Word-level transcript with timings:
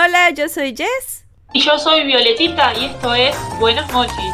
Hola, 0.00 0.30
yo 0.30 0.48
soy 0.48 0.76
Jess. 0.76 1.24
Y 1.52 1.60
yo 1.60 1.76
soy 1.76 2.04
Violetita 2.04 2.72
y 2.78 2.84
esto 2.84 3.14
es 3.16 3.34
Buenos 3.58 3.90
Mochis. 3.92 4.32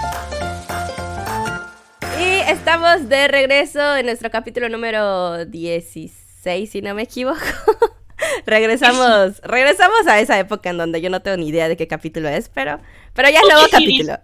Y 2.21 2.51
estamos 2.51 3.09
de 3.09 3.29
regreso 3.29 3.97
en 3.97 4.05
nuestro 4.05 4.31
capítulo 4.31 4.69
número 4.69 5.47
16, 5.47 6.71
si 6.71 6.83
no 6.83 6.95
me 6.95 7.05
equivoco. 7.05 7.41
regresamos, 8.47 9.41
regresamos 9.43 10.07
a 10.07 10.21
esa 10.21 10.39
época 10.39 10.69
en 10.69 10.77
donde 10.77 11.01
yo 11.01 11.09
no 11.09 11.23
tengo 11.23 11.39
ni 11.39 11.49
idea 11.49 11.67
de 11.67 11.79
qué 11.79 11.89
capítulo 11.89 12.29
es, 12.29 12.51
pero, 12.51 12.81
pero 13.15 13.31
ya 13.31 13.39
es 13.39 13.47
nuevo 13.51 13.67
capítulo. 13.71 14.19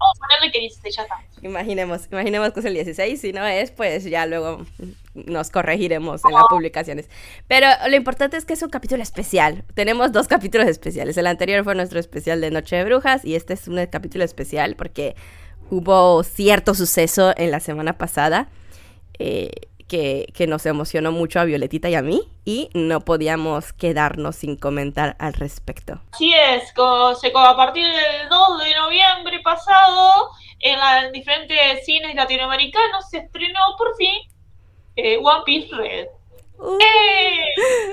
Vamos 0.00 0.16
a 0.16 0.20
ponerle 0.20 0.50
que 0.50 0.60
dice, 0.60 0.90
ya 0.90 1.02
está. 1.02 1.16
Imaginemos, 1.42 2.08
imaginemos 2.10 2.52
que 2.52 2.60
es 2.60 2.66
el 2.66 2.74
16, 2.74 3.20
si 3.20 3.32
no 3.32 3.44
es, 3.44 3.70
pues 3.70 4.04
ya 4.04 4.24
luego 4.24 4.64
nos 5.14 5.50
corregiremos 5.50 6.24
en 6.24 6.32
las 6.32 6.44
publicaciones. 6.48 7.10
Pero 7.46 7.66
lo 7.86 7.94
importante 7.96 8.38
es 8.38 8.46
que 8.46 8.54
es 8.54 8.62
un 8.62 8.70
capítulo 8.70 9.02
especial. 9.02 9.64
Tenemos 9.74 10.10
dos 10.12 10.26
capítulos 10.26 10.68
especiales. 10.68 11.18
El 11.18 11.26
anterior 11.26 11.64
fue 11.64 11.74
nuestro 11.74 12.00
especial 12.00 12.40
de 12.40 12.50
Noche 12.50 12.76
de 12.76 12.84
Brujas 12.84 13.24
y 13.26 13.34
este 13.34 13.52
es 13.52 13.68
un 13.68 13.84
capítulo 13.86 14.24
especial 14.24 14.74
porque 14.74 15.16
hubo 15.70 16.22
cierto 16.22 16.74
suceso 16.74 17.34
en 17.36 17.50
la 17.50 17.60
semana 17.60 17.98
pasada. 17.98 18.48
Eh, 19.18 19.50
que, 19.90 20.46
nos 20.46 20.64
emocionó 20.66 21.10
mucho 21.10 21.40
a 21.40 21.44
Violetita 21.44 21.90
y 21.90 21.96
a 21.96 22.02
mí 22.02 22.22
y 22.44 22.70
no 22.74 23.00
podíamos 23.00 23.72
quedarnos 23.72 24.36
sin 24.36 24.56
comentar 24.56 25.16
al 25.18 25.34
respecto. 25.34 26.00
Así 26.12 26.32
es, 26.32 26.72
a 26.76 27.56
partir 27.56 27.84
del 27.84 28.28
2 28.28 28.64
de 28.64 28.74
noviembre 28.74 29.40
pasado 29.42 30.30
en, 30.60 31.12
diferentes 31.12 31.84
cines 31.84 32.14
latinoamericanos 32.14 33.10
se 33.10 33.18
estrenó 33.18 33.58
por 33.76 33.96
fin 33.96 34.14
eh, 34.96 35.18
One 35.18 35.42
Piece 35.44 35.74
Red. 35.74 36.06
Uh, 36.58 36.78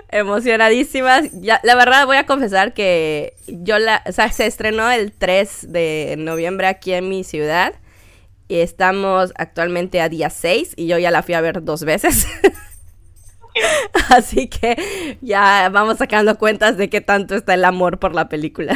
emocionadísimas. 0.10 1.30
Ya, 1.34 1.60
la 1.64 1.76
verdad 1.76 2.06
voy 2.06 2.18
a 2.18 2.26
confesar 2.26 2.74
que 2.74 3.34
yo 3.48 3.80
la, 3.80 4.04
o 4.06 4.12
sea, 4.12 4.32
se 4.32 4.46
estrenó 4.46 4.92
el 4.92 5.14
3 5.14 5.72
de 5.72 6.16
noviembre 6.18 6.68
aquí 6.68 6.94
en 6.94 7.10
mi 7.10 7.24
ciudad 7.24 7.74
estamos 8.50 9.34
actualmente 9.36 10.02
a 10.02 10.10
día 10.10 10.30
6 10.30 10.74
y 10.78 10.88
yo 10.88 10.98
ya 10.98 11.12
la 11.12 11.24
fui 11.24 11.34
a 11.34 11.42
ver 11.42 11.64
dos 11.64 11.84
veces. 11.84 12.28
Así 14.10 14.50
que 14.50 15.18
ya 15.22 15.70
vamos 15.70 15.98
sacando 15.98 16.38
cuentas 16.38 16.78
de 16.78 16.90
qué 16.90 17.02
tanto 17.02 17.36
está 17.36 17.54
el 17.54 17.66
amor 17.66 18.00
por 18.00 18.14
la 18.14 18.30
película. 18.30 18.74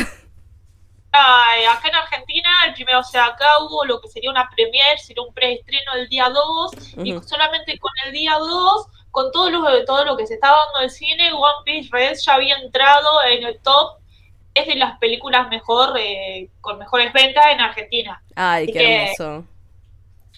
Ay, 1.13 1.65
acá 1.65 1.89
en 1.89 1.95
Argentina, 1.95 2.49
el 2.67 2.73
primero, 2.73 2.99
acá 2.99 3.45
hubo 3.61 3.83
lo 3.85 3.99
que 3.99 4.07
sería 4.07 4.31
una 4.31 4.49
premier, 4.55 4.97
sería 4.97 5.23
un 5.23 5.33
preestreno 5.33 5.93
el 5.95 6.07
día 6.07 6.29
2, 6.29 6.71
y 7.03 7.19
solamente 7.27 7.77
con 7.79 7.91
el 8.05 8.13
día 8.13 8.37
2, 8.39 8.87
con 9.11 9.29
todo 9.33 9.49
lo, 9.49 9.85
todo 9.85 10.05
lo 10.05 10.15
que 10.15 10.25
se 10.25 10.35
estaba 10.35 10.57
dando 10.65 10.79
el 10.79 10.89
cine, 10.89 11.33
One 11.33 11.63
Piece 11.65 11.89
Red 11.91 12.17
ya 12.25 12.35
había 12.35 12.55
entrado 12.59 13.09
en 13.29 13.43
el 13.43 13.59
top 13.59 14.01
es 14.53 14.67
de 14.67 14.75
las 14.75 14.97
películas 14.99 15.49
mejor 15.49 15.97
eh, 15.97 16.49
con 16.59 16.77
mejores 16.77 17.13
ventas 17.13 17.45
en 17.51 17.61
Argentina. 17.61 18.21
Ay, 18.35 18.71
qué 18.71 18.95
hermoso. 18.95 19.45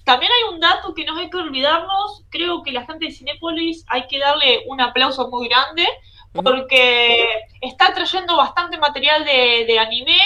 También 0.03 0.31
hay 0.31 0.53
un 0.53 0.59
dato 0.59 0.93
que 0.93 1.05
no 1.05 1.17
hay 1.17 1.29
que 1.29 1.37
olvidarnos, 1.37 2.23
creo 2.29 2.61
que 2.63 2.71
la 2.71 2.85
gente 2.85 3.05
de 3.05 3.11
Cinepolis 3.11 3.85
hay 3.87 4.07
que 4.07 4.19
darle 4.19 4.63
un 4.67 4.81
aplauso 4.81 5.29
muy 5.29 5.47
grande, 5.47 5.87
porque 6.33 7.27
está 7.61 7.93
trayendo 7.93 8.35
bastante 8.35 8.77
material 8.77 9.23
de, 9.23 9.65
de 9.65 9.79
anime 9.79 10.17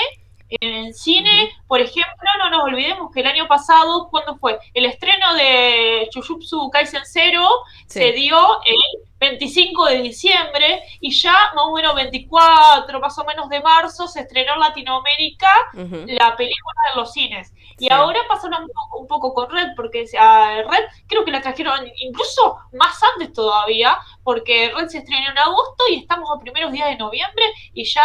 en 0.50 0.94
cine, 0.94 1.52
por 1.67 1.81
ejemplo, 1.81 2.14
no 2.44 2.50
nos 2.50 2.64
olvidemos 2.64 3.11
que 3.11 3.20
el 3.20 3.28
año 3.28 3.48
pasado, 3.48 4.08
¿cuándo 4.09 4.38
fue? 4.38 4.58
El 4.73 4.86
estreno 4.86 5.33
de 5.33 6.09
Jujutsu 6.14 6.70
Kaisen 6.70 7.05
Zero 7.05 7.45
se 7.86 8.14
dio 8.14 8.38
el 8.66 9.06
25 9.20 9.86
de 9.86 10.02
diciembre 10.02 10.84
y 11.00 11.12
ya 11.12 11.34
más 11.56 11.66
o 11.66 11.73
menos 11.73 11.96
24, 11.96 13.00
más 13.00 13.18
o 13.18 13.26
menos 13.26 13.50
de 13.50 13.62
marzo, 13.62 14.08
se 14.08 14.22
estrenó 14.22 14.54
en 14.54 14.60
Latinoamérica 14.60 15.50
la 15.73 16.36
película 16.36 16.82
de 16.94 17.00
los 17.00 17.12
cines. 17.12 17.54
Y 17.80 17.92
ahora 17.92 18.20
pasaron 18.28 18.64
un 18.64 18.70
poco, 18.70 19.00
un 19.00 19.08
poco, 19.08 19.34
con 19.34 19.50
Red, 19.50 19.76
porque 19.76 20.06
a 20.20 20.64
Red 20.64 20.86
creo 21.08 21.23
que 21.23 21.32
la 21.32 21.42
trajeron 21.42 21.88
incluso 22.00 22.58
más 22.73 23.00
antes 23.16 23.33
todavía, 23.33 23.98
porque 24.23 24.72
Red 24.76 24.88
se 24.88 25.00
estrenó 25.00 25.32
en 25.32 25.38
agosto 25.38 25.83
y 25.92 26.00
estamos 26.00 26.30
a 26.36 26.39
primeros 26.39 26.72
días 26.72 26.89
de 26.89 26.98
noviembre 26.98 27.44
y 27.73 27.83
ya 27.83 28.04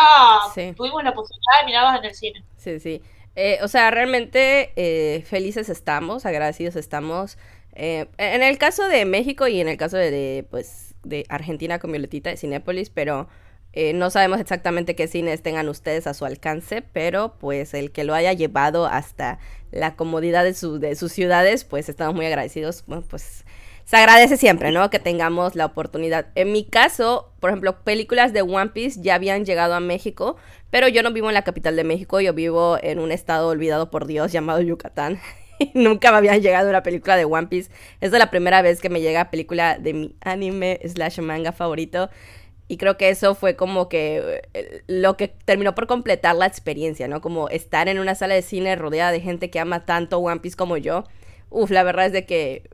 tuvimos 0.77 1.03
la 1.03 1.15
posibilidad 1.15 1.61
de 1.61 1.67
mirarlas 1.67 1.99
en 1.99 2.05
el 2.05 2.15
cine. 2.15 2.45
Sí, 2.57 2.81
sí. 2.81 3.03
Eh, 3.35 3.59
o 3.63 3.69
sea, 3.69 3.91
realmente 3.91 4.73
eh, 4.77 5.23
felices 5.23 5.69
estamos, 5.69 6.27
agradecidos 6.27 6.77
estamos. 6.77 7.39
Eh, 7.75 8.07
en 8.19 8.43
el 8.43 8.59
caso 8.59 8.87
de 8.87 9.05
México 9.07 9.49
y 9.49 9.61
en 9.61 9.69
el 9.69 9.79
caso 9.79 9.97
de, 9.97 10.47
pues, 10.51 10.82
de 11.03 11.25
Argentina 11.29 11.79
con 11.79 11.93
Violetita 11.93 12.31
de 12.31 12.37
Cinépolis, 12.37 12.91
pero 12.91 13.29
no 13.95 14.11
sabemos 14.11 14.39
exactamente 14.39 14.95
qué 14.95 15.09
cines 15.09 15.43
tengan 15.43 15.67
ustedes 15.71 16.07
a 16.07 16.13
su 16.13 16.27
alcance, 16.27 16.83
pero 16.83 17.39
pues 17.39 17.73
el 17.73 17.91
que 17.91 18.05
lo 18.05 18.13
haya 18.13 18.35
llevado 18.35 18.85
hasta 18.85 19.39
la 19.71 19.97
comodidad 19.97 20.45
de, 20.45 20.53
de 20.79 20.95
sus 20.95 21.11
ciudades, 21.11 21.65
pues 21.65 21.89
estamos 21.89 22.15
muy 22.15 22.27
agradecidos. 22.27 22.85
Bueno, 22.87 23.03
pues 23.09 23.45
se 23.85 23.97
agradece 23.97 24.37
siempre, 24.37 24.71
¿no? 24.71 24.91
Que 24.91 24.99
tengamos 24.99 25.55
la 25.55 25.67
oportunidad. 25.67 26.27
En 26.35 26.53
mi 26.53 26.65
caso, 26.65 27.33
por 27.41 27.51
ejemplo, 27.51 27.83
películas 27.83 28.33
de 28.33 28.43
One 28.43 28.71
Piece 28.71 29.01
ya 29.03 29.15
habían 29.17 29.45
llegado 29.45 29.75
a 29.75 29.81
México, 29.81 30.37
pero 30.71 30.89
yo 30.89 31.03
no 31.03 31.13
vivo 31.13 31.29
en 31.29 31.35
la 31.35 31.43
capital 31.43 31.77
de 31.77 31.85
México, 31.85 32.21
yo 32.21 32.33
vivo 32.33 32.79
en 32.81 32.99
un 32.99 33.13
estado 33.13 33.49
olvidado 33.49 33.91
por 33.91 34.07
Dios 34.07 34.33
llamado 34.33 34.61
Yucatán. 34.61 35.21
Nunca 35.75 36.11
me 36.11 36.19
había 36.19 36.37
llegado 36.39 36.69
una 36.69 36.83
película 36.83 37.17
de 37.17 37.25
One 37.25 37.47
Piece. 37.49 37.71
Esta 38.01 38.17
es 38.17 38.21
la 38.21 38.31
primera 38.31 38.63
vez 38.63 38.81
que 38.81 38.89
me 38.89 39.01
llega 39.01 39.31
película 39.31 39.79
de 39.79 39.95
mi 39.95 40.17
anime 40.21 40.81
slash 40.85 41.21
manga 41.21 41.53
favorito. 41.53 42.11
Y 42.69 42.79
creo 42.79 42.97
que 42.97 43.11
eso 43.11 43.35
fue 43.35 43.57
como 43.57 43.89
que 43.89 44.43
eh, 44.55 44.83
lo 44.87 45.17
que 45.17 45.29
terminó 45.29 45.75
por 45.75 45.87
completar 45.87 46.37
la 46.37 46.47
experiencia, 46.47 47.07
¿no? 47.09 47.21
Como 47.21 47.49
estar 47.49 47.89
en 47.89 47.99
una 47.99 48.15
sala 48.15 48.35
de 48.35 48.43
cine 48.43 48.77
rodeada 48.77 49.13
de 49.13 49.21
gente 49.21 49.51
que 49.51 49.61
ama 49.61 49.85
tanto 49.85 50.19
One 50.19 50.41
Piece 50.41 50.57
como 50.57 50.77
yo. 50.77 51.05
Uf, 51.51 51.71
la 51.71 51.83
verdad 51.83 52.07
es 52.07 52.13
de 52.13 52.25
que 52.25 52.71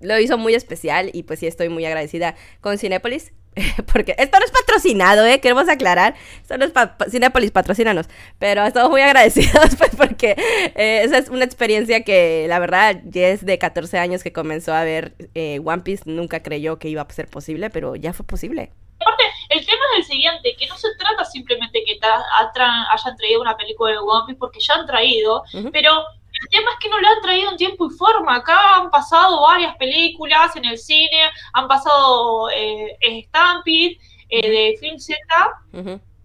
lo 0.00 0.18
hizo 0.18 0.38
muy 0.38 0.54
especial 0.54 1.10
y 1.12 1.24
pues 1.24 1.40
sí 1.40 1.46
estoy 1.46 1.68
muy 1.68 1.84
agradecida 1.84 2.36
con 2.60 2.78
Cinépolis. 2.78 3.32
Porque 3.92 4.14
esto 4.18 4.38
no 4.38 4.44
es 4.44 4.50
patrocinado, 4.50 5.24
¿eh? 5.26 5.40
Queremos 5.40 5.68
aclarar. 5.68 6.14
Esto 6.40 6.58
no 6.58 6.64
es 6.64 6.72
Cinépolis, 7.10 7.50
patrocínanos. 7.50 8.08
Pero 8.38 8.64
estamos 8.64 8.90
muy 8.90 9.00
agradecidos 9.02 9.76
pues, 9.76 9.94
porque 9.96 10.34
eh, 10.74 11.02
esa 11.04 11.18
es 11.18 11.28
una 11.28 11.44
experiencia 11.44 12.02
que 12.02 12.46
la 12.48 12.58
verdad 12.58 13.00
ya 13.04 13.28
es 13.28 13.44
de 13.44 13.58
14 13.58 13.98
años 13.98 14.22
que 14.22 14.32
comenzó 14.32 14.74
a 14.74 14.84
ver 14.84 15.14
eh, 15.34 15.60
One 15.64 15.82
Piece. 15.82 16.04
Nunca 16.06 16.42
creyó 16.42 16.78
que 16.78 16.88
iba 16.88 17.02
a 17.02 17.12
ser 17.12 17.28
posible, 17.28 17.70
pero 17.70 17.96
ya 17.96 18.12
fue 18.12 18.26
posible. 18.26 18.72
Aparte, 19.00 19.24
el 19.50 19.64
tema 19.64 19.82
es 19.92 19.98
el 19.98 20.04
siguiente, 20.12 20.56
que 20.58 20.66
no 20.66 20.76
se 20.76 20.88
trata 20.98 21.24
simplemente 21.24 21.82
que 21.84 21.98
hayan 22.02 23.16
traído 23.16 23.40
una 23.40 23.56
película 23.56 23.92
de 23.92 23.98
One 23.98 24.24
Piece, 24.26 24.38
porque 24.38 24.60
ya 24.60 24.74
han 24.74 24.86
traído, 24.86 25.42
pero 25.72 26.04
el 26.42 26.48
tema 26.48 26.70
es 26.72 26.78
que 26.80 26.88
no 26.88 27.00
lo 27.00 27.08
han 27.08 27.20
traído 27.20 27.50
en 27.50 27.56
tiempo 27.56 27.86
y 27.86 27.96
forma. 27.96 28.36
Acá 28.36 28.76
han 28.76 28.90
pasado 28.90 29.42
varias 29.42 29.76
películas 29.76 30.54
en 30.56 30.64
el 30.64 30.78
cine, 30.78 31.30
han 31.52 31.68
pasado 31.68 32.50
eh, 32.50 32.96
Stampede 33.26 33.98
eh, 34.28 34.50
de 34.50 34.76
Film 34.78 34.98
Z 34.98 35.16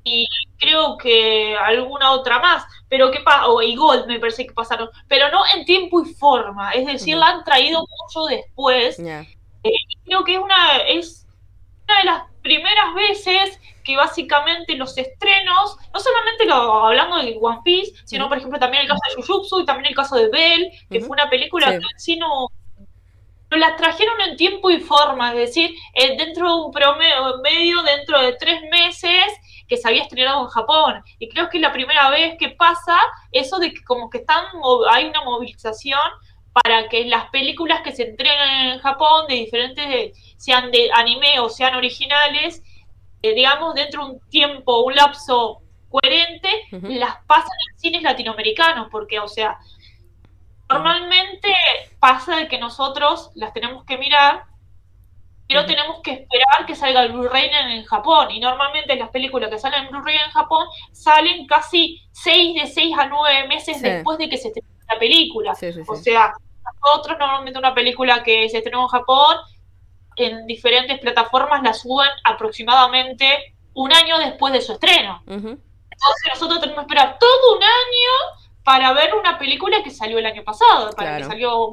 y 0.04 0.28
creo 0.58 0.98
que 0.98 1.56
alguna 1.58 2.12
otra 2.12 2.40
más. 2.40 2.66
Pero 2.88 3.12
que 3.12 3.20
o 3.48 3.62
y 3.62 3.76
Gold 3.76 4.08
me 4.08 4.20
parece 4.20 4.48
que 4.48 4.54
pasaron, 4.54 4.90
pero 5.08 5.30
no 5.30 5.42
en 5.56 5.66
tiempo 5.66 6.02
y 6.02 6.14
forma. 6.14 6.72
Es 6.72 6.88
decir, 6.88 7.18
la 7.18 7.28
han 7.28 7.44
traído 7.44 7.82
mucho 7.82 8.26
después. 8.26 9.00
Eh, 9.00 9.72
creo 10.06 10.24
que 10.24 10.34
es 10.34 10.40
una 10.40 10.78
es 10.88 11.28
una 11.86 12.00
de 12.00 12.06
las 12.06 12.39
primeras 12.42 12.94
veces 12.94 13.60
que 13.84 13.96
básicamente 13.96 14.76
los 14.76 14.98
estrenos, 14.98 15.78
no 15.94 16.00
solamente 16.00 16.46
lo, 16.46 16.86
hablando 16.86 17.18
de 17.18 17.38
One 17.40 17.62
Piece, 17.64 17.94
sino 18.06 18.28
por 18.28 18.38
ejemplo 18.38 18.60
también 18.60 18.84
el 18.84 18.90
caso 18.90 19.02
de 19.08 19.16
Jujutsu 19.16 19.62
y 19.62 19.66
también 19.66 19.88
el 19.88 19.96
caso 19.96 20.16
de 20.16 20.30
Bell, 20.30 20.72
que 20.90 21.00
fue 21.00 21.10
una 21.10 21.30
película 21.30 21.72
que 21.72 21.86
sí 21.98 22.16
no, 22.18 22.48
la 23.58 23.76
trajeron 23.76 24.22
en 24.22 24.38
tiempo 24.38 24.70
y 24.70 24.80
forma, 24.80 25.32
es 25.32 25.38
decir, 25.38 25.72
eh, 25.96 26.16
dentro 26.18 26.48
de 26.48 26.66
un 26.66 26.72
promedio, 26.72 27.40
medio, 27.42 27.82
dentro 27.82 28.22
de 28.22 28.34
tres 28.34 28.62
meses 28.70 29.26
que 29.68 29.78
se 29.78 29.88
había 29.88 30.04
estrenado 30.04 30.42
en 30.42 30.48
Japón. 30.48 31.04
Y 31.20 31.30
creo 31.30 31.50
que 31.50 31.58
es 31.58 31.62
la 31.62 31.72
primera 31.72 32.10
vez 32.10 32.36
que 32.40 32.50
pasa 32.50 32.98
eso 33.32 33.60
de 33.60 33.74
que 33.74 33.84
como 33.84 34.10
que 34.10 34.20
están, 34.20 34.46
hay 34.92 35.06
una 35.06 35.24
movilización 35.24 36.00
para 36.52 36.90
que 36.90 37.06
las 37.06 37.30
películas 37.30 37.82
que 37.82 37.92
se 37.92 38.04
entrenan 38.04 38.72
en 38.72 38.80
Japón 38.80 39.28
de 39.28 39.36
diferentes, 39.36 40.36
sean 40.38 40.72
de 40.72 40.90
anime 40.94 41.40
o 41.40 41.50
sean 41.50 41.76
originales, 41.76 42.64
eh, 43.22 43.34
digamos, 43.34 43.76
dentro 43.76 44.06
de 44.06 44.12
un 44.14 44.20
tiempo, 44.30 44.84
un 44.84 44.96
lapso 44.96 45.62
coherente, 45.90 46.50
las 46.72 47.18
pasan 47.26 47.58
en 47.72 47.80
cines 47.80 48.04
latinoamericanos, 48.04 48.88
porque, 48.92 49.20
o 49.20 49.28
sea, 49.28 49.58
normalmente 50.70 51.54
pasa 52.00 52.38
de 52.38 52.48
que 52.48 52.60
nosotros 52.60 53.32
las 53.36 53.54
tenemos 53.54 53.84
que 53.86 53.98
mirar, 53.98 54.46
pero 55.48 55.66
tenemos 55.66 56.02
que 56.04 56.12
esperar 56.12 56.68
que 56.68 56.76
salga 56.76 57.02
el 57.02 57.12
Blu-ray 57.12 57.50
en, 57.50 57.84
Japón. 57.86 58.30
Y 58.30 58.40
normalmente 58.40 58.96
las 58.96 59.10
películas 59.10 59.50
que 59.50 59.58
salen 59.58 59.86
en 59.86 59.90
Blu-ray 59.90 60.18
en 60.18 60.32
Japón 60.32 60.68
salen 60.92 61.48
casi 61.48 62.04
6 62.12 62.62
de 62.62 62.68
6 62.68 62.96
a 63.00 63.08
9 63.08 63.48
meses 63.48 63.82
después 63.82 64.20
de 64.20 64.30
que 64.30 64.38
se 64.38 64.50
estrene 64.50 64.79
la 64.90 65.00
película. 65.00 65.52
o 65.52 65.96
sea, 65.96 66.34
nosotros 66.84 67.18
normalmente 67.20 67.60
una 67.60 67.74
película 67.74 68.24
que 68.24 68.50
se 68.50 68.58
estrenó 68.58 68.82
en 68.82 68.88
Japón 68.88 69.38
en 70.16 70.46
diferentes 70.46 71.00
plataformas 71.00 71.64
la 71.64 71.74
suben 71.74 72.10
aproximadamente 72.24 73.56
un 73.74 73.94
año 73.94 74.18
después 74.20 74.54
de 74.54 74.62
su 74.62 74.74
estreno. 74.74 75.22
Entonces 75.28 76.30
nosotros 76.34 76.60
tenemos 76.60 76.86
que 76.86 76.94
esperar 76.94 77.18
todo 77.20 77.56
un 77.56 77.64
año 77.64 78.44
para 78.64 78.94
ver 78.94 79.16
una 79.16 79.40
película 79.40 79.82
que 79.84 79.90
salió 79.90 80.18
el 80.20 80.26
año 80.26 80.44
pasado, 80.44 80.92
para 80.92 81.18
que 81.18 81.24
salió... 81.24 81.72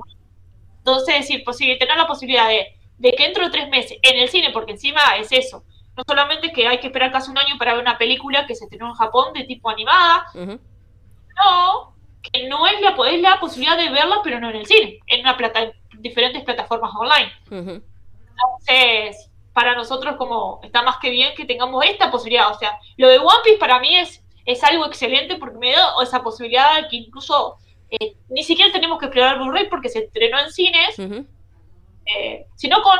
Entonces, 0.79 1.17
decir, 1.17 1.43
pues 1.45 1.57
sí, 1.57 1.77
tener 1.81 1.97
la 1.97 2.07
posibilidad 2.07 2.49
de, 2.49 2.77
de 2.99 3.13
que 3.13 3.25
dentro 3.25 3.45
de 3.45 3.51
tres 3.51 3.69
meses 3.69 3.99
en 4.03 4.21
el 4.21 4.29
cine, 4.29 4.51
porque 4.53 4.73
encima 4.73 5.17
es 5.17 5.33
eso, 5.33 5.65
no 5.97 6.05
solamente 6.07 6.53
que 6.53 6.69
hay 6.69 6.79
que 6.79 6.87
esperar 6.87 7.11
casi 7.11 7.31
un 7.31 7.39
año 7.39 7.57
para 7.59 7.73
ver 7.73 7.83
una 7.83 7.99
película 7.99 8.47
que 8.47 8.55
se 8.55 8.65
estrenó 8.65 8.89
en 8.89 8.95
Japón 8.95 9.33
de 9.33 9.45
tipo 9.45 9.69
animada, 9.69 10.27
no, 10.35 11.96
que 12.33 12.49
no 12.49 12.67
es 12.67 12.81
la, 12.81 12.97
es 13.09 13.21
la 13.21 13.41
posibilidad 13.41 13.77
de 13.77 13.91
verla, 13.91 14.21
pero 14.23 14.41
no 14.41 14.51
en 14.51 14.57
el 14.57 14.67
cine, 14.67 14.99
en 15.07 15.21
una 15.21 15.37
plata, 15.37 15.73
diferentes 15.99 16.43
plataformas 16.45 16.93
online. 16.95 17.33
Entonces, 17.51 19.31
para 19.57 19.75
nosotros 19.75 20.17
como 20.17 20.61
está 20.63 20.83
más 20.83 20.99
que 20.99 21.09
bien 21.09 21.35
que 21.35 21.47
tengamos 21.47 21.83
esta 21.85 22.11
posibilidad. 22.11 22.51
O 22.51 22.59
sea, 22.59 22.79
lo 22.99 23.09
de 23.09 23.19
One 23.19 23.41
Piece 23.43 23.59
para 23.59 23.81
mí 23.81 23.97
es, 23.97 24.23
es 24.45 24.63
algo 24.63 24.85
excelente 24.85 25.37
porque 25.37 25.57
me 25.57 25.73
da 25.73 25.95
esa 26.03 26.23
posibilidad 26.23 26.83
de 26.83 26.89
que 26.89 26.97
incluso 26.97 27.57
eh, 27.91 28.17
ni 28.29 28.43
siquiera 28.43 28.71
tenemos 28.71 28.99
que 28.99 29.07
esperar 29.07 29.39
Blu-ray 29.39 29.71
porque 29.71 29.89
se 29.89 30.01
estrenó 30.01 30.39
en 30.41 30.53
cines, 30.53 30.99
eh, 30.99 32.47
sino 32.57 32.83
con, 32.83 32.99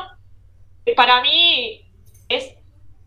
para 0.97 1.21
mí 1.21 1.85
es 2.31 2.55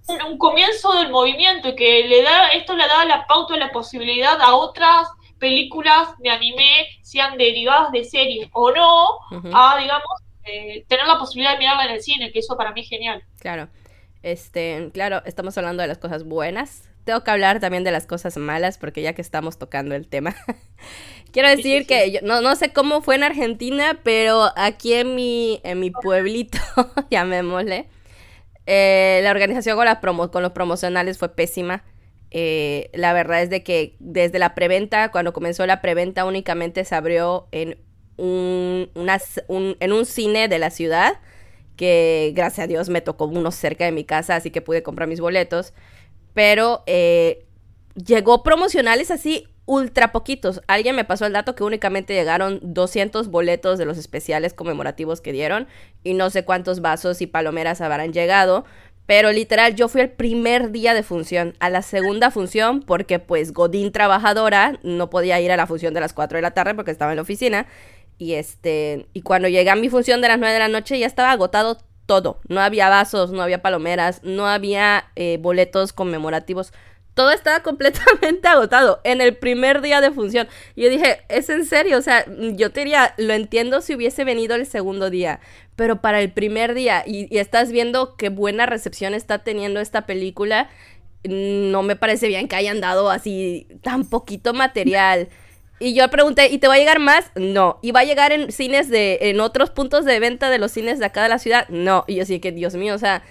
un, 0.07 0.38
comienzo 0.38 0.94
del 0.94 1.10
movimiento 1.10 1.69
y 1.69 1.75
que 1.75 2.06
le 2.07 2.22
da, 2.22 2.50
esto 2.50 2.75
le 2.75 2.88
da 2.88 3.06
la 3.06 3.25
pauta 3.25 3.57
la 3.57 3.72
posibilidad 3.72 4.39
a 4.42 4.56
otras 4.56 5.07
películas 5.39 6.09
de 6.19 6.30
anime, 6.30 6.88
sean 7.01 7.38
derivadas 7.38 7.91
de 7.91 8.03
series 8.03 8.50
o 8.53 8.71
no, 8.71 9.07
a, 9.53 9.77
digamos, 9.80 10.03
eh, 10.44 10.86
tener 10.88 11.07
la 11.07 11.18
posibilidad 11.18 11.53
de 11.53 11.59
mirarla 11.59 11.86
en 11.86 11.91
el 11.91 12.01
cine, 12.01 12.31
que 12.31 12.39
eso 12.39 12.57
para 12.57 12.71
mí 12.71 12.81
es 12.81 12.89
genial. 12.89 13.24
Claro. 13.39 13.69
Este, 14.21 14.89
claro, 14.94 15.21
estamos 15.25 15.57
hablando 15.57 15.81
de 15.81 15.88
las 15.88 15.97
cosas 15.97 16.25
buenas. 16.25 16.89
Tengo 17.06 17.24
que 17.24 17.31
hablar 17.31 17.59
también 17.59 17.83
de 17.83 17.91
las 17.91 18.06
cosas 18.06 18.38
malas, 18.38 18.77
porque 18.77 19.01
ya 19.01 19.13
que 19.13 19.21
estamos 19.21 19.57
tocando 19.57 19.95
el 19.95 20.07
tema. 20.07 20.36
Quiero 21.31 21.50
decir 21.50 21.86
que 21.86 22.12
yo, 22.12 22.19
no, 22.24 22.41
no 22.41 22.56
sé 22.56 22.74
cómo 22.74 23.01
fue 23.01 23.15
en 23.15 23.24
Argentina, 23.24 24.00
pero 24.03 24.51
aquí 24.56 24.94
en 24.94 25.15
mi, 25.15 25.62
en 25.63 25.80
mi 25.80 25.91
pueblito, 25.91 26.57
llamémosle, 27.12 27.88
eh, 28.65 29.21
la 29.24 29.31
organización 29.31 29.77
con, 29.77 29.86
la 29.86 30.01
promo, 30.01 30.30
con 30.31 30.44
los 30.44 30.51
promocionales 30.51 31.18
fue 31.18 31.33
pésima. 31.36 31.83
Eh, 32.31 32.89
la 32.93 33.13
verdad 33.13 33.41
es 33.41 33.49
de 33.49 33.63
que 33.63 33.95
desde 33.99 34.39
la 34.39 34.55
preventa, 34.55 35.11
cuando 35.11 35.33
comenzó 35.33 35.65
la 35.65 35.81
preventa, 35.81 36.25
únicamente 36.25 36.85
se 36.85 36.95
abrió 36.95 37.47
en 37.51 37.77
un, 38.17 38.89
en 38.95 39.93
un 39.93 40.05
cine 40.05 40.47
de 40.47 40.59
la 40.59 40.69
ciudad, 40.69 41.19
que 41.75 42.33
gracias 42.35 42.65
a 42.65 42.67
Dios 42.67 42.89
me 42.89 43.01
tocó 43.01 43.25
uno 43.25 43.51
cerca 43.51 43.85
de 43.85 43.91
mi 43.91 44.03
casa, 44.03 44.35
así 44.35 44.51
que 44.51 44.61
pude 44.61 44.83
comprar 44.83 45.07
mis 45.07 45.21
boletos. 45.21 45.73
Pero 46.33 46.83
eh, 46.85 47.45
llegó 47.95 48.43
promocionales 48.43 49.11
así 49.11 49.47
ultra 49.69 50.11
poquitos. 50.11 50.61
Alguien 50.67 50.95
me 50.95 51.05
pasó 51.05 51.27
el 51.27 51.33
dato 51.33 51.53
que 51.53 51.63
únicamente 51.63 52.15
llegaron 52.15 52.59
200 52.63 53.29
boletos 53.29 53.77
de 53.77 53.85
los 53.85 53.99
especiales 53.99 54.53
conmemorativos 54.55 55.21
que 55.21 55.31
dieron 55.31 55.67
y 56.03 56.15
no 56.15 56.31
sé 56.31 56.43
cuántos 56.43 56.81
vasos 56.81 57.21
y 57.21 57.27
palomeras 57.27 57.79
habrán 57.79 58.11
llegado. 58.11 58.65
Pero 59.09 59.31
literal, 59.31 59.73
yo 59.73 59.88
fui 59.88 60.01
el 60.01 60.11
primer 60.11 60.69
día 60.69 60.94
de 60.94 61.01
función, 61.01 61.56
a 61.59 61.71
la 61.71 61.81
segunda 61.81 62.29
función, 62.29 62.83
porque 62.83 63.17
pues 63.17 63.53
Godín 63.53 63.91
trabajadora 63.91 64.77
no 64.83 65.09
podía 65.09 65.41
ir 65.41 65.51
a 65.51 65.57
la 65.57 65.65
función 65.65 65.95
de 65.95 66.00
las 66.00 66.13
4 66.13 66.38
de 66.38 66.44
la 66.44 66.51
tarde 66.51 66.75
porque 66.75 66.91
estaba 66.91 67.11
en 67.11 67.15
la 67.15 67.23
oficina. 67.23 67.65
Y 68.19 68.33
este, 68.33 69.07
y 69.13 69.21
cuando 69.21 69.47
llegué 69.47 69.71
a 69.71 69.75
mi 69.75 69.89
función 69.89 70.21
de 70.21 70.27
las 70.27 70.38
9 70.38 70.53
de 70.53 70.59
la 70.59 70.67
noche 70.67 71.00
ya 71.00 71.07
estaba 71.07 71.31
agotado 71.31 71.79
todo. 72.06 72.39
No 72.50 72.61
había 72.61 72.88
vasos, 72.88 73.31
no 73.31 73.41
había 73.41 73.63
palomeras, 73.63 74.21
no 74.21 74.45
había 74.45 75.06
eh, 75.15 75.39
boletos 75.41 75.91
conmemorativos. 75.91 76.71
Todo 77.13 77.31
estaba 77.31 77.59
completamente 77.63 78.47
agotado 78.47 79.01
en 79.03 79.21
el 79.21 79.35
primer 79.35 79.81
día 79.81 80.01
de 80.01 80.11
función. 80.11 80.47
Yo 80.75 80.89
dije, 80.89 81.21
es 81.29 81.50
en 81.50 81.65
serio, 81.65 81.97
o 81.97 82.01
sea, 82.01 82.25
yo 82.27 82.71
te 82.71 82.81
diría, 82.81 83.13
lo 83.17 83.33
entiendo 83.33 83.81
si 83.81 83.95
hubiese 83.95 84.23
venido 84.23 84.56
el 84.56 84.65
segundo 84.65 85.09
día, 85.09 85.39
pero 85.75 86.01
para 86.01 86.21
el 86.21 86.31
primer 86.31 86.73
día, 86.73 87.03
y, 87.06 87.33
y 87.33 87.39
estás 87.39 87.71
viendo 87.71 88.15
qué 88.15 88.29
buena 88.29 88.65
recepción 88.65 89.13
está 89.13 89.39
teniendo 89.39 89.79
esta 89.79 90.06
película, 90.06 90.69
no 91.23 91.83
me 91.83 91.95
parece 91.95 92.27
bien 92.27 92.47
que 92.47 92.56
hayan 92.56 92.81
dado 92.81 93.09
así 93.09 93.67
tan 93.81 94.05
poquito 94.05 94.53
material. 94.53 95.29
Y 95.79 95.94
yo 95.94 96.09
pregunté, 96.09 96.50
¿y 96.50 96.57
te 96.57 96.67
va 96.67 96.75
a 96.75 96.77
llegar 96.77 97.00
más? 97.00 97.31
No. 97.35 97.79
¿Y 97.81 97.91
va 97.91 98.01
a 98.01 98.05
llegar 98.05 98.31
en 98.33 98.51
cines 98.51 98.89
de, 98.89 99.17
en 99.21 99.39
otros 99.39 99.69
puntos 99.69 100.03
de 100.03 100.19
venta 100.19 100.50
de 100.50 100.59
los 100.59 100.71
cines 100.71 101.00
de 101.00 101.05
acá 101.05 101.23
de 101.23 101.29
la 101.29 101.39
ciudad? 101.39 101.67
No. 101.69 102.03
Y 102.07 102.15
yo 102.15 102.25
sí 102.25 102.39
que, 102.39 102.51
Dios 102.51 102.75
mío, 102.75 102.95
o 102.95 102.97
sea, 102.97 103.23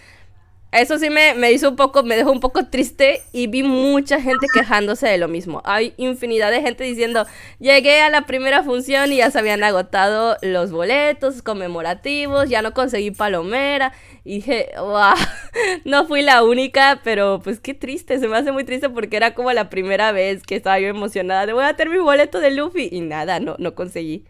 eso 0.71 0.99
sí 0.99 1.09
me, 1.09 1.33
me, 1.35 1.51
hizo 1.51 1.71
un 1.71 1.77
poco, 1.77 2.03
me 2.03 2.15
dejó 2.15 2.31
un 2.31 2.41
poco 2.41 2.67
triste 2.67 3.23
y 3.33 3.47
vi 3.47 3.63
mucha 3.63 4.21
gente 4.21 4.47
quejándose 4.53 5.09
de 5.09 5.17
lo 5.17 5.27
mismo. 5.27 5.63
Hay 5.65 5.95
infinidad 5.97 6.51
de 6.51 6.61
gente 6.61 6.85
diciendo, 6.85 7.27
llegué 7.59 8.03
a 8.03 8.11
la 8.11 8.27
primera 8.27 8.63
función 8.63 9.11
y 9.11 9.17
ya 9.17 9.31
se 9.31 9.39
habían 9.39 9.65
agotado 9.65 10.37
los 10.43 10.71
boletos 10.71 11.41
conmemorativos, 11.41 12.51
ya 12.51 12.61
no 12.61 12.75
conseguí 12.75 13.11
palomera. 13.11 13.95
Y 14.25 14.37
dije, 14.37 14.69
wow, 14.77 15.15
no 15.87 16.07
fui 16.07 16.21
la 16.21 16.45
única, 16.45 17.01
pero 17.03 17.41
pues 17.43 17.61
qué 17.61 17.73
triste, 17.73 18.19
se 18.19 18.29
me 18.29 18.37
hace 18.37 18.53
muy 18.53 18.65
triste 18.65 18.91
porque 18.91 19.17
era 19.17 19.35
como 19.35 19.51
la 19.53 19.71
primera 19.71 20.13
vez 20.13 20.43
que 20.43 20.55
estaba 20.55 20.79
yo 20.79 20.89
emocionada 20.89 21.47
de 21.47 21.55
voy 21.55 21.65
a 21.65 21.77
tener 21.77 21.95
mi 21.95 22.01
boleto 22.01 22.41
de 22.41 22.51
Luffy 22.51 22.91
y 22.93 23.01
nada, 23.01 23.41
no, 23.41 23.57
no 23.59 23.75
conseguí 23.75 24.25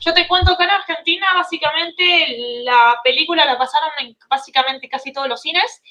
yo 0.00 0.14
te 0.14 0.28
cuento 0.28 0.56
que 0.56 0.64
en 0.64 0.70
Argentina 0.70 1.26
básicamente 1.34 2.62
la 2.64 3.00
película 3.02 3.44
la 3.44 3.58
pasaron 3.58 3.90
en 4.00 4.16
básicamente 4.28 4.88
casi 4.88 5.12
todos 5.12 5.28
los 5.28 5.40
cines. 5.40 5.82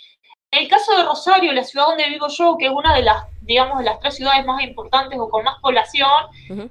En 0.52 0.60
el 0.60 0.68
caso 0.68 0.96
de 0.96 1.04
Rosario, 1.04 1.52
la 1.52 1.64
ciudad 1.64 1.88
donde 1.88 2.08
vivo 2.10 2.28
yo, 2.28 2.56
que 2.60 2.68
es 2.68 2.72
una 2.72 2.94
de 2.94 3.02
las, 3.02 3.24
digamos, 3.42 3.80
de 3.80 3.86
las 3.86 4.00
tres 4.00 4.16
ciudades 4.18 4.46
más 4.46 4.62
importantes 4.62 5.18
o 5.20 5.28
con 5.28 5.44
más 5.44 5.60
población 5.60 6.28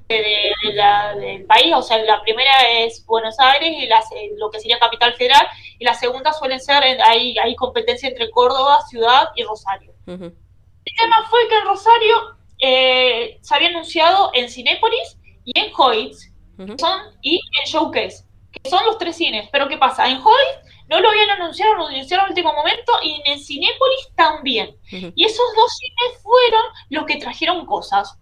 del 0.08 1.46
país, 1.49 1.75
o 1.75 1.82
sea, 1.82 1.99
la 1.99 2.22
primera 2.22 2.52
es 2.78 3.04
Buenos 3.06 3.40
Aires 3.40 3.75
y 3.76 3.87
la, 3.87 4.00
lo 4.37 4.52
que 4.52 4.60
sería 4.60 4.78
Capital 4.78 5.14
Federal, 5.14 5.49
y 5.81 5.84
la 5.84 5.94
segunda 5.94 6.32
suelen 6.32 6.60
ser, 6.60 6.84
hay, 7.02 7.37
hay 7.38 7.56
competencia 7.56 8.08
entre 8.08 8.31
Córdoba, 8.31 8.82
Ciudad 8.88 9.31
y 9.34 9.43
Rosario. 9.43 9.93
El 10.06 10.96
tema 10.96 11.26
fue 11.28 11.49
que 11.49 11.56
en 11.56 11.64
Rosario 11.64 12.37
eh, 12.60 13.38
se 13.40 13.52
había 13.52 13.70
anunciado 13.70 14.31
en 14.32 14.49
Cinépolis 14.49 15.19
y 15.44 15.58
en 15.58 15.72
Hoyts, 15.76 16.31
son, 16.78 17.00
y 17.22 17.37
en 17.37 17.70
Showcase, 17.70 18.25
que 18.50 18.70
son 18.70 18.84
los 18.87 18.99
tres 18.99 19.16
cines. 19.16 19.49
Pero 19.50 19.69
¿qué 19.69 19.78
pasa? 19.78 20.08
En 20.08 20.19
Hoy 20.19 20.44
no 20.88 21.00
lo 21.00 21.10
habían 21.10 21.31
anunciado, 21.31 21.75
lo 21.75 21.87
anunciaron 21.87 22.26
el 22.26 22.32
último 22.32 22.52
momento, 22.52 22.93
y 23.02 23.22
en 23.25 23.38
Cinépolis 23.38 24.08
también. 24.14 24.76
Y 24.90 25.25
esos 25.25 25.46
dos 25.56 25.72
cines 25.76 26.22
fueron 26.22 26.62
los 26.90 27.04
que 27.06 27.16
trajeron 27.16 27.66
cosas. 27.66 28.19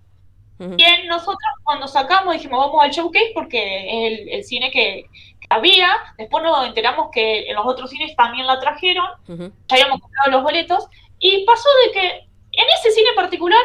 Y 0.60 1.06
nosotros 1.06 1.38
cuando 1.64 1.88
sacamos 1.88 2.34
dijimos, 2.34 2.66
vamos 2.66 2.84
al 2.84 2.90
Showcase 2.90 3.32
porque 3.34 3.62
es 3.88 4.28
el, 4.30 4.44
cine 4.44 4.70
que, 4.70 5.06
había. 5.48 5.88
Después 6.18 6.44
nos 6.44 6.66
enteramos 6.66 7.08
que 7.12 7.48
en 7.48 7.56
los 7.56 7.66
otros 7.66 7.90
cines 7.90 8.14
también 8.14 8.46
la 8.46 8.60
trajeron. 8.60 9.06
Ya 9.26 9.52
habíamos 9.70 10.00
comprado 10.00 10.30
los 10.30 10.42
boletos. 10.42 10.86
Y 11.18 11.44
pasó 11.44 11.68
de 11.86 11.92
que 11.92 12.08
en 12.52 12.66
ese 12.78 12.90
cine 12.92 13.08
particular 13.16 13.60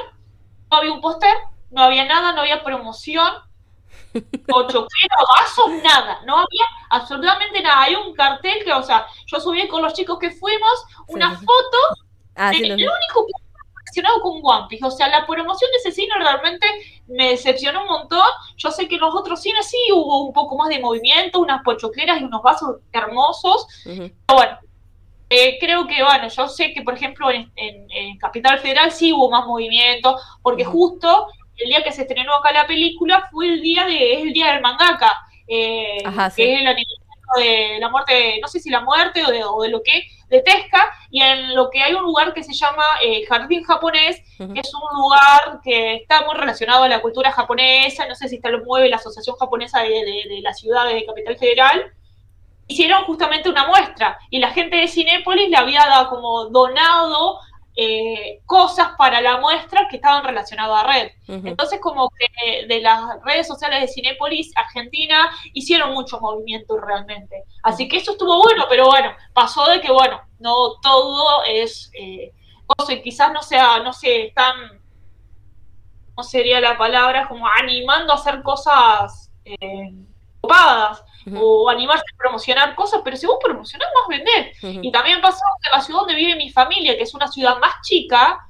no 0.72 0.78
había 0.78 0.94
un 0.94 1.02
póster, 1.02 1.34
no 1.70 1.84
había 1.84 2.06
nada, 2.06 2.32
no 2.32 2.42
había 2.42 2.64
promoción, 2.64 3.28
ocho 4.52 4.88
vasos, 5.40 5.84
nada, 5.84 6.22
no 6.26 6.36
había 6.36 6.66
absolutamente 6.90 7.62
nada. 7.62 7.84
Hay 7.84 7.96
un 7.96 8.14
cartel 8.14 8.64
que, 8.64 8.74
o 8.74 8.84
sea, 8.84 9.08
yo 9.26 9.40
subí 9.40 9.68
con 9.68 9.82
los 9.82 9.94
chicos 9.94 10.20
que 10.20 10.32
fuimos 10.32 10.86
una 11.08 11.32
foto 11.32 11.78
ah, 12.36 12.52
el 12.52 12.74
único 12.74 13.28
relacionado 13.86 14.22
con 14.22 14.40
One 14.44 14.68
Piece. 14.70 14.86
O 14.86 14.92
sea, 14.92 15.08
la 15.08 15.26
promoción 15.26 15.72
de 15.72 15.78
ese 15.78 15.92
cine 15.92 16.14
realmente 16.18 16.68
me 17.08 17.30
decepcionó 17.30 17.82
un 17.82 17.88
montón. 17.88 18.28
Yo 18.58 18.72
sé 18.72 18.88
que 18.88 18.96
en 18.96 19.02
los 19.02 19.16
otros 19.16 19.42
cines 19.42 19.70
sí 19.70 19.78
hubo 19.94 20.26
un 20.26 20.34
poco 20.34 20.58
más 20.58 20.70
de 20.70 20.80
movimiento, 20.80 21.40
unas 21.40 21.64
pochocleras 21.64 22.20
y 22.22 22.24
unos 22.24 22.42
vasos 22.42 22.78
hermosos. 22.92 23.68
Pero 23.84 24.14
bueno, 24.28 24.58
eh, 25.30 25.58
creo 25.60 25.88
que, 25.88 26.04
bueno, 26.04 26.28
yo 26.28 26.48
sé 26.48 26.74
que, 26.74 26.82
por 26.82 26.94
ejemplo, 26.94 27.30
en, 27.32 27.48
Capital 28.20 28.60
Federal 28.60 28.92
sí 28.92 29.14
hubo 29.14 29.30
más 29.30 29.46
movimiento, 29.46 30.18
porque 30.42 30.66
justo 30.66 31.28
el 31.58 31.70
día 31.70 31.84
que 31.84 31.92
se 31.92 32.04
estrenó 32.04 32.34
acá 32.36 32.52
la 32.52 32.68
película 32.68 33.28
fue 33.32 33.48
el 33.48 33.62
día 33.62 33.86
de, 33.86 34.14
es 34.14 34.22
el 34.22 34.34
día 34.34 34.52
del 34.52 34.62
mangaka, 34.62 35.18
eh, 35.48 36.04
que 36.36 36.54
es 36.54 36.62
el 36.62 36.68
aniversario 36.68 37.06
de 37.38 37.78
la 37.80 37.90
muerte, 37.90 38.40
no 38.42 38.48
sé 38.48 38.60
si 38.60 38.70
la 38.70 38.82
muerte 38.82 39.24
o 39.26 39.32
de, 39.32 39.44
o 39.44 39.62
de, 39.62 39.70
lo 39.70 39.82
que, 39.82 40.04
de 40.30 40.42
Tesca, 40.42 40.92
y 41.10 41.22
en 41.22 41.56
lo 41.56 41.70
que 41.70 41.82
hay 41.82 41.94
un 41.94 42.04
lugar 42.04 42.34
que 42.34 42.44
se 42.44 42.54
llama 42.54 42.84
eh, 43.04 43.26
Jardín 43.26 43.64
Japonés, 43.64 44.22
que 44.38 44.60
es 44.60 44.72
un 44.74 45.02
lugar 45.02 45.62
que 45.64 45.96
está 45.96 46.26
muy 46.26 46.36
relacionado 46.36 46.84
a 46.84 46.90
la 46.90 47.02
cultura 47.02 47.32
japonesa, 47.32 48.08
no 48.08 48.16
sé 48.16 48.30
si 48.30 48.36
está 48.36 48.50
lo 48.50 48.64
mueve 48.64 48.90
la 48.90 48.98
Asociación 48.98 49.36
Japonesa 49.38 49.82
de, 49.82 49.90
de 49.90 50.42
la 50.42 50.54
ciudad 50.54 50.88
de 50.88 51.06
Capital 51.06 51.38
Federal, 51.38 51.94
hicieron 52.68 53.04
justamente 53.06 53.50
una 53.50 53.68
muestra 53.68 54.18
y 54.30 54.40
la 54.40 54.52
gente 54.52 54.78
de 54.78 54.88
Cinépolis 54.88 55.50
le 55.50 55.58
había 55.58 55.86
dado 55.86 56.10
como 56.10 56.46
donado 56.46 57.40
eh, 57.76 58.42
cosas 58.46 58.92
para 58.98 59.20
la 59.22 59.38
muestra 59.38 59.88
que 59.90 59.98
estaban 59.98 60.24
relacionadas 60.24 60.84
a 60.84 60.88
red. 60.88 61.12
Entonces, 61.28 61.80
como 61.82 62.10
que 62.10 62.66
de 62.68 62.82
las 62.82 63.22
redes 63.24 63.48
sociales 63.48 63.82
de 63.82 63.88
Cinepolis 63.88 64.52
Argentina 64.56 65.30
hicieron 65.54 65.94
mucho 65.94 66.20
movimiento 66.20 66.78
realmente. 66.78 67.44
Así 67.64 67.88
que 67.88 67.98
eso 67.98 68.14
estuvo 68.14 68.42
bueno, 68.42 68.66
pero 68.70 68.86
bueno, 68.86 69.12
pasó 69.34 69.68
de 69.70 69.82
que, 69.82 69.92
bueno, 69.92 70.22
no 70.40 70.80
todo 70.82 71.44
es... 71.44 71.92
Eh, 72.00 72.32
o 72.68 72.86
sea, 72.86 73.02
quizás 73.02 73.32
no 73.32 73.44
sea, 73.44 73.80
no 73.80 73.94
sé, 73.94 74.28
están, 74.28 74.56
no 76.18 76.24
sería 76.24 76.60
la 76.60 76.78
palabra, 76.78 77.28
como 77.28 77.46
animando 77.48 78.12
a 78.12 78.16
hacer 78.16 78.42
cosas 78.42 79.32
eh, 79.44 79.94
o 81.34 81.70
animarse 81.70 82.04
a 82.14 82.18
promocionar 82.18 82.76
cosas, 82.76 83.02
pero 83.04 83.18
si 83.18 83.26
vos 83.26 83.38
promocionás 83.44 83.90
más 83.94 84.18
vendés. 84.18 84.58
Y 84.62 84.92
también 84.92 85.22
pasó 85.22 85.42
que 85.62 85.70
la 85.70 85.82
ciudad 85.82 86.02
donde 86.02 86.16
vive 86.16 86.36
mi 86.36 86.52
familia, 86.52 86.96
que 86.96 87.04
es 87.04 87.14
una 87.14 87.28
ciudad 87.28 87.58
más 87.60 87.82
chica, 87.82 88.48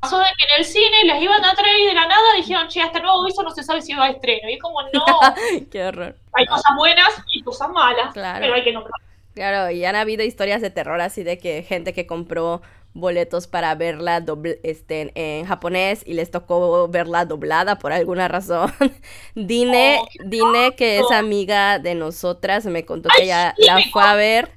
pasó 0.00 0.18
de 0.18 0.24
que 0.24 0.44
en 0.44 0.60
el 0.60 0.64
cine 0.64 1.04
les 1.04 1.22
iban 1.22 1.44
a 1.44 1.54
traer 1.54 1.80
y 1.80 1.86
de 1.86 1.94
la 1.94 2.06
nada 2.06 2.34
dijeron, 2.36 2.68
che, 2.68 2.80
este 2.80 3.00
nuevo 3.00 3.22
aviso 3.22 3.42
no 3.42 3.50
se 3.50 3.62
sabe 3.62 3.82
si 3.82 3.94
va 3.94 4.04
a 4.04 4.10
estreno. 4.10 4.48
Y 4.48 4.54
es 4.54 4.60
como, 4.60 4.82
no. 4.82 5.04
Qué 5.70 5.84
horror. 5.84 6.16
Hay 6.32 6.46
cosas 6.46 6.76
buenas 6.76 7.22
y 7.32 7.42
cosas 7.42 7.70
malas, 7.70 8.12
pero 8.14 8.54
hay 8.54 8.64
que 8.64 8.72
nombrar. 8.72 9.00
Claro, 9.34 9.70
y 9.70 9.84
han 9.84 9.96
habido 9.96 10.24
historias 10.24 10.60
de 10.60 10.70
terror 10.70 11.00
así 11.00 11.22
de 11.22 11.38
que 11.38 11.62
gente 11.62 11.94
que 11.94 12.06
compró 12.06 12.62
boletos 12.92 13.46
para 13.46 13.74
verla 13.74 14.20
doble, 14.20 14.60
este, 14.62 15.12
en 15.14 15.46
japonés 15.46 16.02
y 16.04 16.14
les 16.14 16.30
tocó 16.30 16.88
verla 16.88 17.24
doblada 17.24 17.78
por 17.78 17.92
alguna 17.92 18.28
razón. 18.28 18.72
Dine, 19.34 20.00
oh, 20.00 20.08
Dine, 20.24 20.74
que 20.76 20.98
es 20.98 21.10
amiga 21.12 21.78
de 21.78 21.94
nosotras, 21.94 22.66
me 22.66 22.84
contó 22.84 23.08
que 23.16 23.26
ya 23.26 23.54
la 23.58 23.78
fue 23.92 24.02
a 24.02 24.14
ver 24.14 24.50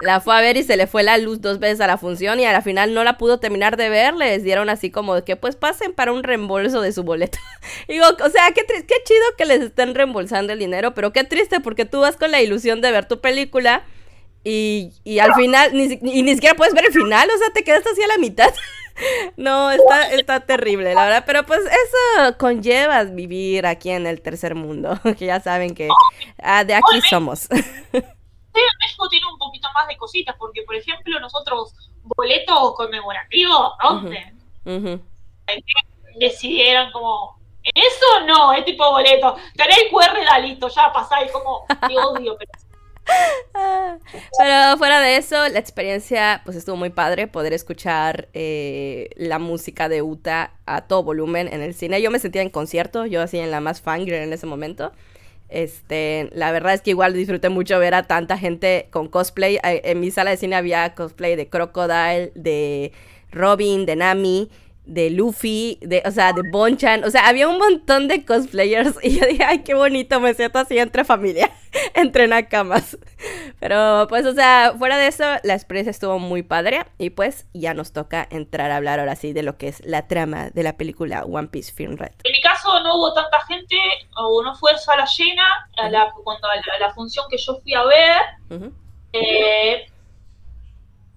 la 0.00 0.20
fue 0.20 0.36
a 0.36 0.40
ver 0.42 0.58
y 0.58 0.62
se 0.62 0.76
le 0.76 0.86
fue 0.86 1.02
la 1.02 1.16
luz 1.16 1.40
dos 1.40 1.58
veces 1.58 1.80
a 1.80 1.86
la 1.86 1.96
función 1.96 2.38
y 2.38 2.44
a 2.44 2.52
la 2.52 2.60
final 2.60 2.92
no 2.92 3.02
la 3.02 3.16
pudo 3.16 3.40
terminar 3.40 3.76
de 3.78 3.88
ver. 3.88 4.14
Les 4.14 4.42
dieron 4.42 4.68
así 4.68 4.90
como 4.90 5.24
que 5.24 5.36
pues 5.36 5.56
pasen 5.56 5.92
para 5.92 6.12
un 6.12 6.22
reembolso 6.22 6.82
de 6.82 6.92
su 6.92 7.02
boleto. 7.02 7.38
Digo, 7.88 8.04
o 8.06 8.28
sea, 8.28 8.50
qué, 8.54 8.62
qué 8.66 8.94
chido 9.04 9.24
que 9.38 9.46
les 9.46 9.60
estén 9.60 9.94
reembolsando 9.94 10.52
el 10.52 10.58
dinero, 10.58 10.92
pero 10.92 11.12
qué 11.12 11.24
triste 11.24 11.60
porque 11.60 11.86
tú 11.86 12.00
vas 12.00 12.16
con 12.16 12.30
la 12.30 12.42
ilusión 12.42 12.82
de 12.82 12.92
ver 12.92 13.08
tu 13.08 13.20
película 13.20 13.84
y, 14.48 14.92
y 15.02 15.18
al 15.18 15.34
final 15.34 15.72
ni, 15.74 15.98
y 16.00 16.22
ni 16.22 16.34
siquiera 16.34 16.54
puedes 16.54 16.72
ver 16.72 16.86
el 16.86 16.92
final, 16.92 17.28
o 17.34 17.36
sea, 17.36 17.50
te 17.52 17.64
quedaste 17.64 17.90
así 17.90 18.02
a 18.02 18.06
la 18.06 18.18
mitad. 18.18 18.52
No, 19.36 19.70
está, 19.70 20.10
está 20.12 20.40
terrible, 20.40 20.94
la 20.94 21.04
verdad. 21.04 21.24
Pero 21.26 21.44
pues 21.44 21.60
eso 21.60 22.38
conlleva 22.38 23.04
vivir 23.04 23.66
aquí 23.66 23.90
en 23.90 24.06
el 24.06 24.22
tercer 24.22 24.54
mundo, 24.54 24.98
que 25.18 25.26
ya 25.26 25.38
saben 25.38 25.74
que 25.74 25.90
ah, 26.42 26.64
de 26.64 26.74
aquí 26.74 27.02
somos. 27.10 27.46
México 27.50 29.08
tiene 29.10 29.26
un 29.30 29.36
poquito 29.36 29.68
más 29.74 29.86
de 29.86 29.98
cositas, 29.98 30.34
porque 30.38 30.62
por 30.62 30.76
ejemplo 30.76 31.20
nosotros 31.20 31.74
boletos 32.04 32.74
conmemorativos, 32.74 33.72
¿dónde? 33.82 34.32
Decidieron 36.18 36.90
como, 36.90 37.38
eso 37.74 38.20
no, 38.26 38.54
es 38.54 38.64
tipo 38.64 38.90
boleto, 38.90 39.36
tenés 39.56 39.76
el 39.76 39.90
QR, 39.90 40.40
listo, 40.40 40.68
ya 40.68 40.90
pasáis 40.90 41.30
como, 41.30 41.66
te 41.86 41.98
odio, 41.98 42.34
pero... 42.38 42.65
Pero 44.38 44.78
fuera 44.78 45.00
de 45.00 45.16
eso, 45.16 45.48
la 45.48 45.58
experiencia 45.58 46.42
pues 46.44 46.56
estuvo 46.56 46.76
muy 46.76 46.90
padre 46.90 47.26
poder 47.26 47.52
escuchar 47.52 48.28
eh, 48.34 49.10
la 49.16 49.38
música 49.38 49.88
de 49.88 50.02
Uta 50.02 50.52
a 50.66 50.82
todo 50.82 51.02
volumen 51.02 51.48
en 51.52 51.62
el 51.62 51.74
cine. 51.74 52.02
Yo 52.02 52.10
me 52.10 52.18
sentía 52.18 52.42
en 52.42 52.50
concierto, 52.50 53.06
yo 53.06 53.22
así 53.22 53.38
en 53.38 53.50
la 53.50 53.60
más 53.60 53.80
fangirl 53.80 54.16
en 54.16 54.32
ese 54.32 54.46
momento. 54.46 54.92
Este, 55.48 56.28
la 56.32 56.50
verdad 56.50 56.74
es 56.74 56.82
que 56.82 56.90
igual 56.90 57.14
disfruté 57.14 57.48
mucho 57.48 57.78
ver 57.78 57.94
a 57.94 58.02
tanta 58.02 58.36
gente 58.36 58.88
con 58.90 59.08
cosplay. 59.08 59.58
En 59.62 60.00
mi 60.00 60.10
sala 60.10 60.32
de 60.32 60.36
cine 60.36 60.56
había 60.56 60.94
cosplay 60.94 61.36
de 61.36 61.48
Crocodile, 61.48 62.32
de 62.34 62.92
Robin, 63.30 63.86
de 63.86 63.96
Nami 63.96 64.50
de 64.86 65.10
Luffy, 65.10 65.78
de, 65.82 66.02
o 66.06 66.10
sea, 66.10 66.32
de 66.32 66.42
Bonchan, 66.50 67.04
o 67.04 67.10
sea, 67.10 67.26
había 67.28 67.48
un 67.48 67.58
montón 67.58 68.08
de 68.08 68.24
cosplayers 68.24 68.96
y 69.02 69.18
yo 69.18 69.26
dije, 69.26 69.44
ay, 69.44 69.62
qué 69.62 69.74
bonito, 69.74 70.20
me 70.20 70.32
siento 70.34 70.58
así 70.58 70.78
entre 70.78 71.04
familia, 71.04 71.50
entre 71.94 72.28
nakamas. 72.28 72.96
Pero 73.58 74.06
pues, 74.08 74.24
o 74.26 74.32
sea, 74.32 74.74
fuera 74.78 74.96
de 74.96 75.08
eso, 75.08 75.24
la 75.42 75.54
experiencia 75.54 75.90
estuvo 75.90 76.18
muy 76.18 76.42
padre 76.42 76.86
y 76.98 77.10
pues 77.10 77.46
ya 77.52 77.74
nos 77.74 77.92
toca 77.92 78.26
entrar 78.30 78.70
a 78.70 78.76
hablar 78.76 79.00
ahora 79.00 79.16
sí 79.16 79.32
de 79.32 79.42
lo 79.42 79.58
que 79.58 79.68
es 79.68 79.84
la 79.84 80.06
trama 80.06 80.50
de 80.50 80.62
la 80.62 80.76
película 80.76 81.24
One 81.24 81.48
Piece 81.48 81.72
Film 81.72 81.96
Red. 81.96 82.12
En 82.24 82.32
mi 82.32 82.40
caso 82.40 82.80
no 82.80 82.96
hubo 82.96 83.12
tanta 83.12 83.40
gente, 83.46 83.76
o 84.16 84.42
no 84.42 84.54
fue 84.54 84.76
sala 84.78 85.06
llena, 85.18 85.68
a 85.78 85.90
la, 85.90 86.12
cuando 86.22 86.48
a 86.48 86.78
la, 86.78 86.92
función 86.94 87.26
que 87.28 87.38
yo 87.38 87.58
fui 87.62 87.74
a 87.74 87.84
ver. 87.84 88.22
eh, 89.12 89.86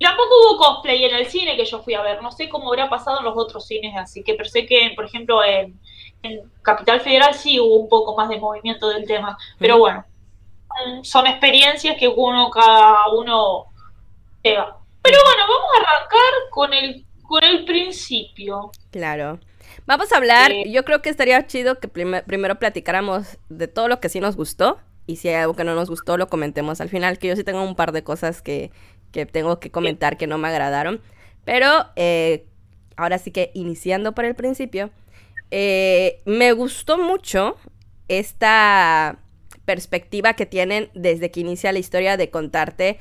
tampoco 0.05 0.29
hubo 0.29 0.57
cosplay 0.57 1.03
en 1.03 1.15
el 1.15 1.25
cine 1.25 1.57
que 1.57 1.65
yo 1.65 1.81
fui 1.81 1.93
a 1.93 2.01
ver. 2.01 2.21
No 2.21 2.31
sé 2.31 2.47
cómo 2.47 2.69
habrá 2.69 2.89
pasado 2.89 3.19
en 3.19 3.25
los 3.25 3.37
otros 3.37 3.67
cines, 3.67 3.95
así 3.97 4.23
que 4.23 4.33
pensé 4.33 4.65
que, 4.65 4.93
por 4.95 5.05
ejemplo, 5.05 5.43
en, 5.43 5.79
Capital 6.61 6.99
Federal 6.99 7.33
sí 7.33 7.59
hubo 7.59 7.75
un 7.75 7.87
poco 7.87 8.15
más 8.15 8.27
de 8.29 8.39
movimiento 8.39 8.89
del 8.89 9.05
tema. 9.05 9.37
Pero 9.57 9.77
bueno, 9.77 10.05
son 11.03 11.27
experiencias 11.27 11.97
que 11.97 12.07
uno, 12.07 12.49
cada 12.49 13.07
uno 13.13 13.65
lleva. 14.43 14.77
Pero 15.01 15.17
bueno, 15.23 15.43
vamos 15.43 15.69
a 15.73 15.81
arrancar 15.81 16.33
con 16.51 16.73
el, 16.73 17.05
con 17.23 17.43
el 17.43 17.65
principio. 17.65 18.71
Claro. 18.91 19.39
Vamos 19.85 20.11
a 20.11 20.17
hablar, 20.17 20.51
yo 20.67 20.83
creo 20.83 21.01
que 21.01 21.09
estaría 21.09 21.47
chido 21.47 21.79
que 21.79 21.87
primero 21.87 22.59
platicáramos 22.59 23.37
de 23.49 23.67
todo 23.67 23.87
lo 23.87 23.99
que 23.99 24.09
sí 24.09 24.19
nos 24.19 24.35
gustó 24.35 24.77
y 25.09 25.15
si 25.15 25.29
hay 25.29 25.35
algo 25.35 25.55
que 25.55 25.63
no 25.63 25.73
nos 25.73 25.89
gustó 25.89 26.17
lo 26.17 26.27
comentemos 26.27 26.81
al 26.81 26.89
final, 26.89 27.17
que 27.17 27.29
yo 27.29 27.35
sí 27.35 27.43
tengo 27.43 27.63
un 27.63 27.75
par 27.75 27.91
de 27.91 28.03
cosas 28.03 28.43
que, 28.43 28.71
que 29.11 29.25
tengo 29.25 29.59
que 29.59 29.71
comentar 29.71 30.17
que 30.17 30.27
no 30.27 30.37
me 30.37 30.47
agradaron. 30.47 31.01
Pero 31.45 31.87
eh, 31.95 32.45
ahora 32.95 33.17
sí 33.17 33.31
que 33.31 33.51
iniciando 33.53 34.13
por 34.13 34.25
el 34.25 34.35
principio, 34.35 34.91
eh, 35.51 36.21
me 36.25 36.51
gustó 36.51 36.97
mucho 36.97 37.57
esta 38.07 39.19
perspectiva 39.65 40.33
que 40.33 40.45
tienen 40.45 40.89
desde 40.93 41.31
que 41.31 41.41
inicia 41.41 41.71
la 41.71 41.79
historia 41.79 42.17
de 42.17 42.29
contarte 42.29 42.99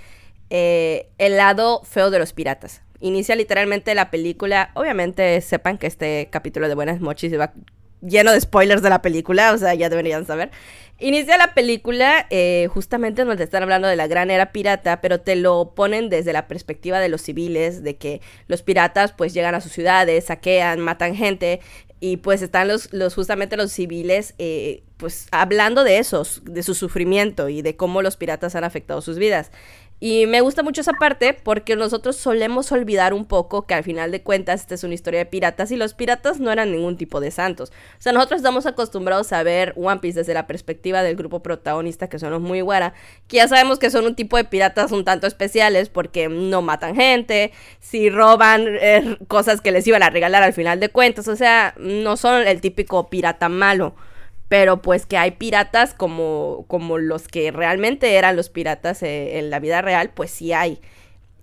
eh, 0.51 1.09
el 1.19 1.37
lado 1.37 1.83
feo 1.85 2.11
de 2.11 2.19
los 2.19 2.33
piratas. 2.33 2.83
Inicia 3.01 3.37
literalmente 3.37 3.95
la 3.95 4.11
película. 4.11 4.71
Obviamente 4.75 5.41
sepan 5.41 5.79
que 5.79 5.87
este 5.87 6.29
capítulo 6.31 6.69
de 6.69 6.75
Buenas 6.75 7.01
Mochis 7.01 7.39
va 7.39 7.53
lleno 8.01 8.33
de 8.33 8.41
spoilers 8.41 8.83
de 8.83 8.91
la 8.91 9.03
película, 9.03 9.53
o 9.53 9.59
sea, 9.59 9.75
ya 9.75 9.89
deberían 9.89 10.27
saber. 10.27 10.51
Inicia 11.01 11.39
la 11.39 11.55
película 11.55 12.27
eh, 12.29 12.67
justamente 12.73 13.25
donde 13.25 13.45
están 13.45 13.63
hablando 13.63 13.87
de 13.87 13.95
la 13.95 14.09
gran 14.09 14.33
era 14.33 14.51
pirata, 14.51 15.01
pero 15.01 15.21
te 15.21 15.37
lo 15.37 15.75
ponen 15.77 16.09
desde 16.09 16.33
la 16.33 16.49
perspectiva 16.49 16.99
de 16.99 17.09
los 17.09 17.23
civiles, 17.23 17.85
de 17.85 17.97
que 17.97 18.21
los 18.49 18.63
piratas 18.63 19.13
pues 19.13 19.33
llegan 19.33 19.55
a 19.55 19.61
sus 19.61 19.71
ciudades, 19.71 20.25
saquean, 20.25 20.81
matan 20.81 21.15
gente, 21.15 21.61
y 22.01 22.17
pues 22.17 22.43
están 22.43 22.67
los, 22.67 22.93
los 22.93 23.15
justamente 23.15 23.57
los 23.57 23.71
civiles 23.73 24.35
eh, 24.39 24.83
pues 24.97 25.29
hablando 25.31 25.85
de 25.85 25.99
esos, 25.99 26.43
de 26.45 26.65
su 26.65 26.75
sufrimiento 26.75 27.49
y 27.49 27.63
de 27.63 27.77
cómo 27.77 28.03
los 28.03 28.17
piratas 28.17 28.57
han 28.57 28.65
afectado 28.65 29.01
sus 29.01 29.19
vidas. 29.19 29.53
Y 30.01 30.27
me 30.27 30.41
gusta 30.41 30.63
mucho 30.63 30.81
esa 30.81 30.93
parte 30.93 31.35
porque 31.35 31.75
nosotros 31.75 32.17
solemos 32.17 32.71
olvidar 32.71 33.13
un 33.13 33.25
poco 33.25 33.67
que 33.67 33.75
al 33.75 33.83
final 33.83 34.13
de 34.13 34.23
cuentas 34.23 34.61
esta 34.61 34.77
es 34.77 34.85
una 34.85 34.95
historia 34.95 35.19
de 35.19 35.27
piratas 35.27 35.73
y 35.73 35.77
los 35.77 35.95
piratas 35.95 36.39
no 36.39 36.53
eran 36.53 36.71
ningún 36.71 36.97
tipo 36.97 37.21
de 37.21 37.33
santos. 37.33 37.71
O 37.71 38.03
sea, 38.03 38.13
nosotros 38.13 38.39
estamos 38.39 38.67
acostumbrados 38.67 39.33
a 39.33 39.43
ver 39.43 39.75
One 39.77 39.99
Piece 40.01 40.21
desde 40.21 40.35
la 40.35 40.47
perspectiva 40.47 41.03
del 41.03 41.17
grupo 41.17 41.43
protagonista 41.43 42.09
que 42.09 42.21
son 42.21 42.31
los 42.31 42.41
muy 42.41 42.61
guara, 42.61 42.95
que 43.27 43.39
ya 43.39 43.49
sabemos 43.49 43.81
que 43.81 43.91
son 43.91 44.07
un 44.07 44.15
tipo 44.15 44.37
de 44.37 44.45
piratas 44.45 44.93
un 44.93 45.05
tanto 45.05 45.27
especiales 45.27 45.89
porque 45.89 46.29
no 46.29 46.63
matan 46.63 46.95
gente, 46.95 47.53
si 47.81 48.09
roban 48.09 48.67
eh, 48.69 49.19
cosas 49.27 49.61
que 49.61 49.73
les 49.73 49.87
iban 49.87 50.05
a 50.05 50.11
regalar 50.11 50.45
al 50.45 50.53
final 50.53 50.79
de 50.79 50.91
cuentas, 50.91 51.27
o 51.27 51.35
sea, 51.35 51.75
no 51.79 52.17
son 52.17 52.47
el 52.47 52.61
típico 52.61 53.11
pirata 53.11 53.49
malo 53.49 53.95
pero 54.49 54.81
pues 54.81 55.07
que 55.07 55.19
hay 55.19 55.33
piratas 55.33 55.95
como, 55.95 56.65
como 56.69 56.99
los 56.99 57.29
que 57.29 57.51
realmente 57.51 58.17
eran 58.17 58.35
los 58.35 58.49
piratas 58.49 59.03
eh, 59.03 59.39
en 59.39 59.51
la 59.51 59.61
vida 59.61 59.83
real, 59.83 60.11
pues 60.11 60.31
sí 60.31 60.53
hay. 60.53 60.81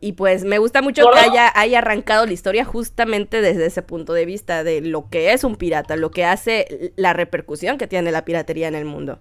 Y 0.01 0.13
pues 0.13 0.43
me 0.43 0.57
gusta 0.57 0.81
mucho 0.81 1.09
que 1.09 1.19
haya, 1.19 1.51
haya 1.55 1.79
arrancado 1.79 2.25
la 2.25 2.33
historia 2.33 2.65
justamente 2.65 3.41
desde 3.41 3.65
ese 3.65 3.81
punto 3.81 4.13
de 4.13 4.25
vista 4.25 4.63
de 4.63 4.81
lo 4.81 5.09
que 5.09 5.33
es 5.33 5.43
un 5.43 5.55
pirata, 5.55 5.95
lo 5.95 6.11
que 6.11 6.25
hace 6.25 6.93
la 6.95 7.13
repercusión 7.13 7.77
que 7.77 7.87
tiene 7.87 8.11
la 8.11 8.25
piratería 8.25 8.67
en 8.67 8.75
el 8.75 8.85
mundo. 8.85 9.19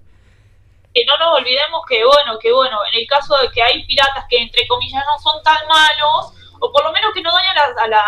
Que 0.93 1.05
no 1.07 1.17
nos 1.19 1.39
olvidemos 1.39 1.81
que, 1.89 2.05
bueno, 2.05 2.39
que 2.39 2.53
bueno, 2.53 2.79
en 2.93 3.01
el 3.01 3.07
caso 3.07 3.37
de 3.39 3.49
que 3.51 3.63
hay 3.63 3.85
piratas 3.85 4.25
que 4.29 4.39
entre 4.39 4.67
comillas 4.67 5.05
no 5.07 5.19
son 5.19 5.43
tan 5.43 5.67
malos, 5.67 6.33
o 6.61 6.73
por 6.73 6.85
lo 6.85 6.93
menos 6.93 7.13
que 7.15 7.23
no 7.23 7.33
dañan 7.33 7.57
a, 7.79 7.89
la, 7.89 8.03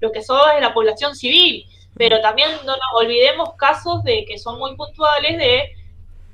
lo 0.00 0.12
que 0.12 0.22
son 0.22 0.54
de 0.54 0.60
la 0.60 0.74
población 0.74 1.14
civil 1.14 1.66
pero 1.96 2.20
también 2.20 2.50
no 2.64 2.72
nos 2.72 3.02
olvidemos 3.02 3.54
casos 3.54 4.02
de 4.04 4.24
que 4.26 4.38
son 4.38 4.58
muy 4.58 4.76
puntuales 4.76 5.38
de 5.38 5.72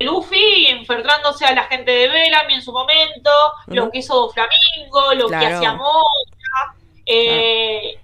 Luffy 0.01 0.67
enfrentándose 0.69 1.45
a 1.45 1.55
la 1.55 1.65
gente 1.65 1.91
de 1.91 2.09
Bellamy 2.09 2.55
en 2.55 2.63
su 2.63 2.73
momento, 2.73 3.31
lo 3.67 3.91
que 3.91 3.99
hizo 3.99 4.31
Flamingo, 4.31 5.15
lo 5.15 5.29
que 5.29 5.47
hacía 5.47 5.75
Mocha, 5.75 6.75
eh, 7.07 8.01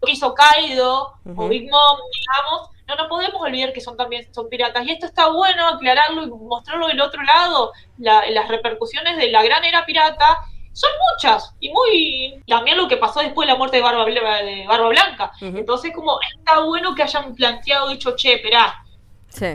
lo 0.00 0.06
que 0.06 0.12
hizo 0.12 0.34
Kaido 0.34 1.14
o 1.36 1.48
Big 1.48 1.70
Mom, 1.70 1.98
digamos. 2.14 2.70
No 2.88 2.94
nos 2.94 3.08
podemos 3.08 3.42
olvidar 3.42 3.72
que 3.72 3.80
son 3.80 3.96
también 3.96 4.32
son 4.32 4.48
piratas. 4.48 4.86
Y 4.86 4.92
esto 4.92 5.06
está 5.06 5.28
bueno 5.28 5.66
aclararlo 5.66 6.22
y 6.22 6.28
mostrarlo 6.28 6.86
del 6.86 7.00
otro 7.00 7.22
lado, 7.24 7.72
las 7.98 8.48
repercusiones 8.48 9.16
de 9.16 9.30
la 9.30 9.42
gran 9.42 9.64
era 9.64 9.84
pirata 9.84 10.38
son 10.76 10.90
muchas 11.10 11.54
y 11.58 11.70
muy 11.70 12.42
también 12.46 12.76
lo 12.76 12.86
que 12.86 12.98
pasó 12.98 13.20
después 13.20 13.46
de 13.46 13.54
la 13.54 13.58
muerte 13.58 13.78
de 13.78 13.82
Barba, 13.82 14.04
de 14.04 14.66
Barba 14.68 14.88
Blanca. 14.90 15.32
Entonces 15.40 15.90
como 15.94 16.18
está 16.36 16.60
bueno 16.60 16.94
que 16.94 17.02
hayan 17.02 17.34
planteado, 17.34 17.88
dicho, 17.88 18.14
che, 18.14 18.34
esperá, 18.34 18.84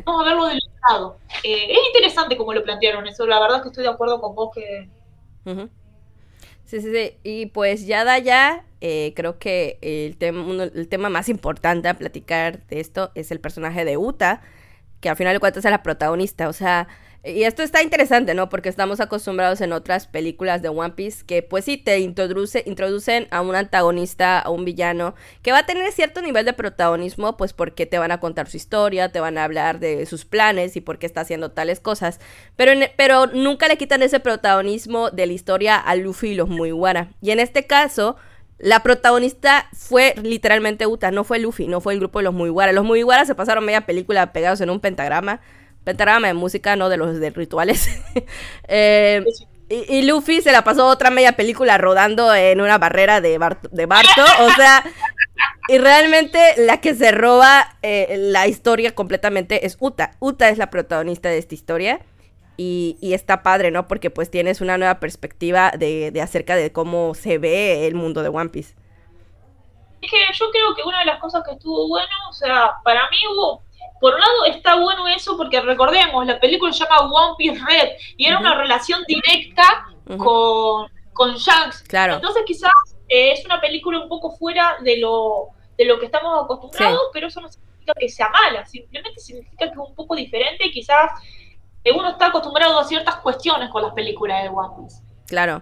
vamos 0.03 0.21
a 0.21 0.25
verlo 0.25 0.45
del 0.47 0.59
lado. 0.89 1.17
Eh, 1.43 1.67
es 1.69 1.77
interesante 1.93 2.35
como 2.35 2.53
lo 2.53 2.63
plantearon 2.63 3.05
eso, 3.05 3.27
la 3.27 3.39
verdad 3.39 3.57
es 3.57 3.61
que 3.61 3.69
estoy 3.69 3.83
de 3.83 3.91
acuerdo 3.91 4.19
con 4.19 4.33
vos 4.33 4.49
que... 4.55 4.89
Sí, 6.65 6.81
sí, 6.81 6.91
sí. 6.91 7.17
Y 7.23 7.45
pues 7.47 7.85
ya 7.85 8.03
da 8.03 8.17
ya, 8.17 8.65
eh, 8.79 9.13
creo 9.15 9.37
que 9.37 9.77
el, 9.81 10.17
tema, 10.17 10.63
el 10.63 10.87
tema 10.87 11.09
más 11.09 11.29
importante 11.29 11.87
a 11.87 11.93
platicar 11.93 12.65
de 12.65 12.79
esto 12.79 13.11
es 13.13 13.29
el 13.29 13.39
personaje 13.39 13.85
de 13.85 13.97
Uta, 13.97 14.41
que 15.01 15.09
al 15.09 15.17
final 15.17 15.33
de 15.33 15.39
cuentas 15.39 15.63
es 15.63 15.69
la 15.69 15.83
protagonista. 15.83 16.49
O 16.49 16.53
sea, 16.53 16.87
y 17.23 17.43
esto 17.43 17.61
está 17.61 17.83
interesante, 17.83 18.33
¿no? 18.33 18.49
Porque 18.49 18.67
estamos 18.67 18.99
acostumbrados 18.99 19.61
en 19.61 19.73
otras 19.73 20.07
películas 20.07 20.63
de 20.63 20.69
One 20.69 20.93
Piece 20.93 21.23
que 21.23 21.43
pues 21.43 21.65
sí 21.65 21.77
te 21.77 21.99
introduce, 21.99 22.63
introducen 22.65 23.27
a 23.29 23.41
un 23.41 23.55
antagonista, 23.55 24.39
a 24.39 24.49
un 24.49 24.65
villano, 24.65 25.13
que 25.43 25.51
va 25.51 25.59
a 25.59 25.65
tener 25.67 25.91
cierto 25.91 26.23
nivel 26.23 26.45
de 26.45 26.53
protagonismo, 26.53 27.37
pues 27.37 27.53
porque 27.53 27.85
te 27.85 27.99
van 27.99 28.11
a 28.11 28.19
contar 28.19 28.49
su 28.49 28.57
historia, 28.57 29.11
te 29.11 29.19
van 29.19 29.37
a 29.37 29.43
hablar 29.43 29.79
de 29.79 30.07
sus 30.07 30.25
planes 30.25 30.75
y 30.75 30.81
por 30.81 30.97
qué 30.97 31.05
está 31.05 31.21
haciendo 31.21 31.51
tales 31.51 31.79
cosas. 31.79 32.19
Pero, 32.55 32.71
pero 32.97 33.27
nunca 33.27 33.67
le 33.67 33.77
quitan 33.77 34.01
ese 34.01 34.19
protagonismo 34.19 35.11
de 35.11 35.27
la 35.27 35.33
historia 35.33 35.75
a 35.77 35.95
Luffy 35.95 36.29
y 36.29 36.35
los 36.35 36.49
Mugiwara. 36.49 37.11
Y 37.21 37.31
en 37.31 37.39
este 37.39 37.67
caso... 37.67 38.15
La 38.63 38.83
protagonista 38.83 39.67
fue 39.73 40.13
literalmente 40.21 40.85
Uta, 40.85 41.09
no 41.09 41.23
fue 41.23 41.39
Luffy, 41.39 41.65
no 41.65 41.81
fue 41.81 41.93
el 41.93 41.99
grupo 41.99 42.19
de 42.19 42.25
los 42.25 42.33
Mugiwara. 42.35 42.71
Los 42.73 42.85
Mugiwara 42.85 43.25
se 43.25 43.33
pasaron 43.33 43.65
media 43.65 43.87
película 43.87 44.33
pegados 44.33 44.61
en 44.61 44.69
un 44.69 44.79
pentagrama 44.79 45.41
pentagrama 45.83 46.27
de 46.27 46.33
música, 46.33 46.75
no 46.75 46.89
de 46.89 46.97
los 46.97 47.19
de 47.19 47.29
rituales. 47.29 47.89
Eh, 48.73 49.25
y, 49.69 50.03
Luffy 50.03 50.41
se 50.41 50.51
la 50.51 50.63
pasó 50.63 50.88
otra 50.88 51.09
media 51.09 51.33
película 51.33 51.77
rodando 51.77 52.33
en 52.33 52.61
una 52.61 52.77
barrera 52.77 53.21
de, 53.21 53.39
de 53.71 53.85
Barto. 53.85 54.23
O 54.41 54.50
sea, 54.51 54.83
y 55.67 55.77
realmente 55.77 56.39
la 56.57 56.81
que 56.81 56.93
se 56.93 57.11
roba 57.11 57.77
eh, 57.81 58.15
la 58.17 58.47
historia 58.47 58.93
completamente 58.93 59.65
es 59.65 59.77
Uta. 59.79 60.11
Uta 60.19 60.50
es 60.50 60.57
la 60.57 60.69
protagonista 60.69 61.29
de 61.29 61.38
esta 61.38 61.55
historia. 61.55 62.01
Y, 62.57 62.97
está 63.01 63.41
padre, 63.41 63.71
¿no? 63.71 63.88
Porque 63.88 64.11
pues 64.11 64.29
tienes 64.29 64.61
una 64.61 64.77
nueva 64.77 65.00
perspectiva 65.00 65.71
de, 65.71 66.11
de 66.11 66.21
acerca 66.21 66.55
de 66.55 66.71
cómo 66.71 67.15
se 67.15 67.39
ve 67.39 67.88
el 67.88 67.95
mundo 67.95 68.21
de 68.21 68.29
One 68.29 68.50
Piece. 68.50 68.75
Es 70.01 70.11
que 70.11 70.17
yo 70.33 70.51
creo 70.51 70.75
que 70.75 70.83
una 70.83 71.00
de 71.00 71.05
las 71.05 71.19
cosas 71.19 71.43
que 71.43 71.53
estuvo 71.53 71.88
bueno, 71.88 72.13
o 72.29 72.33
sea, 72.33 72.71
para 72.83 73.01
mí 73.09 73.17
hubo 73.33 73.63
por 74.01 74.15
un 74.15 74.20
lado 74.20 74.46
está 74.48 74.75
bueno 74.75 75.08
eso 75.08 75.38
porque 75.38 75.62
recordemos, 75.62 76.25
la 76.25 76.39
película 76.39 76.74
se 76.74 76.84
llama 76.84 77.01
One 77.01 77.36
Piece 77.38 77.62
Red 77.63 77.89
y 78.17 78.25
era 78.25 78.39
una 78.39 78.55
relación 78.55 79.03
directa 79.08 79.86
con, 80.17 80.89
con 81.13 81.36
Shanks. 81.36 81.84
Claro. 81.84 82.15
Entonces 82.15 82.41
quizás 82.46 82.72
eh, 83.08 83.31
es 83.34 83.46
una 83.46 83.62
película 83.62 84.00
un 84.00 84.10
poco 84.10 84.31
fuera 84.31 84.77
de 84.81 84.98
lo, 84.98 85.50
de 85.77 85.86
lo 85.86 86.00
que 86.00 86.08
estamos 86.08 86.43
acostumbrados, 86.43 87.01
pero 87.13 87.27
eso 87.27 87.41
no 87.41 87.50
significa 87.50 87.93
que 87.98 88.10
sea 88.10 88.29
mala, 88.29 88.65
simplemente 88.65 89.20
significa 89.20 89.67
que 89.67 89.72
es 89.72 89.77
un 89.77 89.93
poco 89.93 90.15
diferente 90.15 90.65
y 90.65 90.72
quizás 90.72 91.12
uno 91.96 92.10
está 92.10 92.27
acostumbrado 92.27 92.79
a 92.79 92.84
ciertas 92.84 93.17
cuestiones 93.17 93.70
con 93.70 93.84
las 93.84 93.93
películas 93.93 94.41
de 94.41 94.50
One 94.50 94.74
Piece. 94.79 95.03
Claro. 95.27 95.62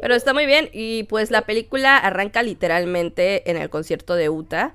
pero 0.00 0.14
está 0.14 0.32
muy 0.32 0.46
bien 0.46 0.70
y 0.72 1.02
pues 1.04 1.30
la 1.30 1.42
película 1.42 1.98
arranca 1.98 2.42
literalmente 2.42 3.50
en 3.50 3.58
el 3.58 3.68
concierto 3.68 4.14
de 4.14 4.30
Uta 4.30 4.74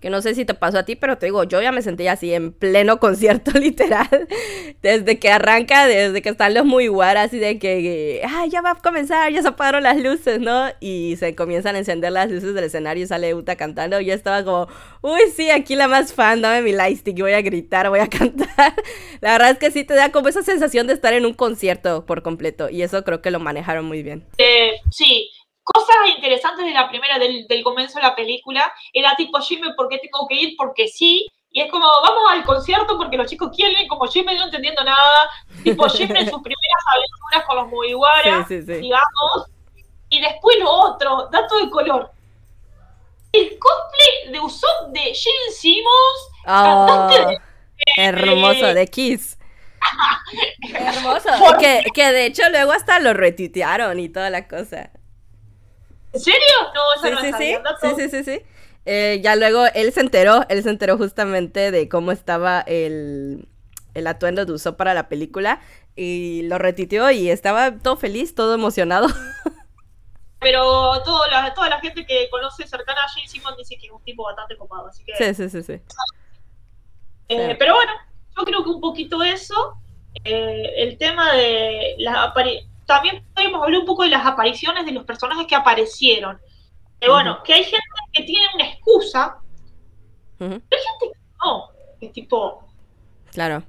que 0.00 0.10
no 0.10 0.22
sé 0.22 0.34
si 0.34 0.44
te 0.44 0.54
pasó 0.54 0.78
a 0.78 0.84
ti, 0.84 0.96
pero 0.96 1.18
te 1.18 1.26
digo, 1.26 1.44
yo 1.44 1.60
ya 1.60 1.72
me 1.72 1.82
sentía 1.82 2.12
así 2.12 2.32
en 2.32 2.52
pleno 2.52 3.00
concierto 3.00 3.50
literal, 3.52 4.28
desde 4.82 5.18
que 5.18 5.30
arranca, 5.30 5.86
desde 5.86 6.22
que 6.22 6.28
están 6.28 6.54
los 6.54 6.64
muy 6.64 6.88
guaras, 6.88 7.26
así 7.26 7.38
de 7.38 7.58
que, 7.58 8.22
ah, 8.24 8.46
ya 8.46 8.60
va 8.60 8.72
a 8.72 8.74
comenzar, 8.76 9.32
ya 9.32 9.42
se 9.42 9.48
apagaron 9.48 9.82
las 9.82 9.96
luces, 9.98 10.40
¿no? 10.40 10.68
Y 10.80 11.16
se 11.18 11.34
comienzan 11.34 11.74
a 11.76 11.78
encender 11.78 12.12
las 12.12 12.30
luces 12.30 12.54
del 12.54 12.64
escenario 12.64 13.04
y 13.04 13.06
sale 13.06 13.34
Uta 13.34 13.56
cantando, 13.56 14.00
y 14.00 14.06
yo 14.06 14.14
estaba 14.14 14.44
como, 14.44 14.68
uy, 15.02 15.20
sí, 15.34 15.50
aquí 15.50 15.74
la 15.74 15.88
más 15.88 16.12
fan, 16.12 16.42
dame 16.42 16.62
mi 16.62 16.72
lightstick, 16.72 17.18
voy 17.18 17.32
a 17.32 17.42
gritar, 17.42 17.88
voy 17.88 18.00
a 18.00 18.06
cantar. 18.08 18.74
La 19.20 19.32
verdad 19.32 19.50
es 19.50 19.58
que 19.58 19.70
sí 19.70 19.84
te 19.84 19.94
da 19.94 20.12
como 20.12 20.28
esa 20.28 20.42
sensación 20.42 20.86
de 20.86 20.92
estar 20.92 21.12
en 21.14 21.26
un 21.26 21.34
concierto 21.34 22.06
por 22.06 22.22
completo, 22.22 22.70
y 22.70 22.82
eso 22.82 23.04
creo 23.04 23.20
que 23.20 23.30
lo 23.30 23.40
manejaron 23.40 23.84
muy 23.84 24.02
bien. 24.02 24.24
Eh, 24.38 24.72
sí, 24.90 25.30
cosas 25.72 25.96
interesantes 26.14 26.64
de 26.64 26.72
la 26.72 26.88
primera, 26.88 27.18
del, 27.18 27.62
comienzo 27.62 27.98
de 27.98 28.02
la 28.02 28.14
película, 28.14 28.72
era 28.92 29.14
tipo, 29.16 29.38
Jimmy, 29.40 29.72
¿por 29.74 29.88
qué 29.88 29.98
tengo 29.98 30.26
que 30.28 30.34
ir? 30.34 30.54
Porque 30.56 30.88
sí. 30.88 31.28
Y 31.50 31.62
es 31.62 31.70
como, 31.70 31.86
vamos 31.86 32.24
al 32.30 32.44
concierto 32.44 32.98
porque 32.98 33.16
los 33.16 33.26
chicos 33.26 33.50
quieren, 33.54 33.88
como 33.88 34.06
Jimmy 34.06 34.34
no 34.34 34.44
entendiendo 34.44 34.84
nada. 34.84 35.30
Tipo, 35.62 35.88
Jimmy 35.88 36.18
en 36.20 36.30
sus 36.30 36.42
primeras 36.42 36.84
aventuras 36.94 37.46
con 37.46 37.56
los 37.56 37.68
Mugiwara, 37.68 38.46
digamos. 38.48 39.50
Y 40.10 40.20
después 40.20 40.58
lo 40.58 40.70
otro, 40.70 41.28
dato 41.30 41.56
de 41.58 41.70
color. 41.70 42.10
El 43.32 43.58
cosplay 43.58 44.32
de 44.32 44.40
Usopp 44.40 44.88
de 44.88 45.00
Jane 45.00 45.52
Simmons, 45.52 46.30
oh, 46.46 47.10
hermoso, 47.96 48.66
de 48.72 48.86
Kiss. 48.86 49.38
hermoso. 50.74 51.28
Que, 51.58 51.82
que 51.92 52.12
de 52.12 52.26
hecho 52.26 52.42
luego 52.50 52.72
hasta 52.72 53.00
lo 53.00 53.12
retuitearon 53.12 54.00
y 54.00 54.08
toda 54.08 54.30
la 54.30 54.48
cosa. 54.48 54.90
¿En 56.12 56.20
serio? 56.20 56.40
No, 56.74 57.08
eso 57.10 57.20
sí, 57.20 57.54
no 57.62 57.70
sí, 57.80 57.96
sí, 57.96 58.08
sí, 58.08 58.10
sí, 58.10 58.24
sí, 58.24 58.42
eh, 58.86 59.20
ya 59.22 59.36
luego 59.36 59.66
él 59.74 59.92
se 59.92 60.00
enteró, 60.00 60.46
él 60.48 60.62
se 60.62 60.70
enteró 60.70 60.96
justamente 60.96 61.70
de 61.70 61.88
cómo 61.88 62.10
estaba 62.12 62.60
el, 62.60 63.46
el 63.94 64.06
atuendo 64.06 64.44
de 64.46 64.52
Usopp 64.52 64.78
para 64.78 64.94
la 64.94 65.08
película 65.08 65.60
y 65.94 66.42
lo 66.44 66.58
retitió 66.58 67.10
y 67.10 67.28
estaba 67.28 67.78
todo 67.78 67.96
feliz, 67.96 68.34
todo 68.34 68.54
emocionado. 68.54 69.08
Pero 70.40 71.02
toda 71.02 71.28
la, 71.28 71.52
toda 71.52 71.68
la 71.68 71.80
gente 71.80 72.06
que 72.06 72.30
conoce 72.30 72.66
cercana 72.66 73.00
a 73.00 73.08
Jane 73.08 73.26
Simon 73.26 73.54
dice 73.58 73.76
que 73.76 73.86
es 73.86 73.92
un 73.92 74.02
tipo 74.04 74.22
bastante 74.22 74.56
copado, 74.56 74.86
así 74.86 75.04
que... 75.04 75.16
Sí, 75.16 75.34
sí, 75.34 75.50
sí, 75.50 75.62
sí. 75.64 75.82
Eh, 77.28 77.56
pero 77.58 77.74
bueno, 77.74 77.92
yo 78.36 78.44
creo 78.44 78.62
que 78.62 78.70
un 78.70 78.80
poquito 78.80 79.22
eso, 79.22 79.74
eh, 80.24 80.72
el 80.76 80.96
tema 80.96 81.32
de 81.32 81.96
las 81.98 82.16
apariciones 82.16 82.67
también 82.88 83.22
podemos 83.34 83.62
hablar 83.62 83.80
un 83.80 83.86
poco 83.86 84.02
de 84.02 84.08
las 84.08 84.26
apariciones 84.26 84.86
de 84.86 84.92
los 84.92 85.04
personajes 85.04 85.46
que 85.46 85.54
aparecieron. 85.54 86.40
Que 86.98 87.08
bueno, 87.08 87.42
que 87.44 87.52
hay 87.52 87.62
gente 87.62 87.84
que 88.12 88.22
tiene 88.22 88.46
una 88.54 88.64
excusa, 88.64 89.38
pero 90.38 90.54
hay 90.54 90.58
gente 90.58 91.12
que 91.12 91.20
no, 91.44 91.68
que 92.00 92.08
tipo... 92.08 92.64
Claro. 93.30 93.62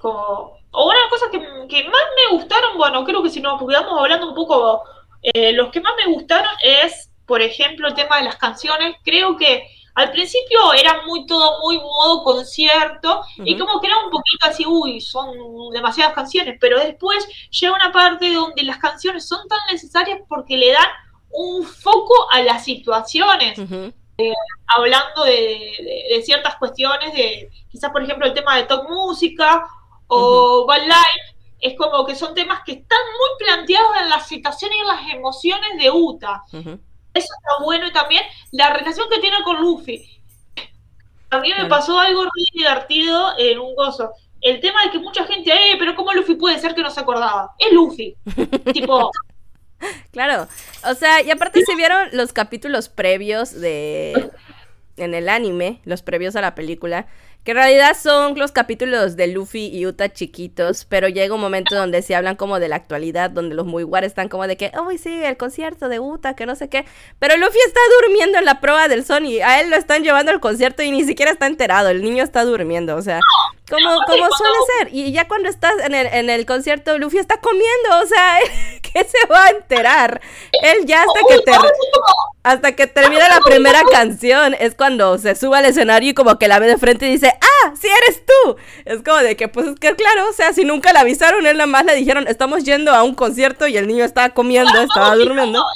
o 0.00 0.58
una 0.72 1.08
cosa 1.10 1.26
que, 1.30 1.38
más 1.40 2.04
me 2.16 2.36
gustaron, 2.36 2.78
bueno, 2.78 3.04
creo 3.04 3.20
que 3.20 3.30
si 3.30 3.40
nos 3.40 3.60
quedamos 3.60 3.98
hablando 3.98 4.28
un 4.28 4.34
poco, 4.36 4.84
eh, 5.20 5.52
los 5.54 5.70
que 5.70 5.80
más 5.80 5.94
me 5.96 6.14
gustaron 6.14 6.52
es, 6.62 7.10
por 7.26 7.42
ejemplo, 7.42 7.88
el 7.88 7.94
tema 7.94 8.18
de 8.18 8.26
las 8.26 8.36
canciones. 8.36 8.94
Creo 9.04 9.36
que 9.36 9.66
al 9.98 10.12
principio 10.12 10.72
era 10.74 11.02
muy 11.06 11.26
todo 11.26 11.60
muy 11.60 11.76
modo 11.76 12.22
concierto 12.22 13.20
y 13.38 13.58
como 13.58 13.80
que 13.80 13.88
era 13.88 13.98
un 14.04 14.10
poquito 14.10 14.46
así, 14.46 14.64
uy, 14.64 15.00
son 15.00 15.34
demasiadas 15.72 16.14
canciones, 16.14 16.56
pero 16.60 16.78
después 16.78 17.26
llega 17.50 17.74
una 17.74 17.90
parte 17.90 18.32
donde 18.32 18.62
las 18.62 18.78
canciones 18.78 19.26
son 19.26 19.48
tan 19.48 19.58
necesarias 19.72 20.20
porque 20.28 20.56
le 20.56 20.70
dan 20.70 20.86
un 21.30 21.64
foco 21.64 22.30
a 22.30 22.42
las 22.42 22.64
situaciones. 22.64 23.58
Eh, 23.58 24.32
hablando 24.68 25.24
de, 25.24 26.22
ciertas 26.24 26.54
cuestiones, 26.56 27.12
de 27.12 27.50
quizás 27.68 27.90
por 27.90 28.00
ejemplo 28.00 28.24
el 28.24 28.34
tema 28.34 28.56
de 28.56 28.64
top 28.64 28.88
música 28.88 29.66
o 30.06 30.64
uh 30.64 30.72
Life, 30.74 31.36
es 31.58 31.76
como 31.76 32.06
que 32.06 32.14
son 32.14 32.36
temas 32.36 32.60
que 32.64 32.72
están 32.72 33.00
muy 33.18 33.44
planteados 33.44 33.96
en 34.00 34.10
las 34.10 34.28
situaciones 34.28 34.78
y 34.78 34.80
en 34.80 34.86
las 34.86 35.12
emociones 35.12 35.70
de 35.76 35.90
Uta. 35.90 36.44
Eso 37.18 37.28
está 37.38 37.64
bueno 37.64 37.86
y 37.86 37.92
también 37.92 38.22
la 38.52 38.72
relación 38.72 39.08
que 39.10 39.20
tiene 39.20 39.36
con 39.44 39.60
Luffy. 39.60 40.08
A 41.30 41.40
mí 41.40 41.52
me 41.56 41.66
pasó 41.66 41.98
algo 41.98 42.22
muy 42.22 42.48
divertido 42.54 43.32
en 43.38 43.58
un 43.58 43.74
gozo. 43.74 44.12
El 44.40 44.60
tema 44.60 44.84
de 44.84 44.90
que 44.90 44.98
mucha 44.98 45.24
gente, 45.26 45.50
eh, 45.50 45.76
pero 45.78 45.94
¿cómo 45.94 46.12
Luffy 46.12 46.36
puede 46.36 46.58
ser 46.58 46.74
que 46.74 46.82
no 46.82 46.90
se 46.90 47.00
acordaba? 47.00 47.52
Es 47.58 47.72
Luffy. 47.72 48.16
tipo. 48.72 49.10
Claro. 50.10 50.48
O 50.88 50.94
sea, 50.94 51.22
y 51.22 51.30
aparte 51.30 51.64
se 51.64 51.74
vieron 51.74 52.08
los 52.12 52.32
capítulos 52.32 52.88
previos 52.88 53.52
de. 53.52 54.30
en 54.96 55.14
el 55.14 55.28
anime, 55.28 55.80
los 55.84 56.02
previos 56.02 56.36
a 56.36 56.40
la 56.40 56.54
película. 56.54 57.06
Que 57.44 57.52
en 57.52 57.56
realidad 57.56 57.96
son 57.98 58.38
los 58.38 58.52
capítulos 58.52 59.16
de 59.16 59.26
Luffy 59.28 59.68
y 59.68 59.86
Uta 59.86 60.12
chiquitos, 60.12 60.84
pero 60.84 61.08
llega 61.08 61.34
un 61.34 61.40
momento 61.40 61.74
donde 61.74 62.02
se 62.02 62.14
hablan 62.14 62.36
como 62.36 62.60
de 62.60 62.68
la 62.68 62.76
actualidad, 62.76 63.30
donde 63.30 63.54
los 63.54 63.66
Mugiwara 63.66 64.06
están 64.06 64.28
como 64.28 64.46
de 64.46 64.56
que, 64.56 64.70
oh, 64.76 64.90
sí, 64.98 65.24
el 65.24 65.36
concierto 65.36 65.88
de 65.88 65.98
Uta, 65.98 66.34
que 66.34 66.44
no 66.44 66.54
sé 66.56 66.68
qué. 66.68 66.84
Pero 67.18 67.36
Luffy 67.36 67.58
está 67.66 67.80
durmiendo 68.02 68.38
en 68.38 68.44
la 68.44 68.60
prueba 68.60 68.88
del 68.88 69.04
Sony, 69.04 69.40
a 69.42 69.60
él 69.60 69.70
lo 69.70 69.76
están 69.76 70.02
llevando 70.02 70.30
al 70.30 70.40
concierto 70.40 70.82
y 70.82 70.90
ni 70.90 71.04
siquiera 71.04 71.30
está 71.30 71.46
enterado, 71.46 71.88
el 71.88 72.02
niño 72.02 72.22
está 72.22 72.44
durmiendo, 72.44 72.96
o 72.96 73.02
sea, 73.02 73.20
como, 73.68 73.90
como 74.06 74.28
suele 74.30 74.58
ser. 74.78 74.94
Y 74.94 75.12
ya 75.12 75.28
cuando 75.28 75.48
estás 75.48 75.74
en 75.84 75.94
el, 75.94 76.06
en 76.06 76.30
el 76.30 76.46
concierto, 76.46 76.98
Luffy 76.98 77.18
está 77.18 77.38
comiendo, 77.40 78.00
o 78.02 78.06
sea, 78.06 78.38
¿qué 78.82 79.04
se 79.04 79.26
va 79.30 79.46
a 79.46 79.50
enterar? 79.50 80.20
Él 80.62 80.86
ya 80.86 81.02
hasta 81.02 81.20
que 81.28 81.42
te 81.42 81.52
hasta 82.42 82.72
que 82.72 82.86
termina 82.86 83.28
la 83.28 83.40
primera 83.40 83.82
canción 83.92 84.54
es 84.58 84.74
cuando 84.74 85.18
se 85.18 85.34
sube 85.34 85.58
al 85.58 85.66
escenario 85.66 86.10
y 86.10 86.14
como 86.14 86.38
que 86.38 86.48
la 86.48 86.58
ve 86.58 86.66
de 86.66 86.78
frente 86.78 87.06
y 87.06 87.12
dice, 87.12 87.34
ah, 87.40 87.74
sí 87.78 87.86
eres 87.86 88.24
tú. 88.24 88.56
Es 88.84 89.02
como 89.02 89.18
de 89.18 89.36
que, 89.36 89.48
pues 89.48 89.66
es 89.66 89.78
que 89.78 89.94
claro, 89.94 90.28
o 90.28 90.32
sea, 90.32 90.52
si 90.52 90.64
nunca 90.64 90.92
la 90.92 91.00
avisaron, 91.00 91.46
él 91.46 91.56
nada 91.56 91.66
más 91.66 91.84
le 91.84 91.94
dijeron, 91.94 92.26
estamos 92.28 92.64
yendo 92.64 92.92
a 92.92 93.02
un 93.02 93.14
concierto 93.14 93.66
y 93.66 93.76
el 93.76 93.86
niño 93.86 94.04
estaba 94.04 94.30
comiendo, 94.30 94.80
estaba 94.80 95.14
durmiendo. 95.16 95.64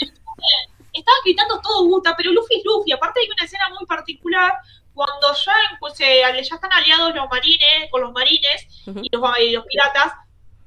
Estaba 0.94 1.16
gritando 1.24 1.58
todo 1.62 1.86
gusta, 1.86 2.14
pero 2.18 2.32
Luffy 2.32 2.56
es 2.56 2.64
Luffy. 2.66 2.92
Aparte 2.92 3.20
hay 3.20 3.28
una 3.34 3.46
escena 3.46 3.70
muy 3.70 3.86
particular 3.86 4.52
cuando 4.92 5.32
ya, 5.32 5.54
pues, 5.80 5.98
eh, 6.00 6.20
ya 6.20 6.54
están 6.54 6.70
aliados 6.70 7.14
los 7.14 7.30
marines 7.30 7.90
con 7.90 8.02
los 8.02 8.12
marines 8.12 8.66
y, 8.86 9.08
los, 9.10 9.38
y 9.38 9.52
los 9.52 9.64
piratas. 9.64 10.12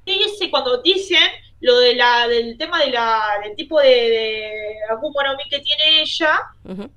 Y 0.05 0.49
cuando 0.49 0.81
dicen 0.81 1.21
lo 1.61 1.79
de 1.79 1.95
la, 1.95 2.27
del 2.27 2.57
tema 2.57 2.79
de 2.79 2.91
la, 2.91 3.39
del 3.43 3.55
tipo 3.55 3.79
de, 3.79 3.87
de 3.87 4.75
Akuma 4.91 5.23
no 5.23 5.35
Mi 5.35 5.49
que 5.49 5.59
tiene 5.59 6.01
ella. 6.01 6.39
Y 6.63 6.89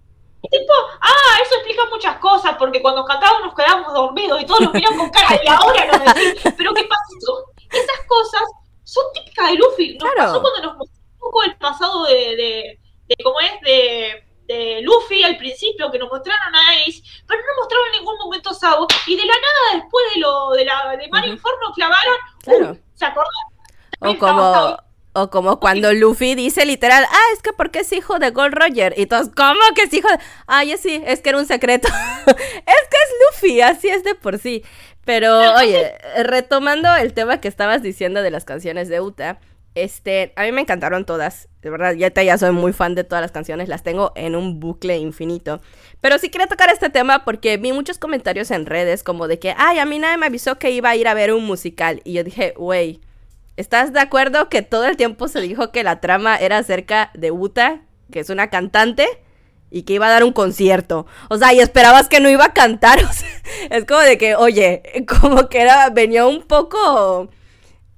tipo, 0.43 0.73
ah, 1.01 1.39
eso 1.43 1.55
explica 1.57 1.83
muchas 1.91 2.19
cosas, 2.19 2.57
porque 2.59 2.81
cuando 2.81 3.05
cantábamos 3.05 3.47
nos 3.47 3.55
quedábamos 3.55 3.93
dormidos 3.93 4.41
y 4.41 4.47
todos 4.47 4.61
nos 4.61 4.75
miran 4.75 4.97
con 4.97 5.11
cara, 5.11 5.41
y 5.43 5.49
ahora 5.49 5.87
nos 5.87 6.15
decís, 6.15 6.55
pero 6.57 6.73
¿qué 6.75 6.85
pasó? 6.85 7.45
Esas 7.71 8.07
cosas 8.07 8.43
son 8.85 9.05
típicas 9.13 9.51
de 9.51 9.57
Luffy. 9.57 9.99
Nos 9.99 10.15
pasó 10.17 10.41
cuando 10.41 10.63
nos 10.63 10.77
mostró 10.79 10.99
un 11.13 11.19
poco 11.19 11.43
el 11.43 11.57
pasado 11.57 12.05
de, 12.05 12.15
de, 12.15 12.81
de 13.09 13.17
cómo 13.23 13.41
es, 13.41 13.61
de, 13.63 14.25
de 14.47 14.83
Luffy 14.83 15.23
al 15.23 15.37
principio, 15.37 15.91
que 15.91 15.99
nos 15.99 16.11
mostraron 16.11 16.55
a 16.55 16.61
Ace, 16.87 17.03
pero 17.27 17.41
no 17.41 17.61
mostraron 17.61 17.87
en 17.89 17.93
ningún 18.01 18.19
momento 18.19 18.51
a 18.51 18.55
Sabo, 18.55 18.87
y 19.07 19.17
de 19.17 19.27
la 19.27 19.35
nada 19.35 19.83
después 19.83 20.05
de 20.15 20.21
lo 20.21 20.51
de 20.53 20.65
la 20.65 20.97
de 20.97 21.09
Marineford 21.09 21.61
nos 21.61 21.75
clavaron, 21.75 22.17
claro. 22.43 22.71
uh, 22.71 22.79
¿se 22.95 23.05
acordaron? 23.05 23.49
O 24.01 24.19
como, 24.19 24.79
o 25.23 25.31
como 25.31 25.59
cuando 25.59 25.93
Luffy 25.93 26.35
dice 26.35 26.65
literal, 26.65 27.05
ah, 27.09 27.33
es 27.35 27.43
que 27.43 27.53
porque 27.53 27.81
es 27.81 27.93
hijo 27.93 28.19
de 28.19 28.31
Gold 28.31 28.55
Roger. 28.55 28.95
Y 28.97 29.07
todos, 29.07 29.29
¿cómo 29.35 29.61
que 29.75 29.83
es 29.83 29.93
hijo 29.93 30.09
de.? 30.09 30.19
Ay, 30.47 30.77
sí, 30.79 31.03
es 31.05 31.21
que 31.21 31.31
era 31.31 31.39
un 31.39 31.47
secreto. 31.47 31.89
es 32.27 32.35
que 32.35 32.35
es 32.65 33.43
Luffy, 33.43 33.61
así 33.61 33.89
es 33.89 34.05
de 34.05 34.15
por 34.15 34.39
sí. 34.39 34.63
Pero, 35.05 35.55
oye, 35.55 35.95
retomando 36.23 36.95
el 36.97 37.15
tema 37.15 37.41
que 37.41 37.49
estabas 37.49 37.83
diciendo 37.83 38.23
de 38.23 38.31
las 38.31 38.45
canciones 38.45 38.89
de 38.89 39.01
Uta, 39.01 39.41
este, 39.75 40.33
a 40.37 40.45
mí 40.45 40.53
me 40.53 40.61
encantaron 40.61 41.05
todas. 41.05 41.49
De 41.63 41.71
verdad, 41.71 41.95
ya, 41.95 42.13
ya 42.13 42.39
soy 42.39 42.53
muy 42.53 42.73
fan 42.73 42.95
de 42.95 43.05
todas 43.05 43.23
las 43.23 43.33
canciones, 43.33 43.69
las 43.69 43.83
tengo 43.83 44.13
en 44.17 44.37
un 44.37 44.61
bucle 44.61 44.99
infinito. 44.99 45.61
Pero 46.01 46.19
sí 46.19 46.29
quería 46.29 46.47
tocar 46.47 46.71
este 46.71 46.91
tema 46.91 47.25
porque 47.25 47.57
vi 47.57 47.73
muchos 47.73 47.99
comentarios 47.99 48.51
en 48.51 48.67
redes 48.67 49.03
como 49.03 49.29
de 49.29 49.39
que, 49.39 49.55
ay, 49.57 49.79
a 49.79 49.87
mí 49.87 49.99
nadie 49.99 50.19
me 50.19 50.27
avisó 50.27 50.59
que 50.59 50.71
iba 50.71 50.91
a 50.91 50.97
ir 50.97 51.09
a 51.09 51.15
ver 51.15 51.33
un 51.33 51.45
musical. 51.45 52.03
Y 52.05 52.13
yo 52.13 52.23
dije, 52.23 52.55
wey 52.57 53.01
¿Estás 53.59 53.93
de 53.93 53.99
acuerdo 53.99 54.49
que 54.49 54.63
todo 54.63 54.85
el 54.85 54.97
tiempo 54.97 55.27
se 55.27 55.41
dijo 55.41 55.73
que 55.73 55.83
la 55.83 55.99
trama 56.01 56.37
era 56.37 56.59
acerca 56.59 57.11
de 57.15 57.33
Uta, 57.33 57.81
que 58.13 58.21
es 58.21 58.31
una 58.31 58.51
cantante, 58.51 59.09
y 59.69 59.83
que 59.83 59.95
iba 59.95 60.07
a 60.07 60.11
dar 60.11 60.23
un 60.23 60.33
concierto? 60.33 61.07
O 61.29 61.39
sea, 61.39 61.53
y 61.53 61.59
esperabas 61.59 62.09
que 62.09 62.21
no 62.21 62.31
iba 62.31 62.45
a 62.45 62.55
cantar. 62.55 63.01
es 63.71 63.85
como 63.85 63.99
de 63.99 64.17
que, 64.17 64.37
oye, 64.37 65.05
como 65.09 65.49
que 65.49 65.61
era, 65.61 65.91
venía 65.91 66.25
un 66.25 66.43
poco 66.43 67.31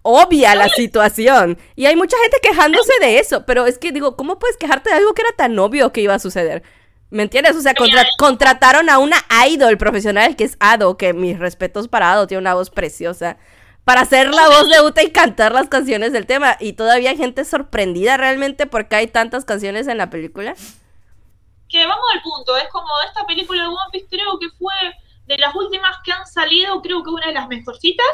obvia 0.00 0.54
la 0.54 0.70
situación. 0.70 1.58
Y 1.76 1.84
hay 1.84 1.94
mucha 1.94 2.16
gente 2.22 2.38
quejándose 2.42 2.94
de 3.02 3.18
eso, 3.18 3.44
pero 3.44 3.66
es 3.66 3.76
que 3.76 3.92
digo, 3.92 4.16
¿cómo 4.16 4.38
puedes 4.38 4.56
quejarte 4.56 4.88
de 4.88 4.96
algo 4.96 5.12
que 5.12 5.20
era 5.20 5.36
tan 5.36 5.58
obvio 5.58 5.92
que 5.92 6.00
iba 6.00 6.14
a 6.14 6.20
suceder? 6.20 6.62
¿Me 7.10 7.24
entiendes? 7.24 7.54
O 7.54 7.60
sea, 7.60 7.74
contrataron 8.16 8.88
a 8.88 8.98
una 8.98 9.18
idol 9.46 9.76
profesional 9.76 10.36
que 10.36 10.44
es 10.44 10.56
Ado, 10.58 10.96
que 10.96 11.12
mis 11.12 11.38
respetos 11.38 11.86
para 11.86 12.12
Ado, 12.12 12.26
tiene 12.26 12.40
una 12.40 12.54
voz 12.54 12.70
preciosa 12.70 13.36
para 13.84 14.02
hacer 14.02 14.32
la 14.32 14.48
voz 14.48 14.68
de 14.68 14.80
Uta 14.82 15.02
y 15.02 15.10
cantar 15.10 15.52
las 15.52 15.68
canciones 15.68 16.12
del 16.12 16.26
tema. 16.26 16.56
Y 16.60 16.74
todavía 16.74 17.10
hay 17.10 17.16
gente 17.16 17.44
sorprendida 17.44 18.16
realmente 18.16 18.66
porque 18.66 18.96
hay 18.96 19.06
tantas 19.06 19.44
canciones 19.44 19.88
en 19.88 19.98
la 19.98 20.10
película. 20.10 20.54
Que 21.68 21.86
vamos 21.86 22.04
al 22.14 22.22
punto, 22.22 22.56
es 22.56 22.68
como 22.68 22.88
esta 23.06 23.26
película 23.26 23.62
de 23.62 23.68
One 23.68 23.90
Piece 23.92 24.08
creo 24.10 24.38
que 24.38 24.48
fue 24.58 24.74
de 25.26 25.38
las 25.38 25.54
últimas 25.54 25.96
que 26.04 26.12
han 26.12 26.26
salido, 26.26 26.82
creo 26.82 27.02
que 27.02 27.10
una 27.10 27.26
de 27.26 27.34
las 27.34 27.48
mejorcitas. 27.48 28.06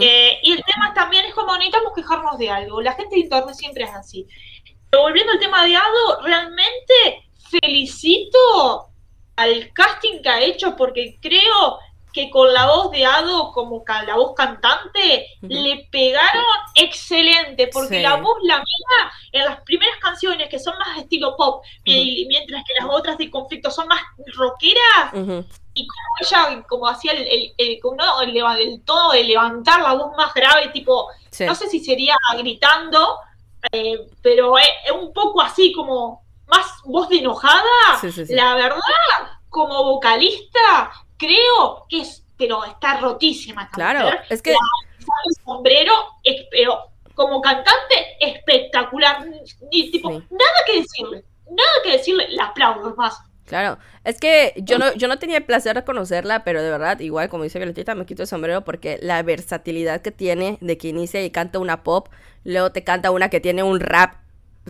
Eh, 0.00 0.40
y 0.42 0.50
el 0.50 0.64
tema 0.64 0.92
también 0.94 1.26
es 1.26 1.34
como 1.34 1.56
necesitamos 1.56 1.92
quejarnos 1.94 2.38
de 2.38 2.50
algo. 2.50 2.82
La 2.82 2.94
gente 2.94 3.14
de 3.14 3.20
internet 3.20 3.54
siempre 3.54 3.84
es 3.84 3.94
así. 3.94 4.26
Pero 4.90 5.04
volviendo 5.04 5.32
al 5.32 5.38
tema 5.38 5.64
de 5.64 5.76
Ado, 5.76 6.22
realmente 6.22 7.30
felicito 7.50 8.88
al 9.36 9.72
casting 9.72 10.22
que 10.22 10.28
ha 10.28 10.40
hecho 10.40 10.74
porque 10.74 11.18
creo 11.22 11.78
que 12.16 12.30
con 12.30 12.50
la 12.50 12.64
voz 12.64 12.90
de 12.92 13.04
Ado 13.04 13.52
como 13.52 13.84
la 13.86 14.14
voz 14.14 14.32
cantante 14.34 15.26
le 15.42 15.86
pegaron 15.92 16.44
excelente, 16.74 17.68
porque 17.70 18.00
la 18.00 18.14
voz 18.14 18.38
la 18.42 18.56
mía 18.56 19.12
en 19.32 19.44
las 19.44 19.60
primeras 19.60 19.98
canciones 20.00 20.48
que 20.48 20.58
son 20.58 20.78
más 20.78 20.96
estilo 20.96 21.36
pop, 21.36 21.62
mientras 21.84 22.64
que 22.64 22.72
las 22.80 22.88
otras 22.88 23.18
de 23.18 23.30
conflicto 23.30 23.70
son 23.70 23.86
más 23.88 24.00
rockeras, 24.34 25.12
y 25.74 25.86
como 25.86 26.14
ella 26.22 26.64
como 26.66 26.88
hacía 26.88 27.12
el, 27.12 27.26
el, 27.26 27.54
el, 27.58 28.82
todo 28.86 29.12
de 29.12 29.24
levantar 29.24 29.82
la 29.82 29.92
voz 29.92 30.16
más 30.16 30.32
grave, 30.32 30.68
tipo, 30.68 31.10
no 31.40 31.54
sé 31.54 31.68
si 31.68 31.80
sería 31.80 32.16
gritando, 32.38 33.18
eh, 33.72 34.08
pero 34.22 34.56
es, 34.56 34.66
un 34.98 35.12
poco 35.12 35.42
así 35.42 35.70
como 35.74 36.24
más 36.46 36.66
voz 36.82 37.10
de 37.10 37.18
enojada, 37.18 37.60
la 38.30 38.54
verdad, 38.54 38.80
como 39.50 39.84
vocalista, 39.84 40.92
creo 41.16 41.86
que 41.88 42.00
es, 42.00 42.24
pero 42.36 42.64
está 42.64 42.98
rotísima. 42.98 43.68
Claro, 43.70 44.10
es 44.28 44.42
que... 44.42 44.50
el 44.50 45.44
sombrero, 45.44 45.92
pero 46.50 46.90
como 47.14 47.40
cantante, 47.40 48.16
espectacular. 48.20 49.24
Tipo, 49.70 50.10
nada 50.10 50.58
que 50.66 50.80
decirle, 50.80 51.24
nada 51.50 51.70
que 51.82 51.92
decirle, 51.92 52.28
la 52.30 52.46
aplaudo 52.46 52.94
más. 52.96 53.18
Claro, 53.46 53.78
es 54.02 54.18
que 54.18 54.54
yo 54.56 54.76
no, 54.76 54.92
yo 54.94 55.06
no 55.06 55.20
tenía 55.20 55.38
el 55.38 55.44
placer 55.44 55.76
de 55.76 55.84
conocerla, 55.84 56.42
pero 56.42 56.62
de 56.62 56.70
verdad, 56.70 56.98
igual 56.98 57.28
como 57.28 57.44
dice 57.44 57.60
Violetita, 57.60 57.94
me 57.94 58.04
quito 58.04 58.22
el 58.22 58.28
sombrero 58.28 58.64
porque 58.64 58.98
la 59.00 59.22
versatilidad 59.22 60.02
que 60.02 60.10
tiene 60.10 60.58
de 60.60 60.76
que 60.76 60.88
inicia 60.88 61.24
y 61.24 61.30
canta 61.30 61.60
una 61.60 61.84
pop, 61.84 62.08
luego 62.42 62.72
te 62.72 62.82
canta 62.82 63.12
una 63.12 63.30
que 63.30 63.40
tiene 63.40 63.62
un 63.62 63.78
rap 63.78 64.16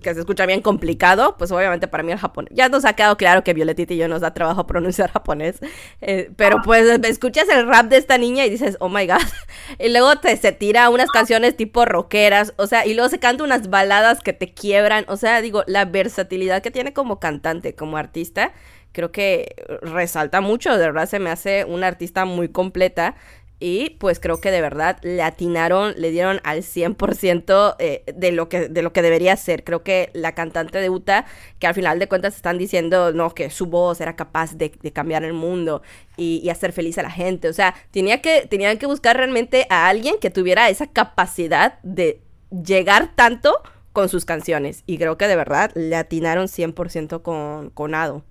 que 0.03 0.13
se 0.15 0.21
escucha 0.21 0.47
bien 0.47 0.61
complicado, 0.61 1.37
pues 1.39 1.51
obviamente 1.51 1.89
para 1.89 2.03
mí 2.03 2.13
el 2.13 2.19
japonés. 2.19 2.53
Ya 2.55 2.69
nos 2.69 2.85
ha 2.85 2.95
quedado 2.95 3.17
claro 3.17 3.43
que 3.45 3.55
Violetita 3.55 3.95
y 3.95 3.97
yo 3.97 4.09
nos 4.09 4.21
da 4.21 4.35
trabajo 4.35 4.67
pronunciar 4.67 5.11
japonés, 5.11 5.59
eh, 6.01 6.31
pero 6.37 6.61
pues 6.63 6.87
escuchas 7.05 7.49
el 7.49 7.67
rap 7.67 7.87
de 7.87 7.97
esta 7.97 8.19
niña 8.19 8.45
y 8.45 8.51
dices, 8.51 8.77
oh 8.81 8.89
my 8.89 9.07
god, 9.07 9.23
y 9.79 9.89
luego 9.89 10.17
te 10.17 10.37
se 10.37 10.53
tira 10.53 10.91
unas 10.91 11.11
canciones 11.11 11.57
tipo 11.57 11.85
rockeras, 11.85 12.53
o 12.57 12.67
sea, 12.67 12.87
y 12.87 12.95
luego 12.95 13.09
se 13.09 13.19
canta 13.19 13.45
unas 13.45 13.71
baladas 13.71 14.21
que 14.21 14.33
te 14.33 14.53
quiebran, 14.53 15.05
o 15.09 15.17
sea, 15.17 15.41
digo, 15.41 15.65
la 15.67 15.85
versatilidad 15.85 16.63
que 16.63 16.71
tiene 16.71 16.93
como 16.93 17.19
cantante, 17.19 17.75
como 17.75 17.97
artista, 17.97 18.53
creo 18.93 19.13
que 19.13 19.55
resalta 19.83 20.41
mucho, 20.41 20.77
de 20.77 20.87
verdad 20.87 21.09
se 21.09 21.19
me 21.19 21.31
hace 21.31 21.65
una 21.65 21.87
artista 21.87 22.25
muy 22.25 22.49
completa 22.49 23.15
y 23.59 23.91
pues 23.99 24.21
creo 24.21 24.41
que 24.41 24.51
de 24.51 24.61
verdad 24.61 24.99
le 25.03 25.23
atinaron, 25.23 25.95
le 25.97 26.11
dieron 26.11 26.41
al 26.45 26.59
100% 26.59 27.77
eh, 27.79 28.05
de, 28.15 28.33
lo 28.33 28.51
que, 28.51 28.69
de 28.69 28.83
lo 28.83 28.93
que 28.93 29.01
debería 29.01 29.35
ser. 29.37 29.65
Creo 29.65 29.83
que 29.83 30.11
la 30.13 30.35
cantante 30.35 30.79
de 30.79 30.91
Uta, 30.91 31.25
que 31.59 31.67
al 31.67 31.75
final 31.75 31.99
de 31.99 32.07
cuentas 32.07 32.37
están 32.37 32.59
diciendo, 32.59 33.13
no, 33.13 33.35
que 33.35 33.49
su 33.49 33.67
voz 33.67 34.01
era 34.01 34.15
capaz 34.15 34.55
de, 34.57 34.71
cambiar 34.93 35.25
el 35.25 35.33
mundo 35.33 35.83
y, 36.17 36.49
hacer 36.51 36.73
feliz 36.73 36.99
a 36.99 37.03
la 37.03 37.11
gente. 37.11 37.49
O 37.49 37.53
sea, 37.53 37.75
tenía 37.91 38.21
que, 38.21 38.47
tenían 38.47 38.79
que 38.79 38.87
buscar 38.87 39.17
realmente 39.17 39.67
a 39.71 39.89
alguien 39.89 40.17
que 40.21 40.31
tuviera 40.31 40.69
esa 40.69 40.87
capacidad 40.87 41.79
de 41.83 42.21
llegar 42.51 43.13
tanto 43.15 43.55
con 43.93 44.09
sus 44.11 44.27
canciones. 44.27 44.83
Y 44.87 44.99
creo 44.99 45.17
que 45.17 45.29
de 45.29 45.37
verdad 45.37 45.71
le 45.75 45.97
atinaron 45.97 46.47
100% 46.47 47.23
con, 47.23 47.71
con 47.71 47.95
Ado. 47.95 48.23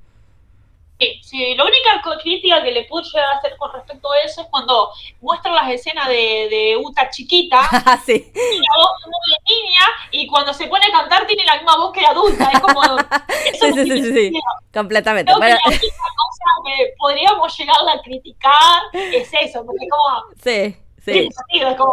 Sí, 0.97 1.19
sí, 1.21 1.55
la 1.55 1.65
única 1.65 2.01
crítica 2.21 2.63
que 2.63 2.71
le 2.71 2.86
puedo 2.86 3.03
llegar 3.03 3.34
a 3.34 3.38
hacer 3.38 3.58
con 3.58 3.71
respecto 3.73 4.10
a 4.10 4.19
eso 4.19 4.41
es 4.41 4.47
cuando 4.47 4.89
muestran 5.19 5.53
las 5.53 5.69
escenas 5.69 6.08
de, 6.08 6.47
de 6.49 6.77
Uta 6.81 7.10
chiquita, 7.10 7.60
ah, 7.86 7.97
sí. 7.97 8.31
tiene 8.31 8.62
la 8.62 8.77
voz 8.77 8.89
de 9.03 9.53
niña 9.53 9.86
y 10.12 10.27
cuando 10.27 10.53
se 10.53 10.67
pone 10.67 10.86
a 10.86 10.97
cantar 10.97 11.27
tiene 11.27 11.43
la 11.43 11.58
misma 11.58 11.75
voz 11.75 11.91
que 11.91 12.01
la 12.01 12.10
adulta. 12.10 12.49
Es 12.49 12.60
como. 12.62 12.81
sí, 13.60 13.73
sí, 13.73 13.91
sí, 13.91 14.13
sí, 14.13 14.34
completamente. 14.73 15.34
Creo 15.34 15.41
que 15.41 15.49
la 15.49 15.60
única 15.65 15.81
cosa 15.81 16.45
que 16.65 16.93
podríamos 16.97 17.58
llegar 17.58 17.77
a 17.89 18.01
criticar 18.01 18.81
es 18.93 19.29
eso, 19.41 19.65
porque 19.65 19.88
como. 19.89 20.23
Sí, 20.41 20.77
sí. 21.03 21.29
Es 21.51 21.75
como. 21.77 21.91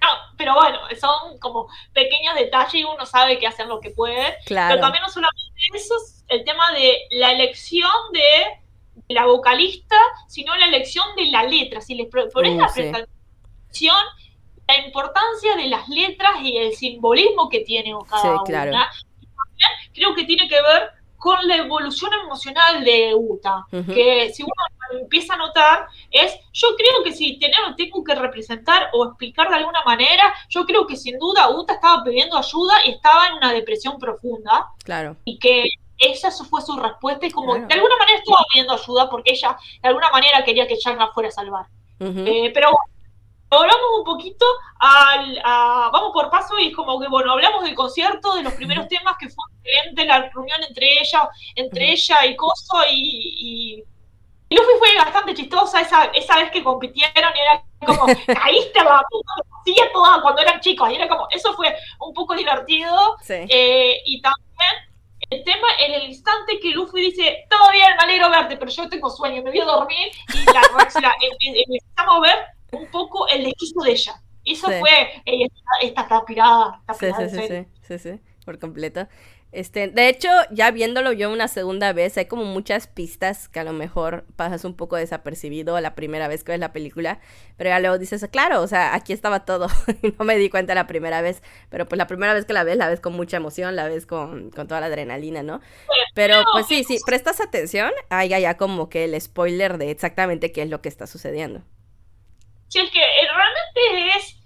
No, 0.00 0.08
pero 0.36 0.54
bueno, 0.54 0.78
son 0.98 1.38
como 1.38 1.68
pequeños 1.92 2.34
detalles 2.34 2.74
y 2.74 2.84
uno 2.84 3.04
sabe 3.04 3.38
que 3.38 3.46
hacen 3.46 3.68
lo 3.68 3.80
que 3.80 3.90
puede. 3.90 4.36
Claro. 4.46 4.74
Pero 4.74 4.80
también 4.80 5.02
no 5.02 5.10
solamente 5.10 5.40
eso, 5.74 5.94
el 6.28 6.44
tema 6.44 6.72
de 6.72 6.96
la 7.10 7.32
elección 7.32 7.90
de, 8.12 8.60
la 9.08 9.26
vocalista, 9.26 9.96
sino 10.28 10.56
la 10.56 10.66
elección 10.66 11.04
de 11.16 11.26
la 11.26 11.42
letra. 11.42 11.80
Si 11.80 11.94
les 11.94 12.06
pones 12.08 12.56
la 12.56 12.72
presentación, 12.72 14.04
la 14.68 14.86
importancia 14.86 15.56
de 15.56 15.66
las 15.66 15.88
letras 15.88 16.36
y 16.42 16.56
el 16.56 16.74
simbolismo 16.74 17.48
que 17.48 17.60
tiene 17.60 17.92
cada 18.08 18.22
sí, 18.22 18.42
claro. 18.46 18.70
una. 18.70 18.90
creo 19.92 20.14
que 20.14 20.24
tiene 20.24 20.48
que 20.48 20.54
ver 20.62 20.99
con 21.20 21.46
la 21.46 21.56
evolución 21.56 22.10
emocional 22.24 22.82
de 22.82 23.14
Uta, 23.14 23.66
que 23.70 24.32
si 24.32 24.42
uno 24.42 24.52
empieza 24.98 25.34
a 25.34 25.36
notar 25.36 25.86
es, 26.10 26.34
yo 26.52 26.68
creo 26.76 27.04
que 27.04 27.12
si 27.12 27.38
tenemos, 27.38 27.76
tengo 27.76 28.02
que 28.02 28.14
representar 28.14 28.88
o 28.94 29.04
explicar 29.04 29.50
de 29.50 29.56
alguna 29.56 29.82
manera, 29.84 30.32
yo 30.48 30.64
creo 30.64 30.86
que 30.86 30.96
sin 30.96 31.18
duda 31.18 31.50
Uta 31.50 31.74
estaba 31.74 32.02
pidiendo 32.02 32.38
ayuda 32.38 32.74
y 32.86 32.92
estaba 32.92 33.28
en 33.28 33.34
una 33.34 33.52
depresión 33.52 33.98
profunda. 33.98 34.68
Claro. 34.82 35.16
Y 35.26 35.38
que 35.38 35.64
esa 35.98 36.30
fue 36.30 36.62
su 36.62 36.74
respuesta 36.78 37.26
y 37.26 37.30
como 37.30 37.54
de 37.54 37.74
alguna 37.74 37.96
manera 37.98 38.18
estaba 38.18 38.42
pidiendo 38.50 38.72
ayuda 38.72 39.10
porque 39.10 39.32
ella 39.32 39.58
de 39.82 39.88
alguna 39.88 40.10
manera 40.10 40.42
quería 40.42 40.66
que 40.66 40.78
Jack 40.80 40.98
la 40.98 41.08
fuera 41.08 41.28
a 41.28 41.32
salvar. 41.32 41.66
Eh, 42.00 42.50
pero 42.54 42.70
hablamos 43.50 43.98
un 43.98 44.04
poquito 44.04 44.46
al, 44.78 45.40
vamos 45.92 46.12
por 46.12 46.30
paso 46.30 46.58
y 46.58 46.68
es 46.68 46.76
como 46.76 47.00
que 47.00 47.08
bueno 47.08 47.32
hablamos 47.32 47.64
del 47.64 47.74
concierto 47.74 48.34
de 48.34 48.42
los 48.42 48.52
primeros 48.54 48.86
temas 48.88 49.16
que 49.18 49.28
fue 49.28 49.44
excelente 49.62 50.04
la 50.04 50.30
reunión 50.30 50.62
entre 50.68 51.00
ella 51.00 51.28
entre 51.56 51.92
ella 51.92 52.24
y 52.26 52.36
Coso 52.36 52.78
y, 52.90 53.76
y, 53.78 53.84
Luffy 54.52 54.78
fue 54.78 54.96
bastante 54.96 55.34
chistosa 55.34 55.80
esa, 55.80 56.06
esa 56.06 56.36
vez 56.36 56.50
que 56.50 56.64
compitieron 56.64 57.12
era 57.14 57.62
como, 57.86 58.06
caíste 58.26 58.82
la 58.82 59.02
puta, 59.08 59.32
toda 59.92 60.20
cuando 60.22 60.42
eran 60.42 60.60
chicos, 60.60 60.90
y 60.90 60.96
era 60.96 61.08
como, 61.08 61.28
eso 61.30 61.54
fue 61.54 61.74
un 62.00 62.12
poco 62.12 62.34
divertido, 62.34 63.16
eh, 63.28 64.02
y 64.04 64.20
también 64.20 64.90
el 65.30 65.44
tema 65.44 65.68
en 65.78 65.94
el 65.94 66.04
instante 66.04 66.58
que 66.58 66.70
Luffy 66.70 67.00
dice, 67.00 67.46
todo 67.48 67.70
bien, 67.70 67.96
me 67.96 68.04
alegro 68.04 68.30
verte, 68.30 68.56
pero 68.56 68.70
yo 68.70 68.88
tengo 68.88 69.08
sueño, 69.10 69.42
me 69.42 69.50
voy 69.50 69.60
a 69.60 69.64
dormir, 69.64 70.08
y 70.34 70.44
la, 70.46 70.62
la, 71.00 71.14
empezamos 71.20 72.16
a 72.16 72.20
ver 72.20 72.38
un 72.72 72.86
poco 72.86 73.28
el 73.28 73.44
desquicio 73.44 73.82
de 73.82 73.90
ella. 73.92 74.22
Eso 74.44 74.66
fue, 74.66 75.22
ella 75.26 75.46
está, 75.82 76.02
está, 76.02 76.24
pirada, 76.24 76.80
está 76.80 76.94
pirada 76.94 77.28
sí, 77.28 77.36
sí, 77.36 77.46
sí, 77.46 77.66
sí, 77.82 77.98
sí, 77.98 78.20
por 78.44 78.58
completo. 78.58 79.06
Este, 79.52 79.88
de 79.88 80.08
hecho, 80.08 80.28
ya 80.52 80.70
viéndolo 80.70 81.12
yo 81.12 81.30
una 81.30 81.48
segunda 81.48 81.92
vez, 81.92 82.16
hay 82.16 82.26
como 82.26 82.44
muchas 82.44 82.86
pistas 82.86 83.48
que 83.48 83.58
a 83.58 83.64
lo 83.64 83.72
mejor 83.72 84.24
pasas 84.36 84.64
un 84.64 84.74
poco 84.76 84.94
desapercibido 84.94 85.80
la 85.80 85.96
primera 85.96 86.28
vez 86.28 86.44
que 86.44 86.52
ves 86.52 86.60
la 86.60 86.72
película, 86.72 87.18
pero 87.56 87.70
ya 87.70 87.80
luego 87.80 87.98
dices, 87.98 88.24
claro, 88.30 88.62
o 88.62 88.68
sea, 88.68 88.94
aquí 88.94 89.12
estaba 89.12 89.44
todo, 89.44 89.66
no 90.18 90.24
me 90.24 90.36
di 90.36 90.50
cuenta 90.50 90.74
la 90.76 90.86
primera 90.86 91.20
vez, 91.20 91.42
pero 91.68 91.88
pues 91.88 91.98
la 91.98 92.06
primera 92.06 92.32
vez 92.32 92.44
que 92.44 92.52
la 92.52 92.62
ves, 92.62 92.76
la 92.76 92.88
ves 92.88 93.00
con 93.00 93.12
mucha 93.14 93.38
emoción, 93.38 93.74
la 93.74 93.88
ves 93.88 94.06
con, 94.06 94.50
con 94.50 94.68
toda 94.68 94.80
la 94.80 94.86
adrenalina, 94.86 95.42
¿no? 95.42 95.60
Pero 96.14 96.44
pues 96.52 96.66
sí, 96.66 96.84
sí, 96.84 96.98
prestas 97.04 97.40
atención, 97.40 97.90
hay 98.08 98.28
ya 98.28 98.56
como 98.56 98.88
que 98.88 99.04
el 99.04 99.20
spoiler 99.20 99.78
de 99.78 99.90
exactamente 99.90 100.52
qué 100.52 100.62
es 100.62 100.70
lo 100.70 100.80
que 100.80 100.88
está 100.88 101.08
sucediendo. 101.08 101.64
Sí, 102.70 102.78
es 102.78 102.90
que 102.90 103.00
eh, 103.00 103.28
realmente 103.34 104.16
es, 104.16 104.36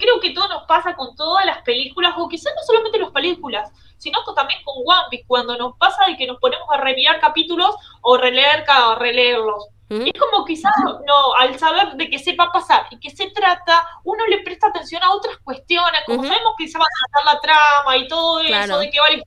creo 0.00 0.18
que 0.20 0.30
todo 0.30 0.48
nos 0.48 0.64
pasa 0.64 0.96
con 0.96 1.14
todas 1.14 1.46
las 1.46 1.62
películas, 1.62 2.12
o 2.18 2.28
quizás 2.28 2.52
no 2.56 2.62
solamente 2.62 2.98
las 2.98 3.12
películas, 3.12 3.70
sino 3.98 4.18
también 4.34 4.60
con 4.64 4.74
One 4.84 5.06
Piece, 5.10 5.24
cuando 5.28 5.56
nos 5.56 5.76
pasa 5.78 6.06
de 6.06 6.16
que 6.16 6.26
nos 6.26 6.38
ponemos 6.38 6.68
a 6.72 6.78
reenviar 6.78 7.20
capítulos 7.20 7.76
o 8.02 8.16
releer 8.16 8.64
cada 8.64 8.96
releerlos. 8.96 9.68
Es 9.90 10.20
como 10.20 10.44
quizás 10.44 10.74
no, 10.84 11.34
al 11.38 11.58
saber 11.58 11.94
de 11.94 12.10
qué 12.10 12.18
se 12.18 12.34
va 12.34 12.44
a 12.44 12.52
pasar 12.52 12.88
y 12.90 12.98
qué 12.98 13.08
se 13.08 13.30
trata, 13.30 13.86
uno 14.04 14.26
le 14.26 14.42
presta 14.42 14.66
atención 14.66 15.02
a 15.02 15.14
otras 15.14 15.38
cuestiones, 15.38 16.02
como 16.04 16.24
sabemos 16.24 16.54
que 16.58 16.68
se 16.68 16.78
va 16.78 16.84
a 16.84 17.10
tratar 17.10 17.34
la 17.34 17.40
trama 17.40 17.96
y 17.96 18.08
todo 18.08 18.40
eso, 18.40 18.78
de 18.80 18.90
que 18.90 19.00
vale 19.00 19.22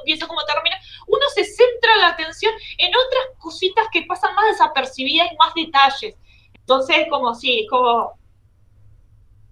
empieza, 0.00 0.26
cómo 0.26 0.40
termina, 0.44 0.76
uno 1.06 1.22
se 1.34 1.44
centra 1.44 1.96
la 1.96 2.08
atención 2.08 2.52
en 2.78 2.92
otras 2.94 3.38
cositas 3.38 3.86
que 3.92 4.02
pasan 4.02 4.34
más 4.34 4.46
desapercibidas 4.46 5.32
y 5.32 5.36
más 5.36 5.54
detalles. 5.54 6.16
Entonces, 6.62 7.06
como 7.10 7.34
sí, 7.34 7.66
como... 7.68 8.18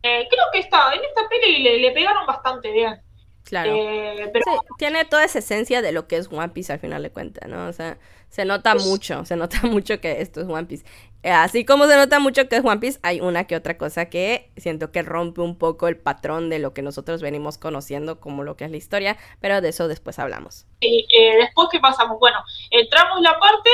Eh, 0.03 0.27
creo 0.31 0.44
que 0.53 0.61
está, 0.61 0.94
en 0.94 1.05
esta 1.05 1.29
peli 1.29 1.62
le, 1.62 1.79
le 1.79 1.90
pegaron 1.92 2.27
bastante 2.27 2.73
bien. 2.73 3.03
Claro. 3.44 3.75
Eh, 3.75 4.33
tiene 4.79 5.05
toda 5.05 5.25
esa 5.25 5.40
esencia 5.40 5.83
de 5.83 5.92
lo 5.92 6.07
que 6.07 6.16
es 6.16 6.29
One 6.31 6.51
Piece 6.51 6.73
al 6.73 6.79
final 6.79 7.03
de 7.03 7.11
cuentas, 7.11 7.49
¿no? 7.49 7.66
O 7.66 7.73
sea, 7.73 7.99
se 8.29 8.44
nota 8.44 8.73
pues 8.73 8.87
mucho, 8.87 9.25
se 9.25 9.37
nota 9.37 9.61
mucho 9.64 10.01
que 10.01 10.20
esto 10.20 10.40
es 10.40 10.49
One 10.49 10.66
Piece. 10.66 10.85
Eh, 11.23 11.31
así 11.31 11.64
como 11.64 11.87
se 11.87 11.96
nota 11.96 12.20
mucho 12.20 12.49
que 12.49 12.57
es 12.57 12.64
One 12.64 12.79
Piece, 12.79 13.01
hay 13.03 13.20
una 13.20 13.44
que 13.44 13.57
otra 13.57 13.77
cosa 13.77 14.07
que 14.07 14.53
siento 14.57 14.92
que 14.92 15.03
rompe 15.03 15.40
un 15.40 15.59
poco 15.59 15.88
el 15.88 15.96
patrón 15.96 16.49
de 16.49 16.61
lo 16.61 16.73
que 16.73 16.83
nosotros 16.83 17.23
venimos 17.23 17.59
conociendo 17.59 18.20
como 18.20 18.44
lo 18.44 18.57
que 18.57 18.64
es 18.64 18.70
la 18.70 18.77
historia, 18.77 19.16
pero 19.40 19.61
de 19.61 19.70
eso 19.70 19.88
después 19.88 20.18
hablamos. 20.18 20.66
Y 20.81 21.07
eh, 21.12 21.37
después, 21.38 21.68
¿qué 21.73 21.81
pasamos? 21.81 22.18
Bueno, 22.20 22.38
entramos 22.70 23.18
en 23.18 23.25
la 23.25 23.38
parte 23.38 23.70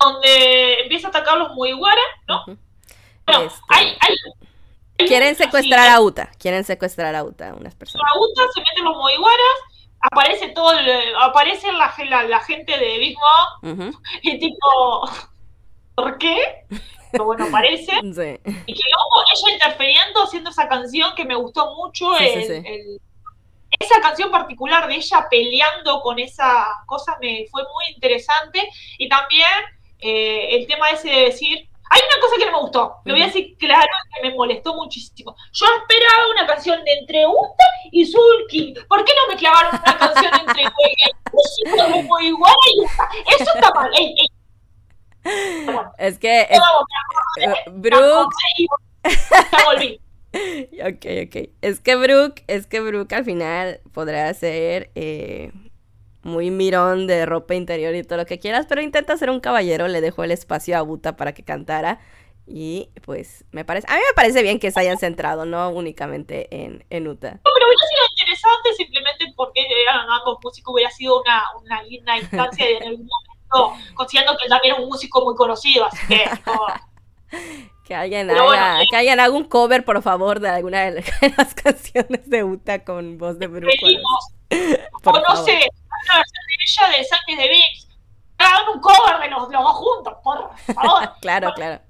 donde 0.00 0.80
empieza 0.82 1.08
a 1.08 1.10
atacar 1.10 1.36
los 1.36 1.54
Mugiwara, 1.54 2.02
¿no? 2.26 2.56
Bueno, 3.26 3.42
este, 3.42 3.60
hay, 3.68 3.86
hay 4.00 4.16
Quieren 5.06 5.34
secuestrar 5.34 5.88
a 5.88 6.00
Uta, 6.00 6.30
quieren 6.38 6.64
secuestrar 6.64 7.14
a 7.14 7.24
Uta, 7.24 7.54
unas 7.58 7.74
personas. 7.74 8.06
A 8.12 8.18
Uta 8.18 8.42
se 8.54 8.60
meten 8.60 8.84
los 8.84 8.96
Moiguaras, 8.96 9.56
aparece 10.00 10.48
todo, 10.48 10.72
aparece 11.20 11.72
la, 11.72 12.24
la, 12.26 12.40
gente 12.40 12.76
de 12.78 12.98
Big 12.98 13.16
Mom, 13.62 13.92
y 14.22 14.38
tipo, 14.38 15.10
¿por 15.94 16.18
qué? 16.18 16.66
Pero 17.12 17.24
bueno, 17.24 17.46
aparece. 17.46 17.92
Y 18.02 18.74
que 18.74 18.82
luego 18.90 19.24
ella 19.34 19.54
interfiriendo 19.54 20.22
haciendo 20.22 20.50
esa 20.50 20.68
canción 20.68 21.14
que 21.14 21.24
me 21.24 21.34
gustó 21.34 21.74
mucho, 21.74 22.12
esa 23.78 24.00
canción 24.02 24.30
particular 24.30 24.88
de 24.88 24.96
ella 24.96 25.26
peleando 25.30 26.00
con 26.02 26.18
esa 26.18 26.66
cosa 26.86 27.16
me 27.20 27.46
fue 27.50 27.62
muy 27.62 27.94
interesante. 27.94 28.68
Y 28.98 29.08
también 29.08 29.46
eh, 30.00 30.56
el 30.56 30.66
tema 30.66 30.90
ese 30.90 31.08
de 31.08 31.20
decir, 31.26 31.69
hay 31.92 32.00
una 32.06 32.20
cosa 32.20 32.36
que 32.38 32.46
no 32.46 32.52
me 32.52 32.58
gustó, 32.60 32.96
lo 33.04 33.14
voy 33.14 33.22
a 33.22 33.26
decir 33.26 33.56
claro, 33.58 33.88
que 34.14 34.28
me 34.28 34.34
molestó 34.34 34.74
muchísimo. 34.74 35.34
Yo 35.52 35.66
esperaba 35.66 36.30
una 36.30 36.46
canción 36.46 36.84
de 36.84 36.92
entre 36.92 37.26
Uta 37.26 37.64
y 37.90 38.06
Zulki. 38.06 38.74
¿Por 38.88 39.04
qué 39.04 39.12
no 39.16 39.34
me 39.34 39.36
clavaron 39.36 39.72
una 39.74 39.98
canción 39.98 40.32
entre 40.40 40.62
igual 42.22 42.54
y 42.66 42.80
Uta? 42.80 43.08
Eso 43.38 43.50
está 43.54 43.74
mal. 43.74 43.90
es 45.98 46.18
que 46.18 46.42
es, 46.42 46.60
eh, 47.38 47.54
Brooke. 47.72 48.34
Ya 49.04 49.64
volví. 49.64 50.00
ok, 50.32 51.26
ok. 51.26 51.50
Es 51.60 51.80
que 51.80 51.96
Brooke, 51.96 52.44
es 52.46 52.68
que 52.68 52.80
Brooke 52.80 53.12
al 53.14 53.24
final 53.24 53.80
podrá 53.92 54.32
ser 54.34 54.92
eh, 54.94 55.50
muy 56.22 56.50
mirón 56.50 57.06
de 57.06 57.26
ropa 57.26 57.54
interior 57.54 57.94
y 57.94 58.02
todo 58.02 58.18
lo 58.18 58.26
que 58.26 58.38
quieras, 58.38 58.66
pero 58.68 58.82
intenta 58.82 59.16
ser 59.16 59.30
un 59.30 59.40
caballero, 59.40 59.88
le 59.88 60.00
dejó 60.00 60.24
el 60.24 60.30
espacio 60.30 60.76
a 60.76 60.82
Buta 60.82 61.16
para 61.16 61.32
que 61.32 61.42
cantara 61.42 62.00
y 62.46 62.90
pues 63.04 63.44
me 63.52 63.64
parece, 63.64 63.86
a 63.88 63.94
mí 63.94 64.00
me 64.00 64.14
parece 64.14 64.42
bien 64.42 64.58
que 64.58 64.70
se 64.70 64.80
hayan 64.80 64.98
centrado, 64.98 65.44
no 65.44 65.70
únicamente 65.70 66.48
en, 66.50 66.84
en 66.90 67.06
Uta. 67.06 67.32
No, 67.32 67.50
pero 67.54 67.66
hubiera 67.66 67.86
sido 67.88 68.02
interesante 68.10 68.74
simplemente 68.74 69.32
porque 69.36 69.60
eran 69.82 70.08
ambos 70.10 70.38
músicos, 70.42 70.74
hubiera 70.74 70.90
sido 70.90 71.20
una, 71.20 71.44
una 71.62 71.82
linda 71.84 72.18
instancia 72.18 72.68
en 72.68 72.82
algún 72.82 73.08
momento, 73.08 73.80
considerando 73.94 74.36
que 74.36 74.44
él 74.44 74.50
también 74.50 74.74
era 74.74 74.82
un 74.82 74.88
músico 74.88 75.24
muy 75.24 75.34
conocido, 75.34 75.86
así 75.86 76.06
que... 76.08 76.24
Que 77.84 77.96
alguien, 77.96 78.30
haga, 78.30 78.78
que 78.88 78.96
alguien 78.96 79.18
haga 79.18 79.34
un 79.34 79.42
cover, 79.42 79.84
por 79.84 80.00
favor, 80.00 80.38
de 80.38 80.48
alguna 80.48 80.92
de 80.92 81.02
las 81.36 81.54
canciones 81.60 82.30
de 82.30 82.44
Uta 82.44 82.84
con 82.84 83.18
voz 83.18 83.36
de 83.40 83.48
Bruce. 83.48 84.00
O 85.04 85.12
no 85.12 85.36
sé, 85.44 85.58
una 85.58 85.79
versión 86.06 86.44
de 86.46 86.54
ella 86.64 86.98
de 86.98 87.04
Sánchez 87.04 87.38
de 87.38 87.48
Vix. 87.48 87.88
Hagan 88.38 88.68
un 88.74 88.80
cover 88.80 89.20
de 89.20 89.28
los, 89.28 89.50
dos 89.50 89.72
juntos, 89.72 90.14
por 90.22 90.50
favor. 90.74 91.12
claro, 91.20 91.52
claro. 91.54 91.82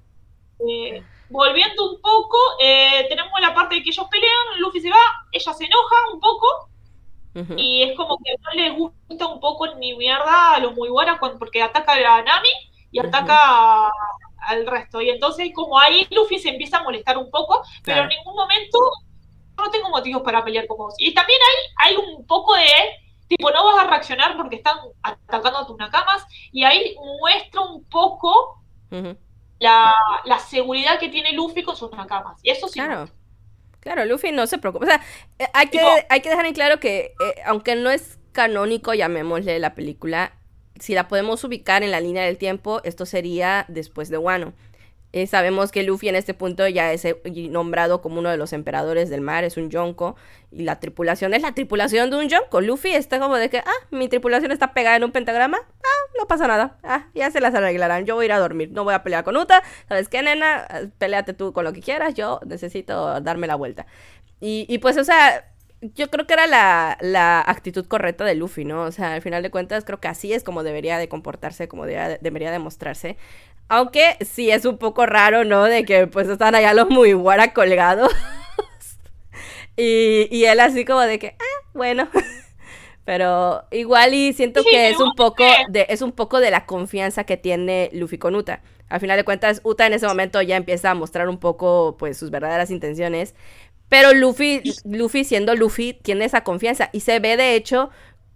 Eh, 0.59 1.01
volviendo 1.29 1.91
un 1.91 2.01
poco, 2.01 2.37
eh, 2.59 3.05
tenemos 3.09 3.31
la 3.39 3.53
parte 3.53 3.75
de 3.75 3.83
que 3.83 3.89
ellos 3.89 4.05
pelean, 4.11 4.59
Luffy 4.59 4.81
se 4.81 4.89
va, 4.89 4.97
ella 5.31 5.53
se 5.53 5.65
enoja 5.65 5.95
un 6.13 6.19
poco. 6.19 6.67
Y 7.55 7.83
es 7.83 7.95
como 7.95 8.17
que 8.17 8.35
no 8.41 8.61
le 8.61 8.69
gusta 8.71 9.25
un 9.27 9.39
poco 9.39 9.75
ni 9.75 9.95
mierda 9.95 10.55
a 10.55 10.59
los 10.59 10.75
muy 10.75 10.89
buenos 10.89 11.17
porque 11.39 11.63
ataca 11.63 11.93
a 11.93 12.21
Nami 12.21 12.49
y 12.91 12.99
ataca 12.99 13.89
al 14.41 14.67
resto. 14.67 15.01
Y 15.01 15.09
entonces 15.09 15.49
como 15.55 15.79
ahí 15.79 16.05
Luffy 16.11 16.39
se 16.39 16.49
empieza 16.49 16.79
a 16.79 16.83
molestar 16.83 17.17
un 17.17 17.31
poco, 17.31 17.63
pero 17.85 18.03
en 18.03 18.09
ningún 18.09 18.35
momento 18.35 18.79
no 19.57 19.69
tengo 19.69 19.89
motivos 19.89 20.23
para 20.23 20.43
pelear 20.43 20.67
con 20.67 20.77
vos. 20.77 20.95
Y 20.97 21.13
también 21.13 21.39
hay, 21.41 21.93
hay 21.93 21.97
un 21.97 22.25
poco 22.25 22.53
de 22.55 22.65
tipo, 23.37 23.49
no 23.49 23.65
vas 23.65 23.85
a 23.85 23.89
reaccionar 23.89 24.35
porque 24.35 24.57
están 24.57 24.77
atacando 25.01 25.59
a 25.59 25.67
tus 25.67 25.77
nakamas, 25.77 26.25
y 26.51 26.63
ahí 26.63 26.95
muestra 27.19 27.61
un 27.61 27.83
poco 27.85 28.61
la, 29.59 29.93
seguridad 30.49 30.99
que 30.99 31.09
tiene 31.09 31.31
Luffy 31.31 31.63
con 31.63 31.75
sus 31.75 31.91
nakamas. 31.91 32.39
Y 32.43 32.49
eso 32.49 32.67
sí. 32.67 32.79
Claro. 32.79 33.09
Claro, 33.79 34.05
Luffy 34.05 34.31
no 34.31 34.45
se 34.45 34.59
preocupa. 34.59 34.85
O 34.85 34.87
sea, 34.87 35.01
eh, 35.39 35.47
hay 35.53 35.67
que, 35.67 35.79
hay 36.09 36.21
que 36.21 36.29
dejar 36.29 36.45
en 36.45 36.53
claro 36.53 36.79
que, 36.79 37.15
eh, 37.19 37.41
aunque 37.45 37.75
no 37.75 37.89
es 37.89 38.19
canónico, 38.31 38.93
llamémosle 38.93 39.57
la 39.57 39.73
película, 39.73 40.33
si 40.79 40.93
la 40.93 41.07
podemos 41.07 41.43
ubicar 41.43 41.81
en 41.81 41.91
la 41.91 41.99
línea 41.99 42.23
del 42.23 42.37
tiempo, 42.37 42.81
esto 42.83 43.05
sería 43.05 43.65
después 43.69 44.09
de 44.09 44.17
Wano. 44.17 44.53
Eh, 45.13 45.27
sabemos 45.27 45.71
que 45.71 45.83
Luffy 45.83 46.07
en 46.07 46.15
este 46.15 46.33
punto 46.33 46.67
ya 46.67 46.93
es 46.93 47.03
eh, 47.03 47.19
nombrado 47.49 48.01
como 48.01 48.19
uno 48.19 48.29
de 48.29 48.37
los 48.37 48.53
emperadores 48.53 49.09
del 49.09 49.21
mar, 49.21 49.43
es 49.43 49.57
un 49.57 49.69
Yonko. 49.69 50.15
Y 50.51 50.63
la 50.63 50.79
tripulación 50.79 51.33
es 51.33 51.41
la 51.41 51.53
tripulación 51.53 52.09
de 52.09 52.17
un 52.17 52.29
Yonko. 52.29 52.61
Luffy 52.61 52.91
está 52.91 53.19
como 53.19 53.37
de 53.37 53.49
que, 53.49 53.59
ah, 53.59 53.87
mi 53.89 54.07
tripulación 54.07 54.51
está 54.51 54.73
pegada 54.73 54.95
en 54.95 55.03
un 55.03 55.11
pentagrama. 55.11 55.57
Ah, 55.59 56.11
no 56.17 56.27
pasa 56.27 56.47
nada. 56.47 56.77
Ah, 56.83 57.07
ya 57.13 57.31
se 57.31 57.41
las 57.41 57.53
arreglarán. 57.53 58.05
Yo 58.05 58.15
voy 58.15 58.23
a 58.23 58.27
ir 58.27 58.31
a 58.33 58.39
dormir. 58.39 58.71
No 58.71 58.83
voy 58.83 58.93
a 58.93 59.03
pelear 59.03 59.23
con 59.23 59.35
Uta. 59.37 59.63
¿Sabes 59.89 60.07
qué, 60.09 60.21
nena? 60.21 60.67
Peleate 60.97 61.33
tú 61.33 61.53
con 61.53 61.63
lo 61.65 61.73
que 61.73 61.81
quieras. 61.81 62.13
Yo 62.13 62.39
necesito 62.45 63.19
darme 63.21 63.47
la 63.47 63.55
vuelta. 63.55 63.85
Y, 64.39 64.65
y 64.69 64.79
pues, 64.79 64.97
o 64.97 65.03
sea, 65.03 65.45
yo 65.81 66.09
creo 66.11 66.27
que 66.27 66.33
era 66.33 66.45
la, 66.47 67.41
actitud 67.41 67.85
correcta 67.87 68.23
de 68.23 68.35
Luffy, 68.35 68.65
¿no? 68.65 68.83
O 68.83 68.91
sea, 68.91 69.13
al 69.13 69.21
final 69.21 69.41
de 69.41 69.49
cuentas, 69.49 69.83
creo 69.83 69.99
que 69.99 70.07
así 70.07 70.31
es 70.31 70.43
como 70.43 70.63
debería 70.63 70.99
de 70.99 71.09
comportarse, 71.09 71.67
como 71.67 71.85
debería, 71.85 72.19
debería 72.21 72.51
demostrarse. 72.51 73.17
Aunque 73.73 74.17
sí 74.19 74.51
es 74.51 74.65
un 74.65 74.77
poco 74.77 75.05
raro, 75.05 75.45
¿no? 75.45 75.63
De 75.63 75.85
que 75.85 76.05
pues 76.05 76.27
están 76.27 76.55
allá 76.55 76.73
los 76.73 76.89
muy 76.89 77.13
guara 77.13 77.53
colgados. 77.53 78.11
y, 79.77 80.27
y 80.29 80.43
él 80.43 80.59
así 80.59 80.83
como 80.83 80.99
de 80.99 81.17
que, 81.17 81.37
ah, 81.39 81.67
bueno. 81.73 82.09
Pero 83.05 83.63
igual 83.71 84.13
y 84.13 84.33
siento 84.33 84.61
que 84.69 84.89
es 84.89 84.99
un 84.99 85.13
poco 85.15 85.45
de, 85.69 85.85
es 85.87 86.01
un 86.01 86.11
poco 86.11 86.41
de 86.41 86.51
la 86.51 86.65
confianza 86.65 87.23
que 87.23 87.37
tiene 87.37 87.89
Luffy 87.93 88.17
con 88.17 88.35
Uta. 88.35 88.61
Al 88.89 88.99
final 88.99 89.15
de 89.15 89.23
cuentas, 89.23 89.61
Uta 89.63 89.87
en 89.87 89.93
ese 89.93 90.05
momento 90.05 90.41
ya 90.41 90.57
empieza 90.57 90.91
a 90.91 90.93
mostrar 90.93 91.29
un 91.29 91.37
poco 91.37 91.95
pues 91.97 92.17
sus 92.17 92.29
verdaderas 92.29 92.71
intenciones. 92.71 93.35
Pero 93.87 94.13
Luffy, 94.13 94.63
Luffy 94.83 95.23
siendo 95.23 95.55
Luffy, 95.55 95.93
tiene 95.93 96.25
esa 96.25 96.43
confianza. 96.43 96.89
Y 96.91 96.99
se 96.99 97.19
ve 97.19 97.37
de 97.37 97.55
hecho 97.55 97.89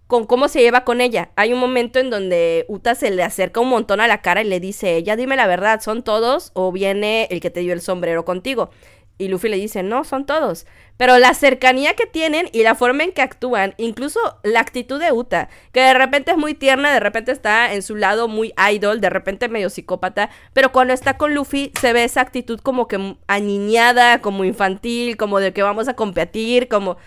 con 0.06 0.26
cómo 0.26 0.48
se 0.48 0.60
lleva 0.60 0.84
con 0.84 1.00
ella. 1.00 1.30
Hay 1.36 1.52
un 1.52 1.58
momento 1.58 1.98
en 1.98 2.10
donde 2.10 2.64
Uta 2.68 2.94
se 2.94 3.10
le 3.10 3.22
acerca 3.22 3.60
un 3.60 3.68
montón 3.68 4.00
a 4.00 4.08
la 4.08 4.22
cara 4.22 4.42
y 4.42 4.48
le 4.48 4.60
dice, 4.60 5.02
ya 5.02 5.16
dime 5.16 5.36
la 5.36 5.46
verdad, 5.46 5.80
¿son 5.80 6.02
todos 6.02 6.50
o 6.54 6.72
viene 6.72 7.28
el 7.30 7.40
que 7.40 7.50
te 7.50 7.60
dio 7.60 7.72
el 7.72 7.80
sombrero 7.80 8.24
contigo? 8.24 8.70
Y 9.18 9.28
Luffy 9.28 9.48
le 9.48 9.56
dice, 9.56 9.82
no, 9.82 10.04
son 10.04 10.26
todos. 10.26 10.66
Pero 10.98 11.18
la 11.18 11.32
cercanía 11.32 11.94
que 11.94 12.06
tienen 12.06 12.48
y 12.52 12.62
la 12.62 12.74
forma 12.74 13.02
en 13.02 13.12
que 13.12 13.22
actúan, 13.22 13.74
incluso 13.78 14.20
la 14.42 14.60
actitud 14.60 15.00
de 15.00 15.10
Uta, 15.10 15.48
que 15.72 15.80
de 15.80 15.94
repente 15.94 16.32
es 16.32 16.36
muy 16.36 16.52
tierna, 16.52 16.92
de 16.92 17.00
repente 17.00 17.32
está 17.32 17.72
en 17.72 17.82
su 17.82 17.96
lado 17.96 18.28
muy 18.28 18.52
idol, 18.70 19.00
de 19.00 19.08
repente 19.08 19.48
medio 19.48 19.70
psicópata, 19.70 20.28
pero 20.52 20.70
cuando 20.70 20.92
está 20.92 21.16
con 21.16 21.34
Luffy 21.34 21.72
se 21.80 21.94
ve 21.94 22.04
esa 22.04 22.20
actitud 22.20 22.60
como 22.60 22.88
que 22.88 23.16
aniñada, 23.26 24.20
como 24.20 24.44
infantil, 24.44 25.16
como 25.16 25.40
de 25.40 25.54
que 25.54 25.62
vamos 25.62 25.88
a 25.88 25.94
competir, 25.94 26.68
como 26.68 26.98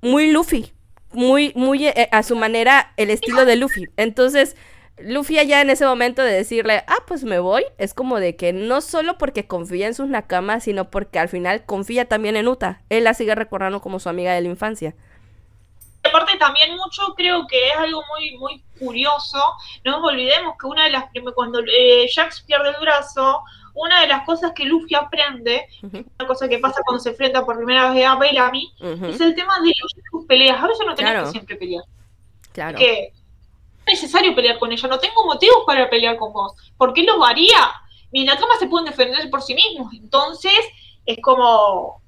muy 0.00 0.30
Luffy, 0.30 0.72
muy, 1.12 1.52
muy 1.54 1.86
eh, 1.86 2.08
a 2.12 2.22
su 2.22 2.36
manera 2.36 2.92
el 2.96 3.10
estilo 3.10 3.44
de 3.44 3.56
Luffy. 3.56 3.86
Entonces, 3.96 4.56
Luffy 5.00 5.38
allá 5.38 5.60
en 5.60 5.70
ese 5.70 5.86
momento 5.86 6.22
de 6.22 6.32
decirle, 6.32 6.84
ah, 6.86 7.02
pues 7.06 7.24
me 7.24 7.38
voy, 7.38 7.64
es 7.78 7.94
como 7.94 8.18
de 8.18 8.36
que 8.36 8.52
no 8.52 8.80
solo 8.80 9.16
porque 9.16 9.46
confía 9.46 9.86
en 9.86 9.94
sus 9.94 10.08
nakamas, 10.08 10.64
sino 10.64 10.90
porque 10.90 11.18
al 11.18 11.28
final 11.28 11.64
confía 11.64 12.06
también 12.06 12.36
en 12.36 12.48
Uta. 12.48 12.82
Él 12.88 13.04
la 13.04 13.14
sigue 13.14 13.34
recordando 13.34 13.80
como 13.80 14.00
su 14.00 14.08
amiga 14.08 14.34
de 14.34 14.40
la 14.40 14.48
infancia. 14.48 14.94
Aparte 16.02 16.36
también 16.38 16.74
mucho 16.76 17.02
creo 17.16 17.46
que 17.46 17.68
es 17.68 17.76
algo 17.76 18.02
muy 18.08 18.38
muy 18.38 18.62
curioso, 18.78 19.38
no 19.84 19.98
nos 19.98 20.10
olvidemos 20.10 20.54
que 20.58 20.66
una 20.66 20.84
de 20.84 20.90
las 20.90 21.04
cuando 21.34 21.60
eh, 21.60 22.08
Jax 22.14 22.42
pierde 22.42 22.70
el 22.70 22.76
brazo, 22.80 23.42
una 23.84 24.00
de 24.00 24.08
las 24.08 24.24
cosas 24.24 24.52
que 24.52 24.64
Luffy 24.64 24.94
aprende, 24.94 25.66
una 25.82 26.26
cosa 26.26 26.48
que 26.48 26.58
pasa 26.58 26.82
cuando 26.84 27.02
se 27.02 27.10
enfrenta 27.10 27.44
por 27.44 27.56
primera 27.56 27.90
vez 27.92 28.06
a 28.06 28.16
Bellamy, 28.16 28.72
es 28.80 29.20
el 29.20 29.34
tema 29.34 29.60
de 29.60 29.72
sus 30.10 30.26
peleas. 30.26 30.62
A 30.62 30.66
veces 30.66 30.86
no 30.86 30.94
tenés 30.94 31.24
que 31.24 31.30
siempre 31.30 31.56
pelear. 31.56 31.84
Claro. 32.52 32.78
Que 32.78 33.12
necesario 33.86 34.34
pelear 34.34 34.58
con 34.58 34.70
ella, 34.70 34.88
no 34.88 34.98
tengo 34.98 35.24
motivos 35.24 35.62
para 35.66 35.88
pelear 35.88 36.16
con 36.18 36.32
vos. 36.32 36.52
¿Por 36.76 36.92
qué 36.92 37.04
lo 37.04 37.24
haría? 37.24 37.72
Mis 38.10 38.26
nakamas 38.26 38.58
se 38.58 38.66
pueden 38.66 38.86
defender 38.86 39.30
por 39.30 39.42
sí 39.42 39.54
mismos, 39.54 39.92
entonces 39.94 40.58
es 41.06 41.18
como... 41.22 42.02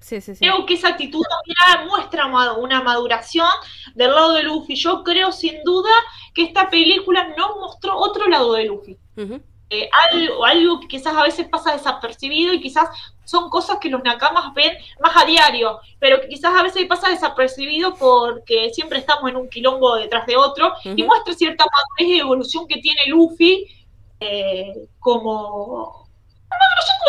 Sí, 0.00 0.20
sí, 0.20 0.36
sí. 0.36 0.38
Creo 0.38 0.64
que 0.66 0.74
esa 0.74 0.90
actitud 0.90 1.22
también 1.22 1.88
muestra 1.88 2.26
una 2.56 2.80
maduración 2.80 3.48
del 3.94 4.14
lado 4.14 4.34
de 4.34 4.44
Luffy. 4.44 4.76
Yo 4.76 5.02
creo 5.02 5.32
sin 5.32 5.64
duda 5.64 5.90
que 6.32 6.44
esta 6.44 6.70
película 6.70 7.34
no 7.36 7.56
mostró 7.56 7.96
otro 7.96 8.28
lado 8.28 8.52
de 8.52 8.66
Luffy. 8.66 8.96
Eh, 9.68 9.88
algo, 10.12 10.44
algo 10.44 10.80
que 10.80 10.86
quizás 10.86 11.16
a 11.16 11.24
veces 11.24 11.48
pasa 11.48 11.72
desapercibido 11.72 12.54
y 12.54 12.60
quizás 12.60 12.88
son 13.24 13.50
cosas 13.50 13.78
que 13.80 13.90
los 13.90 14.02
nakamas 14.04 14.54
ven 14.54 14.76
más 15.00 15.16
a 15.16 15.24
diario, 15.24 15.80
pero 15.98 16.20
que 16.20 16.28
quizás 16.28 16.54
a 16.54 16.62
veces 16.62 16.86
pasa 16.86 17.10
desapercibido 17.10 17.96
porque 17.96 18.70
siempre 18.72 19.00
estamos 19.00 19.28
en 19.28 19.36
un 19.36 19.50
quilombo 19.50 19.96
detrás 19.96 20.24
de 20.26 20.36
otro 20.36 20.72
y 20.84 21.02
muestra 21.02 21.34
cierta 21.34 21.64
madurez 21.64 22.16
y 22.16 22.20
evolución 22.20 22.68
que 22.68 22.80
tiene 22.80 23.06
Luffy 23.08 23.66
eh, 24.20 24.88
como 25.00 26.06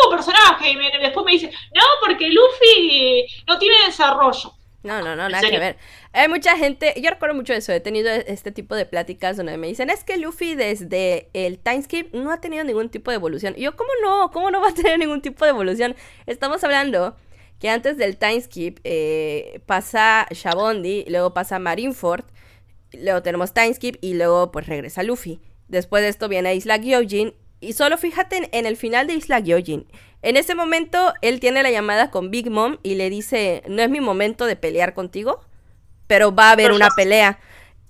como 0.00 0.16
personaje. 0.16 0.70
Y 0.70 0.98
después 1.00 1.24
me 1.24 1.32
dice, 1.32 1.50
no, 1.74 1.82
porque 2.04 2.28
Luffy 2.28 3.26
no 3.46 3.58
tiene 3.58 3.86
desarrollo. 3.86 4.52
No, 4.88 5.02
no, 5.02 5.16
no, 5.16 5.28
nada 5.28 5.48
que 5.48 5.58
ver. 5.58 5.76
Hay 6.12 6.28
mucha 6.28 6.56
gente, 6.56 6.94
yo 7.00 7.10
recuerdo 7.10 7.34
mucho 7.34 7.52
eso, 7.52 7.72
he 7.72 7.80
tenido 7.80 8.10
este 8.10 8.52
tipo 8.52 8.74
de 8.74 8.86
pláticas 8.86 9.36
donde 9.36 9.56
me 9.56 9.66
dicen, 9.66 9.90
es 9.90 10.04
que 10.04 10.16
Luffy 10.16 10.54
desde 10.54 11.28
el 11.34 11.58
timeskip 11.58 12.14
no 12.14 12.32
ha 12.32 12.40
tenido 12.40 12.64
ningún 12.64 12.88
tipo 12.88 13.10
de 13.10 13.16
evolución. 13.16 13.54
Y 13.56 13.62
yo, 13.62 13.76
¿cómo 13.76 13.90
no? 14.02 14.30
¿Cómo 14.30 14.50
no 14.50 14.60
va 14.60 14.68
a 14.68 14.74
tener 14.74 14.98
ningún 14.98 15.20
tipo 15.20 15.44
de 15.44 15.50
evolución? 15.50 15.94
Estamos 16.26 16.64
hablando 16.64 17.16
que 17.58 17.68
antes 17.68 17.96
del 17.96 18.16
timeskip 18.16 18.78
eh, 18.84 19.60
pasa 19.66 20.26
Shabondi, 20.30 21.04
luego 21.08 21.34
pasa 21.34 21.58
Marineford, 21.58 22.24
luego 22.92 23.22
tenemos 23.22 23.52
timeskip 23.52 23.96
y 24.00 24.14
luego 24.14 24.52
pues 24.52 24.66
regresa 24.66 25.02
Luffy. 25.02 25.40
Después 25.68 26.02
de 26.02 26.08
esto 26.08 26.28
viene 26.28 26.54
Isla 26.54 26.78
Gyojin 26.78 27.34
y 27.60 27.72
solo 27.72 27.98
fíjate 27.98 28.48
en 28.52 28.66
el 28.66 28.76
final 28.76 29.06
de 29.06 29.14
Isla 29.14 29.40
Gyojin. 29.40 29.86
En 30.22 30.36
ese 30.36 30.54
momento, 30.54 31.14
él 31.22 31.40
tiene 31.40 31.62
la 31.62 31.70
llamada 31.70 32.10
con 32.10 32.30
Big 32.30 32.50
Mom 32.50 32.78
y 32.82 32.96
le 32.96 33.08
dice, 33.10 33.62
no 33.68 33.82
es 33.82 33.90
mi 33.90 34.00
momento 34.00 34.46
de 34.46 34.56
pelear 34.56 34.94
contigo, 34.94 35.40
pero 36.06 36.34
va 36.34 36.48
a 36.48 36.52
haber 36.52 36.72
una 36.72 36.88
pelea. 36.96 37.38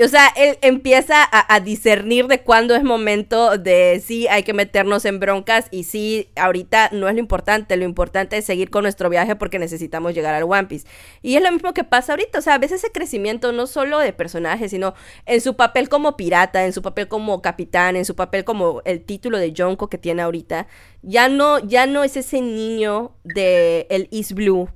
O 0.01 0.07
sea, 0.07 0.29
él 0.37 0.59
empieza 0.63 1.29
a, 1.29 1.59
discernir 1.59 2.29
de 2.29 2.43
cuándo 2.43 2.77
es 2.77 2.85
momento 2.85 3.59
de 3.59 4.01
sí, 4.05 4.29
hay 4.29 4.45
que 4.45 4.53
meternos 4.53 5.05
en 5.05 5.19
broncas 5.19 5.67
y 5.73 5.83
sí, 5.83 6.29
ahorita 6.37 6.91
no 6.93 7.09
es 7.09 7.15
lo 7.15 7.21
importante, 7.21 7.77
lo 7.77 7.85
importante 7.85 8.37
es 8.37 8.45
seguir 8.45 8.71
con 8.71 8.83
nuestro 8.83 9.11
viaje 9.11 9.35
porque 9.35 9.59
necesitamos 9.59 10.15
llegar 10.15 10.37
al 10.37 10.45
One 10.45 10.67
Piece. 10.69 10.87
Y 11.21 11.35
es 11.35 11.43
lo 11.43 11.51
mismo 11.51 11.75
que 11.75 11.83
pasa 11.83 12.13
ahorita, 12.13 12.39
o 12.39 12.43
sea, 12.43 12.55
a 12.55 12.59
veces 12.59 12.85
ese 12.85 12.93
crecimiento 12.93 13.51
no 13.51 13.67
solo 13.67 13.99
de 13.99 14.13
personajes, 14.13 14.71
sino 14.71 14.95
en 15.27 15.41
su 15.41 15.57
papel 15.57 15.89
como 15.89 16.17
pirata, 16.17 16.65
en 16.65 16.73
su 16.73 16.81
papel 16.81 17.09
como 17.09 17.43
capitán, 17.43 17.97
en 17.97 18.05
su 18.05 18.15
papel 18.15 18.45
como 18.45 18.83
el 18.85 19.03
título 19.03 19.37
de 19.37 19.53
Jonko 19.57 19.91
que 19.91 19.99
tiene 19.99 20.23
ahorita, 20.23 20.69
ya 21.03 21.29
no, 21.29 21.59
ya 21.59 21.87
no 21.87 22.05
es 22.05 22.17
ese 22.17 22.41
niño 22.41 23.17
de 23.25 23.89
el 23.91 24.09
East 24.13 24.33
Blue 24.33 24.69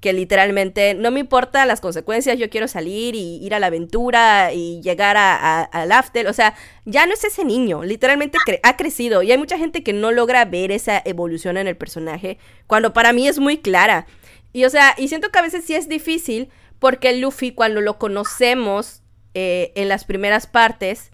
que 0.00 0.12
literalmente 0.12 0.94
no 0.94 1.10
me 1.10 1.20
importa 1.20 1.66
las 1.66 1.80
consecuencias, 1.80 2.38
yo 2.38 2.50
quiero 2.50 2.68
salir 2.68 3.14
y 3.14 3.44
ir 3.44 3.54
a 3.54 3.58
la 3.58 3.66
aventura 3.66 4.52
y 4.52 4.80
llegar 4.80 5.16
al 5.16 5.92
after, 5.92 6.28
o 6.28 6.32
sea, 6.32 6.54
ya 6.84 7.06
no 7.06 7.14
es 7.14 7.24
ese 7.24 7.44
niño, 7.44 7.82
literalmente 7.82 8.38
ha 8.62 8.76
crecido 8.76 9.22
y 9.22 9.32
hay 9.32 9.38
mucha 9.38 9.58
gente 9.58 9.82
que 9.82 9.92
no 9.92 10.12
logra 10.12 10.44
ver 10.44 10.70
esa 10.70 11.02
evolución 11.04 11.56
en 11.56 11.66
el 11.66 11.76
personaje, 11.76 12.38
cuando 12.66 12.92
para 12.92 13.12
mí 13.12 13.26
es 13.26 13.38
muy 13.38 13.58
clara. 13.58 14.06
Y 14.52 14.64
o 14.64 14.70
sea, 14.70 14.94
y 14.96 15.08
siento 15.08 15.30
que 15.30 15.38
a 15.38 15.42
veces 15.42 15.64
sí 15.64 15.74
es 15.74 15.88
difícil 15.88 16.48
porque 16.78 17.16
Luffy 17.16 17.52
cuando 17.52 17.80
lo 17.80 17.98
conocemos 17.98 19.02
eh, 19.34 19.72
en 19.74 19.88
las 19.88 20.04
primeras 20.04 20.46
partes, 20.46 21.10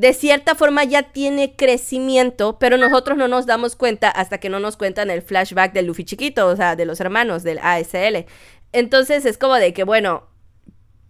de 0.00 0.14
cierta 0.14 0.54
forma 0.54 0.82
ya 0.84 1.02
tiene 1.02 1.56
crecimiento, 1.56 2.58
pero 2.58 2.78
nosotros 2.78 3.18
no 3.18 3.28
nos 3.28 3.44
damos 3.44 3.76
cuenta 3.76 4.08
hasta 4.08 4.38
que 4.38 4.48
no 4.48 4.58
nos 4.58 4.78
cuentan 4.78 5.10
el 5.10 5.20
flashback 5.20 5.74
del 5.74 5.84
Luffy 5.84 6.06
chiquito, 6.06 6.46
o 6.46 6.56
sea, 6.56 6.74
de 6.74 6.86
los 6.86 7.00
hermanos 7.00 7.42
del 7.42 7.58
ASL. 7.58 8.24
Entonces 8.72 9.26
es 9.26 9.36
como 9.36 9.56
de 9.56 9.74
que, 9.74 9.84
bueno, 9.84 10.26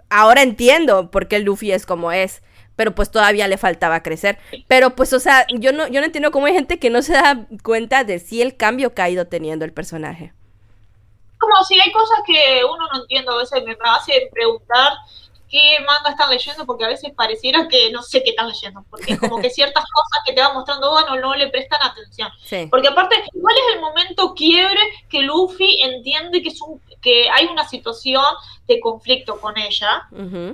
ahora 0.08 0.42
entiendo 0.42 1.12
por 1.12 1.28
qué 1.28 1.36
el 1.36 1.44
Luffy 1.44 1.70
es 1.70 1.86
como 1.86 2.10
es, 2.10 2.42
pero 2.74 2.92
pues 2.92 3.12
todavía 3.12 3.46
le 3.46 3.58
faltaba 3.58 4.02
crecer. 4.02 4.40
Pero 4.66 4.96
pues, 4.96 5.12
o 5.12 5.20
sea, 5.20 5.46
yo 5.56 5.72
no, 5.72 5.86
yo 5.86 6.00
no 6.00 6.06
entiendo 6.06 6.32
cómo 6.32 6.46
hay 6.46 6.54
gente 6.54 6.80
que 6.80 6.90
no 6.90 7.00
se 7.02 7.12
da 7.12 7.46
cuenta 7.62 8.02
de 8.02 8.18
si 8.18 8.42
el 8.42 8.56
cambio 8.56 8.92
que 8.92 9.02
ha 9.02 9.08
ido 9.08 9.28
teniendo 9.28 9.64
el 9.64 9.72
personaje. 9.72 10.34
Como 11.38 11.62
si 11.62 11.78
hay 11.78 11.92
cosas 11.92 12.18
que 12.26 12.64
uno 12.64 12.88
no 12.92 13.02
entiende, 13.02 13.30
a 13.32 13.36
veces 13.36 13.62
me 13.64 13.76
hace 13.84 14.28
preguntar 14.32 14.94
qué 15.50 15.78
manga 15.80 16.10
están 16.10 16.30
leyendo, 16.30 16.64
porque 16.64 16.84
a 16.84 16.88
veces 16.88 17.12
pareciera 17.14 17.66
que 17.68 17.90
no 17.90 18.02
sé 18.02 18.22
qué 18.22 18.30
están 18.30 18.48
leyendo, 18.48 18.84
porque 18.88 19.18
como 19.18 19.40
que 19.40 19.50
ciertas 19.50 19.84
cosas 19.84 20.22
que 20.24 20.32
te 20.32 20.40
va 20.40 20.54
mostrando 20.54 20.90
bueno 20.90 21.16
no 21.16 21.34
le 21.34 21.48
prestan 21.48 21.80
atención. 21.82 22.30
Porque 22.70 22.88
aparte, 22.88 23.16
¿cuál 23.40 23.56
es 23.56 23.74
el 23.74 23.80
momento 23.80 24.34
quiebre 24.34 24.80
que 25.08 25.22
Luffy 25.22 25.82
entiende 25.82 26.40
que 26.42 26.48
es 26.50 26.60
un, 26.62 26.80
que 27.02 27.28
hay 27.30 27.46
una 27.46 27.68
situación 27.68 28.24
de 28.66 28.80
conflicto 28.80 29.40
con 29.40 29.58
ella? 29.58 30.08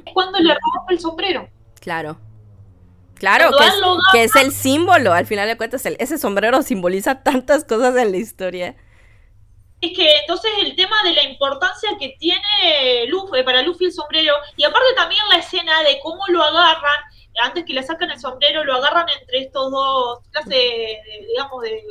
Es 0.05 0.13
cuando 0.15 0.39
le 0.39 0.55
rompe 0.55 0.95
el 0.95 1.01
sombrero. 1.01 1.49
Claro. 1.81 2.19
Claro, 3.15 3.51
que 3.57 3.65
es, 3.65 3.75
que 4.13 4.25
es, 4.25 4.37
el 4.37 4.53
símbolo, 4.53 5.15
al 5.15 5.25
final 5.25 5.49
de 5.49 5.57
cuentas, 5.57 5.87
ese 5.87 6.19
sombrero 6.19 6.61
simboliza 6.61 7.23
tantas 7.23 7.65
cosas 7.65 7.97
en 7.97 8.11
la 8.11 8.19
historia. 8.19 8.77
Es 9.81 9.95
que 9.95 10.17
entonces 10.21 10.51
el 10.63 10.75
tema 10.75 10.97
de 11.05 11.13
la 11.13 11.23
importancia 11.25 11.91
que 11.99 12.17
tiene 12.19 13.07
Luffy, 13.09 13.43
para 13.43 13.63
Luffy 13.63 13.87
el 13.87 13.93
sombrero, 13.93 14.35
y 14.57 14.65
aparte 14.65 14.95
también 14.95 15.21
la 15.29 15.37
escena 15.37 15.83
de 15.83 16.01
cómo 16.03 16.23
lo 16.29 16.43
agarran, 16.43 17.01
antes 17.43 17.65
que 17.65 17.75
le 17.75 17.83
sacan 17.83 18.11
el 18.11 18.19
sombrero, 18.19 18.65
lo 18.65 18.77
agarran 18.77 19.07
entre 19.21 19.41
estos 19.41 19.71
dos 19.71 20.21
clases, 20.31 20.51
de, 20.51 21.27
digamos, 21.29 21.63
de 21.63 21.85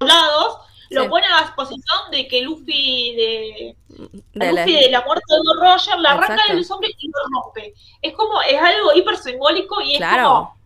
lados, 0.00 0.58
lo 0.90 1.08
ponen 1.08 1.30
a 1.32 1.40
la 1.40 1.46
exposición 1.46 2.10
de 2.10 2.28
que 2.28 2.42
Luffy 2.42 3.14
de, 3.16 3.76
de, 3.88 4.52
Luffy 4.52 4.72
la... 4.72 4.80
de 4.80 4.90
la 4.90 5.00
muerte 5.02 5.24
de 5.28 5.60
Roger 5.60 5.98
la 5.98 6.12
arranca 6.12 6.42
del 6.52 6.64
sombrero 6.64 6.94
y 6.98 7.08
lo 7.08 7.42
rompe. 7.42 7.74
Es 8.02 8.12
como, 8.14 8.42
es 8.42 8.60
algo 8.60 8.92
hiper 8.94 9.16
simbólico 9.16 9.80
y 9.80 9.96
es 9.96 10.00
como 10.00 10.56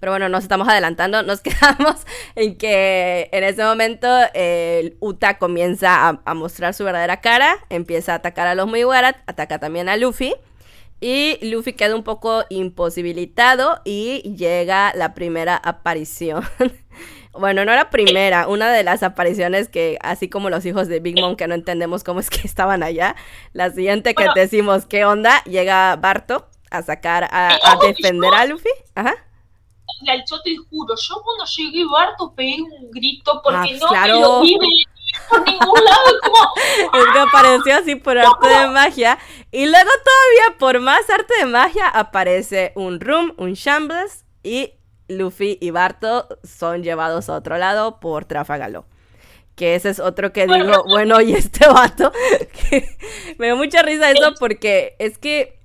pero 0.00 0.12
bueno, 0.12 0.28
nos 0.30 0.42
estamos 0.42 0.66
adelantando. 0.66 1.22
Nos 1.22 1.40
quedamos 1.42 2.06
en 2.34 2.56
que 2.56 3.28
en 3.32 3.44
ese 3.44 3.62
momento 3.62 4.08
el 4.34 4.96
Uta 4.98 5.38
comienza 5.38 6.20
a, 6.24 6.34
mostrar 6.34 6.74
su 6.74 6.84
verdadera 6.84 7.20
cara. 7.20 7.58
Empieza 7.68 8.12
a 8.12 8.16
atacar 8.16 8.46
a 8.46 8.54
los 8.54 8.66
Mugiwara. 8.66 9.22
Ataca 9.26 9.58
también 9.58 9.88
a 9.88 9.96
Luffy. 9.96 10.34
Y 11.02 11.38
Luffy 11.42 11.74
queda 11.74 11.94
un 11.94 12.02
poco 12.02 12.44
imposibilitado. 12.48 13.82
Y 13.84 14.34
llega 14.36 14.92
la 14.94 15.12
primera 15.12 15.56
aparición. 15.56 16.44
bueno, 17.32 17.66
no 17.66 17.74
la 17.74 17.90
primera. 17.90 18.48
Una 18.48 18.72
de 18.72 18.82
las 18.82 19.02
apariciones 19.02 19.68
que, 19.68 19.98
así 20.00 20.30
como 20.30 20.48
los 20.48 20.64
hijos 20.64 20.88
de 20.88 21.00
Big 21.00 21.20
Mom, 21.20 21.36
que 21.36 21.46
no 21.46 21.54
entendemos 21.54 22.04
cómo 22.04 22.20
es 22.20 22.30
que 22.30 22.40
estaban 22.46 22.82
allá. 22.82 23.16
La 23.52 23.70
siguiente 23.70 24.14
que 24.14 24.26
decimos, 24.34 24.86
¿qué 24.86 25.04
onda? 25.04 25.44
Llega 25.44 25.94
Barto 25.96 26.48
a 26.70 26.80
sacar, 26.80 27.24
a, 27.24 27.48
a 27.48 27.76
defender 27.86 28.32
a 28.32 28.46
Luffy. 28.46 28.70
Ajá 28.94 29.26
al 30.08 30.24
yo 30.28 30.40
te 30.42 30.56
juro, 30.56 30.94
yo 30.96 31.22
cuando 31.22 31.44
llegué 31.44 31.84
Barto 31.84 32.32
pegué 32.34 32.56
un 32.62 32.90
grito 32.90 33.40
porque 33.42 33.78
ah, 33.78 34.06
no 34.06 34.14
me 34.14 34.20
lo 34.20 34.40
vi 34.40 34.56
por 35.28 35.44
ningún 35.44 35.84
lado, 35.84 36.20
como... 36.22 36.38
Es 36.94 37.12
que 37.12 37.18
apareció 37.18 37.76
así 37.76 37.94
por 37.96 38.18
arte 38.18 38.48
de 38.48 38.68
magia. 38.68 39.18
Y 39.50 39.66
luego 39.66 39.90
todavía 40.04 40.58
por 40.58 40.80
más 40.80 41.08
arte 41.10 41.34
de 41.38 41.46
magia 41.46 41.88
aparece 41.88 42.72
un 42.74 43.00
Room, 43.00 43.34
un 43.36 43.54
Shambles 43.54 44.24
y 44.42 44.74
Luffy 45.08 45.58
y 45.60 45.70
Barto 45.70 46.28
son 46.44 46.82
llevados 46.82 47.28
a 47.28 47.34
otro 47.34 47.58
lado 47.58 48.00
por 48.00 48.24
Trafagalo. 48.24 48.86
Que 49.56 49.74
ese 49.74 49.90
es 49.90 50.00
otro 50.00 50.32
que 50.32 50.46
digo, 50.46 50.84
bueno, 50.86 51.20
y 51.20 51.34
este 51.34 51.66
vato, 51.66 52.12
que 52.70 52.96
me 53.38 53.48
da 53.48 53.54
mucha 53.54 53.82
risa 53.82 54.10
eso 54.10 54.32
porque 54.38 54.96
es 54.98 55.18
que, 55.18 55.58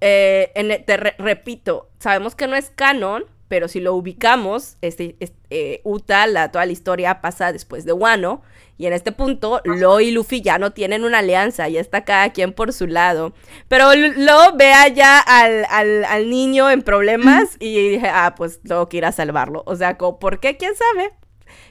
eh, 0.00 0.84
te 0.86 0.96
repito, 0.96 1.90
sabemos 1.98 2.34
que 2.34 2.46
no 2.46 2.56
es 2.56 2.70
canon, 2.70 3.26
pero 3.52 3.68
si 3.68 3.80
lo 3.80 3.94
ubicamos, 3.94 4.78
este, 4.80 5.14
este 5.20 5.82
Uta, 5.84 6.26
la, 6.26 6.50
toda 6.50 6.64
la 6.64 6.72
historia 6.72 7.20
pasa 7.20 7.52
después 7.52 7.84
de 7.84 7.92
Wano, 7.92 8.40
y 8.78 8.86
en 8.86 8.94
este 8.94 9.12
punto, 9.12 9.60
Lo 9.64 10.00
y 10.00 10.10
Luffy 10.10 10.40
ya 10.40 10.56
no 10.56 10.72
tienen 10.72 11.04
una 11.04 11.18
alianza, 11.18 11.68
ya 11.68 11.78
está 11.78 12.02
cada 12.02 12.32
quien 12.32 12.54
por 12.54 12.72
su 12.72 12.86
lado. 12.86 13.34
Pero 13.68 13.94
Lo 13.94 14.56
ve 14.56 14.72
allá 14.72 15.18
al, 15.18 15.66
al, 16.06 16.30
niño 16.30 16.70
en 16.70 16.80
problemas 16.80 17.56
y 17.60 17.90
dije, 17.90 18.08
ah, 18.08 18.34
pues 18.34 18.62
tengo 18.62 18.88
que 18.88 18.96
ir 18.96 19.04
a 19.04 19.12
salvarlo. 19.12 19.64
O 19.66 19.76
sea, 19.76 19.98
¿por 19.98 20.40
qué? 20.40 20.56
¿Quién 20.56 20.72
sabe? 20.74 21.12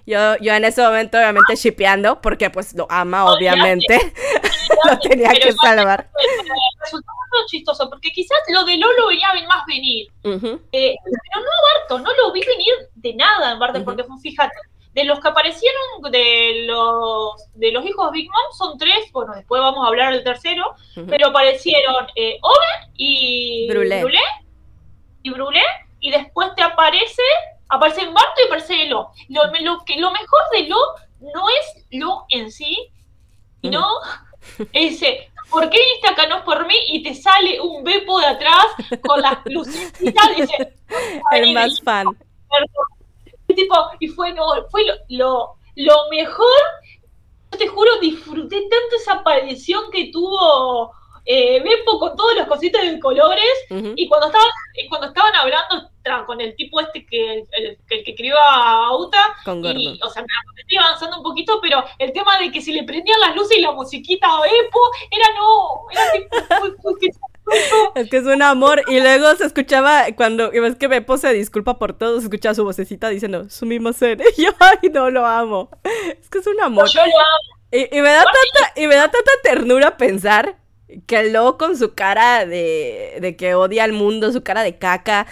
Yo, 0.05 0.37
yo 0.37 0.53
en 0.53 0.65
ese 0.65 0.81
momento, 0.81 1.17
obviamente, 1.17 1.55
shipeando, 1.55 2.21
porque 2.21 2.49
pues 2.49 2.73
lo 2.73 2.87
ama, 2.89 3.25
obviamente. 3.25 3.99
lo 4.89 4.99
tenía 4.99 5.31
que 5.31 5.53
salvar. 5.53 6.09
Resultó 6.79 7.11
muy 7.31 7.45
chistoso, 7.47 7.89
porque 7.89 8.11
quizás 8.11 8.37
lo 8.49 8.63
de 8.65 8.77
Lolo 8.77 9.07
venía 9.07 9.27
más 9.47 9.65
venir. 9.65 10.07
Eh, 10.23 10.95
pero 11.03 11.41
no 11.43 11.49
Barto, 11.79 11.99
no 11.99 12.13
lo 12.15 12.31
vi 12.33 12.41
venir 12.41 12.73
de 12.95 13.13
nada 13.13 13.51
en 13.51 13.59
parte, 13.59 13.81
porque 13.81 14.03
fíjate, 14.21 14.55
de 14.93 15.05
los 15.05 15.19
que 15.19 15.27
aparecieron 15.29 16.11
de 16.11 16.65
los 16.65 17.49
de 17.53 17.71
los 17.71 17.85
hijos 17.85 18.11
de 18.11 18.19
Big 18.19 18.29
Mom 18.29 18.51
son 18.57 18.77
tres, 18.77 19.09
bueno, 19.13 19.33
después 19.33 19.61
vamos 19.61 19.85
a 19.85 19.87
hablar 19.87 20.13
del 20.13 20.23
tercero, 20.23 20.75
pero 21.07 21.27
aparecieron 21.27 22.07
eh, 22.15 22.37
Owen 22.41 22.91
y 22.95 23.69
Brulé. 23.69 24.03
y 25.23 25.29
Brulé, 25.29 25.63
y 26.01 26.11
después 26.11 26.49
te 26.55 26.63
aparece 26.63 27.21
aparece 27.71 28.05
Barto 28.05 28.41
y 28.43 28.47
aparece 28.47 28.85
Lo. 28.85 29.11
Lo, 29.29 29.41
lo, 29.61 29.83
que, 29.85 29.97
lo 29.97 30.11
mejor 30.11 30.41
de 30.53 30.67
Lo 30.67 30.77
no 31.33 31.49
es 31.49 31.85
Lo 31.91 32.25
en 32.29 32.51
sí, 32.51 32.91
sino 33.61 33.85
ese, 34.73 35.31
¿por 35.49 35.69
qué 35.69 35.79
viniste 35.79 36.09
acá 36.09 36.27
no 36.27 36.43
por 36.43 36.65
mí? 36.67 36.75
Y 36.87 37.03
te 37.03 37.15
sale 37.15 37.59
un 37.61 37.83
bepo 37.83 38.19
de 38.19 38.25
atrás 38.27 38.65
con 39.07 39.21
las 39.21 39.37
luces 39.45 39.93
y 39.99 40.05
dice, 40.05 40.73
el 41.31 41.53
más 41.53 41.81
fan. 41.81 42.07
Tipo, 43.47 43.75
y 43.99 44.07
fue, 44.07 44.33
no, 44.33 44.45
fue 44.69 44.85
lo, 44.85 44.93
lo, 45.09 45.55
lo 45.75 46.09
mejor, 46.09 46.61
yo 47.51 47.57
te 47.57 47.67
juro, 47.67 47.99
disfruté 47.99 48.61
tanto 48.61 48.95
esa 48.95 49.13
aparición 49.13 49.91
que 49.91 50.09
tuvo 50.11 50.93
eh, 51.25 51.61
Beppo 51.61 51.99
con 51.99 52.15
todas 52.15 52.35
las 52.35 52.47
cositas 52.47 52.81
de 52.83 52.99
colores 52.99 53.45
y 53.95 54.07
cuando 54.07 54.27
estaban, 54.27 54.49
cuando 54.89 55.07
estaban 55.07 55.35
hablando 55.35 55.89
con 56.25 56.41
el 56.41 56.55
tipo 56.55 56.79
este 56.79 57.05
que 57.05 57.45
el, 57.51 57.77
que, 57.87 58.03
escribió 58.05 58.35
a 58.39 58.97
Uta 58.97 59.35
y, 59.75 59.99
o 60.01 60.09
sea, 60.09 60.23
me 60.23 60.61
estoy 60.61 60.77
avanzando 60.77 61.17
un 61.17 61.23
poquito, 61.23 61.59
pero 61.61 61.83
el 61.99 62.11
tema 62.11 62.39
de 62.39 62.51
que 62.51 62.61
si 62.61 62.73
le 62.73 62.83
prendían 62.83 63.19
las 63.19 63.35
luces 63.35 63.57
y 63.57 63.61
la 63.61 63.71
musiquita 63.71 64.27
a 64.27 64.41
Beppo, 64.41 64.79
era 65.11 65.27
no, 65.37 65.85
era 65.91 66.11
tipo, 66.11 66.97
es 67.95 68.09
que 68.09 68.17
es 68.17 68.25
un 68.25 68.41
amor. 68.41 68.81
Y 68.87 68.99
luego 68.99 69.35
se 69.35 69.45
escuchaba, 69.45 70.05
cuando 70.15 70.51
ves 70.51 70.75
que 70.75 70.87
Beppo 70.87 71.17
se 71.17 71.33
disculpa 71.33 71.77
por 71.77 71.93
todo, 71.93 72.17
se 72.17 72.25
escuchaba 72.25 72.55
su 72.55 72.63
vocecita 72.63 73.09
diciendo, 73.09 73.49
ser 73.49 74.21
Y 74.37 74.43
yo, 74.43 74.51
ay, 74.59 74.89
no, 74.91 75.09
lo 75.09 75.25
amo. 75.25 75.69
Es 75.83 76.29
que 76.29 76.39
es 76.39 76.47
un 76.47 76.59
amor. 76.61 76.87
Yo 76.89 77.01
lo 77.01 77.05
amo. 77.05 77.61
Y, 77.71 77.97
y, 77.97 78.01
me 78.01 78.09
da 78.09 78.23
tanta, 78.23 78.81
y 78.81 78.87
me 78.87 78.95
da 78.95 79.09
tanta 79.09 79.31
ternura 79.43 79.95
pensar 79.95 80.57
que 81.07 81.29
luego 81.29 81.57
con 81.57 81.77
su 81.77 81.93
cara 81.93 82.45
de, 82.45 83.17
de 83.21 83.35
que 83.35 83.55
odia 83.55 83.83
al 83.83 83.93
mundo, 83.93 84.31
su 84.31 84.43
cara 84.43 84.63
de 84.63 84.77
caca, 84.77 85.27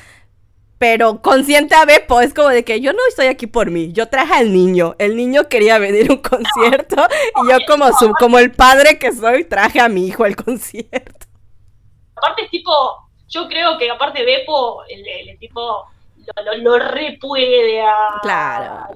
pero 0.80 1.22
consciente 1.22 1.76
a 1.76 1.84
Beppo, 1.84 2.22
es 2.22 2.34
como 2.34 2.47
de 2.47 2.64
que 2.64 2.80
yo 2.80 2.93
no 2.93 2.99
estoy 3.10 3.28
aquí 3.28 3.47
por 3.47 3.70
mí, 3.70 3.91
yo 3.91 4.07
traje 4.07 4.34
al 4.34 4.53
niño, 4.53 4.95
el 4.97 5.18
niño 5.18 5.49
quería 5.49 5.78
venir 5.78 6.10
a 6.10 6.14
un 6.14 6.22
concierto 6.22 6.95
y 7.43 7.51
yo 7.51 7.57
como 7.68 7.91
su, 7.91 8.14
como 8.18 8.39
el 8.39 8.51
padre 8.53 8.97
que 8.97 9.12
soy, 9.12 9.43
traje 9.43 9.82
a 9.82 9.89
mi 9.89 10.07
hijo 10.07 10.24
al 10.24 10.38
concierto. 10.38 11.28
Aparte 12.16 12.45
es 12.45 12.49
tipo, 12.49 12.72
yo 13.28 13.47
creo 13.49 13.78
que 13.78 13.91
aparte 13.91 14.24
Beppo, 14.24 14.84
el, 14.88 15.05
el, 15.05 15.38
tipo 15.38 15.86
lo, 16.45 16.57
lo, 16.57 16.80
repuede 16.80 17.82
a... 17.82 18.20
Claro. 18.22 18.88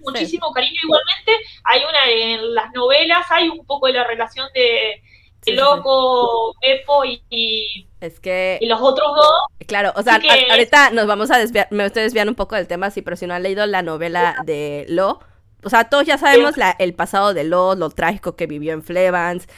muchísimo 0.00 0.52
cariño 0.52 0.80
igualmente, 0.84 1.32
hay 1.64 1.82
una 1.82 2.10
en 2.10 2.54
las 2.54 2.72
novelas, 2.72 3.26
hay 3.30 3.48
un 3.48 3.66
poco 3.66 3.88
de 3.88 3.94
la 3.94 4.04
relación 4.04 4.48
de 4.54 5.02
loco, 5.46 6.54
Epo 6.60 7.04
y, 7.04 7.86
es 8.00 8.20
que... 8.20 8.58
y 8.60 8.66
los 8.66 8.80
otros 8.80 9.08
dos. 9.16 9.66
Claro, 9.66 9.92
o 9.96 10.02
sea, 10.02 10.20
ahorita 10.50 10.90
nos 10.90 11.06
vamos 11.06 11.30
a 11.30 11.38
desviar, 11.38 11.68
me 11.70 11.84
estoy 11.84 12.02
desviando 12.02 12.30
un 12.30 12.36
poco 12.36 12.56
del 12.56 12.66
tema, 12.66 12.90
sí, 12.90 13.02
pero 13.02 13.16
si 13.16 13.26
no 13.26 13.34
han 13.34 13.42
leído 13.42 13.64
la 13.66 13.82
novela 13.82 14.36
de 14.44 14.86
Lo, 14.88 15.20
o 15.64 15.70
sea, 15.70 15.88
todos 15.88 16.06
ya 16.06 16.18
sabemos 16.18 16.56
la, 16.56 16.70
el 16.78 16.94
pasado 16.94 17.34
de 17.34 17.42
Lo, 17.42 17.74
lo 17.74 17.90
trágico 17.90 18.36
que 18.36 18.46
vivió 18.46 18.72
en 18.72 18.84
Flevans, 18.84 19.48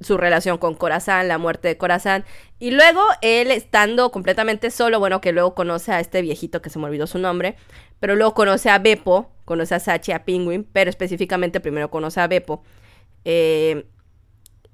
su 0.00 0.18
relación 0.18 0.58
con 0.58 0.74
Corazán, 0.74 1.26
la 1.26 1.38
muerte 1.38 1.68
de 1.68 1.78
Corazán. 1.78 2.24
Y 2.58 2.70
luego 2.70 3.00
él 3.22 3.50
estando 3.50 4.10
completamente 4.10 4.70
solo, 4.70 4.98
bueno, 4.98 5.22
que 5.22 5.32
luego 5.32 5.54
conoce 5.54 5.92
a 5.92 6.00
este 6.00 6.20
viejito 6.20 6.60
que 6.60 6.68
se 6.68 6.78
me 6.78 6.84
olvidó 6.84 7.06
su 7.06 7.18
nombre, 7.18 7.56
pero 7.98 8.14
luego 8.14 8.34
conoce 8.34 8.68
a 8.68 8.78
Beppo, 8.78 9.30
conoce 9.46 9.74
a 9.74 9.80
Sachi, 9.80 10.12
a 10.12 10.24
Penguin, 10.24 10.68
pero 10.70 10.90
específicamente 10.90 11.60
primero 11.60 11.90
conoce 11.90 12.20
a 12.20 12.26
Beppo. 12.26 12.62
Eh, 13.24 13.86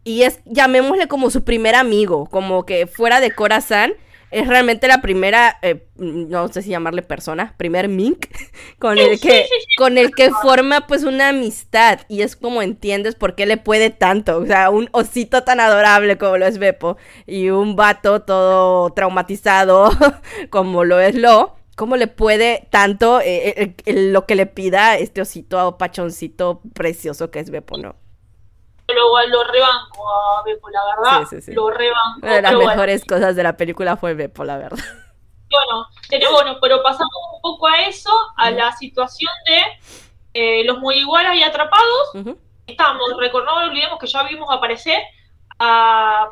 y 0.04 0.22
es, 0.22 0.40
llamémosle 0.44 1.08
como 1.08 1.30
su 1.30 1.44
primer 1.44 1.74
amigo, 1.74 2.26
como 2.26 2.66
que 2.66 2.86
fuera 2.86 3.20
de 3.20 3.30
Corazán, 3.30 3.94
es 4.34 4.48
realmente 4.48 4.88
la 4.88 5.00
primera, 5.00 5.58
eh, 5.62 5.86
no 5.96 6.48
sé 6.48 6.62
si 6.62 6.70
llamarle 6.70 7.02
persona, 7.02 7.54
primer 7.56 7.88
mink, 7.88 8.26
con 8.80 8.98
el 8.98 9.20
que, 9.20 9.46
con 9.78 9.96
el 9.96 10.12
que 10.12 10.30
forma 10.42 10.88
pues 10.88 11.04
una 11.04 11.28
amistad. 11.28 12.00
Y 12.08 12.22
es 12.22 12.34
como 12.34 12.60
entiendes 12.60 13.14
por 13.14 13.36
qué 13.36 13.46
le 13.46 13.58
puede 13.58 13.90
tanto. 13.90 14.38
O 14.38 14.44
sea, 14.44 14.70
un 14.70 14.88
osito 14.90 15.44
tan 15.44 15.60
adorable 15.60 16.18
como 16.18 16.36
lo 16.36 16.46
es 16.46 16.58
Beppo 16.58 16.96
y 17.26 17.50
un 17.50 17.76
vato 17.76 18.22
todo 18.22 18.90
traumatizado 18.90 19.90
como 20.50 20.84
lo 20.84 20.98
es 20.98 21.14
Lo. 21.14 21.54
¿Cómo 21.76 21.96
le 21.96 22.08
puede 22.08 22.68
tanto 22.70 23.20
eh, 23.20 23.74
eh, 23.84 23.92
lo 24.10 24.26
que 24.26 24.36
le 24.36 24.46
pida 24.46 24.96
este 24.96 25.20
osito 25.20 25.76
pachoncito 25.76 26.60
precioso 26.72 27.30
que 27.32 27.40
es 27.40 27.50
Beppo, 27.50 27.78
no? 27.78 27.96
Lo, 28.94 29.26
lo 29.26 29.44
rebanco 29.44 30.08
a 30.10 30.42
Beppo, 30.44 30.70
la 30.70 30.80
verdad. 30.84 31.26
Sí, 31.28 31.36
sí, 31.36 31.42
sí. 31.42 31.52
Lo 31.52 31.70
rebanco. 31.70 32.20
Una 32.22 32.34
de 32.34 32.42
las 32.42 32.54
mejores 32.54 33.04
cosas 33.04 33.36
de 33.36 33.42
la 33.42 33.56
película 33.56 33.96
fue 33.96 34.14
Beppo, 34.14 34.44
la 34.44 34.56
verdad. 34.58 34.84
Bueno, 35.50 35.86
pero 36.08 36.32
bueno, 36.32 36.56
pero 36.60 36.82
pasamos 36.82 37.12
un 37.34 37.40
poco 37.42 37.68
a 37.68 37.82
eso, 37.82 38.10
a 38.36 38.50
la 38.50 38.72
situación 38.72 39.30
de 39.46 39.60
eh, 40.34 40.64
los 40.64 40.78
muy 40.78 40.96
iguales 40.96 41.34
y 41.36 41.42
atrapados. 41.42 42.36
Estamos, 42.66 43.02
recordamos, 43.18 43.62
no 43.62 43.70
olvidemos 43.70 43.98
que 43.98 44.06
ya 44.06 44.22
vimos 44.24 44.48
aparecer 44.50 45.00
a, 45.58 46.22
a 46.22 46.30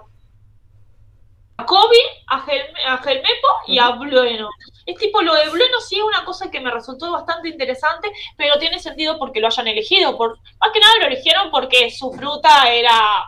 Kobe, 1.66 1.96
a, 2.28 2.44
a 2.88 2.98
Gelmepo 2.98 3.48
y 3.66 3.78
a 3.78 3.90
Blueno. 3.90 4.48
Es 4.86 4.96
tipo, 4.96 5.22
lo 5.22 5.34
de 5.34 5.48
Blueno 5.48 5.80
sí 5.80 5.96
es 5.96 6.02
una 6.02 6.24
cosa 6.24 6.50
que 6.50 6.60
me 6.60 6.70
resultó 6.70 7.12
bastante 7.12 7.48
interesante, 7.48 8.10
pero 8.36 8.58
tiene 8.58 8.78
sentido 8.78 9.18
porque 9.18 9.40
lo 9.40 9.46
hayan 9.46 9.68
elegido. 9.68 10.16
Por, 10.16 10.38
más 10.60 10.70
que 10.72 10.80
nada 10.80 10.94
lo 11.00 11.06
eligieron 11.06 11.50
porque 11.50 11.90
su 11.90 12.12
fruta 12.12 12.70
era 12.72 13.24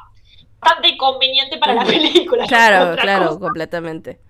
bastante 0.59 0.97
conveniente 0.97 1.59
para 1.59 1.74
la 1.74 1.85
película. 1.85 2.47
Claro, 2.47 2.97
claro, 3.01 3.39
completamente. 3.39 4.20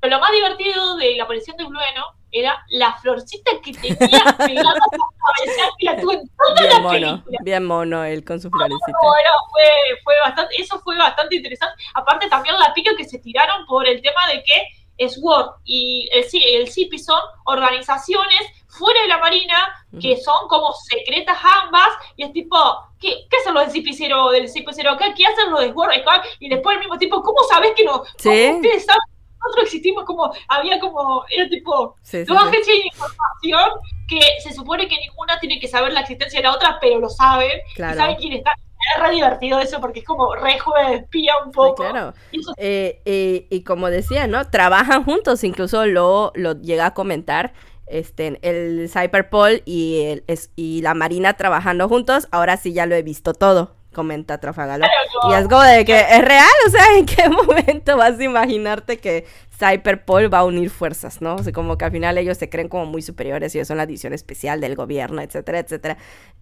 Pero 0.00 0.16
lo 0.16 0.20
más 0.20 0.32
divertido 0.32 0.96
de 0.96 1.16
la 1.16 1.24
aparición 1.24 1.56
de 1.56 1.64
Blueno 1.64 2.19
era 2.32 2.64
la 2.70 2.94
florcita 2.98 3.52
que 3.62 3.72
tenía 3.72 3.96
pegada 4.38 4.70
a 4.70 4.96
cabeza 4.96 5.70
que 5.78 5.86
la 5.86 6.00
tuvo 6.00 6.12
en 6.12 6.28
toda 6.28 6.54
bien 6.54 6.70
la 6.70 6.78
mono, 6.80 6.92
película. 6.92 7.38
Bien 7.42 7.64
mono 7.66 8.04
él 8.04 8.24
con 8.24 8.40
su 8.40 8.50
florecita. 8.50 8.98
Bueno, 9.02 9.30
fue, 9.50 9.98
fue 10.04 10.14
bastante, 10.24 10.54
eso 10.60 10.80
fue 10.80 10.96
bastante 10.96 11.36
interesante. 11.36 11.82
Aparte 11.94 12.28
también 12.28 12.56
la 12.58 12.72
pica 12.74 12.92
que 12.96 13.04
se 13.04 13.18
tiraron 13.18 13.66
por 13.66 13.86
el 13.86 14.00
tema 14.02 14.26
de 14.28 14.42
que 14.42 15.08
SWORD 15.08 15.60
y 15.64 16.08
el, 16.12 16.24
el 16.60 16.70
CIPI 16.70 16.98
son 16.98 17.20
organizaciones 17.44 18.40
fuera 18.68 19.00
de 19.02 19.08
la 19.08 19.18
Marina 19.18 19.86
que 20.00 20.16
son 20.16 20.46
como 20.48 20.72
secretas 20.72 21.36
ambas 21.42 21.88
y 22.16 22.22
es 22.22 22.32
tipo, 22.32 22.56
¿qué, 23.00 23.26
qué 23.28 23.36
hacen 23.38 23.54
los 23.54 23.72
del 23.72 23.84
CIPI0? 23.84 24.30
Del 24.30 24.48
CIPI 24.48 24.72
¿Qué, 24.72 25.14
¿Qué 25.16 25.26
hacen 25.26 25.50
los 25.50 25.60
de 25.60 25.72
SWORD? 25.72 25.92
Y 26.38 26.48
después 26.48 26.74
el 26.74 26.80
mismo 26.80 26.96
tipo, 26.98 27.22
¿cómo 27.22 27.42
sabes 27.50 27.72
que 27.74 27.84
no? 27.84 28.04
¿Sí? 28.16 28.52
ustedes 28.54 28.84
saben? 28.84 29.00
Nosotros 29.42 29.64
existimos 29.64 30.04
como, 30.04 30.32
había 30.48 30.78
como, 30.80 31.24
era 31.30 31.48
tipo, 31.48 31.96
sí, 32.02 32.24
dos 32.24 32.36
agencias 32.36 32.66
de 32.66 32.86
información 32.86 33.70
que 34.08 34.20
se 34.42 34.52
supone 34.52 34.88
que 34.88 34.96
ninguna 34.96 35.38
tiene 35.40 35.58
que 35.58 35.68
saber 35.68 35.92
la 35.92 36.00
existencia 36.00 36.40
de 36.40 36.44
la 36.44 36.54
otra, 36.54 36.78
pero 36.80 36.98
lo 36.98 37.08
saben, 37.08 37.60
claro. 37.74 37.96
saben 37.96 38.16
quién 38.16 38.34
está 38.34 38.52
es 38.96 39.02
re 39.02 39.10
divertido 39.10 39.60
eso 39.60 39.80
porque 39.80 40.00
es 40.00 40.06
como 40.06 40.34
re 40.34 40.56
de 40.88 40.94
espía 40.96 41.34
un 41.44 41.52
poco. 41.52 41.74
claro. 41.74 42.14
Eh, 42.56 43.46
y 43.50 43.62
como 43.62 43.90
decía, 43.90 44.26
¿no? 44.26 44.48
Trabajan 44.48 45.04
juntos, 45.04 45.44
incluso 45.44 45.86
lo, 45.86 46.32
lo 46.34 46.60
llega 46.60 46.86
a 46.86 46.94
comentar 46.94 47.52
este, 47.86 48.38
el 48.42 48.88
Cyberpol 48.88 49.62
y, 49.64 50.02
el, 50.04 50.24
y 50.56 50.80
la 50.82 50.94
Marina 50.94 51.34
trabajando 51.34 51.88
juntos, 51.88 52.28
ahora 52.30 52.56
sí 52.56 52.72
ya 52.72 52.86
lo 52.86 52.94
he 52.94 53.02
visto 53.02 53.34
todo, 53.34 53.74
comenta 53.92 54.38
Trafagalo. 54.38 54.86
Y 55.28 55.34
es 55.34 55.48
como 55.48 55.62
de 55.62 55.84
que 55.84 55.98
es 55.98 56.24
real, 56.24 56.48
o 56.66 56.70
sea, 56.70 56.98
¿en 56.98 57.06
qué 57.06 57.28
momento 57.46 57.96
vas 57.96 58.18
a 58.18 58.22
imaginarte 58.22 58.98
que 58.98 59.26
Cyberpol 59.58 60.32
va 60.32 60.38
a 60.38 60.44
unir 60.44 60.70
fuerzas, 60.70 61.20
¿no? 61.20 61.36
O 61.36 61.42
sea, 61.42 61.52
como 61.52 61.76
que 61.76 61.84
al 61.84 61.92
final 61.92 62.16
ellos 62.18 62.38
se 62.38 62.48
creen 62.48 62.68
como 62.68 62.86
muy 62.86 63.02
superiores 63.02 63.54
ellos 63.54 63.68
son 63.68 63.76
la 63.76 63.82
edición 63.84 64.12
especial 64.12 64.60
del 64.60 64.74
gobierno, 64.74 65.20
etcétera, 65.20 65.58
etcétera. 65.58 65.98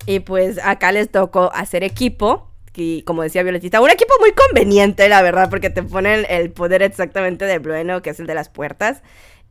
Y 0.06 0.20
pues 0.20 0.58
acá 0.62 0.92
les 0.92 1.10
tocó 1.10 1.50
hacer 1.54 1.82
equipo. 1.82 2.48
Y 2.80 3.02
como 3.02 3.24
decía 3.24 3.42
Violetita, 3.42 3.80
un 3.80 3.90
equipo 3.90 4.14
muy 4.20 4.30
conveniente, 4.30 5.08
la 5.08 5.20
verdad, 5.20 5.50
porque 5.50 5.68
te 5.68 5.82
ponen 5.82 6.24
el 6.28 6.52
poder 6.52 6.82
exactamente 6.82 7.44
de 7.44 7.58
Brueno, 7.58 8.02
que 8.02 8.10
es 8.10 8.20
el 8.20 8.28
de 8.28 8.34
las 8.34 8.48
puertas 8.50 9.02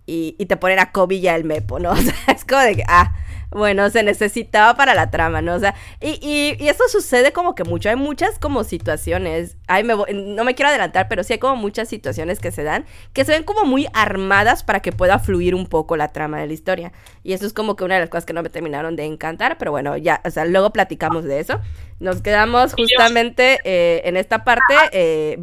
y, 0.08 0.36
y, 0.40 0.46
te 0.46 0.58
ponen 0.58 0.80
a 0.80 0.92
Kobe 0.92 1.16
y 1.16 1.28
a 1.28 1.36
el 1.36 1.44
Mepo, 1.44 1.80
¿no? 1.80 1.92
O 1.98 1.98
sea, 1.98 2.16
es 2.28 2.46
como 2.46 2.62
de 2.62 2.78
que, 2.78 2.84
ah, 2.88 3.14
bueno, 3.50 3.90
se 3.90 4.04
necesitaba 4.04 4.76
para 4.76 4.94
la 4.94 5.10
trama, 5.10 5.42
¿no? 5.42 5.56
O 5.56 5.60
sea, 5.60 5.74
y, 6.02 6.20
y, 6.22 6.62
y 6.62 6.68
esto 6.68 6.84
sucede 6.90 7.32
como 7.32 7.56
que 7.56 7.64
mucho, 7.64 7.90
hay 7.90 7.96
muchas 7.96 8.40
como 8.40 8.64
situaciones, 8.64 9.58
ay, 9.68 9.84
me 9.84 9.96
no 9.96 10.44
me 10.44 10.54
quiero 10.56 10.70
adelantar, 10.70 11.08
pero 11.08 11.24
sí 11.24 11.34
hay 11.34 11.40
como 11.40 11.56
muchas 11.56 11.88
situaciones 11.88 12.40
que 12.40 12.52
se 12.52 12.64
dan, 12.64 12.86
que 13.14 13.24
se 13.26 13.32
ven 13.34 13.44
como 13.44 13.64
muy 13.66 13.88
armadas 13.94 14.64
para 14.64 14.82
que 14.82 14.92
pueda 14.92 15.20
fluir 15.20 15.56
un 15.56 15.68
poco 15.68 15.96
la 15.96 16.10
trama 16.10 16.40
de 16.40 16.48
la 16.48 16.54
historia. 16.54 16.92
Y 17.24 17.34
eso 17.34 17.46
es 17.46 17.54
como 17.54 17.76
que 17.76 17.84
una 17.84 17.96
de 17.96 18.02
las 18.02 18.10
cosas 18.10 18.26
que 18.26 18.34
no 18.34 18.44
me 18.44 18.50
terminaron 18.50 18.96
de 18.96 19.06
encantar, 19.06 19.58
pero 19.58 19.72
bueno, 19.72 19.96
ya, 19.98 20.22
o 20.26 20.30
sea, 20.30 20.46
luego 20.46 20.72
platicamos 20.72 21.24
de 21.24 21.40
eso. 21.40 21.62
Nos 22.00 22.22
quedamos 22.22 22.74
justamente 22.74 23.60
eh, 23.64 24.02
en 24.06 24.18
esta 24.18 24.44
parte, 24.44 24.74
eh, 24.92 25.40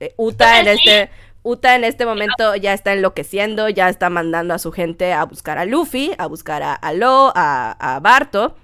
eh 0.00 0.14
Uta 0.16 0.60
en 0.60 0.68
este 0.68 1.10
Uta 1.46 1.74
en 1.74 1.84
este 1.84 2.06
momento 2.06 2.56
ya 2.56 2.72
está 2.72 2.94
enloqueciendo, 2.94 3.68
ya 3.68 3.90
está 3.90 4.08
mandando 4.08 4.54
a 4.54 4.58
su 4.58 4.72
gente 4.72 5.12
a 5.12 5.24
buscar 5.24 5.58
a 5.58 5.66
Luffy, 5.66 6.12
a 6.16 6.26
buscar 6.26 6.62
a, 6.62 6.72
a 6.72 6.94
Lo, 6.94 7.32
a, 7.36 7.76
a 7.78 8.00
Barto. 8.00 8.56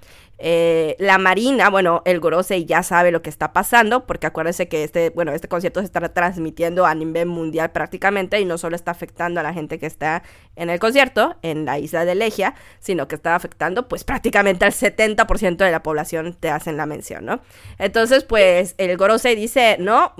Eh, 0.43 0.95
la 0.97 1.19
Marina, 1.19 1.69
bueno, 1.69 2.01
el 2.03 2.19
Gorosei 2.19 2.65
ya 2.65 2.81
sabe 2.81 3.11
lo 3.11 3.21
que 3.21 3.29
está 3.29 3.53
pasando, 3.53 4.07
porque 4.07 4.25
acuérdense 4.25 4.67
que 4.67 4.83
este, 4.83 5.11
bueno, 5.11 5.33
este 5.33 5.47
concierto 5.47 5.81
se 5.81 5.85
está 5.85 5.99
transmitiendo 6.09 6.87
a 6.87 6.95
nivel 6.95 7.27
mundial 7.27 7.71
prácticamente 7.71 8.39
y 8.39 8.45
no 8.45 8.57
solo 8.57 8.75
está 8.75 8.89
afectando 8.89 9.39
a 9.39 9.43
la 9.43 9.53
gente 9.53 9.77
que 9.77 9.85
está 9.85 10.23
en 10.55 10.71
el 10.71 10.79
concierto, 10.79 11.35
en 11.43 11.65
la 11.65 11.77
isla 11.77 12.05
de 12.05 12.15
Legia, 12.15 12.55
sino 12.79 13.07
que 13.07 13.13
está 13.13 13.35
afectando 13.35 13.87
pues 13.87 14.03
prácticamente 14.03 14.65
al 14.65 14.71
70% 14.71 15.57
de 15.57 15.71
la 15.71 15.83
población, 15.83 16.33
te 16.33 16.49
hacen 16.49 16.75
la 16.75 16.87
mención, 16.87 17.23
¿no? 17.23 17.41
Entonces, 17.77 18.23
pues 18.23 18.73
el 18.79 18.97
Gorosei 18.97 19.35
dice, 19.35 19.77
no, 19.79 20.13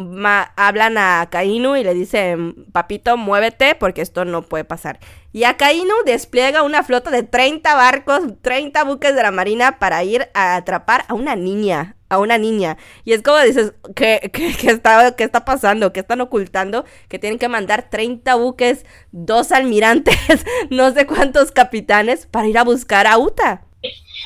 hablan 0.56 1.00
a 1.00 1.28
Kainu 1.32 1.78
y 1.78 1.84
le 1.84 1.96
dicen, 1.96 2.68
papito, 2.72 3.18
muévete 3.18 3.74
porque 3.74 4.02
esto 4.04 4.24
no 4.24 4.44
puede 4.44 4.66
pasar. 4.66 5.00
Y 5.34 5.46
Akainu 5.46 5.94
despliega 6.06 6.62
una 6.62 6.84
flota 6.84 7.10
de 7.10 7.24
30 7.24 7.74
barcos, 7.74 8.22
30 8.42 8.84
buques 8.84 9.16
de 9.16 9.24
la 9.24 9.32
marina 9.32 9.80
para 9.80 10.04
ir 10.04 10.11
a 10.34 10.56
atrapar 10.56 11.06
a 11.08 11.14
una 11.14 11.36
niña, 11.36 11.96
a 12.10 12.20
una 12.20 12.38
niña. 12.38 12.78
Y 13.04 13.14
es 13.14 13.22
como 13.22 13.40
dices, 13.40 13.74
¿qué, 13.96 14.32
está, 14.64 15.16
¿qué 15.16 15.24
está 15.24 15.46
pasando? 15.46 15.94
¿Qué 15.94 16.02
están 16.02 16.22
ocultando? 16.22 16.86
Que 17.08 17.20
tienen 17.20 17.40
que 17.40 17.48
mandar 17.48 17.90
30 17.90 18.36
buques, 18.36 18.86
dos 19.12 19.52
almirantes, 19.52 20.18
no 20.70 20.92
sé 20.92 21.08
cuántos 21.08 21.52
capitanes 21.52 22.28
para 22.28 22.48
ir 22.48 22.58
a 22.58 22.64
buscar 22.64 23.08
a 23.08 23.18
Uta. 23.18 23.66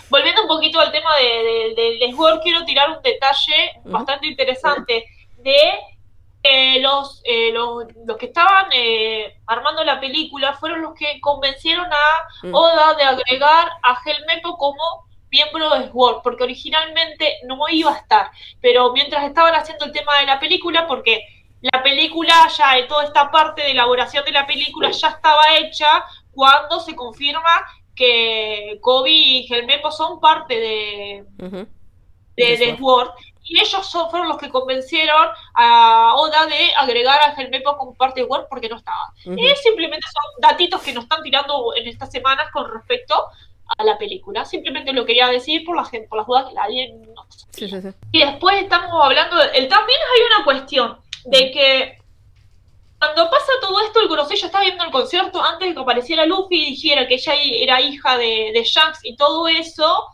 Volviendo 0.09 0.41
un 0.41 0.47
poquito 0.47 0.79
al 0.79 0.91
tema 0.91 1.15
del 1.15 1.75
de, 1.75 1.81
de, 2.05 2.15
quiero 2.43 2.65
tirar 2.65 2.89
un 2.89 3.01
detalle 3.01 3.71
bastante 3.85 4.27
interesante 4.27 5.05
de 5.37 5.55
eh, 6.47 6.79
los, 6.79 7.21
eh, 7.23 7.51
los, 7.51 7.85
los, 8.05 8.17
que 8.17 8.27
estaban 8.27 8.67
eh, 8.71 9.39
armando 9.47 9.83
la 9.83 9.99
película 9.99 10.53
fueron 10.53 10.83
los 10.83 10.93
que 10.93 11.19
convencieron 11.19 11.87
a 11.91 12.45
mm. 12.47 12.53
Oda 12.53 12.93
de 12.93 13.03
agregar 13.03 13.71
a 13.81 13.97
Helmepo 14.05 14.55
como 14.55 15.04
miembro 15.35 15.69
de 15.69 15.89
SWORD, 15.89 16.21
porque 16.23 16.43
originalmente 16.43 17.39
no 17.45 17.57
iba 17.69 17.91
a 17.91 17.97
estar, 17.97 18.31
pero 18.61 18.93
mientras 18.93 19.23
estaban 19.25 19.53
haciendo 19.53 19.85
el 19.85 19.91
tema 19.91 20.19
de 20.19 20.25
la 20.25 20.39
película, 20.39 20.87
porque 20.87 21.21
la 21.61 21.83
película 21.83 22.47
ya, 22.57 22.87
toda 22.87 23.05
esta 23.05 23.31
parte 23.31 23.61
de 23.63 23.71
elaboración 23.71 24.23
de 24.23 24.31
la 24.31 24.45
película 24.45 24.91
ya 24.91 25.09
estaba 25.09 25.57
hecha 25.57 26.05
cuando 26.31 26.79
se 26.79 26.95
confirma 26.95 27.65
que 27.95 28.77
Kobe 28.81 29.11
y 29.11 29.47
Helmepo 29.51 29.91
son 29.91 30.19
parte 30.19 30.59
de, 30.59 31.25
de, 32.35 32.57
de 32.57 32.77
Sword 32.77 33.11
y 33.47 33.59
ellos 33.59 33.91
fueron 34.09 34.27
los 34.27 34.37
que 34.37 34.49
convencieron 34.49 35.27
a 35.53 36.13
Oda 36.15 36.47
de 36.47 36.73
agregar 36.77 37.19
a 37.21 37.33
Helmepo 37.33 37.77
como 37.77 37.93
parte 37.93 38.21
de 38.21 38.25
Word 38.25 38.47
porque 38.49 38.67
no 38.67 38.77
estaba. 38.77 39.13
Y 39.23 39.47
simplemente 39.63 40.05
son 40.07 40.41
datitos 40.41 40.81
que 40.81 40.93
nos 40.93 41.03
están 41.03 41.21
tirando 41.21 41.73
en 41.75 41.87
estas 41.87 42.11
semanas 42.11 42.49
con 42.51 42.71
respecto 42.73 43.13
a 43.77 43.83
la 43.83 43.97
película. 43.97 44.45
Simplemente 44.45 44.93
lo 44.93 45.05
quería 45.05 45.27
decir 45.27 45.63
por 45.65 45.75
la 45.75 45.85
gente, 45.85 46.07
por 46.07 46.19
las 46.19 46.27
dudas 46.27 46.45
que 46.47 46.53
nadie 46.53 46.93
no 46.93 47.25
sí, 47.51 47.67
sí, 47.69 47.81
sí. 47.81 47.89
Y 48.11 48.19
después 48.19 48.61
estamos 48.61 48.91
hablando 49.03 49.37
de, 49.37 49.47
también 49.67 49.99
hay 50.13 50.35
una 50.35 50.45
cuestión 50.45 50.97
de 51.25 51.51
que 51.51 51.97
cuando 52.99 53.29
pasa 53.29 53.51
todo 53.61 53.81
esto, 53.81 54.01
el 54.01 54.07
Grosello 54.07 54.45
estaba 54.45 54.63
viendo 54.63 54.83
el 54.83 54.91
concierto 54.91 55.43
antes 55.43 55.67
de 55.67 55.75
que 55.75 55.81
apareciera 55.81 56.25
Luffy 56.25 56.55
y 56.55 56.69
dijera 56.71 57.07
que 57.07 57.15
ella 57.15 57.33
era 57.35 57.81
hija 57.81 58.17
de, 58.17 58.51
de 58.53 58.63
Shanks 58.63 58.99
y 59.03 59.15
todo 59.15 59.47
eso 59.47 60.11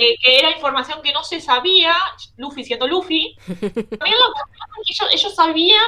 que 0.00 0.38
era 0.38 0.50
información 0.50 1.02
que 1.02 1.12
no 1.12 1.22
se 1.22 1.40
sabía, 1.40 1.94
Luffy 2.36 2.64
siendo 2.64 2.86
Luffy, 2.86 3.36
también 3.46 4.16
lo 4.18 4.32
que 4.32 4.82
ellos, 4.88 5.08
ellos 5.12 5.34
sabían 5.34 5.84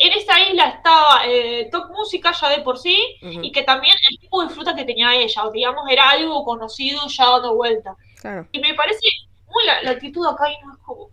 en 0.00 0.12
esa 0.12 0.40
isla 0.40 0.68
estaba 0.68 1.26
eh, 1.26 1.68
Top 1.70 1.90
Música 1.90 2.32
ya 2.32 2.48
de 2.48 2.62
por 2.62 2.78
sí, 2.78 3.16
y 3.20 3.50
que 3.52 3.62
también 3.62 3.94
el 4.10 4.18
tipo 4.18 4.42
de 4.42 4.48
fruta 4.48 4.74
que 4.74 4.84
tenía 4.84 5.14
ella, 5.14 5.42
digamos, 5.52 5.84
era 5.90 6.10
algo 6.10 6.44
conocido 6.44 7.00
ya 7.08 7.30
dando 7.30 7.54
vuelta. 7.54 7.96
Y 8.52 8.58
me 8.60 8.74
parece 8.74 9.06
muy 9.46 9.64
la, 9.64 9.90
actitud 9.90 10.26
acá 10.26 10.50
y 10.50 10.64
no 10.64 10.72
es 10.72 10.78
como... 10.80 11.10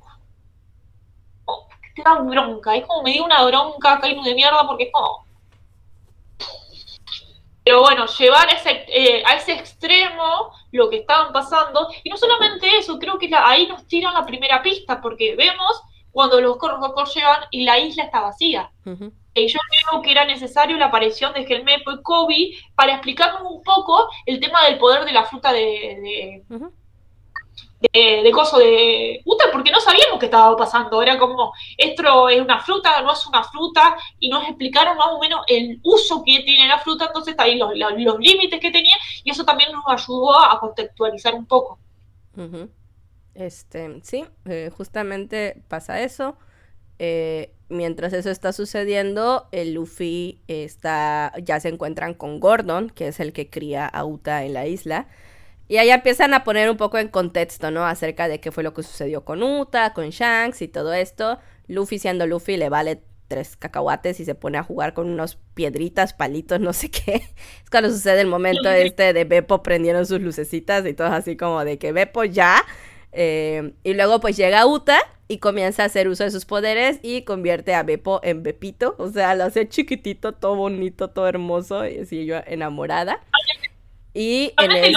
te 1.95 2.03
da 2.03 2.19
bronca, 2.19 2.76
es 2.76 2.86
como 2.86 3.03
me 3.03 3.11
dio 3.11 3.26
una 3.26 3.43
bronca 3.45 3.93
acá 3.93 4.07
de 4.07 4.36
mierda 4.36 4.65
porque 4.67 4.86
es 4.86 4.91
como 4.91 5.26
pero 7.63 7.82
bueno, 7.82 8.05
llevar 8.07 8.51
ese, 8.53 8.86
eh, 8.88 9.24
a 9.26 9.36
ese 9.36 9.53
extremo 9.53 10.51
lo 10.72 10.89
que 10.89 10.97
estaban 10.97 11.32
pasando, 11.32 11.89
y 12.03 12.09
no 12.09 12.17
solamente 12.17 12.78
eso, 12.78 12.97
creo 12.97 13.19
que 13.19 13.30
ahí 13.36 13.67
nos 13.67 13.86
tiran 13.88 14.13
la 14.13 14.26
primera 14.26 14.61
pista, 14.63 14.99
porque 14.99 15.36
vemos 15.36 15.82
cuando 16.12 16.41
los 16.41 16.57
corros 16.57 17.14
llegan 17.14 17.41
y 17.51 17.64
la 17.64 17.80
isla 17.80 18.03
está 18.03 18.22
vacía. 18.22 18.72
Y 19.34 19.47
yo 19.47 19.59
creo 19.70 20.01
que 20.01 20.12
era 20.12 20.26
necesario 20.26 20.78
la 20.78 20.88
aparición 20.88 21.34
de 21.34 21.45
Gelmepo 21.45 21.91
y 21.91 22.01
Kobe 22.01 22.51
para 22.76 22.93
explicarnos 22.93 23.43
un 23.43 23.64
poco 23.64 24.09
el 24.26 24.39
tema 24.39 24.66
del 24.66 24.78
poder 24.78 25.05
de 25.05 25.14
la 25.14 25.24
fruta 25.24 25.53
de, 25.53 26.43
de, 27.93 28.22
de 28.24 28.32
coso 28.32 28.59
de 28.59 29.22
Uta, 29.26 29.45
porque 29.51 29.72
no 29.72 29.80
sabíamos 29.80 30.20
qué 30.20 30.26
estaba 30.26 30.55
pasando. 30.55 31.01
Era 31.01 31.18
como, 31.18 31.53
esto 31.78 32.30
es 32.30 32.41
una 32.41 32.59
fruta, 32.59 33.01
no 33.01 33.14
es 33.14 33.26
una 33.26 33.43
fruta, 33.43 33.97
y 34.20 34.30
nos 34.30 34.43
explicaron 34.43 34.97
más 34.97 35.07
o 35.07 35.20
menos 35.20 35.41
el 35.47 35.80
uso 35.84 36.24
que 36.26 36.41
tiene 36.41 36.68
la 36.68 36.80
fruta, 36.80 37.05
entonces 37.05 37.36
ahí 37.38 37.57
los, 37.57 37.72
los, 37.76 38.20
límites 38.20 38.59
que 38.59 38.72
tenía, 38.72 38.95
y 39.24 39.32
eso 39.32 39.43
también 39.45 39.72
nos 39.72 39.84
ayudó 39.88 40.38
a 40.38 40.59
contextualizar 40.59 41.34
un 41.34 41.45
poco. 41.45 41.80
Este, 43.34 44.00
sí, 44.04 44.26
eh, 44.46 44.70
justamente 44.76 45.62
pasa 45.68 46.02
eso. 46.02 46.38
Eh, 47.00 47.54
mientras 47.70 48.14
eso 48.14 48.30
está 48.30 48.54
sucediendo, 48.54 49.48
el 49.52 49.74
Luffy 49.74 50.42
está, 50.48 51.34
ya 51.42 51.60
se 51.60 51.70
encuentran 51.70 52.14
con 52.14 52.40
Gordon, 52.40 52.90
que 52.90 53.08
es 53.08 53.20
el 53.20 53.34
que 53.34 53.50
cría 53.50 53.88
a 53.88 54.06
Uta 54.06 54.44
en 54.44 54.54
la 54.54 54.68
isla. 54.68 55.08
Y 55.68 55.78
ahí 55.78 55.90
empiezan 55.90 56.34
a 56.34 56.44
poner 56.44 56.70
un 56.70 56.78
poco 56.78 56.98
en 56.98 57.08
contexto, 57.08 57.72
¿no? 57.72 57.86
Acerca 57.86 58.28
de 58.28 58.40
qué 58.42 58.52
fue 58.52 58.62
lo 58.64 58.74
que 58.74 58.84
sucedió 58.84 59.24
con 59.24 59.42
Uta, 59.42 59.94
con 59.94 60.10
Shanks 60.10 60.62
y 60.62 60.68
todo 60.68 60.94
esto. 60.94 61.40
Luffy 61.68 61.98
siendo 61.98 62.28
Luffy 62.28 62.58
le 62.58 62.68
vale 62.70 63.02
tres 63.30 63.56
cacahuates 63.56 64.20
y 64.20 64.26
se 64.26 64.36
pone 64.36 64.58
a 64.58 64.64
jugar 64.64 64.94
con 64.94 65.10
unos 65.10 65.38
piedritas, 65.54 66.14
palitos, 66.14 66.60
no 66.60 66.74
sé 66.74 66.92
qué. 66.92 67.14
Es 67.64 67.70
cuando 67.72 67.90
sucede 67.90 68.20
el 68.20 68.28
momento 68.28 68.70
este 68.70 69.14
de 69.14 69.24
Beppo 69.24 69.64
prendieron 69.64 70.06
sus 70.06 70.20
lucecitas 70.20 70.86
y 70.86 70.94
todo 70.94 71.08
así 71.08 71.38
como 71.38 71.64
de 71.64 71.78
que 71.78 71.94
Beppo 71.94 72.26
ya. 72.26 72.62
Eh, 73.12 73.74
y 73.84 73.93
luego 73.93 74.20
pues 74.20 74.38
llega 74.38 74.66
Uta 74.66 74.99
y 75.28 75.38
comienza 75.39 75.84
a 75.84 75.86
hacer 75.86 76.07
uso 76.07 76.24
de 76.24 76.32
sus 76.32 76.45
poderes 76.45 76.99
y 77.01 77.24
convierte 77.24 77.74
a 77.74 77.84
Beppo 77.84 78.20
en 78.24 78.43
Bepito. 78.43 78.95
O 78.97 79.09
sea, 79.09 79.36
lo 79.36 79.45
hace 79.45 79.68
chiquitito, 79.68 80.34
todo 80.34 80.55
bonito, 80.55 81.09
todo 81.09 81.28
hermoso 81.28 81.88
y 81.88 81.99
así 81.99 82.26
yo 82.26 82.38
enamorada. 82.45 83.22
Y 84.14 84.53
en 84.57 84.72
el 84.72 84.95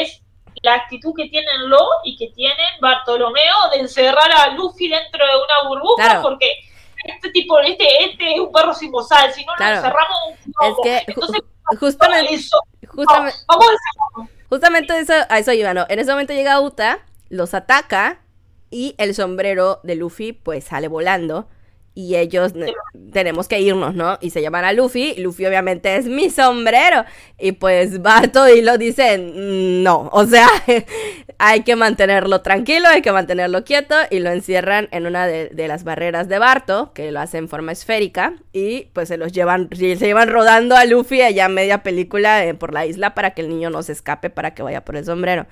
es 0.00 0.20
la 0.62 0.74
actitud 0.74 1.12
que 1.16 1.28
tienen 1.28 1.68
Lo 1.68 1.86
y 2.04 2.16
que 2.16 2.28
tienen 2.28 2.66
Bartolomeo 2.80 3.70
de 3.72 3.80
encerrar 3.80 4.30
a 4.32 4.50
Luffy 4.54 4.88
dentro 4.88 5.24
de 5.24 5.32
una 5.36 5.68
burbuja 5.68 6.22
porque 6.22 6.50
este 7.04 7.30
tipo, 7.30 7.58
este, 7.60 8.04
este 8.04 8.34
es 8.34 8.40
un 8.40 8.50
perro 8.50 8.72
sin 8.72 8.90
bozal, 8.90 9.32
si 9.32 9.44
no 9.44 9.54
lo 9.56 9.64
encerramos 9.64 10.18
Es 10.38 10.74
que 10.82 11.04
Entonces, 11.06 11.40
justamente, 11.78 12.34
eso, 12.34 12.58
justamente, 12.94 13.38
vamos 13.46 13.66
a 13.66 14.28
justamente 14.48 14.98
eso, 14.98 15.12
a 15.28 15.38
eso 15.38 15.52
iba, 15.52 15.74
¿no? 15.74 15.86
En 15.88 15.98
ese 15.98 16.10
momento 16.10 16.32
llega 16.32 16.60
Uta, 16.60 17.00
los 17.28 17.54
ataca 17.54 18.20
y 18.70 18.94
el 18.98 19.14
sombrero 19.14 19.80
de 19.82 19.96
Luffy 19.96 20.32
pues 20.32 20.64
sale 20.64 20.88
volando 20.88 21.48
y 21.94 22.16
ellos 22.16 22.52
tenemos 23.12 23.46
que 23.46 23.60
irnos, 23.60 23.94
¿no? 23.94 24.18
Y 24.20 24.30
se 24.30 24.42
llaman 24.42 24.64
a 24.64 24.72
Luffy, 24.72 25.14
Luffy 25.16 25.46
obviamente 25.46 25.96
es 25.96 26.06
mi 26.06 26.28
sombrero 26.28 27.04
y 27.38 27.52
pues 27.52 28.02
Barto 28.02 28.48
y 28.48 28.62
lo 28.62 28.78
dicen, 28.78 29.82
no, 29.84 30.08
o 30.12 30.26
sea, 30.26 30.48
hay 31.38 31.62
que 31.62 31.76
mantenerlo 31.76 32.42
tranquilo, 32.42 32.88
hay 32.88 33.00
que 33.00 33.12
mantenerlo 33.12 33.64
quieto 33.64 33.94
y 34.10 34.18
lo 34.18 34.30
encierran 34.30 34.88
en 34.90 35.06
una 35.06 35.26
de, 35.26 35.68
las 35.68 35.84
barreras 35.84 36.28
de 36.28 36.38
Barto, 36.38 36.92
que 36.94 37.12
lo 37.12 37.20
hace 37.20 37.38
en 37.38 37.48
forma 37.48 37.72
esférica 37.72 38.34
y 38.52 38.86
pues 38.92 39.08
se 39.08 39.16
los 39.16 39.32
llevan, 39.32 39.68
se 39.72 39.96
llevan 39.96 40.28
rodando 40.28 40.76
a 40.76 40.84
Luffy 40.84 41.22
allá 41.22 41.48
media 41.48 41.82
película 41.82 42.44
eh, 42.44 42.54
por 42.54 42.74
la 42.74 42.86
isla 42.86 43.14
para 43.14 43.30
que 43.30 43.42
el 43.42 43.48
niño 43.48 43.70
no 43.70 43.82
se 43.82 43.92
escape, 43.92 44.30
para 44.30 44.54
que 44.54 44.62
vaya 44.62 44.84
por 44.84 44.96
el 44.96 45.04
sombrero. 45.04 45.46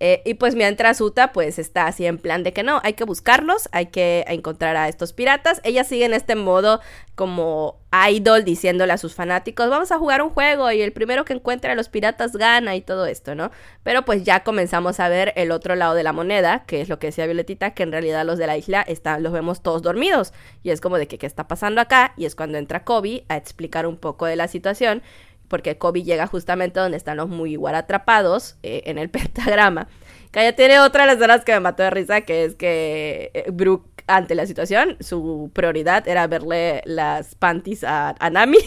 Eh, 0.00 0.22
y 0.24 0.34
pues 0.34 0.54
mientras 0.54 1.00
Uta 1.00 1.32
pues 1.32 1.58
está 1.58 1.86
así 1.86 2.06
en 2.06 2.18
plan 2.18 2.44
de 2.44 2.52
que 2.52 2.62
no, 2.62 2.80
hay 2.84 2.92
que 2.92 3.04
buscarlos, 3.04 3.68
hay 3.72 3.86
que 3.86 4.24
encontrar 4.28 4.76
a 4.76 4.88
estos 4.88 5.12
piratas. 5.12 5.60
Ella 5.64 5.84
sigue 5.84 6.04
en 6.04 6.14
este 6.14 6.36
modo 6.36 6.80
como 7.14 7.80
idol 8.08 8.44
diciéndole 8.44 8.92
a 8.92 8.98
sus 8.98 9.14
fanáticos, 9.14 9.68
vamos 9.70 9.90
a 9.90 9.98
jugar 9.98 10.22
un 10.22 10.30
juego 10.30 10.70
y 10.70 10.82
el 10.82 10.92
primero 10.92 11.24
que 11.24 11.32
encuentre 11.32 11.72
a 11.72 11.74
los 11.74 11.88
piratas 11.88 12.32
gana 12.32 12.76
y 12.76 12.80
todo 12.80 13.06
esto, 13.06 13.34
¿no? 13.34 13.50
Pero 13.82 14.04
pues 14.04 14.22
ya 14.22 14.44
comenzamos 14.44 15.00
a 15.00 15.08
ver 15.08 15.32
el 15.34 15.50
otro 15.50 15.74
lado 15.74 15.94
de 15.94 16.04
la 16.04 16.12
moneda, 16.12 16.64
que 16.66 16.80
es 16.80 16.88
lo 16.88 16.98
que 16.98 17.08
decía 17.08 17.26
Violetita, 17.26 17.72
que 17.72 17.82
en 17.82 17.90
realidad 17.90 18.24
los 18.24 18.38
de 18.38 18.46
la 18.46 18.56
isla 18.56 18.82
están, 18.82 19.22
los 19.22 19.32
vemos 19.32 19.62
todos 19.62 19.82
dormidos. 19.82 20.32
Y 20.62 20.70
es 20.70 20.80
como 20.80 20.98
de 20.98 21.08
que 21.08 21.18
qué 21.18 21.26
está 21.26 21.48
pasando 21.48 21.80
acá 21.80 22.12
y 22.16 22.26
es 22.26 22.36
cuando 22.36 22.58
entra 22.58 22.84
Kobe 22.84 23.24
a 23.28 23.36
explicar 23.36 23.86
un 23.86 23.96
poco 23.96 24.26
de 24.26 24.36
la 24.36 24.46
situación 24.46 25.02
porque 25.48 25.78
Kobe 25.78 26.02
llega 26.02 26.26
justamente 26.26 26.78
donde 26.78 26.96
están 26.96 27.16
los 27.16 27.28
muy 27.28 27.52
igual 27.52 27.74
atrapados 27.74 28.56
eh, 28.62 28.82
en 28.86 28.98
el 28.98 29.10
pentagrama. 29.10 29.88
Que 30.30 30.52
tiene 30.52 30.78
otra 30.80 31.02
de 31.02 31.06
las 31.08 31.16
escenas 31.16 31.44
que 31.44 31.52
me 31.52 31.60
mató 31.60 31.82
de 31.82 31.90
risa, 31.90 32.20
que 32.20 32.44
es 32.44 32.54
que 32.54 33.30
eh, 33.32 33.50
Brooke, 33.50 34.04
ante 34.06 34.34
la 34.34 34.46
situación, 34.46 34.96
su 35.00 35.50
prioridad 35.54 36.06
era 36.06 36.26
verle 36.26 36.82
las 36.84 37.34
panties 37.34 37.82
a, 37.82 38.14
Nami. 38.30 38.58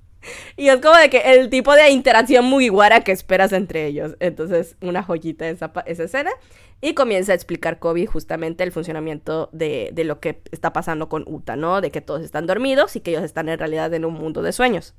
y 0.56 0.68
es 0.68 0.80
como 0.80 0.96
de 0.96 1.10
que 1.10 1.18
el 1.34 1.50
tipo 1.50 1.74
de 1.74 1.90
interacción 1.90 2.46
muy 2.46 2.68
guara 2.68 3.00
que 3.00 3.12
esperas 3.12 3.52
entre 3.52 3.86
ellos. 3.86 4.16
Entonces, 4.20 4.76
una 4.80 5.02
joyita 5.02 5.48
esa, 5.48 5.72
esa 5.86 6.04
escena. 6.04 6.30
Y 6.84 6.94
comienza 6.94 7.30
a 7.30 7.36
explicar 7.36 7.78
Kobe 7.78 8.06
justamente 8.06 8.64
el 8.64 8.72
funcionamiento 8.72 9.50
de, 9.52 9.90
de 9.92 10.02
lo 10.02 10.18
que 10.18 10.42
está 10.50 10.72
pasando 10.72 11.08
con 11.08 11.24
Uta, 11.28 11.54
¿no? 11.54 11.80
De 11.80 11.92
que 11.92 12.00
todos 12.00 12.22
están 12.22 12.46
dormidos 12.46 12.96
y 12.96 13.00
que 13.00 13.12
ellos 13.12 13.22
están 13.22 13.48
en 13.48 13.58
realidad 13.58 13.94
en 13.94 14.04
un 14.04 14.14
mundo 14.14 14.42
de 14.42 14.52
sueños. 14.52 14.94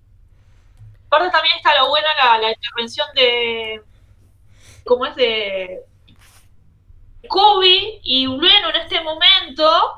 Aparte 1.13 1.29
también 1.29 1.57
está 1.57 1.75
la 1.75 1.87
buena 1.87 2.07
la, 2.41 2.51
intervención 2.51 3.07
de, 3.13 3.83
¿cómo 4.83 5.05
es? 5.05 5.15
De 5.15 5.81
Kobe 7.29 7.99
y 8.01 8.25
Ueno 8.25 8.69
en 8.69 8.75
este 8.77 8.99
momento, 8.99 9.93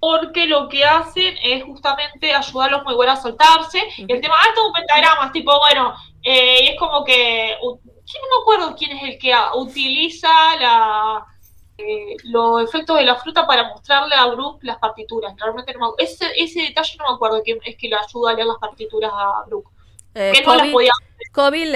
porque 0.00 0.46
lo 0.46 0.66
que 0.70 0.86
hacen 0.86 1.36
es 1.42 1.62
justamente 1.64 2.34
ayudarlos 2.34 2.82
muy 2.82 2.94
bueno 2.94 3.12
a 3.12 3.16
soltarse. 3.16 3.82
El 3.98 4.22
tema, 4.22 4.36
ah, 4.40 4.54
todo 4.54 4.68
un 4.68 4.72
pentagrama, 4.72 5.30
tipo, 5.32 5.52
bueno, 5.58 5.94
eh, 6.22 6.70
es 6.70 6.78
como 6.78 7.04
que, 7.04 7.58
no 7.60 7.78
me 7.82 8.40
acuerdo 8.40 8.74
quién 8.74 8.96
es 8.96 9.02
el 9.02 9.18
que 9.18 9.34
utiliza 9.54 10.30
la, 10.56 11.26
eh, 11.76 12.16
los 12.24 12.62
efectos 12.62 12.96
de 12.96 13.04
la 13.04 13.16
fruta 13.16 13.46
para 13.46 13.68
mostrarle 13.68 14.14
a 14.14 14.24
Brooke 14.28 14.64
las 14.64 14.78
partituras. 14.78 15.34
Realmente 15.36 15.74
no 15.74 15.90
me, 15.90 16.02
ese, 16.02 16.24
ese 16.38 16.62
detalle 16.62 16.96
no 16.96 17.10
me 17.10 17.14
acuerdo 17.16 17.42
quién 17.44 17.58
es 17.66 17.76
que 17.76 17.88
le 17.88 17.96
ayuda 17.96 18.30
a 18.30 18.32
leer 18.32 18.46
las 18.46 18.58
partituras 18.58 19.12
a 19.12 19.44
Brooke. 19.46 19.76
Eh, 20.18 20.32
Kobe, 21.32 21.66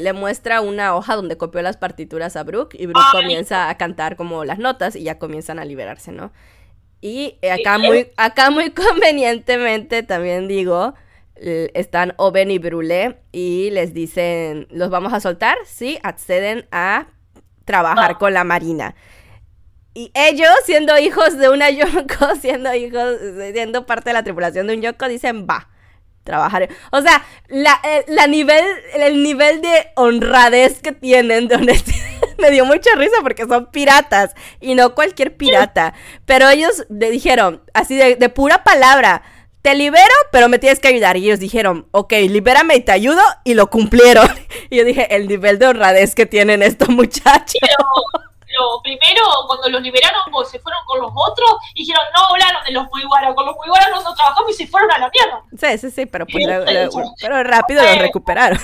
le, 0.00 0.12
muestra 0.14 0.62
una 0.62 0.96
hoja 0.96 1.16
donde 1.16 1.36
copió 1.36 1.60
las 1.60 1.76
partituras 1.76 2.36
a 2.36 2.44
Brooke 2.44 2.74
y 2.78 2.86
Brooke 2.86 3.12
comienza 3.12 3.68
a 3.68 3.76
cantar 3.76 4.16
como 4.16 4.44
las 4.44 4.58
notas 4.58 4.96
y 4.96 5.02
ya 5.02 5.18
comienzan 5.18 5.58
a 5.58 5.66
liberarse, 5.66 6.10
¿no? 6.10 6.32
Y 7.02 7.38
acá 7.50 7.76
muy, 7.76 8.08
acá 8.16 8.50
muy 8.50 8.70
convenientemente 8.70 10.02
también 10.02 10.48
digo, 10.48 10.94
están 11.36 12.14
Oben 12.16 12.50
y 12.50 12.58
Brule 12.58 13.18
y 13.32 13.70
les 13.70 13.92
dicen, 13.92 14.66
¿los 14.70 14.88
vamos 14.88 15.12
a 15.12 15.20
soltar? 15.20 15.58
Sí, 15.66 15.98
acceden 16.02 16.66
a 16.70 17.08
trabajar 17.66 18.16
con 18.16 18.32
la 18.32 18.44
marina. 18.44 18.94
Y 19.92 20.10
ellos, 20.14 20.50
siendo 20.64 20.96
hijos 20.98 21.36
de 21.36 21.48
una 21.50 21.68
Yoko, 21.70 22.36
siendo 22.40 22.72
hijos, 22.74 23.16
siendo 23.52 23.84
parte 23.84 24.10
de 24.10 24.14
la 24.14 24.22
tripulación 24.22 24.66
de 24.66 24.74
un 24.74 24.82
Yoko, 24.82 25.08
dicen, 25.08 25.46
va 25.48 25.68
trabajar. 26.24 26.68
O 26.92 27.00
sea, 27.00 27.24
la, 27.48 27.80
eh, 27.84 28.04
la 28.08 28.26
nivel, 28.26 28.64
el 28.94 29.22
nivel 29.22 29.60
de 29.60 29.88
honradez 29.96 30.80
que 30.80 30.92
tienen 30.92 31.48
me 32.38 32.50
dio 32.50 32.64
mucha 32.64 32.90
risa 32.96 33.16
porque 33.22 33.46
son 33.46 33.70
piratas 33.70 34.34
y 34.60 34.74
no 34.74 34.94
cualquier 34.94 35.36
pirata. 35.36 35.94
Pero 36.26 36.48
ellos 36.48 36.84
le 36.88 37.10
dijeron, 37.10 37.62
así 37.74 37.96
de, 37.96 38.16
de 38.16 38.28
pura 38.28 38.64
palabra, 38.64 39.22
te 39.62 39.74
libero, 39.74 40.14
pero 40.32 40.48
me 40.48 40.58
tienes 40.58 40.80
que 40.80 40.88
ayudar. 40.88 41.16
Y 41.16 41.26
ellos 41.26 41.40
dijeron, 41.40 41.86
ok, 41.90 42.12
libérame 42.28 42.76
y 42.76 42.80
te 42.80 42.92
ayudo, 42.92 43.22
y 43.44 43.54
lo 43.54 43.68
cumplieron. 43.68 44.28
Y 44.72 44.76
yo 44.76 44.84
dije, 44.84 45.16
el 45.16 45.26
nivel 45.26 45.58
de 45.58 45.66
honradez 45.66 46.14
que 46.14 46.26
tienen 46.26 46.62
estos 46.62 46.90
muchachos 46.90 47.58
primero, 48.82 49.22
cuando 49.46 49.68
los 49.68 49.82
liberaron, 49.82 50.22
pues, 50.30 50.50
se 50.50 50.58
fueron 50.58 50.84
con 50.86 51.00
los 51.00 51.12
otros 51.14 51.56
y 51.74 51.82
dijeron, 51.82 52.02
no 52.16 52.26
hablaron 52.26 52.64
de 52.64 52.72
los 52.72 52.86
Muiguara, 52.90 53.34
con 53.34 53.46
los 53.46 53.56
Muiguara 53.56 53.88
no 53.90 54.14
trabajamos 54.14 54.50
y 54.50 54.54
se 54.54 54.66
fueron 54.66 54.90
a 54.92 54.98
la 54.98 55.10
mierda. 55.10 55.42
Sí, 55.56 55.78
sí, 55.78 55.90
sí, 55.90 56.06
pero, 56.06 56.26
pues, 56.26 56.46
pero 57.20 57.42
rápido 57.42 57.82
los 57.82 57.98
recuperaron. 57.98 58.58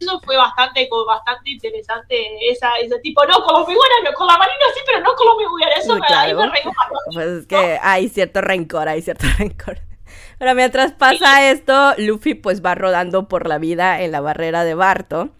Eso 0.00 0.20
fue 0.24 0.36
bastante, 0.36 0.88
bastante 1.06 1.50
interesante, 1.50 2.50
esa, 2.50 2.76
ese 2.82 2.98
tipo, 2.98 3.24
no, 3.26 3.42
con 3.44 3.58
los 3.58 3.66
Muiguara, 3.66 3.94
no, 4.04 4.12
con 4.12 4.26
la 4.26 4.36
Marina 4.36 4.64
sí, 4.74 4.80
pero 4.84 5.00
no 5.00 5.14
con 5.14 5.26
los 5.26 5.36
Muiguara, 5.36 5.74
eso 5.76 5.94
me, 5.96 6.06
ahí 6.14 6.34
me 6.34 6.46
reí 6.48 6.62
Pues 7.12 7.26
es 7.26 7.46
que 7.46 7.78
hay 7.80 8.08
cierto 8.08 8.40
rencor, 8.40 8.88
hay 8.88 9.02
cierto 9.02 9.26
rencor. 9.38 9.78
Pero 10.38 10.54
mientras 10.54 10.92
pasa 10.92 11.50
esto, 11.50 11.94
Luffy 11.96 12.34
pues 12.34 12.64
va 12.64 12.74
rodando 12.74 13.28
por 13.28 13.46
la 13.48 13.58
vida 13.58 14.02
en 14.02 14.12
la 14.12 14.20
barrera 14.20 14.64
de 14.64 14.74
Barto. 14.74 15.30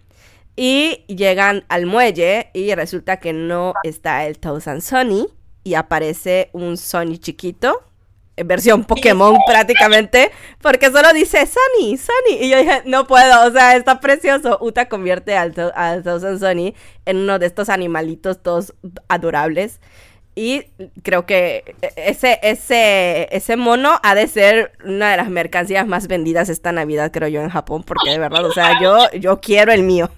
Y 0.55 1.03
llegan 1.07 1.65
al 1.67 1.85
muelle 1.85 2.49
y 2.53 2.73
resulta 2.75 3.17
que 3.17 3.33
no 3.33 3.73
está 3.83 4.25
el 4.25 4.39
Thousand 4.39 4.81
Sony 4.81 5.27
y 5.65 5.73
aparece 5.73 6.49
un 6.53 6.77
Sony 6.77 7.17
chiquito, 7.19 7.81
en 8.37 8.47
versión 8.47 8.83
Pokémon 8.83 9.37
prácticamente, 9.47 10.31
porque 10.61 10.91
solo 10.91 11.11
dice 11.13 11.45
Sony, 11.45 11.97
Sony. 11.97 12.37
Y 12.39 12.49
yo 12.49 12.57
dije, 12.57 12.83
no 12.85 13.07
puedo, 13.07 13.47
o 13.47 13.51
sea, 13.51 13.75
está 13.75 13.99
precioso. 13.99 14.57
Uta 14.61 14.87
convierte 14.87 15.35
al, 15.35 15.53
al 15.75 16.03
Thousand 16.03 16.39
Sony 16.39 16.73
en 17.05 17.17
uno 17.17 17.39
de 17.39 17.47
estos 17.47 17.69
animalitos 17.69 18.41
todos 18.41 18.73
adorables. 19.07 19.79
Y 20.37 20.65
creo 21.01 21.25
que 21.25 21.75
ese, 21.95 22.39
ese, 22.43 23.29
ese 23.31 23.55
mono 23.55 23.99
ha 24.03 24.15
de 24.15 24.27
ser 24.27 24.73
una 24.83 25.11
de 25.11 25.17
las 25.17 25.29
mercancías 25.29 25.87
más 25.87 26.07
vendidas 26.07 26.49
esta 26.49 26.73
Navidad, 26.73 27.11
creo 27.13 27.29
yo, 27.29 27.41
en 27.41 27.49
Japón, 27.49 27.83
porque 27.83 28.11
de 28.11 28.19
verdad, 28.19 28.45
o 28.45 28.51
sea, 28.51 28.81
yo, 28.81 29.09
yo 29.13 29.39
quiero 29.39 29.71
el 29.71 29.83
mío 29.83 30.11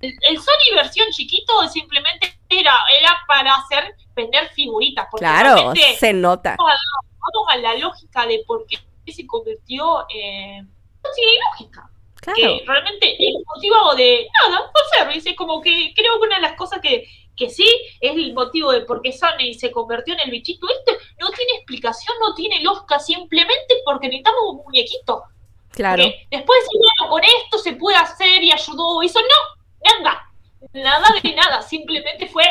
el 0.00 0.38
Sony 0.38 0.74
versión 0.74 1.08
chiquito 1.10 1.68
simplemente 1.68 2.38
era, 2.48 2.74
era 3.00 3.16
para 3.26 3.54
hacer 3.54 3.94
vender 4.14 4.48
figuritas. 4.50 5.08
claro, 5.16 5.72
se 5.98 6.12
nota. 6.12 6.56
Vamos 6.58 7.48
a, 7.48 7.56
la, 7.56 7.76
lógica 7.76 8.26
de 8.26 8.42
por 8.46 8.66
qué 8.66 8.78
se 9.12 9.26
convirtió 9.26 10.06
en... 10.08 10.64
No 10.64 11.10
tiene 11.14 11.32
lógica. 11.50 11.90
Claro. 12.16 12.36
Que 12.36 12.64
realmente 12.66 13.16
el 13.18 13.34
motivo 13.46 13.94
de 13.94 14.28
nada, 14.48 14.70
por 14.72 14.82
service, 14.96 15.30
es 15.30 15.36
como 15.36 15.60
que 15.60 15.92
creo 15.94 16.18
que 16.18 16.26
una 16.26 16.36
de 16.36 16.42
las 16.42 16.54
cosas 16.54 16.80
que, 16.80 17.08
que 17.36 17.48
sí 17.48 17.68
es 18.00 18.12
el 18.12 18.32
motivo 18.32 18.72
de 18.72 18.80
por 18.80 19.02
qué 19.02 19.12
Sony 19.12 19.54
se 19.56 19.70
convirtió 19.70 20.14
en 20.14 20.20
el 20.20 20.30
bichito 20.30 20.66
este, 20.68 21.04
no 21.20 21.30
tiene 21.30 21.52
explicación, 21.52 22.16
no 22.20 22.34
tiene 22.34 22.62
lógica, 22.62 22.98
simplemente 22.98 23.76
porque 23.84 24.08
necesitamos 24.08 24.40
un 24.50 24.64
muñequito. 24.64 25.24
Claro. 25.70 26.04
después, 26.30 26.58
bueno, 26.72 27.10
con 27.10 27.22
esto 27.22 27.58
se 27.58 27.74
puede 27.74 27.98
hacer 27.98 28.42
y 28.42 28.50
ayudó, 28.50 29.02
eso 29.02 29.20
no, 29.20 29.55
nada, 30.02 30.32
nada 30.72 31.06
de 31.22 31.34
nada, 31.34 31.62
simplemente 31.62 32.28
fue, 32.28 32.44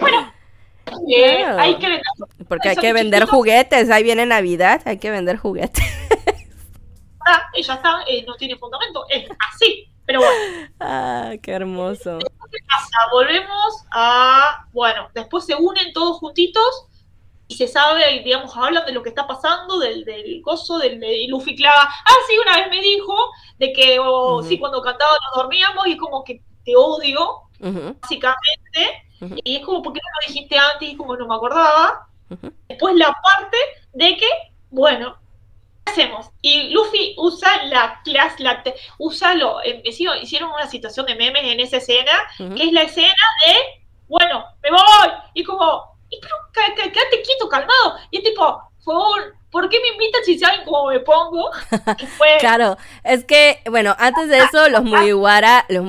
bueno, 0.00 0.32
eh, 1.08 1.44
hay 1.44 1.76
que 1.76 1.86
vender. 1.86 2.02
Porque 2.48 2.68
hay 2.70 2.76
que 2.76 2.92
vender 2.92 3.26
juguetes, 3.26 3.90
ahí 3.90 4.02
viene 4.02 4.26
Navidad, 4.26 4.82
hay 4.84 4.98
que 4.98 5.10
vender 5.10 5.36
juguetes. 5.36 5.84
Ah, 7.24 7.42
y 7.54 7.62
ya 7.62 7.74
está, 7.74 8.02
eh, 8.08 8.24
no 8.26 8.34
tiene 8.34 8.56
fundamento, 8.56 9.04
es 9.08 9.28
así, 9.52 9.88
pero 10.04 10.20
bueno. 10.20 10.68
Ah, 10.80 11.32
qué 11.40 11.52
hermoso. 11.52 12.18
¿Qué 12.18 12.58
pasa? 12.66 12.96
Volvemos 13.12 13.84
a, 13.92 14.66
bueno, 14.72 15.08
después 15.14 15.46
se 15.46 15.54
unen 15.54 15.92
todos 15.92 16.18
juntitos 16.18 16.88
y 17.46 17.54
se 17.54 17.68
sabe, 17.68 18.22
digamos, 18.24 18.56
hablan 18.56 18.84
de 18.86 18.92
lo 18.92 19.02
que 19.02 19.10
está 19.10 19.26
pasando, 19.26 19.78
del, 19.78 20.04
del 20.04 20.42
gozo, 20.42 20.78
del 20.78 20.98
de 20.98 21.26
Luffy 21.28 21.54
Clava. 21.54 21.82
Ah, 21.82 22.14
sí, 22.26 22.36
una 22.38 22.56
vez 22.56 22.68
me 22.70 22.80
dijo 22.80 23.14
de 23.58 23.72
que, 23.72 23.98
oh, 24.00 24.42
sí, 24.42 24.58
cuando 24.58 24.82
cantaba 24.82 25.12
nos 25.12 25.42
dormíamos 25.42 25.86
y 25.86 25.96
como 25.96 26.24
que 26.24 26.42
te 26.64 26.76
odio, 26.76 27.42
básicamente. 28.00 29.08
Y 29.44 29.56
es 29.56 29.64
como, 29.64 29.82
¿por 29.82 29.92
qué 29.92 30.00
no 30.02 30.08
lo 30.20 30.32
dijiste 30.32 30.58
antes? 30.58 30.88
Y 30.88 30.96
como 30.96 31.16
no 31.16 31.26
me 31.26 31.34
acordaba. 31.34 32.08
Después 32.68 32.94
la 32.96 33.14
parte 33.22 33.56
de 33.92 34.16
que, 34.16 34.28
bueno, 34.70 35.16
¿qué 35.84 35.92
hacemos? 35.92 36.30
Y 36.40 36.70
Luffy 36.70 37.14
usa 37.18 37.64
la 37.64 38.00
clase, 38.04 38.42
la 38.42 38.62
usa 38.98 39.34
lo, 39.34 39.62
eh, 39.62 39.82
hicieron 39.84 40.50
una 40.50 40.66
situación 40.66 41.06
de 41.06 41.14
memes 41.14 41.44
en 41.44 41.60
esa 41.60 41.76
escena, 41.76 42.12
que 42.38 42.64
es 42.64 42.72
la 42.72 42.82
escena 42.82 43.12
de, 43.46 43.54
bueno, 44.08 44.44
me 44.62 44.70
voy, 44.70 45.12
y 45.34 45.44
como, 45.44 45.96
y 46.08 46.18
pero 46.20 46.36
quédate 46.52 47.22
quieto, 47.22 47.48
calmado, 47.48 47.96
y 48.10 48.18
es 48.18 48.24
tipo, 48.24 48.62
fue 48.80 48.94
¿por 49.52 49.68
qué 49.68 49.78
me 49.80 49.88
invitan 49.88 50.24
si 50.24 50.38
saben 50.38 50.62
cómo 50.64 50.88
me 50.88 50.98
pongo? 50.98 51.50
Claro, 52.40 52.76
es 53.04 53.24
que, 53.24 53.60
bueno, 53.70 53.94
antes 53.98 54.28
de 54.28 54.38
eso, 54.38 54.68
los 54.68 54.82
Mugiwara, 54.82 55.66
los 55.68 55.84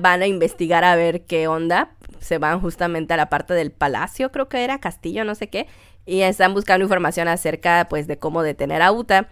van 0.00 0.22
a 0.22 0.26
investigar 0.26 0.84
a 0.84 0.94
ver 0.94 1.24
qué 1.24 1.48
onda. 1.48 1.90
Se 2.20 2.38
van 2.38 2.60
justamente 2.60 3.14
a 3.14 3.16
la 3.16 3.28
parte 3.28 3.54
del 3.54 3.72
palacio, 3.72 4.30
creo 4.30 4.48
que 4.48 4.62
era, 4.62 4.78
castillo, 4.78 5.24
no 5.24 5.34
sé 5.34 5.48
qué. 5.48 5.66
Y 6.06 6.20
están 6.20 6.54
buscando 6.54 6.84
información 6.84 7.26
acerca, 7.26 7.86
pues, 7.88 8.06
de 8.06 8.18
cómo 8.18 8.42
detener 8.42 8.82
a 8.82 8.92
Uta. 8.92 9.28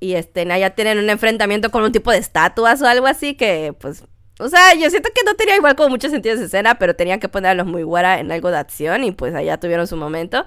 Y 0.00 0.14
este, 0.14 0.46
ya 0.46 0.70
tienen 0.70 0.98
un 0.98 1.10
enfrentamiento 1.10 1.70
con 1.70 1.84
un 1.84 1.92
tipo 1.92 2.10
de 2.10 2.18
estatuas 2.18 2.80
o 2.82 2.86
algo 2.86 3.06
así 3.06 3.34
que, 3.34 3.74
pues, 3.78 4.04
o 4.40 4.48
sea, 4.48 4.74
yo 4.74 4.88
siento 4.88 5.10
que 5.14 5.22
no 5.24 5.34
tenía 5.34 5.56
igual 5.56 5.76
como 5.76 5.90
mucho 5.90 6.08
sentido 6.08 6.34
esa 6.34 6.44
escena, 6.44 6.76
pero 6.76 6.96
tenían 6.96 7.20
que 7.20 7.28
poner 7.28 7.50
a 7.50 7.54
los 7.54 7.66
Mugiwara 7.66 8.20
en 8.20 8.32
algo 8.32 8.50
de 8.50 8.56
acción 8.56 9.04
y 9.04 9.12
pues 9.12 9.34
allá 9.34 9.60
tuvieron 9.60 9.86
su 9.86 9.96
momento. 9.96 10.46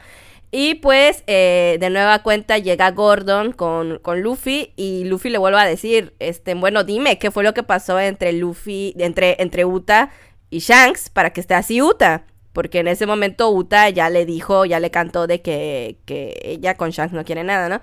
Y 0.56 0.76
pues 0.76 1.24
eh, 1.26 1.78
de 1.80 1.90
nueva 1.90 2.22
cuenta 2.22 2.60
llega 2.60 2.92
Gordon 2.92 3.54
con, 3.54 3.98
con, 3.98 4.22
Luffy 4.22 4.72
y 4.76 5.04
Luffy 5.06 5.32
le 5.32 5.40
vuelve 5.40 5.60
a 5.60 5.66
decir, 5.66 6.14
este, 6.20 6.54
bueno, 6.54 6.84
dime, 6.84 7.18
¿qué 7.18 7.32
fue 7.32 7.44
lo 7.44 7.56
que 7.56 7.64
pasó 7.64 8.00
entre 8.00 8.34
Luffy, 8.34 8.94
entre, 9.00 9.42
entre 9.42 9.66
Uta 9.66 10.12
y 10.52 10.60
Shanks 10.60 11.10
para 11.10 11.32
que 11.34 11.42
esté 11.42 11.56
así 11.56 11.82
Uta? 11.82 12.28
Porque 12.54 12.82
en 12.82 12.88
ese 12.88 13.08
momento 13.08 13.50
Uta 13.50 13.90
ya 13.90 14.12
le 14.12 14.28
dijo, 14.28 14.64
ya 14.66 14.80
le 14.80 14.92
cantó 14.92 15.26
de 15.26 15.42
que, 15.42 15.98
que 16.06 16.40
ella 16.44 16.78
con 16.78 16.92
Shanks 16.92 17.14
no 17.14 17.26
quiere 17.26 17.44
nada, 17.44 17.68
¿no? 17.68 17.82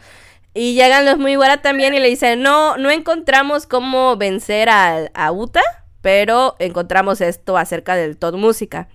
Y 0.54 0.74
llegan 0.74 1.06
los 1.06 1.18
muy 1.18 1.34
buenas 1.34 1.62
también 1.62 1.92
y 1.94 1.98
le 1.98 2.06
dicen, 2.06 2.40
no, 2.40 2.76
no 2.76 2.88
encontramos 2.92 3.66
cómo 3.66 4.16
vencer 4.16 4.68
a, 4.68 5.10
a 5.14 5.32
Uta, 5.32 5.62
pero 6.02 6.54
encontramos 6.60 7.20
esto 7.20 7.56
acerca 7.56 7.96
del 7.96 8.16
Todd 8.16 8.36
Música. 8.36 8.86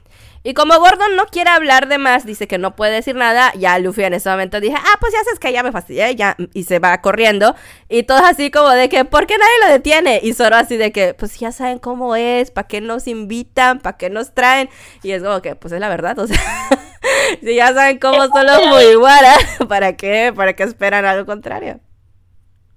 Y 0.48 0.54
como 0.54 0.78
Gordon 0.78 1.16
no 1.16 1.26
quiere 1.26 1.50
hablar 1.50 1.88
de 1.88 1.98
más, 1.98 2.24
dice 2.24 2.48
que 2.48 2.60
no 2.60 2.76
puede 2.76 2.93
decir 2.93 3.16
nada, 3.16 3.52
ya 3.56 3.80
Luffy 3.80 4.04
en 4.04 4.14
ese 4.14 4.30
momento 4.30 4.60
dije, 4.60 4.76
ah, 4.78 4.98
pues 5.00 5.12
ya 5.12 5.24
sabes 5.24 5.39
que 5.39 5.52
ya 5.52 5.64
me 5.64 5.72
fastidié, 5.72 6.16
ya, 6.16 6.38
y 6.54 6.66
se 6.66 6.78
va 6.78 7.02
corriendo. 7.02 7.56
Y 7.89 8.04
todos 8.04 8.22
así 8.22 8.52
como 8.52 8.70
de 8.70 8.88
que, 8.88 9.06
¿por 9.06 9.26
qué 9.26 9.39
nadie 9.39 9.54
lo 9.66 9.74
detiene? 9.74 10.20
Y 10.22 10.34
Zoro 10.36 10.56
así 10.56 10.78
de 10.78 10.91
que, 10.91 11.16
pues 11.16 11.39
ya 11.39 11.52
saben 11.52 11.80
cómo 11.80 12.16
es, 12.16 12.52
¿para 12.52 12.68
qué 12.68 12.80
nos 12.80 13.08
invitan? 13.08 13.80
¿Para 13.80 13.98
qué 13.98 14.12
nos 14.12 14.36
traen? 14.36 14.70
Y 15.02 15.14
es 15.14 15.24
como 15.24 15.41
que, 15.41 15.56
pues 15.56 15.74
es 15.74 15.80
la 15.80 15.89
verdad, 15.89 16.20
o 16.20 16.28
sea, 16.28 16.39
si 17.41 17.56
ya 17.56 17.74
saben 17.74 17.98
cómo 17.98 18.28
son 18.28 18.46
los 18.46 18.68
muy 18.68 18.86
¿para 19.68 19.93
qué? 19.98 20.32
¿Para 20.36 20.54
qué 20.54 20.62
esperan 20.62 21.06
algo 21.06 21.26
contrario? 21.26 21.80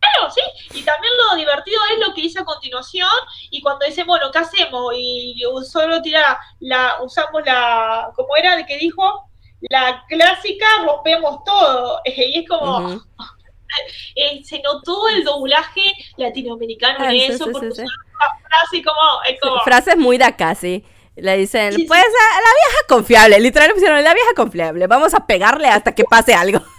Claro, 0.00 0.30
sí, 0.32 0.40
y 0.78 0.82
también 0.82 1.12
lo 1.16 1.36
divertido 1.36 1.80
es 1.92 2.06
lo 2.06 2.14
que 2.14 2.22
dice 2.22 2.38
a 2.38 2.44
continuación 2.44 3.10
y 3.50 3.60
cuando 3.60 3.84
dice, 3.84 4.04
bueno, 4.04 4.30
¿qué 4.30 4.38
hacemos? 4.38 4.94
Y 4.96 5.42
solo 5.68 6.00
tira 6.00 6.38
la, 6.60 7.02
usamos 7.02 7.42
la, 7.44 8.10
¿cómo 8.14 8.36
era 8.36 8.54
el 8.54 8.64
que 8.64 8.78
dijo? 8.78 9.28
La 9.70 10.04
clásica, 10.08 10.66
rompemos 10.84 11.42
todo. 11.44 12.00
Y 12.06 12.40
es 12.40 12.48
como, 12.48 12.92
eh, 14.14 14.42
se 14.44 14.60
notó 14.60 15.08
el 15.08 15.24
doblaje 15.24 15.92
latinoamericano 16.16 17.04
en 17.04 17.10
ah, 17.10 17.14
eso, 17.14 17.46
porque 17.50 17.70
frase 17.70 18.82
como, 18.84 19.22
es 19.28 19.40
como... 19.40 19.60
Frases 19.60 19.96
muy 19.96 20.18
de 20.18 20.24
acá, 20.24 20.54
sí. 20.54 20.84
Le 21.16 21.36
dicen, 21.36 21.74
pues 21.88 22.00
la 22.00 22.52
vieja 22.68 22.86
confiable, 22.88 23.40
literalmente 23.40 23.80
pusieron 23.80 24.04
la 24.04 24.14
vieja 24.14 24.30
confiable, 24.36 24.86
vamos 24.86 25.14
a 25.14 25.26
pegarle 25.26 25.66
hasta 25.68 25.92
que 25.92 26.04
pase 26.04 26.32
algo. 26.32 26.60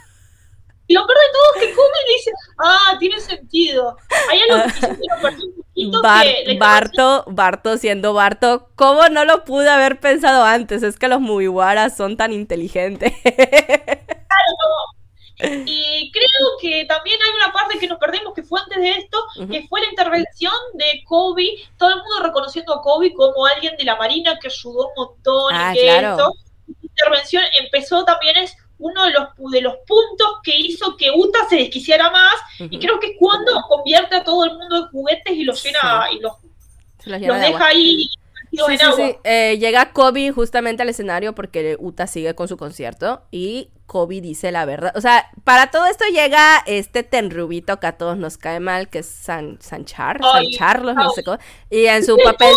Y 0.89 0.93
lo 0.95 1.05
peor 1.05 1.19
de 1.19 1.25
todo 1.31 1.43
es 1.53 1.61
que 1.67 1.75
come 1.75 1.97
y 2.07 2.13
dice, 2.13 2.31
ah, 2.57 2.97
tiene 2.99 3.19
sentido. 3.19 3.95
Hay 4.31 4.39
algo 4.49 4.63
que 4.73 4.87
un 4.87 4.97
poquito 5.21 6.01
que 6.01 6.57
Barto, 6.57 7.25
Barto 7.27 7.77
siendo 7.77 8.13
Barto, 8.13 8.71
¿cómo 8.75 9.07
no 9.07 9.23
lo 9.23 9.45
pude 9.45 9.69
haber 9.69 9.99
pensado 9.99 10.43
antes? 10.43 10.81
Es 10.81 10.97
que 10.97 11.07
los 11.07 11.21
Mugiwaras 11.21 11.95
son 11.95 12.17
tan 12.17 12.33
inteligentes. 12.33 13.13
Claro, 13.23 14.55
y 15.65 16.11
creo 16.11 16.57
que 16.59 16.85
también 16.85 17.19
hay 17.21 17.35
una 17.35 17.53
parte 17.53 17.77
que 17.77 17.87
nos 17.87 17.99
perdimos 17.99 18.33
que 18.33 18.41
fue 18.41 18.59
antes 18.59 18.79
de 18.79 18.89
esto, 18.89 19.23
que 19.49 19.67
fue 19.67 19.81
la 19.81 19.89
intervención 19.89 20.53
de 20.73 21.03
Kobe, 21.05 21.51
todo 21.77 21.89
el 21.89 21.97
mundo 21.97 22.23
reconociendo 22.23 22.73
a 22.73 22.81
Kobe 22.81 23.13
como 23.13 23.45
alguien 23.45 23.77
de 23.77 23.83
la 23.83 23.95
Marina 23.95 24.39
que 24.39 24.47
ayudó 24.47 24.87
un 24.87 24.93
montón 24.95 25.53
y 25.53 25.57
ah, 25.57 25.71
que 25.73 25.97
esto. 25.97 26.33
intervención 26.81 27.43
empezó 27.61 28.03
también 28.03 28.37
es 28.37 28.57
uno 28.79 29.05
de 29.05 29.11
los, 29.11 29.51
de 29.51 29.61
los 29.61 29.75
puntos 29.85 30.27
que 30.43 30.57
hizo 30.57 30.95
que 30.97 31.11
Uta 31.11 31.39
se 31.49 31.57
desquiciara 31.57 32.09
más 32.09 32.35
y 32.59 32.79
creo 32.79 32.99
que 32.99 33.07
es 33.07 33.13
cuando 33.19 33.61
convierte 33.67 34.15
a 34.15 34.23
todo 34.23 34.45
el 34.45 34.57
mundo 34.57 34.77
en 34.77 34.87
juguetes 34.87 35.35
y 35.35 35.43
los 35.43 35.63
llena 35.63 36.07
y 36.11 36.19
los, 36.19 36.33
deja 37.05 37.67
ahí 37.67 38.09
Sí, 38.51 38.77
sí, 38.79 38.85
sí. 38.95 39.15
Eh, 39.23 39.57
llega 39.59 39.91
Kobe 39.91 40.31
justamente 40.31 40.81
al 40.81 40.89
escenario 40.89 41.35
porque 41.35 41.77
Uta 41.79 42.07
sigue 42.07 42.33
con 42.33 42.47
su 42.47 42.57
concierto 42.57 43.21
y 43.31 43.69
Kobe 43.85 44.21
dice 44.21 44.51
la 44.51 44.65
verdad. 44.65 44.91
O 44.95 45.01
sea, 45.01 45.29
para 45.43 45.69
todo 45.69 45.85
esto 45.85 46.05
llega 46.11 46.63
este 46.65 47.03
tenrubito 47.03 47.79
que 47.79 47.87
a 47.87 47.97
todos 47.97 48.17
nos 48.17 48.37
cae 48.37 48.59
mal, 48.59 48.89
que 48.89 48.99
es 48.99 49.05
San, 49.05 49.59
San 49.61 49.85
San 49.85 50.49
Charlos, 50.57 50.95
no 50.95 51.11
sé 51.11 51.23
cómo. 51.23 51.37
Y 51.69 51.85
en 51.85 52.03
su 52.03 52.17
papel... 52.17 52.53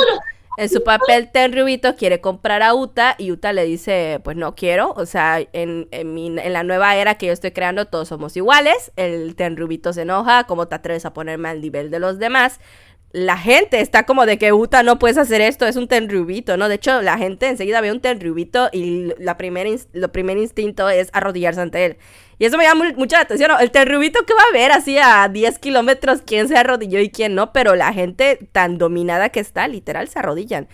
En 0.58 0.68
su 0.68 0.84
papel, 0.84 1.30
Ten 1.32 1.56
Rubito 1.56 1.96
quiere 1.96 2.20
comprar 2.20 2.62
a 2.62 2.74
Uta 2.74 3.14
y 3.16 3.32
Uta 3.32 3.54
le 3.54 3.64
dice, 3.64 4.20
pues 4.22 4.36
no 4.36 4.54
quiero, 4.54 4.92
o 4.92 5.06
sea, 5.06 5.40
en, 5.52 5.88
en, 5.90 6.52
la 6.52 6.62
nueva 6.62 6.94
era 6.96 7.14
que 7.14 7.26
yo 7.26 7.32
estoy 7.32 7.52
creando 7.52 7.86
todos 7.86 8.08
somos 8.08 8.36
iguales, 8.36 8.92
el 8.96 9.34
Ten 9.34 9.56
Rubito 9.56 9.94
se 9.94 10.02
enoja, 10.02 10.44
¿cómo 10.44 10.68
te 10.68 10.74
atreves 10.74 11.06
a 11.06 11.14
ponerme 11.14 11.48
al 11.48 11.62
nivel 11.62 11.90
de 11.90 12.00
los 12.00 12.18
demás? 12.18 12.60
La 13.12 13.36
gente 13.36 13.80
está 13.80 14.04
como 14.04 14.24
de 14.26 14.38
que 14.38 14.52
Uta 14.52 14.82
no 14.82 14.98
puedes 14.98 15.18
hacer 15.18 15.40
esto, 15.40 15.66
es 15.66 15.76
un 15.76 15.88
tenrubito, 15.88 16.56
¿no? 16.56 16.68
De 16.68 16.76
hecho, 16.76 17.02
la 17.02 17.18
gente 17.18 17.46
enseguida 17.46 17.82
ve 17.82 17.92
un 17.92 18.00
tenrubito 18.00 18.70
y 18.72 19.12
la 19.18 19.36
primer, 19.36 19.66
lo 19.92 20.12
primer 20.12 20.38
instinto 20.38 20.88
es 20.88 21.10
arrodillarse 21.12 21.60
ante 21.60 21.84
él. 21.84 21.96
Y 22.42 22.46
eso 22.46 22.58
me 22.58 22.64
llama 22.64 22.92
mucha 22.96 23.20
atención. 23.20 23.52
El 23.60 23.70
terrubito 23.70 24.26
que 24.26 24.34
va 24.34 24.40
a 24.50 24.52
ver 24.52 24.72
así 24.72 24.98
a 24.98 25.28
10 25.28 25.60
kilómetros 25.60 26.22
quién 26.26 26.48
se 26.48 26.56
arrodilló 26.56 26.98
y 26.98 27.08
quién 27.08 27.36
no, 27.36 27.52
pero 27.52 27.76
la 27.76 27.92
gente 27.92 28.36
tan 28.50 28.78
dominada 28.78 29.28
que 29.28 29.38
está, 29.38 29.68
literal, 29.68 30.08
se 30.08 30.18
arrodillan. 30.18 30.66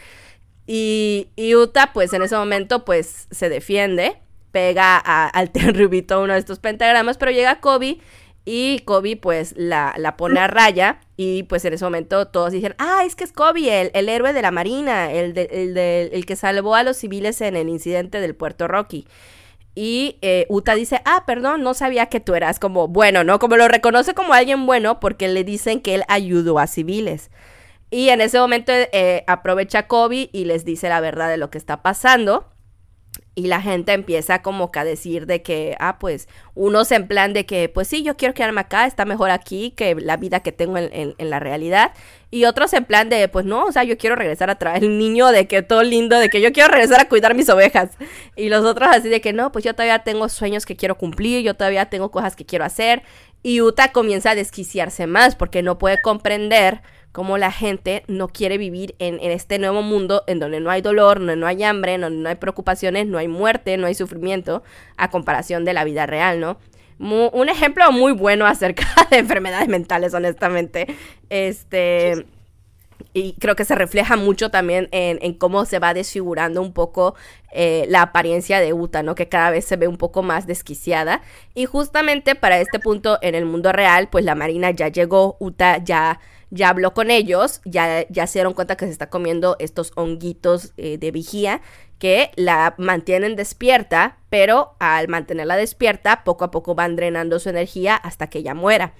Y, 0.66 1.28
Uta, 1.54 1.92
pues 1.92 2.14
en 2.14 2.22
ese 2.22 2.36
momento, 2.36 2.86
pues 2.86 3.28
se 3.30 3.50
defiende, 3.50 4.16
pega 4.50 4.96
al 4.96 5.50
terrubito 5.52 6.22
uno 6.22 6.32
de 6.32 6.38
estos 6.38 6.58
pentagramas, 6.58 7.18
pero 7.18 7.32
llega 7.32 7.60
Kobe 7.60 7.98
y 8.46 8.78
Kobe 8.86 9.18
pues 9.18 9.52
la, 9.54 9.92
la, 9.98 10.16
pone 10.16 10.40
a 10.40 10.46
raya 10.46 11.00
y 11.18 11.42
pues 11.42 11.66
en 11.66 11.74
ese 11.74 11.84
momento 11.84 12.28
todos 12.28 12.52
dicen, 12.52 12.76
ah, 12.78 13.02
es 13.04 13.14
que 13.14 13.24
es 13.24 13.32
Kobe, 13.32 13.82
el, 13.82 13.90
el 13.92 14.08
héroe 14.08 14.32
de 14.32 14.40
la 14.40 14.52
marina, 14.52 15.12
el, 15.12 15.36
el, 15.36 15.76
el, 15.76 16.24
que 16.24 16.34
salvó 16.34 16.76
a 16.76 16.82
los 16.82 16.96
civiles 16.96 17.42
en 17.42 17.56
el 17.56 17.68
incidente 17.68 18.22
del 18.22 18.34
puerto 18.34 18.68
Rocky. 18.68 19.06
Y 19.80 20.18
eh, 20.22 20.44
Uta 20.48 20.74
dice, 20.74 21.02
ah, 21.04 21.22
perdón, 21.24 21.62
no 21.62 21.72
sabía 21.72 22.06
que 22.06 22.18
tú 22.18 22.34
eras 22.34 22.58
como 22.58 22.88
bueno, 22.88 23.22
¿no? 23.22 23.38
Como 23.38 23.56
lo 23.56 23.68
reconoce 23.68 24.12
como 24.12 24.34
alguien 24.34 24.66
bueno 24.66 24.98
porque 24.98 25.28
le 25.28 25.44
dicen 25.44 25.80
que 25.80 25.94
él 25.94 26.02
ayudó 26.08 26.58
a 26.58 26.66
civiles. 26.66 27.30
Y 27.88 28.08
en 28.08 28.20
ese 28.20 28.40
momento 28.40 28.72
eh, 28.72 29.22
aprovecha 29.28 29.86
Kobe 29.86 30.30
y 30.32 30.46
les 30.46 30.64
dice 30.64 30.88
la 30.88 30.98
verdad 31.00 31.28
de 31.28 31.36
lo 31.36 31.50
que 31.50 31.58
está 31.58 31.80
pasando. 31.80 32.48
Y 33.34 33.46
la 33.46 33.60
gente 33.60 33.92
empieza 33.92 34.42
como 34.42 34.72
que 34.72 34.80
a 34.80 34.84
decir 34.84 35.26
de 35.26 35.42
que, 35.42 35.76
ah, 35.78 35.98
pues, 36.00 36.28
unos 36.54 36.90
en 36.90 37.06
plan 37.06 37.32
de 37.32 37.46
que, 37.46 37.68
pues 37.68 37.86
sí, 37.86 38.02
yo 38.02 38.16
quiero 38.16 38.34
quedarme 38.34 38.60
acá, 38.60 38.86
está 38.86 39.04
mejor 39.04 39.30
aquí 39.30 39.70
que 39.76 39.94
la 39.94 40.16
vida 40.16 40.40
que 40.40 40.50
tengo 40.50 40.76
en, 40.76 41.14
la 41.18 41.38
realidad. 41.38 41.92
Y 42.32 42.46
otros 42.46 42.72
en 42.72 42.84
plan 42.84 43.08
de, 43.08 43.28
pues 43.28 43.46
no, 43.46 43.66
o 43.66 43.72
sea, 43.72 43.84
yo 43.84 43.96
quiero 43.96 44.16
regresar 44.16 44.50
a 44.50 44.58
traer 44.58 44.82
el 44.82 44.98
niño 44.98 45.28
de 45.28 45.46
que 45.46 45.62
todo 45.62 45.84
lindo, 45.84 46.18
de 46.18 46.30
que 46.30 46.40
yo 46.40 46.52
quiero 46.52 46.68
regresar 46.68 47.00
a 47.00 47.08
cuidar 47.08 47.34
mis 47.36 47.48
ovejas. 47.48 47.90
Y 48.34 48.48
los 48.48 48.64
otros 48.64 48.88
así 48.92 49.08
de 49.08 49.20
que 49.20 49.32
no, 49.32 49.52
pues 49.52 49.64
yo 49.64 49.72
todavía 49.72 50.00
tengo 50.00 50.28
sueños 50.28 50.66
que 50.66 50.76
quiero 50.76 50.98
cumplir, 50.98 51.44
yo 51.44 51.54
todavía 51.54 51.86
tengo 51.86 52.10
cosas 52.10 52.34
que 52.34 52.44
quiero 52.44 52.64
hacer. 52.64 53.02
Y 53.42 53.60
Uta 53.60 53.92
comienza 53.92 54.32
a 54.32 54.34
desquiciarse 54.34 55.06
más 55.06 55.36
porque 55.36 55.62
no 55.62 55.78
puede 55.78 56.02
comprender 56.02 56.82
cómo 57.18 57.36
la 57.36 57.50
gente 57.50 58.04
no 58.06 58.28
quiere 58.28 58.58
vivir 58.58 58.94
en, 59.00 59.18
este 59.18 59.58
nuevo 59.58 59.82
mundo 59.82 60.22
en 60.28 60.38
donde 60.38 60.60
no 60.60 60.70
hay 60.70 60.82
dolor, 60.82 61.18
donde 61.18 61.34
no 61.34 61.48
hay 61.48 61.64
hambre, 61.64 61.98
donde 61.98 62.22
no 62.22 62.28
hay 62.28 62.36
preocupaciones, 62.36 63.08
no 63.08 63.18
hay 63.18 63.26
muerte, 63.26 63.76
no 63.76 63.88
hay 63.88 63.96
sufrimiento, 63.96 64.62
a 64.96 65.10
comparación 65.10 65.64
de 65.64 65.72
la 65.72 65.82
vida 65.82 66.06
real, 66.06 66.38
¿no? 66.38 66.58
un 67.00 67.48
ejemplo 67.48 67.90
muy 67.90 68.12
bueno 68.12 68.46
acerca 68.46 68.86
de 69.10 69.18
enfermedades 69.18 69.66
mentales, 69.66 70.14
honestamente. 70.14 70.86
Este. 71.28 72.24
Y 73.14 73.32
creo 73.40 73.56
que 73.56 73.64
se 73.64 73.74
refleja 73.74 74.16
mucho 74.16 74.50
también 74.50 74.88
en, 74.92 75.34
cómo 75.34 75.64
se 75.64 75.80
va 75.80 75.94
desfigurando 75.94 76.62
un 76.62 76.72
poco 76.72 77.16
eh, 77.50 77.84
la 77.88 78.02
apariencia 78.02 78.60
de 78.60 78.72
Uta, 78.72 79.02
¿no? 79.02 79.16
Que 79.16 79.28
cada 79.28 79.50
vez 79.50 79.64
se 79.64 79.76
ve 79.76 79.88
un 79.88 79.96
poco 79.96 80.22
más 80.22 80.46
desquiciada. 80.46 81.22
Y 81.54 81.64
justamente 81.64 82.36
para 82.36 82.60
este 82.60 82.78
punto 82.78 83.18
en 83.22 83.34
el 83.34 83.44
mundo 83.44 83.72
real, 83.72 84.08
pues 84.08 84.24
la 84.24 84.36
Marina 84.36 84.70
ya 84.70 84.86
llegó, 84.86 85.36
Uta 85.40 85.78
ya 85.78 86.20
ya 86.50 86.70
habló 86.70 86.94
con 86.94 87.10
ellos, 87.10 87.60
ya, 87.64 88.06
ya 88.08 88.26
se 88.26 88.38
dieron 88.38 88.54
cuenta 88.54 88.76
que 88.76 88.86
se 88.86 88.92
está 88.92 89.10
comiendo 89.10 89.56
estos 89.58 89.92
honguitos 89.96 90.72
eh, 90.76 90.98
de 90.98 91.10
vigía 91.10 91.60
que 91.98 92.30
la 92.36 92.74
mantienen 92.78 93.36
despierta, 93.36 94.18
pero 94.30 94.76
al 94.78 95.08
mantenerla 95.08 95.56
despierta, 95.56 96.22
poco 96.24 96.44
a 96.44 96.50
poco 96.50 96.74
van 96.74 96.96
drenando 96.96 97.38
su 97.40 97.48
energía 97.48 97.96
hasta 97.96 98.28
que 98.28 98.38
ella 98.38 98.54
muera. 98.54 98.94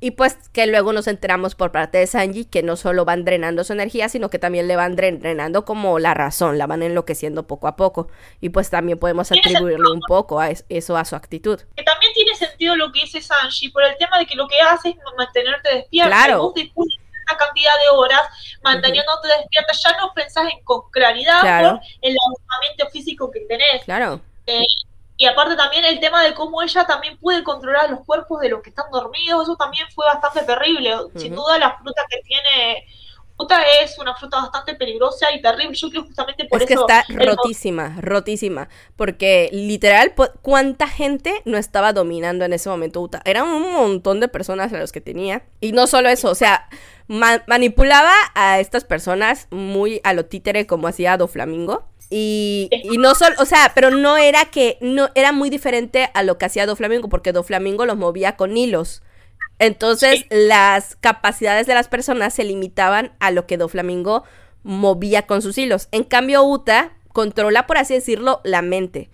Y 0.00 0.12
pues 0.12 0.36
que 0.52 0.66
luego 0.66 0.92
nos 0.92 1.08
enteramos 1.08 1.56
por 1.56 1.72
parte 1.72 1.98
de 1.98 2.06
Sanji 2.06 2.44
que 2.44 2.62
no 2.62 2.76
solo 2.76 3.04
van 3.04 3.24
drenando 3.24 3.64
su 3.64 3.72
energía, 3.72 4.08
sino 4.08 4.30
que 4.30 4.38
también 4.38 4.68
le 4.68 4.76
van 4.76 4.94
drenando 4.94 5.64
como 5.64 5.98
la 5.98 6.14
razón, 6.14 6.56
la 6.56 6.68
van 6.68 6.84
enloqueciendo 6.84 7.48
poco 7.48 7.66
a 7.66 7.74
poco. 7.74 8.08
Y 8.40 8.50
pues 8.50 8.70
también 8.70 8.98
podemos 8.98 9.32
atribuirle 9.32 9.90
un 9.90 10.00
poco 10.06 10.38
a 10.38 10.50
eso 10.50 10.96
a 10.96 11.04
su 11.04 11.16
actitud. 11.16 11.60
Que 11.76 11.82
también 11.82 12.12
tiene 12.12 12.34
sentido 12.36 12.76
lo 12.76 12.92
que 12.92 13.00
dice 13.00 13.20
Sanji 13.20 13.70
por 13.70 13.82
el 13.82 13.96
tema 13.96 14.18
de 14.18 14.26
que 14.26 14.36
lo 14.36 14.46
que 14.46 14.60
hace 14.60 14.90
es 14.90 14.96
mantenerte 15.16 15.74
despierto. 15.74 16.10
Claro. 16.10 16.52
una 16.54 17.36
cantidad 17.36 17.72
de 17.84 17.96
horas 17.96 18.22
manteniéndote 18.62 19.28
despierta, 19.28 19.72
ya 19.84 19.96
no 19.98 20.12
pensás 20.14 20.48
en, 20.52 20.62
con 20.62 20.82
claridad 20.92 21.40
por 21.40 21.80
el 22.02 22.16
agotamiento 22.28 22.88
físico 22.92 23.30
que 23.32 23.40
tenés. 23.40 23.84
Claro. 23.84 24.20
Eh, 24.46 24.62
y 25.18 25.26
aparte 25.26 25.56
también 25.56 25.84
el 25.84 25.98
tema 25.98 26.22
de 26.22 26.32
cómo 26.32 26.62
ella 26.62 26.86
también 26.86 27.18
puede 27.18 27.42
controlar 27.42 27.90
los 27.90 28.04
cuerpos 28.06 28.40
de 28.40 28.50
los 28.50 28.62
que 28.62 28.70
están 28.70 28.88
dormidos, 28.92 29.42
eso 29.42 29.56
también 29.56 29.88
fue 29.92 30.06
bastante 30.06 30.42
terrible. 30.42 30.94
Sin 31.16 31.34
duda 31.34 31.58
la 31.58 31.76
fruta 31.76 32.02
que 32.08 32.22
tiene 32.22 32.86
fruta 33.36 33.62
es 33.82 33.98
una 33.98 34.14
fruta 34.14 34.38
bastante 34.38 34.74
peligrosa 34.74 35.26
y 35.34 35.42
terrible. 35.42 35.74
Yo 35.74 35.90
creo 35.90 36.04
justamente 36.04 36.44
por 36.44 36.62
eso. 36.62 36.64
Es 36.64 36.68
que 36.68 36.80
está 36.80 37.04
rotísima, 37.08 37.96
rotísima. 38.00 38.68
Porque 38.94 39.48
literal, 39.52 40.14
¿cuánta 40.40 40.86
gente 40.86 41.42
no 41.44 41.58
estaba 41.58 41.92
dominando 41.92 42.44
en 42.44 42.52
ese 42.52 42.68
momento 42.68 43.00
Uta? 43.00 43.20
Eran 43.24 43.48
un 43.48 43.72
montón 43.72 44.20
de 44.20 44.28
personas 44.28 44.72
a 44.72 44.78
los 44.78 44.92
que 44.92 45.00
tenía. 45.00 45.42
Y 45.60 45.72
no 45.72 45.88
solo 45.88 46.08
eso, 46.08 46.30
o 46.30 46.36
sea, 46.36 46.68
manipulaba 47.08 48.12
a 48.34 48.60
estas 48.60 48.84
personas 48.84 49.48
muy 49.50 50.00
a 50.04 50.12
lo 50.12 50.26
títere 50.26 50.68
como 50.68 50.86
hacía 50.88 51.16
Do 51.16 51.26
Flamingo. 51.26 51.88
Y, 52.10 52.70
no 52.98 53.14
solo, 53.14 53.36
o 53.38 53.44
sea, 53.44 53.72
pero 53.74 53.90
no 53.90 54.16
era 54.16 54.46
que, 54.46 54.78
no, 54.80 55.10
era 55.14 55.32
muy 55.32 55.50
diferente 55.50 56.10
a 56.14 56.22
lo 56.22 56.38
que 56.38 56.46
hacía 56.46 56.66
Do 56.66 56.76
Flamingo, 56.76 57.08
porque 57.08 57.32
Do 57.32 57.42
Flamingo 57.42 57.84
los 57.84 57.96
movía 57.96 58.36
con 58.36 58.56
hilos. 58.56 59.02
Entonces, 59.58 60.24
las 60.30 60.96
capacidades 60.96 61.66
de 61.66 61.74
las 61.74 61.88
personas 61.88 62.32
se 62.32 62.44
limitaban 62.44 63.12
a 63.18 63.30
lo 63.30 63.46
que 63.46 63.58
Do 63.58 63.68
Flamingo 63.68 64.24
movía 64.62 65.26
con 65.26 65.42
sus 65.42 65.58
hilos. 65.58 65.88
En 65.92 66.04
cambio, 66.04 66.44
Uta 66.44 66.92
controla, 67.12 67.66
por 67.66 67.76
así 67.78 67.94
decirlo, 67.94 68.40
la 68.44 68.62
mente. 68.62 69.10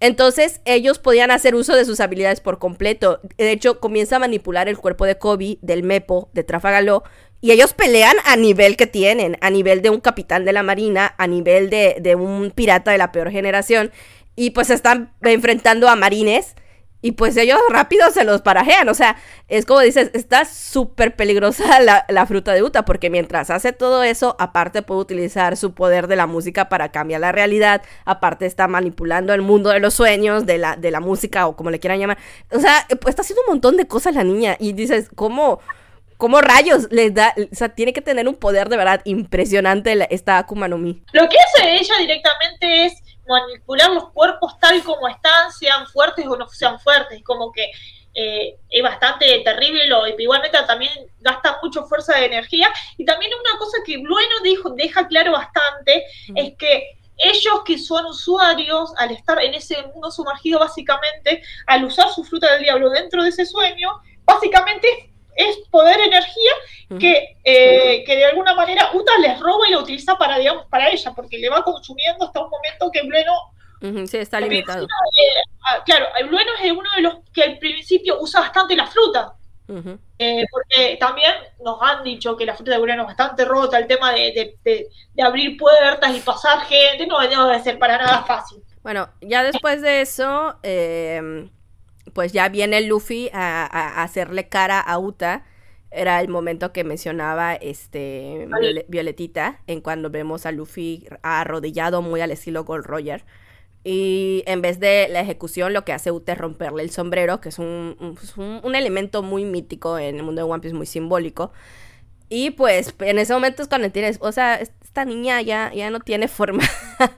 Entonces, 0.00 0.60
ellos 0.64 1.00
podían 1.00 1.32
hacer 1.32 1.56
uso 1.56 1.74
de 1.74 1.84
sus 1.84 1.98
habilidades 1.98 2.40
por 2.40 2.58
completo. 2.58 3.20
De 3.36 3.50
hecho, 3.50 3.80
comienza 3.80 4.16
a 4.16 4.20
manipular 4.20 4.68
el 4.68 4.78
cuerpo 4.78 5.04
de 5.04 5.18
Kobe, 5.18 5.58
del 5.60 5.82
Mepo, 5.82 6.30
de 6.32 6.44
Trafalgar 6.44 7.02
y 7.40 7.52
ellos 7.52 7.72
pelean 7.72 8.16
a 8.24 8.36
nivel 8.36 8.76
que 8.76 8.86
tienen, 8.86 9.36
a 9.40 9.50
nivel 9.50 9.80
de 9.80 9.90
un 9.90 10.00
capitán 10.00 10.44
de 10.44 10.52
la 10.52 10.64
marina, 10.64 11.14
a 11.18 11.26
nivel 11.26 11.70
de, 11.70 11.96
de 12.00 12.16
un 12.16 12.50
pirata 12.50 12.90
de 12.90 12.98
la 12.98 13.12
peor 13.12 13.30
generación. 13.30 13.92
Y 14.34 14.50
pues 14.50 14.70
están 14.70 15.12
enfrentando 15.22 15.88
a 15.88 15.96
marines. 15.96 16.56
Y 17.00 17.12
pues 17.12 17.36
ellos 17.36 17.60
rápido 17.70 18.10
se 18.10 18.24
los 18.24 18.42
parajean. 18.42 18.88
O 18.88 18.94
sea, 18.94 19.16
es 19.46 19.66
como 19.66 19.78
dices, 19.80 20.10
está 20.14 20.44
súper 20.44 21.14
peligrosa 21.14 21.78
la, 21.80 22.04
la, 22.08 22.26
fruta 22.26 22.52
de 22.52 22.64
Uta. 22.64 22.84
Porque 22.84 23.08
mientras 23.08 23.50
hace 23.50 23.72
todo 23.72 24.02
eso, 24.02 24.34
aparte 24.40 24.82
puede 24.82 25.00
utilizar 25.00 25.56
su 25.56 25.74
poder 25.74 26.08
de 26.08 26.16
la 26.16 26.26
música 26.26 26.68
para 26.68 26.90
cambiar 26.90 27.20
la 27.20 27.30
realidad. 27.30 27.82
Aparte 28.04 28.46
está 28.46 28.66
manipulando 28.66 29.32
el 29.32 29.42
mundo 29.42 29.70
de 29.70 29.78
los 29.78 29.94
sueños, 29.94 30.44
de 30.44 30.58
la, 30.58 30.74
de 30.74 30.90
la 30.90 30.98
música 30.98 31.46
o 31.46 31.54
como 31.54 31.70
le 31.70 31.78
quieran 31.78 32.00
llamar. 32.00 32.18
O 32.50 32.58
sea, 32.58 32.84
pues 33.00 33.10
está 33.12 33.22
haciendo 33.22 33.42
un 33.42 33.52
montón 33.54 33.76
de 33.76 33.86
cosas 33.86 34.16
la 34.16 34.24
niña. 34.24 34.56
Y 34.58 34.72
dices, 34.72 35.08
¿cómo? 35.14 35.60
¿Cómo 36.18 36.40
rayos 36.40 36.88
les 36.90 37.14
da? 37.14 37.32
O 37.36 37.54
sea, 37.54 37.68
tiene 37.68 37.92
que 37.92 38.02
tener 38.02 38.28
un 38.28 38.34
poder 38.34 38.68
de 38.68 38.76
verdad 38.76 39.00
impresionante 39.04 39.96
esta 40.10 40.36
Akuma 40.38 40.66
no 40.66 40.76
Mi. 40.76 41.00
Lo 41.12 41.28
que 41.28 41.36
hace 41.38 41.76
ella 41.76 41.94
directamente 42.00 42.86
es 42.86 42.94
manipular 43.28 43.90
los 43.92 44.10
cuerpos 44.10 44.58
tal 44.58 44.82
como 44.82 45.06
están, 45.06 45.52
sean 45.52 45.86
fuertes 45.86 46.26
o 46.26 46.36
no 46.36 46.48
sean 46.48 46.80
fuertes. 46.80 47.22
Como 47.22 47.52
que 47.52 47.70
eh, 48.14 48.56
es 48.68 48.82
bastante 48.82 49.42
terrible, 49.44 49.86
lo, 49.86 50.08
igualmente 50.08 50.58
también 50.66 50.90
gasta 51.20 51.60
mucho 51.62 51.84
fuerza 51.84 52.18
de 52.18 52.26
energía. 52.26 52.68
Y 52.96 53.04
también 53.04 53.30
una 53.38 53.56
cosa 53.56 53.78
que 53.86 53.98
Bueno 53.98 54.40
dijo, 54.42 54.70
deja 54.70 55.06
claro 55.06 55.30
bastante 55.30 56.04
es 56.34 56.54
que 56.58 56.98
ellos 57.16 57.62
que 57.64 57.78
son 57.78 58.06
usuarios, 58.06 58.92
al 58.96 59.12
estar 59.12 59.40
en 59.40 59.54
ese 59.54 59.80
mundo 59.94 60.10
sumergido 60.10 60.58
básicamente, 60.58 61.42
al 61.66 61.84
usar 61.84 62.08
su 62.10 62.24
fruta 62.24 62.52
del 62.54 62.64
diablo 62.64 62.90
dentro 62.90 63.22
de 63.22 63.28
ese 63.28 63.46
sueño, 63.46 64.00
básicamente 64.24 65.07
es 65.38 65.56
poder 65.70 66.00
energía 66.00 66.50
que, 66.98 67.36
eh, 67.44 68.02
que 68.04 68.16
de 68.16 68.24
alguna 68.24 68.54
manera 68.54 68.90
Uta 68.92 69.12
les 69.20 69.38
roba 69.38 69.68
y 69.68 69.72
lo 69.72 69.80
utiliza 69.80 70.18
para, 70.18 70.36
digamos, 70.36 70.66
para 70.66 70.88
ella, 70.88 71.12
porque 71.14 71.38
le 71.38 71.48
va 71.48 71.62
consumiendo 71.62 72.26
hasta 72.26 72.42
un 72.42 72.50
momento 72.50 72.90
que 72.92 73.02
Blueno... 73.02 74.06
sí, 74.06 74.16
está 74.16 74.40
limitado. 74.40 74.84
Eh, 74.84 75.42
ah, 75.68 75.82
claro, 75.84 76.06
el 76.18 76.26
Blueno 76.26 76.50
es 76.60 76.72
uno 76.72 76.90
de 76.96 77.02
los 77.02 77.14
que 77.32 77.42
al 77.42 77.58
principio 77.58 78.20
usa 78.20 78.40
bastante 78.40 78.74
la 78.74 78.86
fruta. 78.86 79.34
Eh, 80.18 80.46
porque 80.50 80.96
también 80.98 81.30
nos 81.62 81.76
han 81.82 82.02
dicho 82.02 82.34
que 82.36 82.46
la 82.46 82.54
fruta 82.54 82.72
de 82.72 82.78
Blueno 82.78 83.02
es 83.02 83.08
bastante 83.08 83.44
rota, 83.44 83.78
el 83.78 83.86
tema 83.86 84.12
de, 84.12 84.56
de, 84.64 85.22
abrir 85.22 85.58
puertas 85.58 86.16
y 86.16 86.20
pasar 86.20 86.60
gente, 86.62 87.06
no, 87.06 87.20
no 87.22 87.46
debe 87.46 87.62
ser 87.62 87.78
para 87.78 87.98
nada 87.98 88.24
fácil. 88.24 88.62
Bueno, 88.82 89.10
ya 89.20 89.44
después 89.44 89.82
de 89.82 90.00
eso, 90.00 90.56
eh, 90.62 91.50
pues 92.18 92.32
ya 92.32 92.48
viene 92.48 92.80
Luffy 92.80 93.30
a, 93.32 94.02
hacerle 94.02 94.48
cara 94.48 94.80
a 94.80 94.98
Uta. 94.98 95.44
Era 95.92 96.20
el 96.20 96.26
momento 96.26 96.72
que 96.72 96.82
mencionaba 96.82 97.54
este 97.54 98.48
Violetita, 98.88 99.60
en 99.68 99.80
cuando 99.80 100.10
vemos 100.10 100.44
a 100.44 100.50
Luffy 100.50 101.06
arrodillado 101.22 102.02
muy 102.02 102.20
al 102.20 102.32
estilo 102.32 102.64
Gold 102.64 102.86
Roger. 102.86 103.24
Y 103.84 104.42
en 104.46 104.62
vez 104.62 104.80
de 104.80 105.06
la 105.08 105.20
ejecución, 105.20 105.72
lo 105.72 105.84
que 105.84 105.92
hace 105.92 106.10
Uta 106.10 106.32
es 106.32 106.38
romperle 106.38 106.82
el 106.82 106.90
sombrero, 106.90 107.40
que 107.40 107.50
es 107.50 107.60
un, 107.60 108.16
pues, 108.16 108.34
elemento 108.74 109.22
muy 109.22 109.44
mítico 109.44 109.96
en 109.96 110.16
el 110.16 110.24
mundo 110.24 110.44
de 110.44 110.50
One 110.50 110.60
Piece, 110.60 110.74
muy 110.74 110.86
simbólico. 110.86 111.52
Y 112.28 112.50
pues 112.50 112.96
en 112.98 113.20
ese 113.20 113.32
momento 113.32 113.62
es 113.62 113.68
cuando 113.68 113.92
tienes, 113.92 114.18
o 114.20 114.32
sea, 114.32 114.56
esta 114.56 115.04
niña 115.04 115.40
ya, 115.40 115.72
ya 115.72 115.88
no 115.90 116.00
tiene 116.00 116.26
forma. 116.26 116.64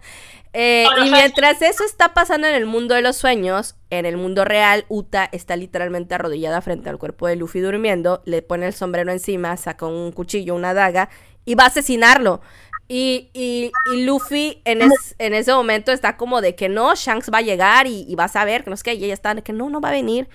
Eh, 0.52 0.84
y 1.04 1.10
mientras 1.10 1.62
eso 1.62 1.84
está 1.84 2.12
pasando 2.12 2.48
en 2.48 2.54
el 2.54 2.66
mundo 2.66 2.94
de 2.94 3.02
los 3.02 3.16
sueños, 3.16 3.76
en 3.90 4.04
el 4.04 4.16
mundo 4.16 4.44
real, 4.44 4.84
Uta 4.88 5.28
está 5.30 5.56
literalmente 5.56 6.14
arrodillada 6.14 6.60
frente 6.60 6.88
al 6.90 6.98
cuerpo 6.98 7.28
de 7.28 7.36
Luffy 7.36 7.60
durmiendo, 7.60 8.22
le 8.24 8.42
pone 8.42 8.66
el 8.66 8.72
sombrero 8.72 9.12
encima, 9.12 9.56
saca 9.56 9.86
un 9.86 10.10
cuchillo, 10.10 10.54
una 10.54 10.74
daga 10.74 11.08
y 11.44 11.54
va 11.54 11.64
a 11.64 11.68
asesinarlo. 11.68 12.40
Y, 12.88 13.30
y, 13.32 13.70
Luffy 14.04 14.60
en, 14.64 14.82
en, 15.18 15.34
ese 15.34 15.52
momento 15.52 15.92
está 15.92 16.16
como 16.16 16.40
de 16.40 16.56
que 16.56 16.68
no, 16.68 16.92
Shanks 16.96 17.30
va 17.32 17.38
a 17.38 17.42
llegar 17.42 17.86
y, 17.86 18.04
y 18.08 18.16
vas 18.16 18.34
a 18.34 18.44
ver, 18.44 18.64
que 18.64 18.70
no 18.70 18.74
es 18.74 18.82
que, 18.82 18.94
y 18.94 19.04
ella 19.04 19.14
está 19.14 19.32
de 19.32 19.42
que 19.42 19.52
no, 19.52 19.70
no 19.70 19.80
va 19.80 19.90
a 19.90 19.92
venir. 19.92 20.28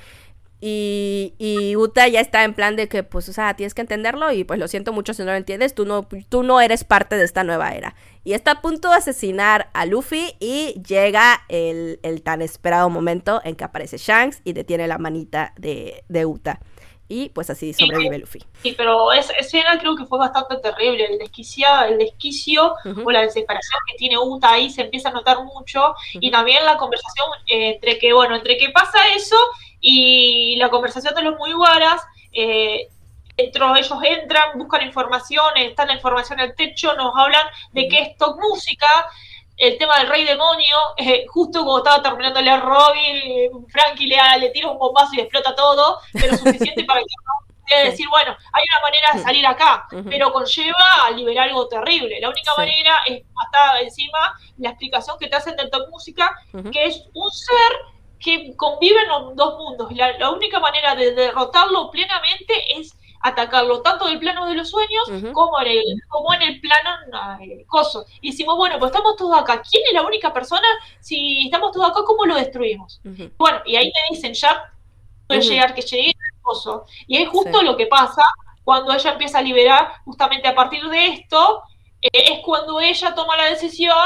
Y, 0.62 1.34
y, 1.38 1.76
Uta 1.76 2.08
ya 2.08 2.22
está 2.22 2.46
en 2.46 2.54
plan 2.54 2.78
de 2.78 2.88
que, 2.88 3.04
pues, 3.04 3.28
o 3.28 3.34
sea, 3.34 3.56
tienes 3.56 3.74
que 3.74 3.82
entenderlo 3.82 4.32
y 4.32 4.46
pues 4.46 4.58
lo 4.58 4.70
siento 4.70 4.94
mucho 4.94 5.14
si 5.14 5.22
no 5.24 5.32
lo 5.32 5.38
entiendes, 5.38 5.76
tú 5.76 5.86
no, 5.86 6.08
tú 6.30 6.44
no 6.44 6.62
eres 6.62 6.86
parte 6.86 7.18
de 7.18 7.26
esta 7.26 7.44
nueva 7.44 7.72
era. 7.74 7.94
Y 8.26 8.34
está 8.34 8.52
a 8.52 8.62
punto 8.62 8.90
de 8.90 8.96
asesinar 8.96 9.70
a 9.74 9.86
Luffy 9.86 10.34
y 10.40 10.82
llega 10.82 11.44
el, 11.48 12.00
tan 12.24 12.42
esperado 12.42 12.90
momento 12.90 13.40
en 13.44 13.56
que 13.56 13.64
aparece 13.64 13.98
Shanks 13.98 14.42
y 14.44 14.54
detiene 14.54 14.88
la 14.88 14.98
manita 14.98 15.54
de, 15.58 16.04
de 16.10 16.26
Uta. 16.26 16.60
Y 17.08 17.30
pues 17.30 17.52
así 17.52 17.72
sobrevive 17.72 18.18
Luffy. 18.18 18.44
Sí, 18.64 18.74
pero 18.76 19.12
esa 19.12 19.34
escena 19.34 19.78
creo 19.78 19.96
que 19.96 20.06
fue 20.06 20.18
bastante 20.18 20.58
terrible. 20.58 21.06
El 21.06 21.20
desquicia, 21.20 21.88
el 21.88 22.00
desquicio 22.00 22.74
o 23.06 23.12
la 23.12 23.22
desesperación 23.22 23.80
que 23.88 23.98
tiene 23.98 24.18
Uta 24.18 24.54
ahí 24.54 24.72
se 24.72 24.82
empieza 24.82 25.10
a 25.10 25.14
notar 25.14 25.44
mucho. 25.44 25.94
Y 26.14 26.32
también 26.32 26.66
la 26.66 26.78
conversación 26.78 27.28
entre 27.46 28.00
que, 28.00 28.12
bueno, 28.12 28.36
entre 28.36 28.58
que 28.58 28.70
pasa 28.70 28.98
eso 29.16 29.38
y 29.80 30.56
la 30.58 30.70
conversación 30.70 31.14
de 31.14 31.22
los 31.22 31.38
muy 31.38 31.54
guaras. 31.54 32.02
Eh, 32.32 32.88
dentro 33.36 33.76
ellos 33.76 33.98
entran, 34.04 34.58
buscan 34.58 34.82
información, 34.84 35.58
está 35.58 35.86
la 35.86 35.94
información 35.94 36.40
en 36.40 36.50
el 36.50 36.56
techo, 36.56 36.96
nos 36.96 37.14
hablan 37.16 37.48
de 37.72 37.88
que 37.88 38.00
esto 38.00 38.38
música, 38.38 38.88
el 39.58 39.78
tema 39.78 40.00
del 40.00 40.10
rey 40.10 40.24
demonio, 40.26 40.78
eh, 40.98 41.26
justo 41.28 41.60
como 41.60 41.78
estaba 41.78 42.02
terminando 42.02 42.42
leer 42.42 42.62
Robin, 42.62 43.66
Frankie 43.70 44.08
le, 44.08 44.18
le 44.40 44.50
tira 44.50 44.70
un 44.70 44.78
bombazo 44.78 45.16
y 45.16 45.22
explota 45.22 45.56
todo, 45.56 46.00
pero 46.12 46.36
suficiente 46.38 46.84
para 46.84 47.00
que 47.00 47.06
pueda 47.68 47.84
decir, 47.84 48.08
bueno, 48.10 48.36
hay 48.54 48.64
una 48.70 48.82
manera 48.82 49.08
de 49.14 49.20
salir 49.24 49.48
acá, 49.48 49.88
pero 50.10 50.32
conlleva 50.32 51.06
a 51.06 51.12
liberar 51.12 51.48
algo 51.48 51.68
terrible. 51.68 52.20
La 52.20 52.30
única 52.30 52.52
manera 52.58 53.02
es 53.08 53.24
hasta 53.44 53.80
encima 53.82 54.38
la 54.58 54.70
explicación 54.70 55.18
que 55.20 55.28
te 55.28 55.36
hacen 55.36 55.56
de 55.56 55.70
Top 55.70 55.90
Música, 55.90 56.38
que 56.72 56.86
es 56.86 57.04
un 57.14 57.32
ser 57.32 57.72
que 58.20 58.56
convive 58.56 59.00
en 59.02 59.36
dos 59.36 59.58
mundos. 59.58 59.92
La, 59.94 60.18
la 60.18 60.32
única 60.32 60.60
manera 60.60 60.96
de 60.96 61.12
derrotarlo 61.14 61.92
plenamente 61.92 62.54
es 62.78 62.94
atacarlo 63.26 63.82
tanto 63.82 64.06
del 64.06 64.20
plano 64.20 64.46
de 64.46 64.54
los 64.54 64.70
sueños 64.70 65.04
como, 65.34 65.60
en 65.62 65.68
el, 65.68 65.84
como 66.08 66.32
en 66.36 66.44
el 66.44 66.62
plano 66.62 66.92
eh, 67.42 67.66
coso. 67.66 68.06
Y 68.22 68.30
decimos, 68.32 68.56
bueno, 68.56 68.78
pues 68.78 68.92
estamos 68.92 69.16
todos 69.16 69.36
acá. 69.36 69.64
¿Quién 69.68 69.82
es 69.88 69.94
la 69.94 70.04
única 70.04 70.32
persona? 70.32 70.68
Si 71.00 71.46
estamos 71.46 71.72
todos 71.72 71.90
acá, 71.90 72.02
¿cómo 72.06 72.26
lo 72.28 72.36
destruimos? 72.36 73.02
Bueno, 73.38 73.62
y 73.66 73.78
ahí 73.78 73.86
me 73.86 74.16
dicen, 74.16 74.34
ya 74.36 74.72
puede 75.26 75.42
llegar 75.42 75.74
que 75.74 75.82
llegue 75.82 76.10
el 76.10 76.42
coso. 76.42 76.86
Y 77.08 77.18
es 77.18 77.28
justo 77.28 77.64
lo 77.64 77.76
que 77.76 77.88
pasa 77.88 78.22
cuando 78.64 78.94
ella 78.94 79.14
empieza 79.14 79.40
a 79.40 79.42
liberar, 79.42 79.92
justamente 80.06 80.48
a 80.48 80.54
partir 80.54 80.88
de 80.88 81.08
esto, 81.08 81.64
eh, 82.02 82.10
es 82.14 82.40
cuando 82.44 82.80
ella 82.80 83.16
toma 83.16 83.38
la 83.38 83.46
decisión 83.46 83.98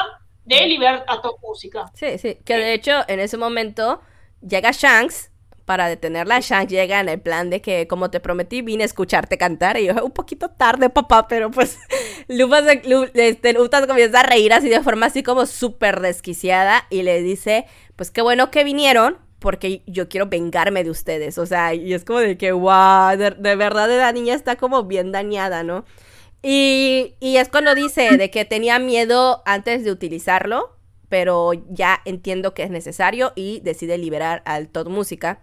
de 0.45 0.65
liberar 0.65 1.03
a 1.07 1.21
tu 1.21 1.35
música. 1.41 1.91
Sí, 1.93 2.17
sí, 2.17 2.37
que 2.45 2.55
de 2.55 2.73
hecho 2.73 3.03
en 3.09 3.19
ese 3.19 3.35
momento 3.35 3.99
llega 4.41 4.71
Shanks 4.71 5.28
para 5.69 5.87
detenerla. 5.87 6.39
Shanks 6.39 6.71
llega 6.71 6.99
en 6.99 7.09
el 7.09 7.21
plan 7.21 7.51
de 7.51 7.61
que, 7.61 7.85
como 7.85 8.09
te 8.09 8.19
prometí, 8.19 8.63
vine 8.63 8.81
a 8.81 8.85
escucharte 8.87 9.37
cantar. 9.37 9.77
Y 9.77 9.85
yo, 9.85 10.03
un 10.03 10.09
poquito 10.09 10.49
tarde, 10.49 10.89
papá, 10.89 11.27
pero 11.27 11.51
pues 11.51 11.77
Lupa 12.27 12.61
este, 12.71 13.55
comienza 13.87 14.21
a 14.21 14.23
reír 14.23 14.51
así 14.51 14.67
de 14.67 14.81
forma 14.81 15.05
así 15.05 15.21
como 15.21 15.45
súper 15.45 15.99
desquiciada 15.99 16.87
y 16.89 17.03
le 17.03 17.21
dice, 17.21 17.67
pues 17.95 18.09
qué 18.09 18.23
bueno 18.23 18.49
que 18.49 18.63
vinieron, 18.63 19.19
porque 19.37 19.83
yo 19.85 20.09
quiero 20.09 20.25
vengarme 20.25 20.83
de 20.83 20.89
ustedes. 20.89 21.37
O 21.37 21.45
sea, 21.45 21.75
y 21.75 21.93
es 21.93 22.03
como 22.03 22.17
de 22.17 22.35
que, 22.35 22.51
wow, 22.51 23.15
de, 23.15 23.35
de 23.37 23.55
verdad 23.55 23.87
la 23.89 24.11
niña 24.11 24.33
está 24.33 24.55
como 24.55 24.85
bien 24.85 25.11
dañada, 25.11 25.61
¿no? 25.61 25.85
Y, 26.41 27.13
y 27.19 27.37
es 27.37 27.47
cuando 27.47 27.75
dice 27.75 28.17
de 28.17 28.31
que 28.31 28.43
tenía 28.43 28.79
miedo 28.79 29.43
antes 29.45 29.83
de 29.83 29.91
utilizarlo, 29.91 30.79
pero 31.09 31.51
ya 31.69 32.01
entiendo 32.05 32.55
que 32.55 32.63
es 32.63 32.71
necesario 32.71 33.33
y 33.35 33.59
decide 33.59 33.99
liberar 33.99 34.41
al 34.45 34.69
Todd 34.69 34.87
Música 34.87 35.41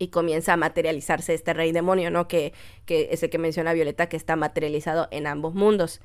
y 0.00 0.08
comienza 0.08 0.54
a 0.54 0.56
materializarse 0.56 1.34
este 1.34 1.52
rey 1.52 1.70
demonio, 1.70 2.10
¿no? 2.10 2.26
Que, 2.26 2.52
que 2.86 3.10
es 3.12 3.22
el 3.22 3.30
que 3.30 3.38
menciona 3.38 3.72
Violeta, 3.72 4.08
que 4.08 4.16
está 4.16 4.34
materializado 4.34 5.06
en 5.12 5.28
ambos 5.28 5.54
mundos. 5.54 6.00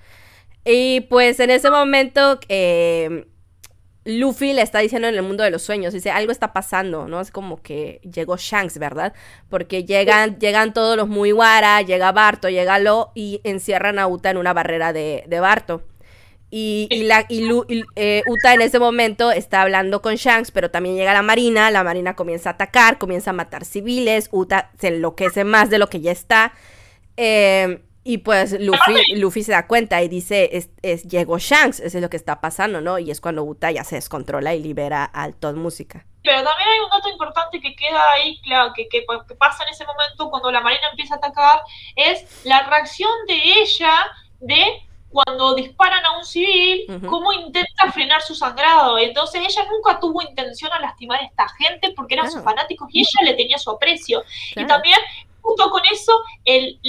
Y 0.66 1.02
pues 1.02 1.40
en 1.40 1.50
ese 1.50 1.72
momento 1.72 2.40
eh, 2.50 3.26
Luffy 4.04 4.54
le 4.54 4.62
está 4.62 4.80
diciendo 4.80 5.08
en 5.08 5.16
el 5.16 5.24
mundo 5.24 5.44
de 5.44 5.50
los 5.50 5.62
sueños, 5.62 5.94
dice, 5.94 6.12
algo 6.12 6.32
está 6.32 6.54
pasando, 6.54 7.08
¿no? 7.08 7.22
Es 7.22 7.32
como 7.32 7.62
que 7.62 8.02
llegó 8.04 8.36
Shanks, 8.38 8.78
¿verdad? 8.78 9.14
Porque 9.50 9.86
llegan, 9.86 10.38
llegan 10.40 10.74
todos 10.74 10.98
los 10.98 11.08
Mugiwara, 11.08 11.82
llega 11.82 12.12
Barto, 12.12 12.50
llega 12.50 12.80
Lo 12.80 13.12
y 13.16 13.42
encierran 13.44 13.98
a 13.98 14.08
Uta 14.08 14.30
en 14.30 14.38
una 14.38 14.54
barrera 14.54 14.92
de, 14.92 15.24
de 15.28 15.40
Barto. 15.40 15.84
Y, 16.52 17.04
la, 17.04 17.26
y, 17.28 17.50
eh, 17.96 18.24
Uta 18.28 18.54
en 18.54 18.62
ese 18.62 18.80
momento 18.80 19.32
está 19.32 19.62
hablando 19.62 20.02
con 20.02 20.16
Shanks, 20.16 20.52
pero 20.52 20.72
también 20.72 20.96
llega 20.96 21.14
la 21.14 21.22
Marina, 21.22 21.70
la 21.70 21.84
Marina 21.84 22.16
comienza 22.16 22.52
a 22.52 22.54
atacar, 22.54 22.98
comienza 22.98 23.32
a 23.32 23.34
matar 23.34 23.66
civiles, 23.66 24.30
Uta 24.32 24.72
se 24.80 24.90
enloquece 24.90 25.44
más 25.44 25.70
de 25.70 25.80
lo 25.80 25.90
que 25.90 26.02
ya 26.02 26.12
está. 26.12 26.54
Eh, 27.18 27.82
y 28.08 28.20
pues 28.20 28.52
Luffy, 28.60 29.16
Luffy 29.16 29.42
se 29.42 29.52
da 29.52 29.66
cuenta 29.66 30.04
y 30.04 30.08
dice, 30.08 30.52
es, 30.54 30.70
es, 30.84 31.04
llegó 31.04 31.40
Shanks, 31.40 31.80
eso 31.80 31.98
es 31.98 32.04
lo 32.04 32.10
que 32.12 32.18
está 32.18 32.40
pasando, 32.40 32.80
¿no? 32.80 33.00
Y 33.00 33.10
es 33.10 33.20
cuando 33.20 33.44
Uta 33.44 33.72
ya 33.72 33.84
se 33.84 33.96
descontrola 33.96 34.54
y 34.54 34.62
libera 34.62 35.04
al 35.04 35.36
Todd 35.36 35.56
Música. 35.56 36.06
Pero 36.22 36.44
también 36.44 36.70
hay 36.70 36.80
un 36.80 36.90
dato 36.92 37.10
importante 37.10 37.60
que 37.60 37.76
queda 37.76 38.02
ahí, 38.14 38.40
claro, 38.42 38.74
que, 38.76 38.88
que, 38.90 39.04
pasa 39.40 39.64
en 39.64 39.70
ese 39.70 39.86
momento 39.86 40.30
cuando 40.30 40.52
la 40.52 40.62
Marina 40.62 40.88
empieza 40.92 41.16
a 41.16 41.18
atacar, 41.18 41.62
es 41.96 42.46
la 42.46 42.62
reacción 42.70 43.10
de 43.28 43.42
ella 43.60 43.96
de 44.40 44.64
cuando 45.16 45.56
disparan 45.56 46.06
a 46.06 46.18
un 46.18 46.26
civil, 46.26 46.86
cómo 47.08 47.32
intenta 47.32 47.92
frenar 47.94 48.22
su 48.22 48.36
sangrado. 48.36 48.98
Entonces 48.98 49.42
ella 49.48 49.66
nunca 49.72 50.00
tuvo 50.00 50.22
intención 50.22 50.72
a 50.74 50.80
lastimar 50.80 51.22
a 51.22 51.26
esta 51.26 51.48
gente 51.58 51.94
porque 51.96 52.16
eran 52.16 52.30
sus 52.30 52.44
fanáticos 52.44 52.90
y 52.92 53.00
ella 53.00 53.32
le 53.32 53.34
tenía 53.34 53.58
su 53.58 53.72
aprecio. 53.72 54.24
Y 54.56 54.66
también, 54.66 55.00
junto 55.42 55.70
con 55.70 55.82
eso, 55.90 56.12
el 56.44 56.80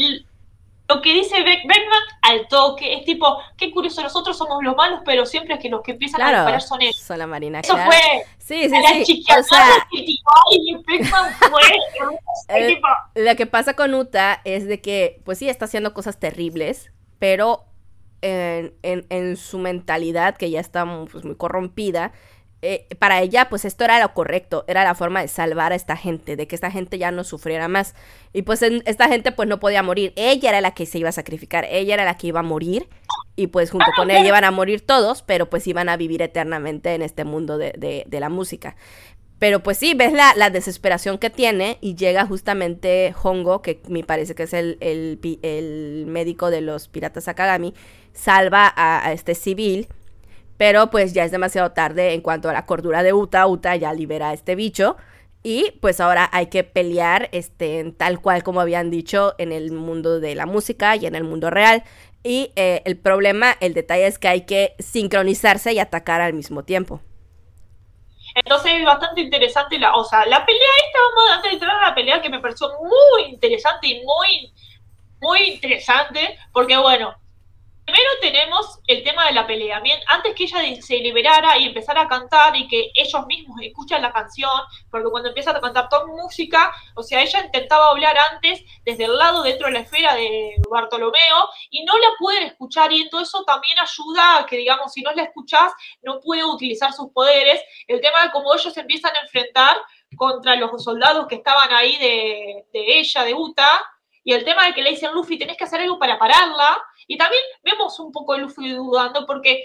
lo 0.88 1.02
que 1.02 1.12
dice 1.12 1.42
Beckman 1.42 1.80
al 2.22 2.46
toque 2.46 2.94
es 2.94 3.04
tipo, 3.04 3.38
qué 3.56 3.72
curioso, 3.72 4.02
nosotros 4.02 4.38
somos 4.38 4.62
los 4.62 4.76
malos, 4.76 5.00
pero 5.04 5.26
siempre 5.26 5.54
es 5.54 5.60
que 5.60 5.68
los 5.68 5.82
que 5.82 5.92
empiezan 5.92 6.22
a 6.22 6.30
disparar 6.30 6.62
son 6.62 6.80
ellos. 6.82 6.96
Son 6.96 7.18
la 7.18 7.26
Marina, 7.26 7.60
Eso 7.60 7.76
fue. 7.76 8.24
Sí, 8.38 8.68
sí, 8.68 9.04
sí. 9.04 9.24
O 9.36 9.42
sea, 9.42 9.66
y 9.92 10.76
Beckman 10.86 11.34
fue. 11.34 11.62
Eh, 12.48 12.80
lo 13.14 13.34
que 13.34 13.46
pasa 13.46 13.74
con 13.74 13.92
Uta 13.94 14.40
es 14.44 14.68
de 14.68 14.80
que, 14.80 15.20
pues 15.24 15.38
sí, 15.38 15.48
está 15.48 15.64
haciendo 15.64 15.94
cosas 15.94 16.20
terribles, 16.20 16.92
pero 17.18 17.64
en, 18.22 19.36
su 19.36 19.58
mentalidad, 19.58 20.36
que 20.36 20.50
ya 20.50 20.60
está 20.60 20.84
pues, 21.10 21.24
muy 21.24 21.36
corrompida, 21.36 22.12
eh, 22.62 22.88
para 22.98 23.20
ella, 23.20 23.48
pues 23.48 23.64
esto 23.64 23.84
era 23.84 24.00
lo 24.00 24.14
correcto, 24.14 24.64
era 24.66 24.82
la 24.82 24.94
forma 24.94 25.20
de 25.20 25.28
salvar 25.28 25.72
a 25.72 25.76
esta 25.76 25.96
gente, 25.96 26.36
de 26.36 26.48
que 26.48 26.54
esta 26.54 26.70
gente 26.70 26.98
ya 26.98 27.10
no 27.10 27.22
sufriera 27.22 27.68
más. 27.68 27.94
Y 28.32 28.42
pues 28.42 28.62
esta 28.62 29.08
gente 29.08 29.30
pues 29.30 29.48
no 29.48 29.60
podía 29.60 29.82
morir, 29.82 30.12
ella 30.16 30.48
era 30.48 30.60
la 30.60 30.72
que 30.72 30.86
se 30.86 30.98
iba 30.98 31.10
a 31.10 31.12
sacrificar, 31.12 31.66
ella 31.70 31.94
era 31.94 32.04
la 32.04 32.16
que 32.16 32.28
iba 32.28 32.40
a 32.40 32.42
morir 32.42 32.88
y 33.36 33.48
pues 33.48 33.70
junto 33.70 33.86
con 33.94 34.10
ella 34.10 34.26
iban 34.26 34.44
a 34.44 34.50
morir 34.50 34.80
todos, 34.80 35.22
pero 35.22 35.50
pues 35.50 35.66
iban 35.66 35.88
a 35.88 35.96
vivir 35.96 36.22
eternamente 36.22 36.94
en 36.94 37.02
este 37.02 37.24
mundo 37.24 37.58
de, 37.58 38.06
la 38.10 38.28
música. 38.30 38.74
Pero 39.38 39.62
pues 39.62 39.76
sí, 39.76 39.92
ves 39.92 40.14
la, 40.14 40.48
desesperación 40.48 41.18
que 41.18 41.28
tiene 41.28 41.76
y 41.82 41.94
llega 41.94 42.24
justamente 42.24 43.14
Hongo, 43.22 43.60
que 43.60 43.82
me 43.86 44.02
parece 44.02 44.34
que 44.34 44.44
es 44.44 44.54
el, 44.54 44.78
el, 44.80 45.20
el 45.42 46.06
médico 46.06 46.50
de 46.50 46.62
los 46.62 46.88
piratas 46.88 47.28
Akagami, 47.28 47.74
salva 48.16 48.72
a, 48.76 49.12
este 49.12 49.34
civil 49.34 49.88
pero 50.56 50.90
pues 50.90 51.12
ya 51.12 51.24
es 51.24 51.30
demasiado 51.30 51.72
tarde 51.72 52.14
en 52.14 52.22
cuanto 52.22 52.48
a 52.48 52.52
la 52.52 52.64
cordura 52.64 53.02
de 53.02 53.12
Uta. 53.12 53.46
Uta 53.46 53.76
ya 53.76 53.92
libera 53.92 54.30
a 54.30 54.32
este 54.32 54.54
bicho. 54.54 54.96
Y 55.42 55.72
pues 55.80 56.00
ahora 56.00 56.28
hay 56.32 56.46
que 56.46 56.64
pelear 56.64 57.28
este, 57.32 57.92
tal 57.92 58.20
cual 58.20 58.42
como 58.42 58.60
habían 58.60 58.90
dicho 58.90 59.34
en 59.38 59.52
el 59.52 59.70
mundo 59.70 60.18
de 60.18 60.34
la 60.34 60.46
música 60.46 60.96
y 60.96 61.06
en 61.06 61.14
el 61.14 61.24
mundo 61.24 61.50
real. 61.50 61.84
Y 62.24 62.52
eh, 62.56 62.82
el 62.84 62.98
problema, 62.98 63.54
el 63.60 63.74
detalle 63.74 64.06
es 64.06 64.18
que 64.18 64.28
hay 64.28 64.40
que 64.46 64.74
sincronizarse 64.78 65.72
y 65.72 65.78
atacar 65.78 66.20
al 66.20 66.32
mismo 66.32 66.64
tiempo. 66.64 67.00
Entonces 68.34 68.72
es 68.74 68.84
bastante 68.84 69.20
interesante 69.20 69.78
la, 69.78 69.94
o 69.94 70.04
sea, 70.04 70.26
la 70.26 70.44
pelea 70.44 70.68
esta, 70.86 70.98
vamos 71.14 71.44
a 71.44 71.50
entrar 71.50 71.76
a 71.76 71.88
la 71.88 71.94
pelea 71.94 72.20
que 72.20 72.28
me 72.28 72.40
pareció 72.40 72.68
muy 72.80 73.30
interesante 73.30 73.86
y 73.86 74.02
muy, 74.04 74.52
muy 75.20 75.40
interesante, 75.52 76.38
porque 76.52 76.76
bueno, 76.76 77.14
Primero 77.86 78.10
tenemos 78.20 78.80
el 78.88 79.04
tema 79.04 79.26
de 79.26 79.32
la 79.32 79.46
pelea. 79.46 79.80
Antes 80.08 80.34
que 80.34 80.42
ella 80.42 80.82
se 80.82 80.96
liberara 80.96 81.56
y 81.56 81.66
empezara 81.66 82.00
a 82.00 82.08
cantar 82.08 82.56
y 82.56 82.66
que 82.66 82.90
ellos 82.92 83.24
mismos 83.28 83.60
escuchan 83.62 84.02
la 84.02 84.12
canción, 84.12 84.50
porque 84.90 85.08
cuando 85.08 85.28
empieza 85.28 85.52
a 85.52 85.60
cantar 85.60 85.88
toda 85.88 86.04
música, 86.04 86.72
o 86.96 87.04
sea, 87.04 87.22
ella 87.22 87.44
intentaba 87.44 87.90
hablar 87.90 88.16
antes 88.32 88.64
desde 88.84 89.04
el 89.04 89.16
lado 89.16 89.44
dentro 89.44 89.68
de 89.68 89.74
la 89.74 89.78
esfera 89.78 90.16
de 90.16 90.56
Bartolomeo 90.68 91.48
y 91.70 91.84
no 91.84 91.96
la 91.96 92.08
pueden 92.18 92.42
escuchar 92.42 92.92
y 92.92 93.08
todo 93.08 93.20
eso 93.20 93.44
también 93.44 93.78
ayuda 93.78 94.38
a 94.38 94.46
que, 94.46 94.56
digamos, 94.56 94.92
si 94.92 95.02
no 95.02 95.12
la 95.12 95.22
escuchás, 95.22 95.72
no 96.02 96.18
puede 96.18 96.44
utilizar 96.44 96.92
sus 96.92 97.12
poderes. 97.12 97.62
El 97.86 98.00
tema 98.00 98.24
de 98.24 98.32
cómo 98.32 98.52
ellos 98.52 98.74
se 98.74 98.80
empiezan 98.80 99.14
a 99.14 99.20
enfrentar 99.20 99.76
contra 100.16 100.56
los 100.56 100.82
soldados 100.82 101.28
que 101.28 101.36
estaban 101.36 101.72
ahí 101.72 101.96
de, 101.98 102.66
de 102.72 102.98
ella, 102.98 103.22
de 103.22 103.32
Uta, 103.32 103.80
y 104.26 104.32
el 104.32 104.44
tema 104.44 104.66
de 104.66 104.74
que 104.74 104.82
le 104.82 104.90
dicen 104.90 105.12
Luffy, 105.12 105.38
tenés 105.38 105.56
que 105.56 105.62
hacer 105.62 105.80
algo 105.80 106.00
para 106.00 106.18
pararla, 106.18 106.82
y 107.06 107.16
también 107.16 107.42
vemos 107.62 107.98
un 108.00 108.12
poco 108.12 108.32
a 108.32 108.38
Luffy 108.38 108.70
dudando 108.70 109.26
porque 109.26 109.64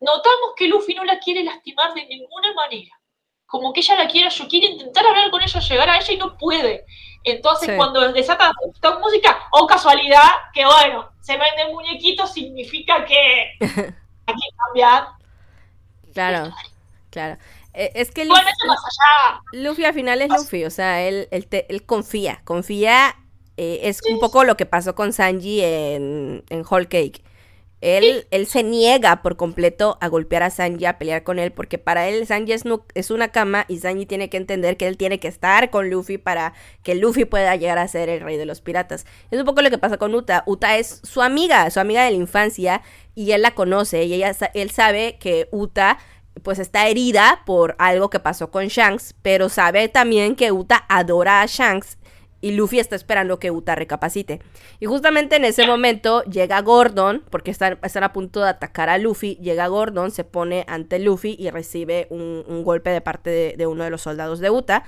notamos 0.00 0.52
que 0.56 0.68
Luffy 0.68 0.94
no 0.94 1.04
la 1.04 1.18
quiere 1.18 1.44
lastimar 1.44 1.92
de 1.94 2.06
ninguna 2.06 2.52
manera. 2.54 2.96
Como 3.46 3.72
que 3.72 3.80
ella 3.80 3.96
la 3.96 4.08
quiera, 4.08 4.28
yo 4.28 4.46
quiero 4.48 4.68
intentar 4.68 5.04
hablar 5.04 5.30
con 5.30 5.42
ella, 5.42 5.60
llegar 5.60 5.88
a 5.88 5.98
ella 5.98 6.12
y 6.12 6.16
no 6.16 6.36
puede. 6.38 6.86
Entonces, 7.24 7.76
cuando 7.76 8.12
desata 8.12 8.52
esta 8.72 8.98
música, 8.98 9.48
o 9.50 9.66
casualidad, 9.66 10.28
que 10.54 10.64
bueno, 10.64 11.10
se 11.20 11.36
vende 11.36 11.72
muñequito, 11.72 12.26
significa 12.26 13.04
que 13.04 13.50
hay 13.60 14.34
que 14.34 14.56
cambiar. 14.64 15.08
Claro, 16.14 16.54
claro. 17.10 17.38
Eh, 17.74 17.90
es 17.94 18.10
que 18.12 18.24
Luffy, 18.24 18.42
Luffy, 19.52 19.84
al 19.84 19.94
final 19.94 20.22
es 20.22 20.28
Luffy, 20.28 20.64
o 20.64 20.70
sea, 20.70 21.02
él, 21.02 21.28
él, 21.30 21.46
él 21.50 21.86
confía, 21.86 22.40
confía 22.44 23.16
eh, 23.62 23.90
es 23.90 24.00
un 24.10 24.18
poco 24.18 24.44
lo 24.44 24.56
que 24.56 24.64
pasó 24.64 24.94
con 24.94 25.12
Sanji 25.12 25.60
en, 25.60 26.44
en 26.48 26.64
Whole 26.66 26.86
Cake. 26.86 27.22
Él, 27.82 28.26
él 28.30 28.46
se 28.46 28.62
niega 28.62 29.20
por 29.20 29.36
completo 29.36 29.98
a 30.00 30.08
golpear 30.08 30.42
a 30.42 30.48
Sanji, 30.48 30.86
a 30.86 30.96
pelear 30.96 31.24
con 31.24 31.38
él, 31.38 31.52
porque 31.52 31.76
para 31.76 32.08
él 32.08 32.26
Sanji 32.26 32.52
es, 32.54 32.64
es, 32.94 33.10
una 33.10 33.28
cama 33.28 33.66
y 33.68 33.76
Sanji 33.76 34.06
tiene 34.06 34.30
que 34.30 34.38
entender 34.38 34.78
que 34.78 34.86
él 34.88 34.96
tiene 34.96 35.20
que 35.20 35.28
estar 35.28 35.68
con 35.68 35.90
Luffy 35.90 36.16
para 36.16 36.54
que 36.82 36.94
Luffy 36.94 37.26
pueda 37.26 37.54
llegar 37.54 37.76
a 37.76 37.86
ser 37.86 38.08
el 38.08 38.22
rey 38.22 38.38
de 38.38 38.46
los 38.46 38.62
piratas. 38.62 39.04
Es 39.30 39.38
un 39.38 39.44
poco 39.44 39.60
lo 39.60 39.68
que 39.68 39.76
pasa 39.76 39.98
con 39.98 40.14
Uta. 40.14 40.42
Uta 40.46 40.78
es 40.78 41.02
su 41.02 41.20
amiga, 41.20 41.68
su 41.70 41.80
amiga 41.80 42.02
de 42.06 42.12
la 42.12 42.16
infancia, 42.16 42.80
y 43.14 43.32
él 43.32 43.42
la 43.42 43.54
conoce, 43.54 44.04
y 44.04 44.14
ella, 44.14 44.34
él 44.54 44.70
sabe 44.70 45.18
que 45.20 45.48
Uta 45.50 45.98
pues 46.42 46.58
está 46.58 46.88
herida 46.88 47.42
por 47.44 47.76
algo 47.78 48.08
que 48.08 48.20
pasó 48.20 48.50
con 48.50 48.68
Shanks, 48.68 49.14
pero 49.20 49.50
sabe 49.50 49.88
también 49.90 50.34
que 50.34 50.50
Uta 50.50 50.86
adora 50.88 51.42
a 51.42 51.46
Shanks 51.46 51.98
y 52.40 52.52
Luffy 52.52 52.78
está 52.78 52.96
esperando 52.96 53.38
que 53.38 53.50
Uta 53.50 53.74
recapacite. 53.74 54.40
Y 54.78 54.86
justamente 54.86 55.36
en 55.36 55.44
ese 55.44 55.66
momento 55.66 56.22
llega 56.24 56.60
Gordon, 56.62 57.22
porque 57.30 57.50
están, 57.50 57.78
están 57.82 58.04
a 58.04 58.12
punto 58.12 58.40
de 58.42 58.48
atacar 58.48 58.88
a 58.88 58.98
Luffy. 58.98 59.36
Llega 59.36 59.66
Gordon, 59.66 60.10
se 60.10 60.24
pone 60.24 60.64
ante 60.68 60.98
Luffy 60.98 61.36
y 61.38 61.50
recibe 61.50 62.06
un, 62.10 62.64
golpe 62.64 62.90
de 62.90 63.00
parte 63.00 63.54
de, 63.56 63.66
uno 63.66 63.84
de 63.84 63.90
los 63.90 64.02
soldados 64.02 64.40
de 64.40 64.50
Uta. 64.50 64.84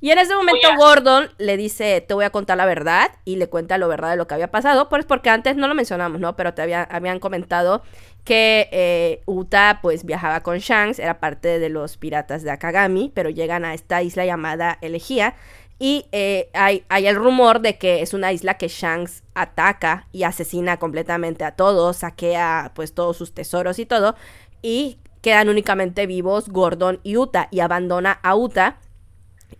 Y 0.00 0.10
en 0.10 0.18
ese 0.18 0.34
momento 0.36 0.68
Gordon 0.76 1.28
le 1.38 1.56
dice, 1.56 2.00
te 2.00 2.14
voy 2.14 2.24
a 2.24 2.30
contar 2.30 2.56
la 2.56 2.66
verdad, 2.66 3.10
y 3.24 3.34
le 3.34 3.48
cuenta 3.48 3.78
lo 3.78 3.88
verdad 3.88 4.10
de 4.10 4.16
lo 4.16 4.28
que 4.28 4.34
había 4.34 4.50
pasado, 4.50 4.88
pues 4.88 5.04
porque 5.04 5.28
antes 5.28 5.56
no 5.56 5.66
lo 5.66 5.74
mencionamos, 5.74 6.20
¿no? 6.20 6.36
Pero 6.36 6.54
te 6.54 6.62
habían 6.62 7.18
comentado 7.18 7.82
que 8.24 8.68
eh, 8.70 9.22
Uta 9.26 9.80
pues 9.82 10.04
viajaba 10.04 10.42
con 10.42 10.58
Shanks, 10.58 10.98
era 11.00 11.18
parte 11.18 11.58
de 11.58 11.68
los 11.68 11.96
piratas 11.96 12.42
de 12.42 12.50
Akagami, 12.50 13.10
pero 13.12 13.30
llegan 13.30 13.64
a 13.64 13.74
esta 13.74 14.02
isla 14.02 14.24
llamada 14.24 14.78
Elegía, 14.82 15.34
y 15.78 16.06
eh, 16.10 16.50
hay, 16.54 16.84
el 17.06 17.14
rumor 17.14 17.60
de 17.60 17.78
que 17.78 18.02
es 18.02 18.12
una 18.12 18.32
isla 18.32 18.54
que 18.54 18.66
Shanks 18.66 19.22
ataca 19.34 20.08
y 20.12 20.24
asesina 20.24 20.78
completamente 20.78 21.44
a 21.44 21.52
todos, 21.52 21.98
saquea 21.98 22.72
pues 22.74 22.94
todos 22.94 23.16
sus 23.16 23.32
tesoros 23.32 23.78
y 23.78 23.86
todo. 23.86 24.16
Y 24.60 24.98
quedan 25.22 25.48
únicamente 25.48 26.06
vivos 26.06 26.48
Gordon 26.48 27.00
y 27.04 27.16
Uta 27.16 27.48
y 27.52 27.60
abandona 27.60 28.18
a 28.22 28.34
Uta 28.34 28.78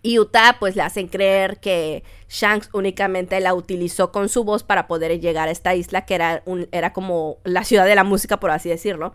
Y 0.01 0.19
Utah 0.19 0.57
pues 0.59 0.75
le 0.75 0.81
hacen 0.81 1.07
creer 1.07 1.59
que 1.59 2.03
Shanks 2.27 2.69
únicamente 2.73 3.39
la 3.39 3.53
utilizó 3.53 4.11
con 4.11 4.27
su 4.27 4.43
voz 4.43 4.63
para 4.63 4.87
poder 4.87 5.19
llegar 5.21 5.47
a 5.47 5.51
esta 5.51 5.73
isla 5.73 6.05
que 6.05 6.15
era, 6.15 6.43
un, 6.45 6.67
era 6.73 6.91
como 6.91 7.37
la 7.45 7.63
ciudad 7.63 7.85
de 7.85 7.95
la 7.95 8.03
música 8.03 8.41
por 8.41 8.51
así 8.51 8.67
decirlo. 8.67 9.13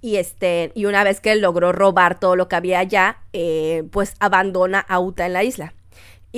Y, 0.00 0.16
este, 0.16 0.72
y 0.74 0.86
una 0.86 1.04
vez 1.04 1.20
que 1.20 1.34
logró 1.36 1.72
robar 1.72 2.20
todo 2.20 2.36
lo 2.36 2.48
que 2.48 2.56
había 2.56 2.78
allá, 2.78 3.18
eh, 3.32 3.84
pues 3.90 4.14
abandona 4.20 4.80
a 4.80 5.00
Uta 5.00 5.26
en 5.26 5.32
la 5.32 5.42
isla. 5.44 5.74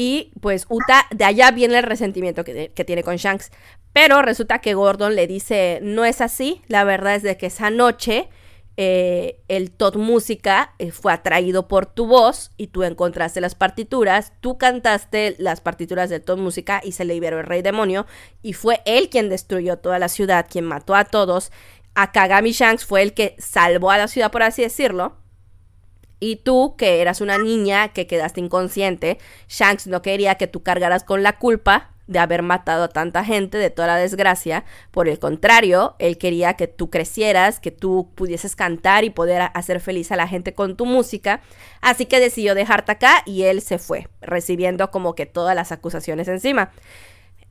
Y 0.01 0.31
pues 0.41 0.67
Uta, 0.69 1.07
de 1.11 1.25
allá 1.25 1.51
viene 1.51 1.77
el 1.77 1.83
resentimiento 1.83 2.45
que, 2.45 2.71
tiene 2.87 3.03
con 3.03 3.17
Shanks. 3.17 3.51
Pero 3.93 4.23
resulta 4.23 4.61
que 4.61 4.75
Gordon 4.75 5.17
le 5.17 5.27
dice, 5.27 5.81
no 5.83 6.05
es 6.05 6.21
así, 6.21 6.63
la 6.69 6.85
verdad 6.85 7.17
es 7.17 7.25
de 7.25 7.37
que 7.37 7.47
esa 7.47 7.71
noche 7.71 8.29
eh, 8.77 9.41
el 9.49 9.73
Todd 9.73 9.97
Música 9.97 10.73
eh, 10.79 10.93
fue 10.93 11.13
atraído 11.13 11.67
por 11.67 11.87
tu 11.87 12.07
voz 12.07 12.53
y 12.57 12.69
tú 12.69 12.85
encontraste 12.85 13.41
las 13.41 13.57
partituras, 13.57 14.33
tú 14.41 14.57
cantaste 14.57 15.35
las 15.41 15.61
partituras 15.61 16.11
de 16.11 16.21
Todd 16.21 16.39
Música 16.39 16.81
y 16.85 16.93
se 16.93 17.05
liberó 17.05 17.41
el 17.41 17.47
rey 17.47 17.63
demonio 17.63 18.07
y 18.41 18.53
fue 18.53 18.83
él 18.85 19.09
quien 19.09 19.29
destruyó 19.29 19.79
toda 19.79 19.99
la 19.99 20.09
ciudad, 20.09 20.47
quien 20.49 20.65
mató 20.65 20.95
a 20.95 21.07
todos 21.07 21.51
Akagami 21.97 22.53
Shanks 22.53 22.85
fue 22.85 23.03
el 23.03 23.15
que 23.15 23.35
salvó 23.39 23.91
a 23.91 23.99
la 23.99 24.07
ciudad, 24.07 24.31
por 24.31 24.45
así 24.45 24.63
decirlo. 24.63 25.17
Y 26.21 26.37
tú, 26.37 26.75
que 26.77 27.01
eras 27.01 27.21
una 27.21 27.39
niña 27.39 27.89
que 27.89 28.07
quedaste 28.07 28.41
inconsciente, 28.41 29.19
Shanks 29.49 29.87
no 29.87 30.03
quería 30.03 30.35
que 30.37 30.47
tú 30.47 30.63
cargaras 30.63 31.05
con 31.05 31.23
la 31.23 31.39
culpa 31.39 31.91
de 32.09 32.19
haber 32.19 32.43
matado 32.43 32.85
a 32.85 32.89
tanta 32.89 33.23
gente, 33.23 33.59
de 33.59 33.71
toda 33.71 33.87
la 33.87 33.97
desgracia. 33.97 34.65
Por 34.91 35.09
el 35.09 35.19
contrario, 35.19 35.95
él 35.99 36.19
quería 36.19 36.55
que 36.55 36.67
tú 36.67 36.91
crecieras, 36.91 37.61
que 37.61 37.71
tú 37.71 38.11
pudieses 38.15 38.57
cantar 38.57 39.05
y 39.05 39.11
poder 39.11 39.51
hacer 39.55 39.81
feliz 39.81 40.11
a 40.11 40.17
la 40.17 40.27
gente 40.27 40.55
con 40.55 40.75
tu 40.77 40.87
música. 40.87 41.43
Así 41.81 42.07
que 42.07 42.19
decidió 42.19 42.55
dejarte 42.55 42.93
acá 42.93 43.23
y 43.27 43.43
él 43.45 43.61
se 43.61 43.79
fue, 43.79 44.09
recibiendo 44.23 44.91
como 44.91 45.15
que 45.15 45.27
todas 45.27 45.55
las 45.55 45.71
acusaciones 45.71 46.27
encima. 46.29 46.73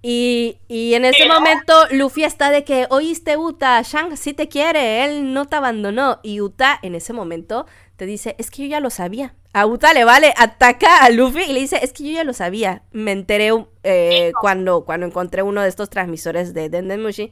Y, 0.01 0.59
en 0.69 1.05
ese 1.05 1.27
momento 1.27 1.73
Luffy 1.91 2.23
está 2.23 2.51
de 2.51 2.63
que, 2.63 2.85
oíste 2.89 3.35
Uta, 3.35 3.81
Shang 3.81 4.15
sí 4.15 4.33
te 4.33 4.47
quiere, 4.47 5.05
él 5.05 5.33
no 5.33 5.45
te 5.45 5.55
abandonó. 5.55 6.19
Y 6.23 6.39
Uta 6.41 6.79
en 6.81 6.95
ese 6.95 7.13
momento 7.13 7.65
te 7.97 8.05
dice, 8.05 8.35
es 8.39 8.49
que 8.49 8.63
yo 8.63 8.69
ya 8.69 8.79
lo 8.79 8.89
sabía. 8.89 9.35
A 9.53 9.65
Uta 9.65 9.93
le 9.93 10.05
vale, 10.05 10.33
ataca 10.37 11.03
a 11.03 11.09
Luffy 11.09 11.41
y 11.41 11.53
le 11.53 11.59
dice, 11.59 11.79
es 11.81 11.91
que 11.91 12.03
yo 12.03 12.11
ya 12.11 12.23
lo 12.23 12.33
sabía. 12.33 12.83
Me 12.91 13.11
enteré 13.11 13.51
eh, 13.83 14.31
cuando, 14.39 14.85
cuando 14.85 15.05
encontré 15.05 15.41
uno 15.41 15.61
de 15.61 15.69
estos 15.69 15.89
transmisores 15.89 16.53
de 16.53 16.69
Dendemushi. 16.69 17.31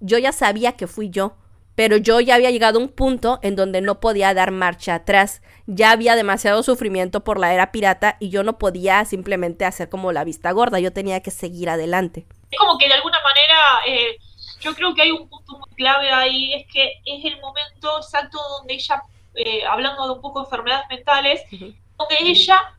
Yo 0.00 0.18
ya 0.18 0.32
sabía 0.32 0.72
que 0.72 0.86
fui 0.86 1.10
yo 1.10 1.36
pero 1.74 1.96
yo 1.96 2.20
ya 2.20 2.36
había 2.36 2.50
llegado 2.50 2.78
a 2.78 2.82
un 2.82 2.88
punto 2.88 3.38
en 3.42 3.56
donde 3.56 3.80
no 3.80 4.00
podía 4.00 4.32
dar 4.34 4.50
marcha 4.50 4.94
atrás. 4.94 5.42
Ya 5.66 5.90
había 5.90 6.14
demasiado 6.14 6.62
sufrimiento 6.62 7.24
por 7.24 7.38
la 7.38 7.52
era 7.52 7.72
pirata 7.72 8.16
y 8.20 8.30
yo 8.30 8.44
no 8.44 8.58
podía 8.58 9.04
simplemente 9.04 9.64
hacer 9.64 9.88
como 9.88 10.12
la 10.12 10.24
vista 10.24 10.52
gorda, 10.52 10.78
yo 10.78 10.92
tenía 10.92 11.20
que 11.20 11.30
seguir 11.30 11.68
adelante. 11.68 12.26
Es 12.50 12.58
como 12.58 12.78
que 12.78 12.86
de 12.86 12.94
alguna 12.94 13.18
manera 13.22 13.58
eh, 13.86 14.18
yo 14.60 14.74
creo 14.74 14.94
que 14.94 15.02
hay 15.02 15.10
un 15.10 15.28
punto 15.28 15.58
muy 15.58 15.70
clave 15.76 16.10
ahí, 16.10 16.54
es 16.54 16.66
que 16.72 16.84
es 17.04 17.24
el 17.24 17.40
momento 17.40 17.98
exacto 17.98 18.38
donde 18.58 18.74
ella, 18.74 19.02
eh, 19.34 19.64
hablando 19.64 20.06
de 20.06 20.12
un 20.12 20.20
poco 20.20 20.40
de 20.40 20.44
enfermedades 20.46 20.86
mentales, 20.88 21.42
donde 21.50 22.16
ella 22.20 22.74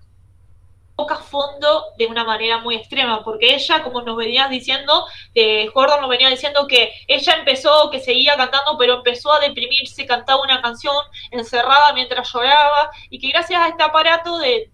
toca 0.96 1.18
fondo 1.18 1.86
de 1.98 2.08
una 2.08 2.24
manera 2.24 2.60
muy 2.60 2.76
extrema, 2.76 3.24
porque 3.24 3.54
ella, 3.54 3.84
como 3.84 4.02
nos 4.02 4.16
venías 4.16 4.50
diciendo, 4.50 5.06
eh, 5.34 5.70
Gordon 5.74 6.02
nos 6.02 6.10
venía 6.10 6.30
diciendo 6.30 6.68
que 6.68 6.94
ella 7.08 7.34
empezó, 7.34 7.90
que 7.92 8.00
seguía 8.00 8.38
cantando, 8.38 8.78
pero 8.78 8.96
empezó 8.96 9.34
a 9.34 9.40
deprimirse, 9.40 10.06
cantaba 10.06 10.42
una 10.42 10.62
canción 10.62 10.96
encerrada 11.32 11.92
mientras 11.94 12.32
lloraba, 12.32 12.90
y 13.10 13.20
que 13.20 13.30
gracias 13.30 13.62
a 13.62 13.68
este 13.68 13.84
aparato 13.84 14.38
de, 14.38 14.72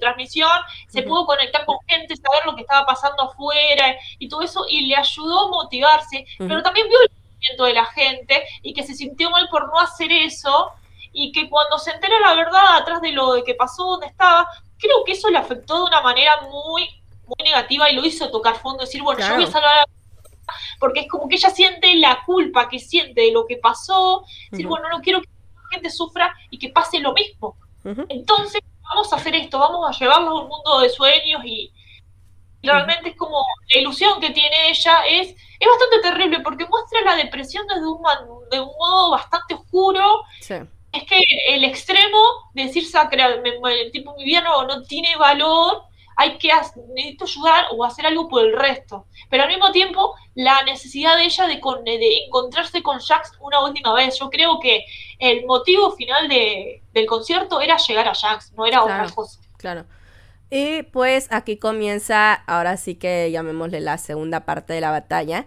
transmisión 0.00 0.50
se 0.88 1.02
pudo 1.02 1.26
conectar 1.26 1.64
con 1.66 1.76
gente, 1.86 2.16
saber 2.16 2.46
lo 2.46 2.54
que 2.54 2.62
estaba 2.62 2.86
pasando 2.86 3.24
afuera 3.24 3.96
y 4.18 4.28
todo 4.28 4.42
eso, 4.42 4.64
y 4.68 4.86
le 4.86 4.96
ayudó 4.96 5.46
a 5.46 5.48
motivarse, 5.48 6.24
pero 6.38 6.62
también 6.62 6.88
vio 6.88 6.98
el 7.02 7.10
movimiento 7.10 7.64
de 7.64 7.74
la 7.74 7.84
gente 7.86 8.46
y 8.62 8.72
que 8.72 8.82
se 8.82 8.94
sintió 8.94 9.28
mal 9.30 9.48
por 9.50 9.68
no 9.68 9.78
hacer 9.78 10.10
eso, 10.12 10.72
y 11.12 11.32
que 11.32 11.48
cuando 11.48 11.78
se 11.78 11.90
entera 11.90 12.18
la 12.20 12.34
verdad 12.34 12.76
atrás 12.76 13.00
de 13.00 13.12
lo 13.12 13.34
de 13.34 13.44
que 13.44 13.54
pasó, 13.54 13.84
donde 13.84 14.06
estaba, 14.06 14.48
creo 14.78 15.04
que 15.04 15.12
eso 15.12 15.30
le 15.30 15.38
afectó 15.38 15.76
de 15.76 15.84
una 15.84 16.00
manera 16.00 16.32
muy, 16.50 16.88
muy 17.26 17.44
negativa 17.44 17.90
y 17.90 17.96
lo 17.96 18.04
hizo 18.04 18.30
tocar 18.30 18.56
fondo, 18.56 18.84
decir, 18.84 19.02
bueno, 19.02 19.20
yo 19.20 19.34
voy 19.34 19.44
a 19.44 19.50
salvar 19.50 19.72
a 19.72 19.76
la 19.76 19.86
porque 20.78 21.00
es 21.00 21.08
como 21.08 21.28
que 21.28 21.36
ella 21.36 21.50
siente 21.50 21.94
la 21.94 22.22
culpa 22.26 22.68
que 22.68 22.78
siente 22.78 23.22
de 23.22 23.32
lo 23.32 23.46
que 23.46 23.56
pasó, 23.56 24.24
decir, 24.50 24.66
bueno, 24.66 24.88
no 24.90 25.00
quiero 25.00 25.20
que 25.20 25.28
la 25.28 25.68
gente 25.70 25.90
sufra 25.90 26.34
y 26.50 26.58
que 26.58 26.70
pase 26.70 26.98
lo 26.98 27.12
mismo. 27.12 27.56
Entonces, 28.08 28.60
vamos 28.82 29.12
a 29.12 29.16
hacer 29.16 29.34
esto, 29.34 29.58
vamos 29.58 29.88
a 29.88 29.98
llevarlo 29.98 30.30
a 30.30 30.42
un 30.42 30.48
mundo 30.48 30.80
de 30.80 30.90
sueños 30.90 31.42
y, 31.44 31.72
realmente 32.64 33.10
es 33.10 33.16
como 33.16 33.44
la 33.74 33.80
ilusión 33.80 34.20
que 34.20 34.30
tiene 34.30 34.68
ella 34.68 35.04
es, 35.08 35.30
es 35.30 35.68
bastante 35.68 35.98
terrible 36.00 36.40
porque 36.44 36.64
muestra 36.66 37.00
la 37.00 37.16
depresión 37.16 37.66
desde 37.66 37.84
un, 37.84 38.00
de 38.52 38.60
un 38.60 38.70
modo 38.78 39.10
bastante 39.10 39.54
oscuro. 39.54 40.22
Sí 40.40 40.54
es 40.92 41.04
que 41.04 41.18
el 41.48 41.64
extremo 41.64 42.18
de 42.54 42.64
decir 42.64 42.86
sacra, 42.86 43.28
el 43.28 43.92
tipo 43.92 44.14
mi 44.16 44.24
vida 44.24 44.42
no, 44.42 44.82
tiene 44.82 45.16
valor, 45.16 45.82
hay 46.16 46.36
que 46.36 46.50
necesito 46.94 47.24
ayudar 47.24 47.64
o 47.72 47.84
hacer 47.84 48.06
algo 48.06 48.28
por 48.28 48.44
el 48.44 48.56
resto. 48.56 49.06
Pero 49.30 49.44
al 49.44 49.48
mismo 49.48 49.72
tiempo, 49.72 50.14
la 50.34 50.62
necesidad 50.64 51.16
de 51.16 51.24
ella 51.24 51.46
de, 51.46 51.60
de 51.84 52.24
encontrarse 52.26 52.82
con 52.82 52.98
Jax 53.00 53.32
una 53.40 53.64
última 53.64 53.94
vez. 53.94 54.18
Yo 54.18 54.28
creo 54.28 54.60
que 54.60 54.84
el 55.18 55.46
motivo 55.46 55.92
final 55.92 56.28
de, 56.28 56.82
del 56.92 57.06
concierto 57.06 57.60
era 57.60 57.78
llegar 57.78 58.08
a 58.08 58.14
Jax, 58.14 58.52
no 58.52 58.66
era 58.66 58.82
otra 58.82 59.08
cosa. 59.08 59.40
Claro. 59.56 59.86
Y 60.50 60.82
pues 60.82 61.28
aquí 61.30 61.56
comienza, 61.56 62.34
ahora 62.34 62.76
sí 62.76 62.96
que 62.96 63.30
llamémosle 63.30 63.80
la 63.80 63.96
segunda 63.96 64.40
parte 64.44 64.74
de 64.74 64.82
la 64.82 64.90
batalla 64.90 65.46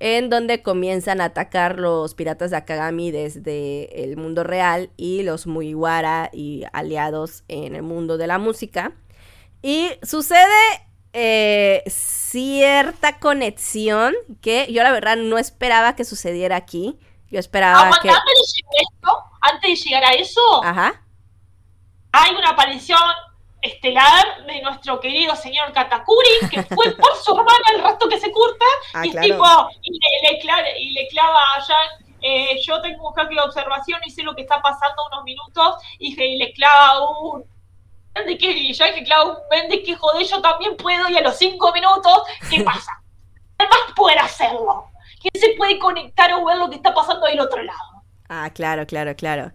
en 0.00 0.30
donde 0.30 0.62
comienzan 0.62 1.20
a 1.20 1.26
atacar 1.26 1.78
los 1.78 2.14
piratas 2.14 2.50
de 2.50 2.56
Akagami 2.56 3.10
desde 3.10 4.04
el 4.04 4.16
mundo 4.16 4.44
real 4.44 4.90
y 4.96 5.22
los 5.22 5.46
Mugiwara 5.46 6.30
y 6.32 6.64
aliados 6.72 7.44
en 7.48 7.74
el 7.74 7.82
mundo 7.82 8.16
de 8.16 8.26
la 8.26 8.38
música. 8.38 8.92
Y 9.60 9.90
sucede 10.02 10.46
eh, 11.12 11.82
cierta 11.88 13.18
conexión 13.18 14.14
que 14.40 14.72
yo 14.72 14.82
la 14.82 14.92
verdad 14.92 15.16
no 15.16 15.38
esperaba 15.38 15.96
que 15.96 16.04
sucediera 16.04 16.56
aquí. 16.56 16.98
Yo 17.30 17.40
esperaba 17.40 17.90
que... 18.00 18.08
Antes 18.08 18.54
de, 18.54 18.82
esto, 18.82 19.24
antes 19.40 19.70
de 19.70 19.88
llegar 19.88 20.04
a 20.04 20.12
eso, 20.12 20.64
Ajá. 20.64 21.02
hay 22.12 22.34
una 22.34 22.50
aparición 22.50 23.00
estelar 23.60 24.46
de 24.46 24.62
nuestro 24.62 25.00
querido 25.00 25.34
señor 25.34 25.72
Katakuri, 25.72 26.48
que 26.50 26.62
fue 26.62 26.92
por 26.92 27.16
su 27.16 27.32
hermana 27.32 27.64
el 27.74 27.82
rato 27.82 28.08
que 28.08 28.20
se 28.20 28.30
curta, 28.30 28.64
ah, 28.94 29.06
y, 29.06 29.10
tipo, 29.10 29.44
y, 29.82 29.92
le, 29.92 30.80
y, 30.80 30.90
le, 30.92 31.08
clava 31.08 31.40
a 31.56 31.60
Jan, 31.60 32.04
eh, 32.20 32.60
yo 32.64 32.80
tengo 32.80 33.08
un 33.08 33.14
hack 33.14 33.28
de 33.28 33.40
observación 33.40 34.00
y 34.04 34.10
sé 34.10 34.22
lo 34.22 34.34
que 34.34 34.42
está 34.42 34.62
pasando 34.62 35.06
unos 35.10 35.24
minutos, 35.24 35.76
y, 35.98 36.14
le 36.36 36.52
clava 36.52 37.08
un... 37.08 37.44
¿De 38.14 38.36
qué? 38.36 38.50
Y 38.50 38.74
Jan 38.74 38.94
le 38.94 39.04
clava 39.04 39.24
un 39.24 39.36
vende 39.50 39.82
que 39.82 39.94
joder, 39.94 40.26
yo 40.26 40.40
también 40.40 40.76
puedo, 40.76 41.08
y 41.08 41.16
a 41.16 41.20
los 41.20 41.36
cinco 41.36 41.72
minutos, 41.72 42.22
¿qué 42.50 42.62
pasa? 42.64 42.92
Además 43.58 43.78
puede 43.96 44.18
hacerlo. 44.18 44.86
¿Quién 45.20 45.32
se 45.40 45.56
puede 45.56 45.78
conectar 45.80 46.32
o 46.32 46.44
ver 46.44 46.58
lo 46.58 46.70
que 46.70 46.76
está 46.76 46.94
pasando 46.94 47.26
del 47.26 47.40
otro 47.40 47.62
lado? 47.62 48.04
Ah, 48.28 48.50
claro, 48.54 48.86
claro, 48.86 49.16
claro. 49.16 49.52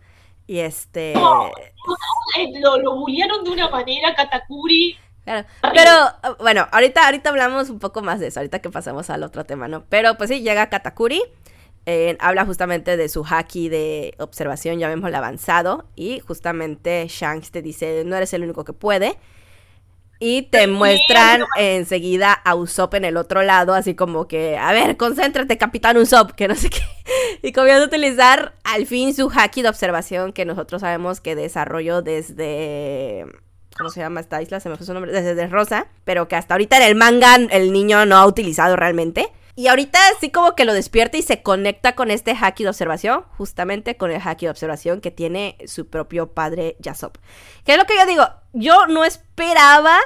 Y 0.47 0.59
este. 0.59 1.13
lo, 1.15 2.77
lo 2.77 2.95
bullearon 2.95 3.43
de 3.43 3.51
una 3.51 3.69
manera, 3.69 4.13
Katakuri. 4.15 4.97
Claro. 5.23 5.47
Pero 5.73 6.35
bueno, 6.39 6.67
ahorita, 6.71 7.05
ahorita 7.05 7.29
hablamos 7.29 7.69
un 7.69 7.79
poco 7.79 8.01
más 8.01 8.19
de 8.19 8.27
eso, 8.27 8.41
ahorita 8.41 8.59
que 8.59 8.69
pasamos 8.69 9.09
al 9.09 9.23
otro 9.23 9.45
tema, 9.45 9.67
¿no? 9.69 9.85
Pero 9.87 10.15
pues 10.15 10.29
sí, 10.29 10.41
llega 10.41 10.69
Katakuri. 10.69 11.21
Eh, 11.85 12.15
habla 12.19 12.45
justamente 12.45 12.95
de 12.95 13.09
su 13.09 13.25
haki 13.25 13.68
de 13.68 14.15
observación, 14.18 14.80
ya 14.80 14.88
vemos 14.88 15.07
el 15.07 15.15
avanzado. 15.15 15.85
Y 15.95 16.19
justamente 16.19 17.07
Shanks 17.09 17.51
te 17.51 17.61
dice: 17.61 18.03
No 18.05 18.15
eres 18.15 18.34
el 18.34 18.43
único 18.43 18.63
que 18.63 18.73
puede. 18.73 19.18
Y 20.25 20.43
te 20.43 20.67
muestran 20.67 21.43
enseguida 21.57 22.31
a 22.31 22.55
Usopp 22.55 22.93
en 22.93 23.03
el 23.03 23.17
otro 23.17 23.43
lado, 23.43 23.73
así 23.73 23.93
como 23.93 24.25
que, 24.25 24.57
a 24.57 24.71
ver, 24.71 24.95
concéntrate, 24.95 25.57
capitán 25.57 25.97
Usopp, 25.97 26.31
que 26.31 26.47
no 26.47 26.55
sé 26.55 26.69
qué. 26.69 26.79
Y 27.41 27.51
comienza 27.51 27.83
a 27.83 27.87
utilizar 27.87 28.53
al 28.63 28.85
fin 28.85 29.13
su 29.13 29.29
haki 29.29 29.63
de 29.63 29.67
observación 29.67 30.31
que 30.31 30.45
nosotros 30.45 30.79
sabemos 30.79 31.19
que 31.19 31.35
desarrolló 31.35 32.01
desde... 32.01 33.25
¿Cómo 33.77 33.89
se 33.89 33.99
llama 33.99 34.21
esta 34.21 34.41
isla? 34.41 34.61
Se 34.61 34.69
me 34.69 34.77
fue 34.77 34.85
su 34.85 34.93
nombre. 34.93 35.11
Desde 35.11 35.45
Rosa, 35.47 35.87
pero 36.05 36.29
que 36.29 36.37
hasta 36.37 36.53
ahorita 36.53 36.77
en 36.77 36.83
el 36.83 36.95
manga 36.95 37.35
el 37.35 37.73
niño 37.73 38.05
no 38.05 38.15
ha 38.15 38.25
utilizado 38.25 38.77
realmente. 38.77 39.29
Y 39.55 39.67
ahorita 39.67 39.99
sí 40.19 40.31
como 40.31 40.55
que 40.55 40.65
lo 40.65 40.73
despierta 40.73 41.17
y 41.17 41.21
se 41.21 41.43
conecta 41.43 41.93
con 41.93 42.09
este 42.09 42.35
haki 42.39 42.63
de 42.63 42.69
observación, 42.69 43.23
justamente 43.38 43.97
con 43.97 44.11
el 44.11 44.19
haki 44.23 44.47
de 44.47 44.49
observación 44.49 44.99
que 44.99 45.11
tiene 45.11 45.57
su 45.67 45.88
propio 45.88 46.34
padre 46.34 46.75
Yasop. 46.80 47.17
Que 47.63 47.73
es 47.73 47.77
lo 47.77 47.85
que 47.85 47.95
yo 47.95 48.05
digo, 48.07 48.27
yo 48.53 48.88
no 48.88 49.05
esperaba 49.05 49.97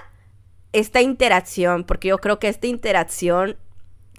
esta 0.73 1.01
interacción, 1.01 1.85
porque 1.85 2.09
yo 2.09 2.17
creo 2.17 2.39
que 2.39 2.49
esta 2.49 2.67
interacción, 2.67 3.57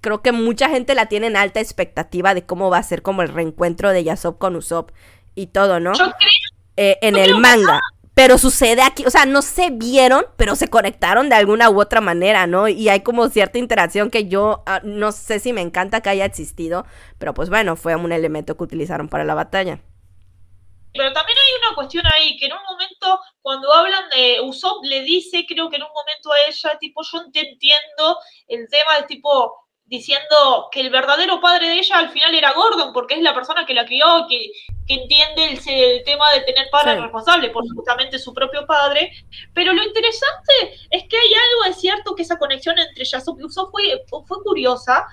creo 0.00 0.22
que 0.22 0.32
mucha 0.32 0.70
gente 0.70 0.94
la 0.94 1.06
tiene 1.06 1.26
en 1.26 1.36
alta 1.36 1.60
expectativa 1.60 2.32
de 2.32 2.46
cómo 2.46 2.70
va 2.70 2.78
a 2.78 2.82
ser 2.82 3.02
como 3.02 3.20
el 3.20 3.28
reencuentro 3.28 3.90
de 3.90 4.05
Yasop 4.05 4.38
con 4.38 4.56
Usopp 4.56 4.92
y 5.34 5.48
todo, 5.48 5.78
¿no? 5.78 5.92
Yo 5.92 6.05
creo, 6.05 6.30
eh, 6.76 6.98
en 7.02 7.16
el 7.16 7.36
manga. 7.36 7.80
Pero 8.19 8.36
sucede 8.36 8.82
aquí, 8.82 9.07
o 9.07 9.11
sea, 9.11 9.27
no 9.27 9.43
se 9.43 9.70
vieron, 9.70 10.27
pero 10.36 10.57
se 10.57 10.66
conectaron 10.66 11.28
de 11.28 11.36
alguna 11.36 11.70
u 11.70 11.81
otra 11.81 12.01
manera, 12.01 12.49
¿no? 12.49 12.66
Y 12.66 12.89
hay 12.89 13.05
como 13.05 13.28
cierta 13.28 13.59
interacción 13.59 14.11
que 14.11 14.27
yo 14.27 14.65
ah, 14.66 14.81
no 14.82 15.12
sé 15.12 15.39
si 15.39 15.53
me 15.53 15.61
encanta 15.61 16.01
que 16.01 16.09
haya 16.09 16.24
existido, 16.24 16.85
pero 17.20 17.32
pues 17.32 17.49
bueno, 17.49 17.77
fue 17.77 17.95
un 17.95 18.11
elemento 18.11 18.57
que 18.57 18.65
utilizaron 18.65 19.09
para 19.09 19.23
la 19.23 19.35
batalla. 19.35 19.78
Pero 20.95 21.12
también 21.12 21.39
hay 21.39 21.65
una 21.65 21.77
cuestión 21.77 22.05
ahí, 22.12 22.36
que 22.36 22.47
en 22.47 22.55
un 22.55 22.65
momento, 22.69 23.20
cuando 23.40 23.73
hablan 23.73 24.11
de 24.11 24.40
Usopp, 24.40 24.85
le 24.85 25.03
dice, 25.03 25.47
creo 25.47 25.70
que 25.70 25.77
en 25.77 25.85
un 25.85 25.93
momento 25.95 26.32
a 26.32 26.49
ella, 26.49 26.77
tipo, 26.81 27.03
yo 27.05 27.20
te 27.31 27.49
entiendo 27.49 28.19
el 28.49 28.66
tema 28.69 28.99
de 28.99 29.07
tipo, 29.07 29.68
diciendo 29.89 30.69
que 30.70 30.81
el 30.81 30.90
verdadero 30.90 31.40
padre 31.40 31.69
de 31.69 31.78
ella 31.78 31.98
al 31.98 32.10
final 32.10 32.35
era 32.35 32.52
Gordon, 32.52 32.93
porque 32.93 33.15
es 33.15 33.23
la 33.23 33.35
persona 33.35 33.65
que 33.65 33.74
la 33.74 33.86
crió, 33.86 34.27
que, 34.28 34.51
que 34.86 34.94
entiende 34.94 35.47
el, 35.47 36.05
tema 36.05 36.31
de 36.32 36.43
tener 36.43 36.69
padre 36.70 37.01
responsable 37.01 37.51
por 37.51 37.65
justamente 37.74 38.19
su 38.19 38.35
propio 38.35 38.66
padre. 38.66 39.10
Pero 39.55 39.73
lo 39.73 39.82
interesante 39.82 40.52
es 40.90 41.05
que 41.09 41.16
hay 41.16 41.32
algo 41.35 41.65
de 41.65 41.73
cierto 41.73 42.15
que 42.15 42.23
esa 42.23 42.39
conexión 42.39 42.78
entre 42.78 43.05
Yasop 43.05 43.40
y 43.40 43.44
Usopp 43.44 43.70
fue, 43.70 44.05
fue 44.27 44.43
curiosa, 44.43 45.06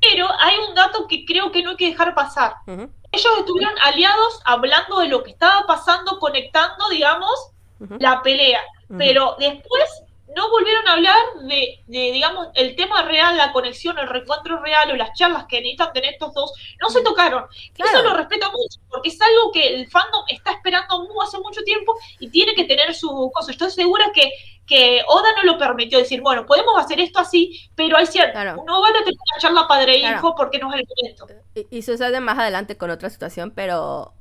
pero 0.00 0.28
hay 0.40 0.56
un 0.68 0.74
dato 0.74 1.06
que 1.06 1.24
creo 1.24 1.52
que 1.52 1.62
no 1.62 1.70
hay 1.70 1.76
que 1.76 1.90
dejar 1.90 2.14
pasar. 2.14 2.54
Ellos 2.66 3.32
estuvieron 3.38 3.74
aliados 3.82 4.40
hablando 4.44 4.98
de 4.98 5.08
lo 5.08 5.22
que 5.22 5.30
estaba 5.30 5.64
pasando, 5.66 6.18
conectando, 6.18 6.88
digamos, 6.88 7.52
la 7.98 8.20
pelea. 8.22 8.60
Pero 8.96 9.36
después 9.38 10.02
no 10.34 10.50
volvieron 10.50 10.86
a 10.86 10.92
hablar 10.92 11.16
de, 11.42 11.82
digamos, 11.86 12.48
el 12.54 12.76
tema 12.76 13.02
real, 13.02 13.36
la 13.36 13.52
conexión, 13.52 13.98
el 13.98 14.08
reencuentro 14.08 14.60
real 14.60 14.90
o 14.90 14.96
las 14.96 15.16
charlas 15.16 15.46
que 15.46 15.60
necesitan 15.60 15.92
tener 15.92 16.12
estos 16.14 16.34
dos, 16.34 16.52
no 16.80 16.90
se 16.90 17.02
tocaron. 17.02 17.44
Eso 17.76 18.02
lo 18.02 18.14
respeto 18.14 18.46
mucho, 18.50 18.80
porque 18.88 19.08
es 19.08 19.20
algo 19.20 19.52
que 19.52 19.74
el 19.74 19.88
fandom 19.88 20.24
está 20.28 20.52
esperando 20.52 21.06
hace 21.22 21.38
mucho 21.38 21.62
tiempo 21.62 21.94
y 22.18 22.30
tiene 22.30 22.54
que 22.54 22.64
tener 22.64 22.94
su 22.94 23.30
cosa. 23.34 23.52
Estoy 23.52 23.70
segura 23.70 24.10
que, 24.12 24.30
que 24.66 25.02
Oda 25.06 25.28
no 25.36 25.52
lo 25.52 25.58
permitió 25.58 25.98
decir, 25.98 26.20
bueno, 26.20 26.44
podemos 26.46 26.78
hacer 26.78 27.00
esto 27.00 27.18
así, 27.18 27.68
pero 27.74 27.96
hay 27.96 28.06
cierto, 28.06 28.38
no 28.64 28.80
van 28.80 28.96
a 28.96 28.98
tener 28.98 29.14
una 29.14 29.40
charla 29.40 29.68
padre 29.68 29.94
e 29.94 30.10
hijo 30.10 30.34
porque 30.36 30.58
no 30.58 30.72
es 30.72 30.80
el 30.80 30.86
momento. 30.88 31.26
Y, 31.54 31.78
y 31.78 31.82
sucede 31.82 32.20
más 32.20 32.38
adelante 32.38 32.76
con 32.76 32.90
otra 32.90 33.10
situación, 33.10 33.52
pero 33.54 34.14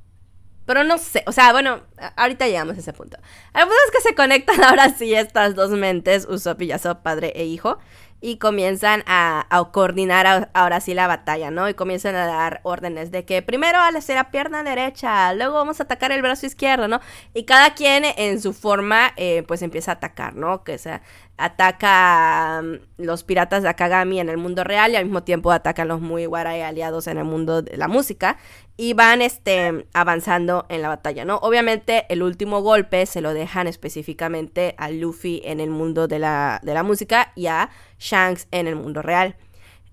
pero 0.67 0.83
no 0.83 0.97
sé, 0.97 1.23
o 1.25 1.31
sea, 1.31 1.53
bueno, 1.53 1.79
ahorita 2.17 2.45
llegamos 2.45 2.75
a 2.75 2.79
ese 2.81 2.93
punto. 2.93 3.17
El 3.55 3.61
punto 3.61 3.75
es 3.85 3.91
que 3.91 4.09
se 4.09 4.13
conectan 4.13 4.63
ahora 4.63 4.89
sí 4.89 5.15
estas 5.15 5.55
dos 5.55 5.71
mentes, 5.71 6.27
Usopp 6.29 6.61
y 6.61 6.67
Yasop, 6.67 7.01
padre 7.01 7.31
e 7.35 7.45
hijo, 7.45 7.79
y 8.19 8.37
comienzan 8.37 9.03
a, 9.05 9.47
coordinar 9.71 10.49
ahora 10.53 10.81
sí 10.81 10.93
la 10.93 11.07
batalla, 11.07 11.51
¿no? 11.51 11.69
Y 11.69 11.73
comienzan 11.73 12.15
a 12.15 12.25
dar 12.25 12.61
órdenes 12.63 13.11
de 13.11 13.25
que 13.25 13.41
primero 13.41 13.79
a 13.79 13.91
la 13.91 14.31
pierna 14.31 14.63
derecha, 14.63 15.33
luego 15.35 15.53
vamos 15.53 15.79
a 15.79 15.83
atacar 15.83 16.11
el 16.11 16.21
brazo 16.21 16.45
izquierdo, 16.45 16.87
¿no? 16.87 16.99
Y 17.33 17.43
cada 17.43 17.75
quien 17.75 18.03
en 18.05 18.41
su 18.41 18.53
forma, 18.53 19.13
eh, 19.17 19.43
pues 19.47 19.61
empieza 19.61 19.91
a 19.91 19.95
atacar, 19.95 20.35
¿no? 20.35 20.63
Que 20.63 20.77
sea, 20.79 21.01
ataca 21.37 22.61
mm, 22.63 23.03
los 23.03 23.23
piratas 23.23 23.63
de 23.63 23.69
Akagami 23.69 24.19
en 24.19 24.29
el 24.29 24.37
mundo 24.37 24.63
real 24.63 24.91
y 24.91 24.95
al 24.95 25.05
mismo 25.05 25.23
tiempo 25.23 25.51
atacan 25.51 25.87
los 25.87 26.01
Mugiwara 26.01 26.57
y 26.57 26.61
aliados 26.61 27.07
en 27.07 27.17
el 27.17 27.23
mundo 27.23 27.61
de 27.61 27.77
la 27.77 27.87
música 27.87 28.37
y 28.75 28.93
van 28.93 29.21
este, 29.21 29.87
avanzando 29.93 30.65
en 30.69 30.81
la 30.81 30.89
batalla, 30.89 31.25
¿no? 31.25 31.37
Obviamente 31.37 32.05
el 32.09 32.21
último 32.21 32.61
golpe 32.61 33.05
se 33.05 33.21
lo 33.21 33.33
dejan 33.33 33.67
específicamente 33.67 34.75
a 34.77 34.89
Luffy 34.89 35.41
en 35.45 35.59
el 35.59 35.69
mundo 35.69 36.07
de 36.07 36.19
la, 36.19 36.59
de 36.63 36.73
la 36.73 36.83
música 36.83 37.31
y 37.35 37.47
a 37.47 37.69
Shanks 37.99 38.47
en 38.51 38.67
el 38.67 38.75
mundo 38.75 39.01
real. 39.01 39.35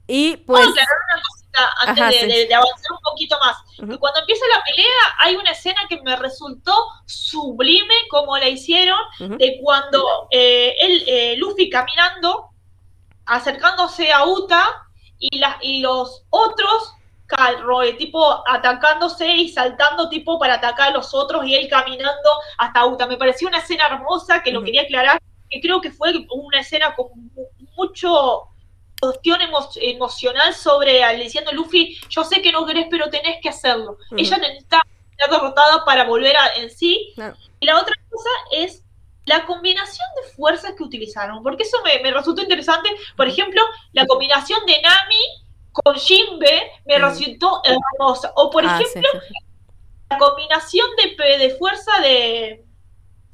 Y 0.07 0.39
pues... 0.47 0.67
antes 1.81 2.49
de, 2.49 2.55
avanzar 2.55 2.93
un 2.93 3.03
poquito 3.03 3.37
más. 3.41 3.57
Cuando 3.99 4.21
empieza 4.21 4.45
la 4.49 4.63
pelea 4.65 5.17
hay 5.19 5.37
una 5.37 5.51
escena 5.51 5.83
que 5.89 6.01
me 6.03 6.17
resultó 6.17 6.75
sublime 7.07 7.95
como 8.11 8.37
la 8.37 8.49
hicieron, 8.49 8.99
de 9.19 9.59
cuando 9.63 10.29
eh, 10.31 10.75
eh, 10.81 11.37
Luffy 11.37 11.71
caminando, 11.71 12.51
acercándose 13.27 14.13
a 14.13 14.25
Uta 14.25 14.65
y, 15.19 15.39
la, 15.39 15.59
y 15.63 15.81
los 15.81 16.25
otros 16.31 16.95
Roy, 17.63 17.97
tipo 17.97 18.47
atacándose 18.47 19.27
y 19.27 19.49
saltando 19.49 20.09
tipo 20.09 20.39
para 20.39 20.55
atacar 20.55 20.91
a 20.91 20.93
los 20.93 21.15
otros 21.15 21.45
y 21.47 21.55
él 21.55 21.69
caminando 21.69 22.31
hasta 22.59 22.87
Uta. 22.87 23.07
Me 23.07 23.17
pareció 23.17 23.49
una 23.49 23.59
escena 23.59 23.87
hermosa 23.87 24.43
que 24.43 24.53
lo 24.53 24.63
quería 24.63 24.83
aclarar, 24.83 25.21
que 25.51 25.61
creo 25.61 25.81
que 25.81 25.91
fue 25.91 26.13
una 26.31 26.61
escena 26.61 26.95
con 26.95 27.09
mucho 27.77 28.49
cuestión 29.05 29.41
emocional 29.77 30.55
sobre 30.55 31.03
diciendo 31.17 31.53
Luffy, 31.53 31.99
yo 32.09 32.25
sé 32.25 32.43
que 32.43 32.53
no 32.53 32.67
querés, 32.67 32.87
pero 32.91 33.11
tenés 33.11 33.41
que 33.43 33.49
hacerlo. 33.49 33.99
Ella 34.17 34.39
necesita 34.39 34.83
ser 35.17 35.31
derrotada 35.31 35.85
para 35.85 36.05
volver 36.05 36.37
a, 36.37 36.55
en 36.57 36.71
sí. 36.71 37.15
Y 37.61 37.67
la 37.67 37.81
otra 37.81 37.95
cosa 38.11 38.31
es 38.53 38.83
la 39.27 39.47
combinación 39.47 40.07
de 40.23 40.31
fuerzas 40.33 40.75
que 40.77 40.83
utilizaron, 40.83 41.43
porque 41.43 41.63
eso 41.63 41.79
me, 41.85 41.99
me 42.01 42.11
resultó 42.11 42.43
interesante. 42.43 42.91
Por 43.17 43.27
ejemplo, 43.27 43.63
la 43.93 44.07
combinación 44.07 44.65
de 44.67 44.81
Nami 44.83 45.45
con 45.73 45.97
Jinbe 45.97 46.71
me 46.87 46.99
resultó 46.99 47.63
hermosa. 47.65 48.33
O 48.37 48.51
por 48.51 48.65
ah, 48.65 48.79
ejemplo, 48.81 49.11
la 50.11 50.19
combinación 50.19 50.89
de, 50.97 51.39
de 51.39 51.51
fuerza 51.57 52.01
de. 52.01 52.64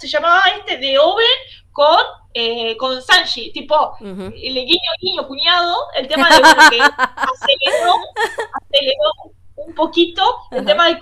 Se 0.01 0.09
llamaba 0.09 0.41
este 0.57 0.79
de 0.79 0.99
Oben 0.99 1.27
con, 1.73 2.01
eh, 2.33 2.75
con 2.79 3.03
Sanji, 3.03 3.53
tipo, 3.53 3.97
el 4.01 4.33
guiño, 4.33 4.91
guiño, 4.99 5.29
cuñado, 5.29 5.77
el 5.95 6.09
tema 6.09 6.27
de 6.31 6.37
que 6.37 6.81
aceleró, 6.81 7.95
aceleró 8.55 9.13
un 9.57 9.75
poquito 9.75 10.23
el 10.53 10.65
tema 10.65 10.87
de 10.87 10.99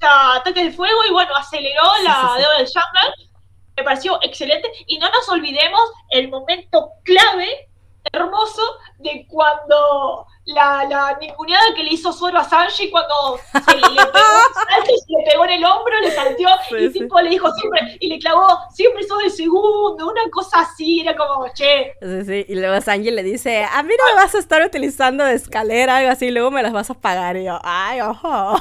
ataques 0.00 0.64
de 0.64 0.72
fuego 0.72 0.98
y 1.06 1.12
bueno, 1.12 1.36
aceleró 1.36 1.82
la 2.04 2.36
de 2.36 2.62
del 2.62 2.66
jungle. 2.66 3.28
Me 3.76 3.84
pareció 3.84 4.18
excelente. 4.22 4.72
Y 4.86 4.98
no 4.98 5.10
nos 5.10 5.28
olvidemos 5.28 5.82
el 6.08 6.28
momento 6.28 6.92
clave, 7.04 7.67
hermoso, 8.12 8.62
de 8.98 9.26
cuando 9.28 10.26
la, 10.48 10.84
la 10.88 11.18
ninguneada 11.20 11.74
que 11.74 11.82
le 11.82 11.92
hizo 11.92 12.12
Zoro 12.12 12.38
a 12.38 12.44
Sanji 12.44 12.90
cuando 12.90 13.38
se 13.64 13.76
le, 13.76 15.30
pegó, 15.30 15.44
en 15.44 15.50
el 15.50 15.64
hombro, 15.64 16.00
le 16.00 16.10
salteó 16.10 16.48
y 16.78 16.90
tipo 16.90 17.20
le 17.20 17.30
dijo 17.30 17.50
siempre, 17.52 17.96
y 18.00 18.08
le 18.08 18.18
clavó, 18.18 18.46
siempre 18.72 19.02
sos 19.04 19.22
el 19.24 19.30
segundo, 19.30 20.08
una 20.08 20.22
cosa 20.30 20.60
así, 20.60 21.00
era 21.00 21.16
como, 21.16 21.46
che. 21.52 21.94
Sí, 22.00 22.24
sí, 22.24 22.46
y 22.48 22.54
luego 22.54 22.80
Sanji 22.80 23.10
le 23.10 23.22
dice, 23.22 23.64
a 23.64 23.82
mí 23.82 23.92
no 23.98 24.14
me 24.14 24.22
vas 24.22 24.34
a 24.34 24.38
estar 24.38 24.62
utilizando 24.62 25.24
de 25.24 25.34
escalera, 25.34 25.98
algo 25.98 26.10
así, 26.10 26.30
luego 26.30 26.50
me 26.50 26.62
las 26.62 26.72
vas 26.72 26.90
a 26.90 26.94
pagar, 26.94 27.36
y 27.36 27.44
yo, 27.44 27.58
ay, 27.62 28.00
ojo. 28.00 28.56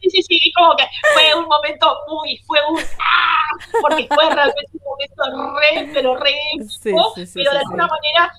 Sí, 0.00 0.22
sí, 0.22 0.22
sí, 0.22 0.52
como 0.52 0.76
que 0.76 0.84
fue 1.14 1.34
un 1.34 1.46
momento 1.46 1.98
muy, 2.08 2.38
fue 2.46 2.58
un, 2.70 2.78
¡ah! 2.78 3.80
porque 3.80 4.06
fue 4.12 4.24
realmente 4.26 4.70
un 4.72 4.80
momento 4.84 5.56
re, 5.58 5.90
pero 5.92 6.16
re, 6.16 6.34
sí, 6.68 6.92
pero 7.34 7.52
de 7.52 7.58
alguna 7.58 7.86
manera 7.86 8.32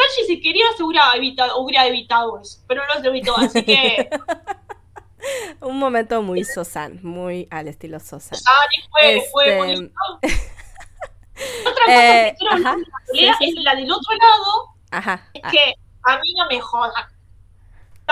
Sanji 0.00 0.26
si 0.26 0.40
quería 0.40 0.66
se 0.76 0.82
hubiera 0.82 1.14
evitado, 1.14 1.58
hubiera 1.58 1.86
evitado 1.86 2.40
eso, 2.40 2.60
pero 2.66 2.82
no 2.86 3.02
lo 3.02 3.08
evitó, 3.08 3.36
así 3.36 3.62
que... 3.62 4.08
Un 5.60 5.78
momento 5.78 6.22
muy 6.22 6.44
Sosan, 6.44 6.98
muy 7.02 7.46
al 7.50 7.68
estilo 7.68 8.00
Sosan. 8.00 8.38
Sosan 8.38 8.90
fue, 8.90 9.22
fue 9.30 9.44
este, 9.44 9.56
bonito. 9.58 9.94
Otra 11.60 11.84
cosa 11.84 12.00
que 12.00 12.28
eh, 12.28 12.34
quiero 12.38 12.54
ajá, 12.54 12.76
la 13.12 13.36
es 13.40 13.54
la 13.56 13.74
del 13.74 13.90
otro 13.90 14.14
lado, 14.14 14.74
ajá, 14.90 15.30
es 15.32 15.42
que 15.50 15.74
a 16.02 16.18
mí 16.18 16.34
no 16.36 16.46
me 16.48 16.60
jodan. 16.60 17.04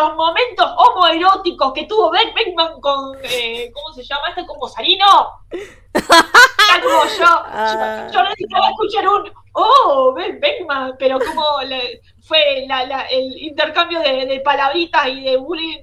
Los 0.01 0.15
momentos 0.15 0.71
homoeróticos 0.77 1.73
que 1.73 1.87
tuvo 1.87 2.11
Ben 2.11 2.33
Beckman 2.35 2.81
con, 2.81 3.19
eh, 3.23 3.71
¿cómo 3.73 3.93
se 3.93 4.05
llama 4.05 4.29
este? 4.29 4.47
Con 4.47 4.59
Bozarino. 4.59 5.07
como 5.53 7.05
yo, 7.05 7.17
yo, 7.19 7.25
ah. 7.27 8.09
yo 8.13 8.23
necesitaba 8.23 8.71
escuchar 8.71 9.09
un, 9.09 9.33
oh, 9.55 10.13
Ben 10.15 10.39
Beckman, 10.39 10.95
pero 10.99 11.19
como 11.19 11.43
fue 12.21 12.65
el 12.65 13.43
intercambio 13.43 14.01
de, 14.01 14.41
palabritas 14.45 15.09
y 15.09 15.25
de 15.25 15.37
bullying 15.37 15.79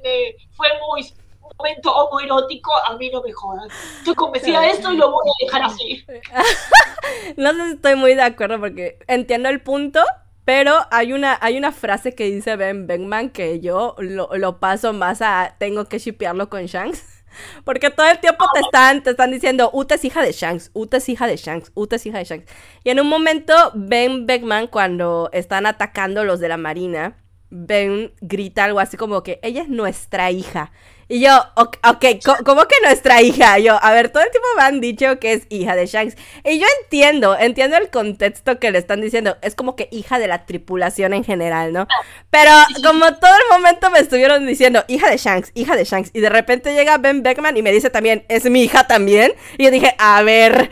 fue 0.56 0.68
muy 0.88 1.02
un 1.42 1.52
momento 1.58 1.94
homoerótico, 1.94 2.72
a 2.86 2.96
mí 2.96 3.10
no 3.10 3.22
me 3.22 3.32
jodan. 3.32 3.70
Estoy 3.98 4.16
convencida 4.16 4.62
de 4.62 4.70
esto 4.70 4.92
y 4.92 4.98
lo 4.98 5.12
voy 5.12 5.28
a 5.28 5.46
dejar 5.46 5.64
así. 5.64 6.06
no 7.38 7.52
sé 7.52 7.66
si 7.66 7.72
estoy 7.74 7.96
muy 7.96 8.16
de 8.16 8.24
acuerdo 8.24 8.60
porque 8.60 9.00
entiendo 9.08 9.50
el 9.50 9.62
punto, 9.62 10.02
pero 10.46 10.78
hay 10.92 11.12
una, 11.12 11.38
hay 11.42 11.58
una 11.58 11.72
frase 11.72 12.14
que 12.14 12.26
dice 12.26 12.56
Ben 12.56 12.88
Beckman 12.88 13.32
que 13.32 13.60
yo 13.60 13.96
lo, 13.98 14.30
lo 14.38 14.60
paso 14.60 14.94
más 14.94 15.22
a 15.22 15.56
tengo 15.58 15.86
que 15.86 15.98
shipearlo 15.98 16.50
con 16.50 16.66
Shanks. 16.66 17.04
Porque 17.66 17.90
todo 17.90 18.08
el 18.08 18.20
tiempo 18.20 18.46
te 18.54 18.62
están, 18.62 19.04
te 19.04 19.10
están 19.10 19.32
diciendo, 19.32 19.70
Uta 19.74 19.96
es 19.96 20.06
hija 20.06 20.22
de 20.22 20.32
Shanks, 20.32 20.72
Uta 20.74 20.98
es 20.98 21.10
hija 21.10 21.28
de 21.28 21.36
Shanks, 21.36 21.72
Uta 21.74 21.98
es 21.98 22.06
hija 22.06 22.20
de 22.20 22.24
Shanks. 22.24 22.52
Y 22.84 22.92
en 22.92 23.00
un 23.00 23.10
momento, 23.10 23.54
Ben 23.74 24.26
Beckman, 24.26 24.68
cuando 24.68 25.30
están 25.34 25.66
atacando 25.66 26.24
los 26.24 26.40
de 26.40 26.48
la 26.48 26.58
Marina, 26.58 27.18
Ben 27.50 28.14
grita 28.22 28.64
algo 28.64 28.80
así 28.80 28.98
como 28.98 29.24
que 29.24 29.40
ella 29.44 29.64
es 29.64 29.70
nuestra 29.70 30.32
hija. 30.32 30.72
Y 31.08 31.20
yo, 31.20 31.38
ok, 31.56 31.78
okay 31.84 32.20
¿cómo 32.44 32.66
que 32.68 32.76
nuestra 32.84 33.22
hija? 33.22 33.60
Yo, 33.60 33.78
a 33.82 33.94
ver, 33.94 34.10
todo 34.10 34.24
el 34.24 34.32
tiempo 34.32 34.48
me 34.58 34.64
han 34.64 34.82
dicho 34.82 35.20
que 35.20 35.34
es 35.34 35.44
hija 35.50 35.76
de 35.76 35.86
Shanks. 35.86 36.16
Y 36.44 36.60
yo 36.60 36.66
entiendo, 36.82 37.38
entiendo 37.38 37.78
el 37.78 37.90
contexto 37.90 38.60
que 38.60 38.72
le 38.72 38.80
están 38.80 39.02
diciendo. 39.02 39.38
Es 39.42 39.54
como 39.54 39.76
que 39.76 39.88
hija 39.92 40.18
de 40.18 40.28
la 40.28 40.46
tripulación 40.46 41.14
en 41.14 41.24
general, 41.24 41.74
¿no? 41.74 41.88
Pero 42.32 42.52
como 42.84 43.14
todo 43.16 43.34
el 43.36 43.58
momento 43.58 43.92
me 43.92 44.00
estuvieron 44.00 44.48
diciendo, 44.48 44.84
hija 44.88 45.10
de 45.10 45.18
Shanks, 45.18 45.52
hija 45.54 45.76
de 45.76 45.84
Shanks. 45.84 46.10
Y 46.14 46.22
de 46.22 46.30
repente 46.30 46.74
llega 46.74 46.98
Ben 46.98 47.22
Beckman 47.22 47.56
y 47.56 47.62
me 47.62 47.72
dice 47.72 47.90
también, 47.92 48.26
es 48.28 48.50
mi 48.50 48.64
hija 48.64 48.88
también. 48.88 49.34
Y 49.58 49.66
yo 49.66 49.72
dije, 49.72 49.96
a 50.00 50.22
ver, 50.24 50.72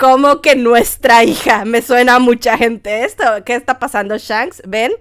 ¿Cómo 0.00 0.40
que 0.40 0.56
nuestra 0.56 1.24
hija? 1.24 1.66
Me 1.66 1.82
suena 1.82 2.14
a 2.14 2.18
mucha 2.20 2.56
gente 2.56 3.04
esto. 3.04 3.22
¿Qué 3.44 3.54
está 3.54 3.78
pasando, 3.78 4.16
Shanks? 4.16 4.62
¿Ven? 4.66 4.92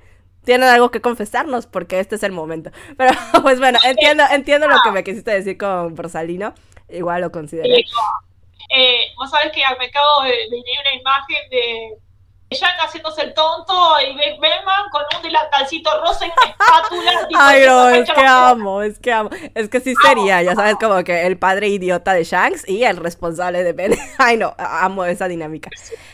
Tienen 0.49 0.67
algo 0.67 0.89
que 0.89 0.99
confesarnos 0.99 1.67
porque 1.67 1.99
este 1.99 2.15
es 2.15 2.23
el 2.23 2.31
momento. 2.31 2.71
Pero 2.97 3.11
pues 3.43 3.59
bueno, 3.59 3.77
entiendo, 3.85 4.23
entiendo 4.31 4.67
lo 4.67 4.77
que 4.83 4.89
me 4.89 5.03
quisiste 5.03 5.29
decir 5.29 5.59
con 5.59 5.95
Rosalino. 5.95 6.55
Igual 6.89 7.21
lo 7.21 7.31
considero. 7.31 7.69
Eh, 7.71 9.13
vos 9.15 9.29
sabés 9.29 9.51
que 9.51 9.61
me 9.77 9.85
acabo 9.85 10.23
de 10.23 10.47
una 10.47 10.93
imagen 10.99 11.49
de 11.51 11.97
Yang 12.51 12.79
haciéndose 12.79 13.21
el 13.21 13.33
tonto 13.35 13.73
y 14.01 14.17
Batman 14.39 14.89
con 14.91 15.03
un 15.15 15.21
delantalcito 15.21 15.91
rosa 16.01 16.25
y 16.25 16.31
una 16.35 16.49
espátula. 16.49 17.11
Ay, 17.37 17.63
no, 17.67 17.89
es 17.89 18.11
que 18.11 18.25
amo, 18.25 18.81
es 18.81 18.97
que 18.97 19.13
amo. 19.13 19.29
Es 19.53 19.69
que 19.69 19.79
sí 19.79 19.93
sería, 20.03 20.41
ya 20.41 20.55
sabes, 20.55 20.75
como 20.79 21.03
que 21.03 21.27
el 21.27 21.37
padre 21.37 21.67
idiota 21.67 22.13
de 22.13 22.23
Shanks 22.23 22.67
y 22.67 22.85
el 22.85 22.97
responsable 22.97 23.63
de 23.63 23.73
Ben. 23.73 23.95
Ay, 24.17 24.37
no, 24.37 24.55
amo 24.57 25.05
esa 25.05 25.27
dinámica. 25.27 25.69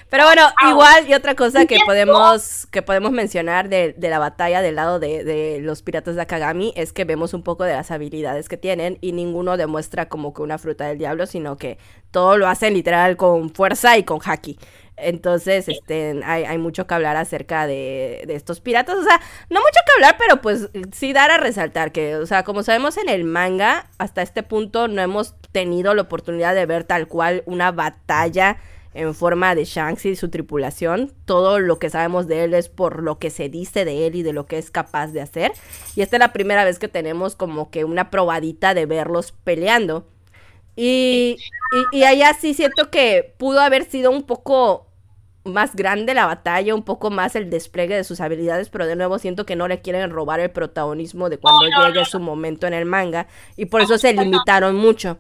Pero 0.10 0.26
bueno, 0.26 0.44
igual 0.70 1.08
y 1.08 1.14
otra 1.14 1.36
cosa 1.36 1.66
que 1.66 1.78
podemos, 1.86 2.68
que 2.68 2.82
podemos 2.82 3.12
mencionar 3.12 3.70
de, 3.70 3.94
de 3.94 4.10
la 4.10 4.20
batalla 4.20 4.62
del 4.62 4.76
lado 4.76 5.00
de, 5.00 5.24
de, 5.24 5.60
los 5.62 5.84
piratas 5.84 6.16
de 6.16 6.22
Akagami 6.22 6.74
es 6.76 6.92
que 6.92 7.06
vemos 7.06 7.34
un 7.34 7.44
poco 7.44 7.64
de 7.64 7.74
las 7.74 7.92
habilidades 7.92 8.50
que 8.50 8.58
tienen 8.58 8.98
y 9.00 9.14
ninguno 9.14 9.56
demuestra 9.56 10.10
como 10.10 10.34
que 10.34 10.42
una 10.42 10.58
fruta 10.58 10.86
del 10.86 10.98
diablo, 10.98 11.28
sino 11.28 11.58
que 11.58 11.78
todo 12.12 12.38
lo 12.38 12.48
hacen 12.48 12.74
literal 12.74 13.16
con 13.16 13.50
fuerza 13.50 13.98
y 13.98 14.04
con 14.04 14.20
haki. 14.24 14.60
Entonces, 14.98 15.68
este, 15.68 16.22
hay, 16.24 16.46
hay, 16.46 16.58
mucho 16.58 16.88
que 16.88 16.94
hablar 16.94 17.18
acerca 17.18 17.68
de, 17.68 18.24
de, 18.28 18.36
estos 18.36 18.62
piratas. 18.62 18.96
O 18.98 19.04
sea, 19.04 19.20
no 19.50 19.60
mucho 19.60 19.80
que 19.86 19.92
hablar, 19.96 20.16
pero 20.18 20.42
pues 20.42 20.70
sí 20.94 21.12
dar 21.12 21.32
a 21.32 21.38
resaltar 21.38 21.92
que, 21.92 22.16
o 22.16 22.26
sea, 22.26 22.44
como 22.44 22.64
sabemos 22.64 22.98
en 22.98 23.10
el 23.10 23.26
manga, 23.26 23.88
hasta 23.98 24.22
este 24.22 24.42
punto 24.44 24.88
no 24.88 25.02
hemos 25.02 25.36
tenido 25.52 25.94
la 25.94 26.04
oportunidad 26.04 26.56
de 26.56 26.66
ver 26.66 26.86
tal 26.86 27.08
cual 27.08 27.44
una 27.46 27.72
batalla 27.72 28.58
en 28.96 29.14
forma 29.14 29.54
de 29.54 29.66
Shanks 29.66 30.06
y 30.06 30.16
su 30.16 30.30
tripulación. 30.30 31.12
Todo 31.26 31.60
lo 31.60 31.78
que 31.78 31.90
sabemos 31.90 32.28
de 32.28 32.46
él 32.46 32.54
es 32.54 32.70
por 32.70 33.04
lo 33.04 33.20
que 33.20 33.30
se 33.30 33.50
dice 33.50 33.86
de 33.86 34.08
él 34.08 34.16
y 34.16 34.24
de 34.24 34.34
lo 34.34 34.46
que 34.48 34.58
es 34.58 34.72
capaz 34.72 35.08
de 35.08 35.22
hacer. 35.22 35.52
Y 35.96 36.02
esta 36.02 36.16
es 36.16 36.20
la 36.22 36.34
primera 36.34 36.64
vez 36.64 36.80
que 36.80 36.88
tenemos 36.88 37.36
como 37.36 37.70
que 37.70 37.84
una 37.84 38.10
probadita 38.10 38.74
de 38.74 38.86
verlos 38.86 39.34
peleando. 39.34 40.08
Y, 40.78 41.38
y, 41.92 42.00
y, 42.00 42.04
allá 42.04 42.34
sí 42.34 42.54
siento 42.54 42.90
que 42.90 43.34
pudo 43.38 43.62
haber 43.62 43.86
sido 43.86 44.12
un 44.12 44.24
poco 44.24 44.85
más 45.46 45.76
grande 45.76 46.14
la 46.14 46.26
batalla, 46.26 46.76
un 46.76 46.84
poco 46.84 47.12
más 47.12 47.36
el 47.36 47.50
despliegue 47.50 47.96
de 47.96 48.04
sus 48.04 48.20
habilidades, 48.20 48.70
pero 48.70 48.86
de 48.86 48.96
nuevo 48.96 49.20
siento 49.20 49.46
que 49.46 49.56
no 49.56 49.68
le 49.68 49.82
quieren 49.82 50.10
robar 50.10 50.40
el 50.40 50.50
protagonismo 50.50 51.30
de 51.30 51.38
cuando 51.38 51.68
llegue 51.68 52.04
su 52.06 52.20
momento 52.20 52.68
en 52.68 52.74
el 52.74 52.86
manga 52.86 53.28
y 53.56 53.66
por 53.66 53.82
eso 53.82 53.98
se 53.98 54.14
limitaron 54.14 54.76
mucho. 54.76 55.18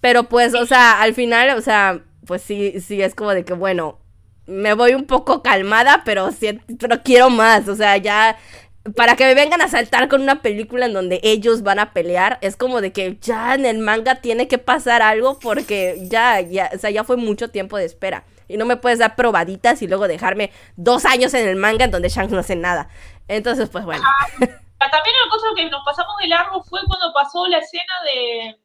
Pero 0.00 0.24
pues, 0.24 0.54
o 0.54 0.66
sea, 0.66 1.00
al 1.00 1.14
final, 1.14 1.56
o 1.56 1.60
sea, 1.60 2.00
pues 2.26 2.42
sí, 2.42 2.80
sí 2.80 3.02
es 3.02 3.14
como 3.14 3.30
de 3.30 3.44
que, 3.44 3.54
bueno, 3.54 3.98
me 4.46 4.74
voy 4.74 4.94
un 4.94 5.04
poco 5.04 5.42
calmada, 5.42 6.02
pero, 6.04 6.30
sí, 6.32 6.60
pero 6.78 7.02
quiero 7.02 7.30
más, 7.30 7.68
o 7.68 7.74
sea, 7.74 7.96
ya 7.96 8.36
para 8.96 9.14
que 9.14 9.24
me 9.24 9.34
vengan 9.34 9.62
a 9.62 9.68
saltar 9.68 10.08
con 10.08 10.22
una 10.22 10.42
película 10.42 10.86
en 10.86 10.92
donde 10.92 11.20
ellos 11.22 11.62
van 11.62 11.78
a 11.78 11.92
pelear, 11.92 12.38
es 12.40 12.56
como 12.56 12.80
de 12.80 12.92
que 12.92 13.16
ya 13.20 13.54
en 13.54 13.64
el 13.64 13.78
manga 13.78 14.16
tiene 14.16 14.48
que 14.48 14.58
pasar 14.58 15.02
algo 15.02 15.38
porque 15.38 16.04
ya, 16.10 16.40
ya, 16.40 16.70
o 16.74 16.78
sea, 16.78 16.90
ya 16.90 17.04
fue 17.04 17.16
mucho 17.16 17.48
tiempo 17.48 17.76
de 17.78 17.84
espera. 17.84 18.24
Y 18.52 18.56
no 18.58 18.66
me 18.66 18.76
puedes 18.76 18.98
dar 18.98 19.16
probaditas 19.16 19.80
y 19.82 19.88
luego 19.88 20.06
dejarme 20.06 20.52
dos 20.76 21.04
años 21.04 21.32
en 21.34 21.48
el 21.48 21.56
manga 21.56 21.86
en 21.86 21.90
donde 21.90 22.08
Shanks 22.08 22.32
no 22.32 22.40
hace 22.40 22.56
nada. 22.56 22.88
Entonces, 23.28 23.70
pues 23.70 23.84
bueno. 23.84 24.04
también 24.38 25.16
una 25.24 25.30
cosa 25.30 25.46
que 25.56 25.70
nos 25.70 25.84
pasamos 25.84 26.16
de 26.20 26.28
largo 26.28 26.62
fue 26.64 26.80
cuando 26.86 27.12
pasó 27.12 27.46
la 27.46 27.58
escena 27.58 27.94
de 28.04 28.58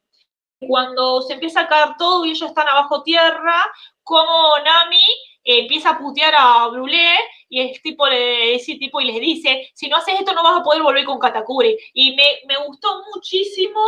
cuando 0.67 1.21
se 1.21 1.33
empieza 1.33 1.61
a 1.61 1.67
caer 1.67 1.89
todo 1.97 2.25
y 2.25 2.31
ellos 2.31 2.49
están 2.49 2.67
abajo 2.67 3.03
tierra, 3.03 3.63
como 4.03 4.57
Nami 4.65 5.03
empieza 5.43 5.91
a 5.91 5.97
putear 5.97 6.33
a 6.37 6.67
Brulé 6.67 7.15
y 7.47 7.61
es 7.61 7.81
tipo, 7.81 8.05
ese 8.07 8.75
tipo 8.75 8.99
y 8.99 9.05
les 9.05 9.21
dice, 9.21 9.69
si 9.73 9.87
no 9.87 9.97
haces 9.97 10.15
esto 10.19 10.33
no 10.33 10.43
vas 10.43 10.59
a 10.59 10.63
poder 10.63 10.81
volver 10.81 11.05
con 11.05 11.19
Katakuri. 11.19 11.77
Y 11.93 12.15
me, 12.15 12.23
me 12.47 12.65
gustó 12.65 13.03
muchísimo 13.13 13.81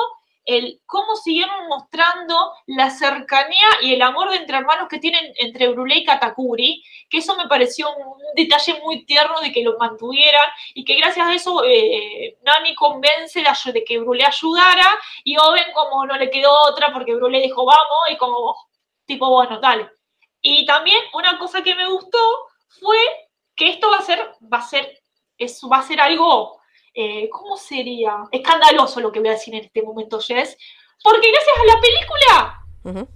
el 0.58 0.82
cómo 0.86 1.16
siguieron 1.16 1.68
mostrando 1.68 2.54
la 2.66 2.90
cercanía 2.90 3.68
y 3.82 3.94
el 3.94 4.02
amor 4.02 4.32
de 4.32 4.38
entre 4.38 4.58
hermanos 4.58 4.88
que 4.90 5.00
tienen 5.00 5.34
entre 5.38 5.70
Brulé 5.70 5.98
y 5.98 6.04
Katakuri, 6.04 6.84
que 7.10 7.20
eso 7.20 7.36
me 7.36 7.48
pareció 7.48 7.88
un, 7.96 8.20
detalle 8.36 8.80
muy 8.84 9.06
tierno 9.06 9.40
de 9.42 9.52
que 9.52 9.64
lo 9.64 9.78
mantuvieran 9.78 10.48
y 10.74 10.86
que 10.86 10.96
gracias 10.96 11.28
a 11.28 11.34
eso 11.34 11.64
eh, 11.66 12.38
Nami 12.44 12.76
convence 12.76 13.42
de, 13.42 13.72
de 13.72 13.84
que 13.84 14.00
Brulé 14.00 14.26
ayudara 14.26 14.88
y 15.24 15.38
Owen 15.38 15.72
como 15.74 16.06
no 16.06 16.16
le 16.16 16.30
quedó 16.30 16.52
otra 16.68 16.92
porque 16.94 17.16
Brulé 17.16 17.42
dijo 17.42 17.66
vamos 17.66 18.00
y 18.12 18.18
como 18.18 18.56
tipo 19.06 19.30
bueno, 19.30 19.60
dale. 19.60 19.90
Y 20.42 20.66
también 20.66 21.00
una 21.14 21.38
cosa 21.38 21.62
que 21.64 21.76
me 21.76 21.88
gustó 21.88 22.20
fue 22.68 22.98
que 23.56 23.70
esto 23.70 23.90
va 23.92 23.98
a 23.98 24.02
ser, 24.02 24.20
va 24.52 24.60
a 24.60 24.68
ser, 24.68 25.00
eso 25.38 25.68
va 25.68 25.80
a 25.80 25.84
ser 25.84 26.00
algo, 26.00 26.59
eh, 26.94 27.28
¿cómo 27.30 27.58
sería? 27.58 28.28
Escandaloso 28.32 29.00
lo 29.00 29.12
que 29.12 29.20
voy 29.20 29.30
a 29.30 29.34
decir 29.34 29.56
en 29.56 29.66
este 29.66 29.82
momento, 29.82 30.20
Jess. 30.20 30.56
Porque 31.04 31.32
gracias 31.32 31.58
a 31.58 31.66
la 31.66 31.82
película, 31.82 32.64
uh 32.84 33.08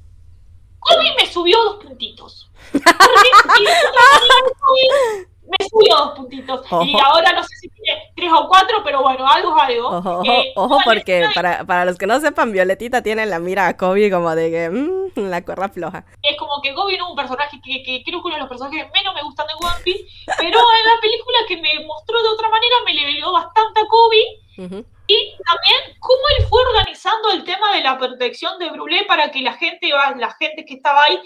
me 1.17 1.25
subió 1.31 1.63
dos 1.63 1.83
puntitos. 1.83 2.49
me 5.45 5.67
subió 5.67 5.95
dos 5.95 6.11
puntitos. 6.15 6.65
Y 6.85 6.97
ahora 6.99 7.33
no 7.33 7.43
sé 7.43 7.55
si 7.61 7.69
tiene 7.69 8.11
tres 8.15 8.31
o 8.33 8.47
cuatro, 8.47 8.77
pero 8.83 9.01
bueno, 9.01 9.27
algo 9.27 9.55
es 9.55 9.63
algo. 9.63 9.87
Ojo, 9.89 10.09
ojo, 10.19 10.23
eh, 10.25 10.53
ojo 10.55 10.77
porque 10.83 11.27
para, 11.35 11.65
para, 11.65 11.85
los 11.85 11.97
que 11.97 12.07
no 12.07 12.19
sepan, 12.19 12.51
Violetita 12.51 13.01
tiene 13.01 13.25
la 13.25 13.39
mira 13.39 13.67
a 13.67 13.77
Kobe 13.77 14.09
como 14.09 14.35
de 14.35 14.51
que 14.51 14.69
mmm, 14.69 15.29
la 15.29 15.43
corra 15.43 15.69
floja. 15.69 16.05
Es 16.21 16.37
como 16.37 16.61
que 16.61 16.73
Kobe 16.73 16.97
no 16.97 17.05
es 17.05 17.09
un 17.11 17.15
personaje 17.15 17.59
que, 17.63 17.83
que, 17.83 18.03
creo 18.03 18.21
que 18.21 18.27
uno 18.27 18.35
de 18.35 18.41
los 18.41 18.49
personajes 18.49 18.85
que 18.85 18.91
menos 18.91 19.13
me 19.13 19.23
gustan 19.23 19.47
de 19.47 19.53
One 19.65 19.83
Piece, 19.83 20.05
pero 20.37 20.59
en 20.59 20.85
la 20.85 21.01
película 21.01 21.37
que 21.47 21.57
me 21.57 21.85
mostró 21.85 22.21
de 22.21 22.29
otra 22.29 22.49
manera 22.49 22.75
me 22.85 22.93
le 22.93 23.07
dio 23.07 23.31
bastante 23.31 23.81
a 23.81 23.87
Kobe. 23.87 24.83
Y 25.05 25.35
también 25.45 25.97
cómo 25.99 26.21
él 26.37 26.45
fue 26.47 26.61
organizando 26.61 27.31
el 27.31 27.43
tema 27.43 27.73
de 27.73 27.81
la 27.81 27.97
protección 27.97 28.57
de 28.57 28.69
Brulé 28.69 29.03
para 29.05 29.31
que 29.31 29.41
la 29.41 29.53
gente, 29.53 29.89
la 29.89 30.33
gente 30.39 30.63
que 30.63 30.75
estaba 30.75 31.03
ahí 31.03 31.19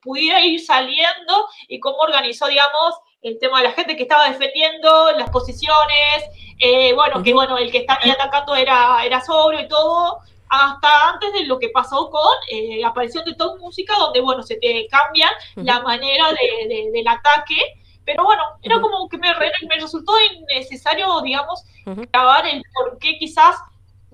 pudiera 0.00 0.40
ir 0.40 0.60
saliendo 0.60 1.46
y 1.68 1.80
cómo 1.80 1.98
organizó, 1.98 2.46
digamos, 2.46 2.94
el 3.22 3.38
tema 3.38 3.58
de 3.58 3.68
la 3.68 3.72
gente 3.72 3.96
que 3.96 4.02
estaba 4.02 4.28
defendiendo 4.30 5.12
las 5.12 5.30
posiciones, 5.30 6.24
eh, 6.58 6.94
bueno, 6.94 7.22
que 7.22 7.34
bueno, 7.34 7.58
el 7.58 7.70
que 7.70 7.78
estaba 7.78 8.00
atacando 8.12 8.54
era, 8.54 9.04
era 9.04 9.20
sobrio 9.20 9.60
y 9.60 9.68
todo, 9.68 10.20
hasta 10.48 11.10
antes 11.10 11.32
de 11.32 11.44
lo 11.44 11.58
que 11.58 11.68
pasó 11.68 12.10
con 12.10 12.32
eh, 12.50 12.78
la 12.80 12.88
aparición 12.88 13.24
de 13.24 13.34
Top 13.34 13.58
Música, 13.58 13.94
donde 13.98 14.20
bueno, 14.20 14.42
se 14.42 14.56
te 14.56 14.86
cambia 14.88 15.30
la 15.56 15.80
manera 15.80 16.28
de, 16.32 16.90
del 16.92 17.08
ataque, 17.08 17.56
pero 18.04 18.24
bueno, 18.24 18.42
era 18.62 18.80
como 18.80 19.08
que 19.08 19.18
me, 19.18 19.28
me 19.68 19.76
resultó 19.80 20.12
innecesario, 20.20 21.20
digamos, 21.20 21.62
grabar 21.84 22.46
el 22.46 22.62
por 22.74 22.98
qué 22.98 23.18
quizás 23.18 23.56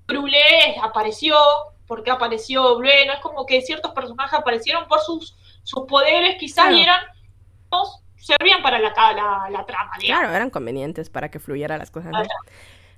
Brulé 0.07 0.77
apareció, 0.83 1.37
por 1.87 2.03
qué 2.03 2.11
apareció 2.11 2.77
Brulé, 2.77 3.07
no 3.07 3.15
es 3.15 3.21
como 3.21 3.47
que 3.47 3.63
ciertos 3.63 3.93
personajes 3.93 4.39
aparecieron 4.39 4.87
por 4.89 5.01
sus, 5.01 5.37
sus 5.63 5.87
poderes 5.87 6.37
quizás 6.39 6.73
y 6.73 6.83
eran 6.83 7.01
servían 8.27 8.63
para 8.63 8.79
la, 8.81 8.89
la, 9.51 9.65
trama, 9.67 9.93
Claro, 10.01 10.35
eran 10.35 10.51
convenientes 10.51 11.11
para 11.11 11.31
que 11.31 11.39
fluyera 11.39 11.79
las 11.79 11.91
cosas. 11.91 12.13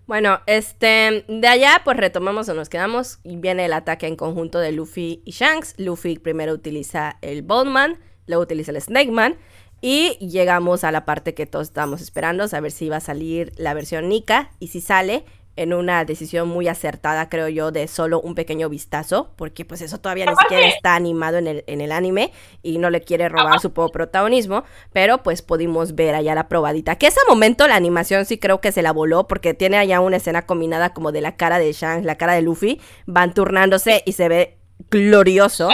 Bueno, 0.06 0.40
este, 0.46 1.26
de 1.28 1.48
allá 1.48 1.82
pues 1.84 1.98
retomamos 1.98 2.48
o 2.48 2.54
nos 2.54 2.70
quedamos 2.70 3.18
y 3.24 3.36
viene 3.36 3.66
el 3.66 3.74
ataque 3.74 4.06
en 4.06 4.16
conjunto 4.16 4.58
de 4.58 4.72
Luffy 4.72 5.20
y 5.26 5.32
Shanks. 5.32 5.74
Luffy 5.76 6.18
primero 6.18 6.54
utiliza 6.54 7.18
el 7.20 7.42
Bowman, 7.42 7.98
luego 8.26 8.42
utiliza 8.42 8.70
el 8.70 8.80
Snake 8.80 9.10
Man 9.10 9.36
y 9.82 10.16
llegamos 10.26 10.82
a 10.82 10.92
la 10.92 11.04
parte 11.04 11.34
que 11.34 11.44
todos 11.44 11.68
estábamos 11.68 12.00
esperando, 12.00 12.48
saber 12.48 12.72
si 12.72 12.86
iba 12.86 12.96
a 12.96 13.00
salir 13.00 13.52
la 13.56 13.74
versión 13.74 14.08
Nika 14.08 14.50
y 14.58 14.68
si 14.68 14.80
sale, 14.80 15.26
en 15.58 15.74
una 15.74 16.04
decisión 16.04 16.48
muy 16.48 16.68
acertada, 16.68 17.28
creo 17.28 17.48
yo, 17.48 17.72
de 17.72 17.88
solo 17.88 18.20
un 18.20 18.34
pequeño 18.34 18.68
vistazo, 18.68 19.32
porque 19.36 19.64
pues 19.64 19.80
eso 19.82 19.98
todavía 19.98 20.26
ni 20.26 20.36
siquiera 20.36 20.66
está 20.68 20.94
animado 20.94 21.36
en 21.38 21.48
el, 21.48 21.64
en 21.66 21.80
el 21.80 21.92
anime 21.92 22.32
y 22.62 22.78
no 22.78 22.90
le 22.90 23.02
quiere 23.02 23.28
robar 23.28 23.58
su 23.60 23.72
poco 23.72 23.90
protagonismo, 23.90 24.64
pero 24.92 25.22
pues 25.24 25.42
pudimos 25.42 25.94
ver 25.94 26.14
allá 26.14 26.34
la 26.34 26.48
probadita, 26.48 26.96
que 26.96 27.08
ese 27.08 27.20
momento 27.28 27.66
la 27.66 27.74
animación 27.74 28.24
sí 28.24 28.38
creo 28.38 28.60
que 28.60 28.72
se 28.72 28.82
la 28.82 28.92
voló, 28.92 29.26
porque 29.26 29.52
tiene 29.52 29.78
allá 29.78 30.00
una 30.00 30.18
escena 30.18 30.46
combinada 30.46 30.94
como 30.94 31.10
de 31.10 31.20
la 31.20 31.36
cara 31.36 31.58
de 31.58 31.72
Shanks, 31.72 32.04
la 32.04 32.16
cara 32.16 32.34
de 32.34 32.42
Luffy, 32.42 32.80
van 33.06 33.34
turnándose 33.34 34.02
y 34.06 34.12
se 34.12 34.28
ve 34.28 34.58
glorioso 34.90 35.70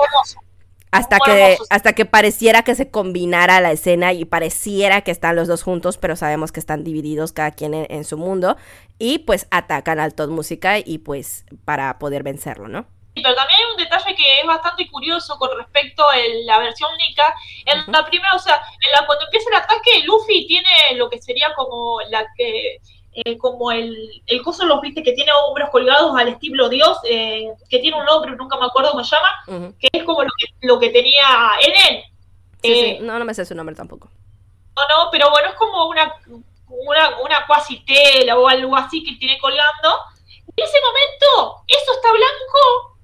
hasta 0.95 1.19
que, 1.19 1.59
hasta 1.71 1.93
que 1.93 2.05
pareciera 2.05 2.63
que 2.63 2.75
se 2.75 2.91
combinara 2.91 3.61
la 3.61 3.73
escena 3.73 4.13
y 4.13 4.25
pareciera 4.25 5.01
que 5.03 5.11
están 5.11 5.37
los 5.37 5.49
dos 5.49 5.63
juntos, 5.63 5.99
pero 5.99 6.17
sabemos 6.17 6.53
que 6.53 6.61
están 6.61 6.85
divididos 6.85 7.33
cada 7.33 7.51
quien 7.51 7.75
en, 7.75 8.05
su 8.05 8.17
mundo 8.17 8.57
y 8.99 9.19
pues 9.19 9.47
atacan 9.51 9.99
al 9.99 10.15
Todd 10.15 10.29
Música 10.29 10.79
y 10.79 10.99
pues 10.99 11.45
para 11.65 11.99
poder 11.99 12.23
vencerlo, 12.23 12.69
¿no? 12.69 12.87
Pero 13.15 13.35
también 13.35 13.61
hay 13.61 13.73
un 13.73 13.77
detalle 13.77 14.15
que 14.15 14.41
es 14.41 14.47
bastante 14.47 14.89
curioso 14.89 15.37
con 15.39 15.57
respecto 15.57 16.09
a 16.09 16.17
la 16.45 16.59
versión 16.59 16.91
Nika. 16.97 17.35
En 17.67 17.93
la 17.93 18.05
primera, 18.05 18.35
o 18.35 18.39
sea, 18.39 18.55
en 18.55 18.93
la, 18.93 19.07
cuando 19.07 19.25
empieza 19.25 19.51
el 19.51 19.57
ataque, 19.57 20.03
Luffy 20.05 20.47
tiene 20.47 20.69
lo 20.97 21.09
que 21.09 21.23
sería 21.23 21.55
como 21.55 22.01
la 22.11 22.27
que 22.37 22.81
eh, 23.15 23.39
como 23.39 23.71
el, 23.71 24.23
el 24.27 24.43
coso, 24.43 24.67
los 24.67 24.81
viste, 24.81 25.03
que 25.03 25.13
tiene 25.13 25.31
hombros 25.47 25.71
colgados 25.71 26.17
al 26.17 26.29
estilo 26.29 26.69
Dios, 26.69 26.99
eh, 27.09 27.49
que 27.69 27.79
tiene 27.79 27.99
un 27.99 28.05
nombre, 28.05 28.35
nunca 28.37 28.57
me 28.59 28.67
acuerdo 28.67 28.91
cómo 28.93 29.05
se 29.05 29.17
llama, 29.17 29.73
que 29.79 29.89
es 29.93 30.03
como 30.05 30.23
lo 30.23 30.31
que, 30.39 30.67
lo 30.67 30.79
que 30.79 30.91
tenía 30.91 31.27
en 31.61 31.95
él. 31.95 32.05
Eh, 32.63 32.99
no, 33.01 33.19
no 33.19 33.25
me 33.25 33.35
sé 33.35 33.45
su 33.45 33.55
nombre 33.55 33.75
tampoco. 33.75 34.09
No, 34.77 34.83
no, 34.89 35.11
pero 35.11 35.31
bueno, 35.31 35.49
es 35.49 35.55
como 35.55 35.87
una, 35.87 36.15
una, 36.69 37.21
una 37.21 37.47
cuasi 37.47 37.85
tela 37.85 38.39
o 38.39 38.49
algo 38.49 38.77
así 38.77 39.05
que 39.05 39.17
tiene 39.17 39.39
colgando. 39.39 39.99
En 40.57 40.65
ese 40.65 40.79
momento, 40.81 41.63
eso 41.67 41.93
está 41.93 42.11
blanco 42.11 42.95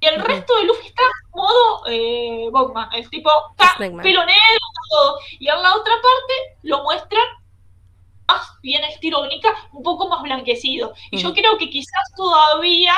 y 0.00 0.06
el 0.06 0.20
resto 0.20 0.56
de 0.56 0.64
Luffy 0.64 0.88
está 0.88 1.02
modo 1.32 1.86
eh, 1.86 2.48
Bogman, 2.50 2.88
el 2.92 3.08
tipo 3.08 3.30
está 3.52 3.76
pelo 3.78 4.00
negro, 4.00 4.60
todo. 4.90 5.18
Y 5.38 5.48
en 5.48 5.62
la 5.62 5.74
otra 5.74 5.94
parte 5.94 6.58
lo 6.62 6.82
muestran 6.82 7.24
más 8.34 8.60
bien 8.62 8.84
estilo 8.84 9.22
única, 9.22 9.54
un 9.72 9.82
poco 9.82 10.08
más 10.08 10.22
blanquecido. 10.22 10.94
Y 11.10 11.18
yo 11.18 11.32
creo 11.32 11.56
que 11.58 11.70
quizás 11.70 12.12
todavía 12.16 12.94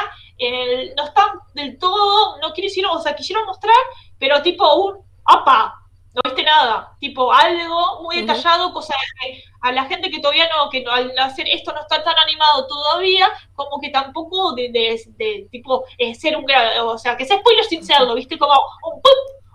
no 0.97 1.05
están 1.05 1.39
del 1.55 1.79
todo, 1.79 2.39
no 2.39 2.53
quiero 2.53 2.93
o 2.93 3.01
sea, 3.01 3.17
quisieron 3.17 3.47
mostrar, 3.47 3.77
pero 4.19 4.43
tipo 4.43 4.75
un, 4.75 4.99
¡apa! 5.25 5.75
No 6.13 6.23
viste 6.25 6.45
nada, 6.45 6.97
tipo 6.99 7.31
algo 7.31 8.03
muy 8.03 8.23
detallado, 8.23 8.73
cosa 8.73 8.95
que 9.21 9.43
a 9.61 9.71
la 9.71 9.85
gente 9.85 10.11
que 10.11 10.19
todavía 10.19 10.49
no, 10.49 10.71
que 10.71 10.83
al 10.91 11.19
hacer 11.19 11.47
esto 11.47 11.75
no 11.75 11.83
está 11.83 12.03
tan 12.03 12.15
animado 12.17 12.67
todavía, 12.67 13.31
como 13.55 13.79
que 13.79 13.91
tampoco 13.91 14.55
de, 14.55 14.71
de, 14.71 15.49
tipo 15.51 15.85
eh, 15.99 16.15
ser 16.15 16.39
un 16.39 16.47
o 16.85 16.97
sea, 16.97 17.19
que 17.19 17.27
sea 17.27 17.39
spoiler 17.39 17.65
sin 17.67 17.85
serlo, 17.85 18.15
viste, 18.15 18.39
como 18.39 18.55
un, 18.55 19.03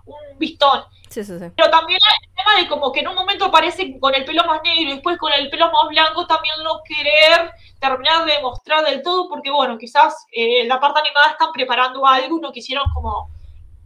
un 0.06 0.38
vistón. 0.38 0.84
Pero 1.56 1.70
también 1.70 1.98
el 2.22 2.34
tema 2.34 2.56
de 2.56 2.68
como 2.68 2.90
que 2.90 3.00
en 3.00 3.08
un 3.08 3.14
momento 3.14 3.44
aparece 3.44 3.98
con 4.00 4.14
el 4.14 4.24
pelo 4.24 4.44
más 4.44 4.62
negro 4.62 4.80
y 4.80 4.92
después 4.94 5.18
con 5.18 5.32
el 5.32 5.50
pelo 5.50 5.66
más 5.66 5.88
blanco, 5.88 6.26
también 6.26 6.54
no 6.64 6.80
querer 6.84 7.50
terminar 7.78 8.24
de 8.24 8.40
mostrar 8.40 8.84
del 8.84 9.02
todo, 9.02 9.28
porque 9.28 9.50
bueno, 9.50 9.76
quizás 9.76 10.26
eh, 10.32 10.64
la 10.66 10.80
parte 10.80 11.00
animada 11.00 11.32
están 11.32 11.52
preparando 11.52 12.06
algo 12.06 12.38
y 12.38 12.40
no 12.40 12.52
quisieron 12.52 12.84
como, 12.94 13.28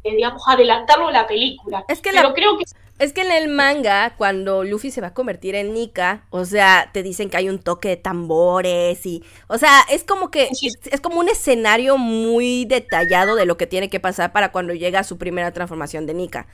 eh, 0.04 0.14
digamos, 0.14 0.42
adelantarlo 0.46 1.08
a 1.08 1.12
la 1.12 1.26
película. 1.26 1.84
Es 1.88 2.00
que 2.00 2.10
Pero 2.12 2.32
creo 2.32 2.56
que... 2.58 2.64
Es 2.98 3.12
que 3.12 3.20
en 3.20 3.30
el 3.30 3.48
manga, 3.48 4.14
cuando 4.16 4.64
Luffy 4.64 4.90
se 4.90 5.02
va 5.02 5.08
a 5.08 5.14
convertir 5.14 5.54
en 5.54 5.74
Nika, 5.74 6.24
o 6.30 6.46
sea, 6.46 6.88
te 6.94 7.02
dicen 7.02 7.28
que 7.28 7.36
hay 7.36 7.50
un 7.50 7.58
toque 7.58 7.90
de 7.90 7.96
tambores 7.98 9.04
y, 9.04 9.22
o 9.48 9.58
sea, 9.58 9.82
es 9.90 10.02
como 10.02 10.30
que 10.30 10.44
es, 10.44 10.78
es, 10.90 11.00
como 11.02 11.20
un 11.20 11.28
escenario 11.28 11.98
muy 11.98 12.64
detallado 12.64 13.34
de 13.34 13.44
lo 13.44 13.58
que 13.58 13.66
tiene 13.66 13.90
que 13.90 14.00
pasar 14.00 14.32
para 14.32 14.50
cuando 14.50 14.72
llega 14.72 15.00
a 15.00 15.04
su 15.04 15.18
primera 15.18 15.52
transformación 15.52 16.06
de 16.06 16.14
Nika. 16.14 16.46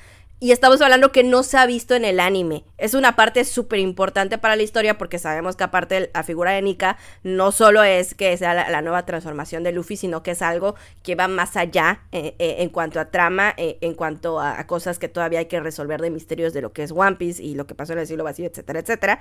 Y 0.42 0.50
estamos 0.50 0.80
hablando 0.80 1.12
que 1.12 1.22
no 1.22 1.44
se 1.44 1.56
ha 1.56 1.66
visto 1.66 1.94
en 1.94 2.04
el 2.04 2.18
anime. 2.18 2.64
Es 2.76 2.94
una 2.94 3.14
parte 3.14 3.44
súper 3.44 3.78
importante 3.78 4.38
para 4.38 4.56
la 4.56 4.64
historia 4.64 4.98
porque 4.98 5.20
sabemos 5.20 5.54
que 5.54 5.62
aparte 5.62 6.10
la 6.12 6.24
figura 6.24 6.50
de 6.50 6.60
Nika 6.62 6.98
no 7.22 7.52
solo 7.52 7.84
es 7.84 8.16
que 8.16 8.36
sea 8.36 8.52
la, 8.52 8.82
nueva 8.82 9.06
transformación 9.06 9.62
de 9.62 9.70
Luffy, 9.70 9.96
sino 9.96 10.24
que 10.24 10.32
es 10.32 10.42
algo 10.42 10.74
que 11.04 11.14
va 11.14 11.28
más 11.28 11.56
allá 11.56 12.00
eh, 12.10 12.34
eh, 12.40 12.56
en 12.58 12.70
cuanto 12.70 12.98
a 12.98 13.04
trama, 13.04 13.54
eh, 13.56 13.78
en 13.82 13.94
cuanto 13.94 14.40
a, 14.40 14.58
a, 14.58 14.66
cosas 14.66 14.98
que 14.98 15.06
todavía 15.06 15.38
hay 15.38 15.46
que 15.46 15.60
resolver 15.60 16.00
de 16.00 16.10
misterios 16.10 16.52
de 16.52 16.60
lo 16.60 16.72
que 16.72 16.82
es 16.82 16.90
One 16.90 17.14
Piece 17.14 17.40
y 17.40 17.54
lo 17.54 17.68
que 17.68 17.76
pasó 17.76 17.92
en 17.92 18.00
el 18.00 18.08
siglo 18.08 18.24
vacío, 18.24 18.46
etcétera, 18.46 18.80
etcétera. 18.80 19.20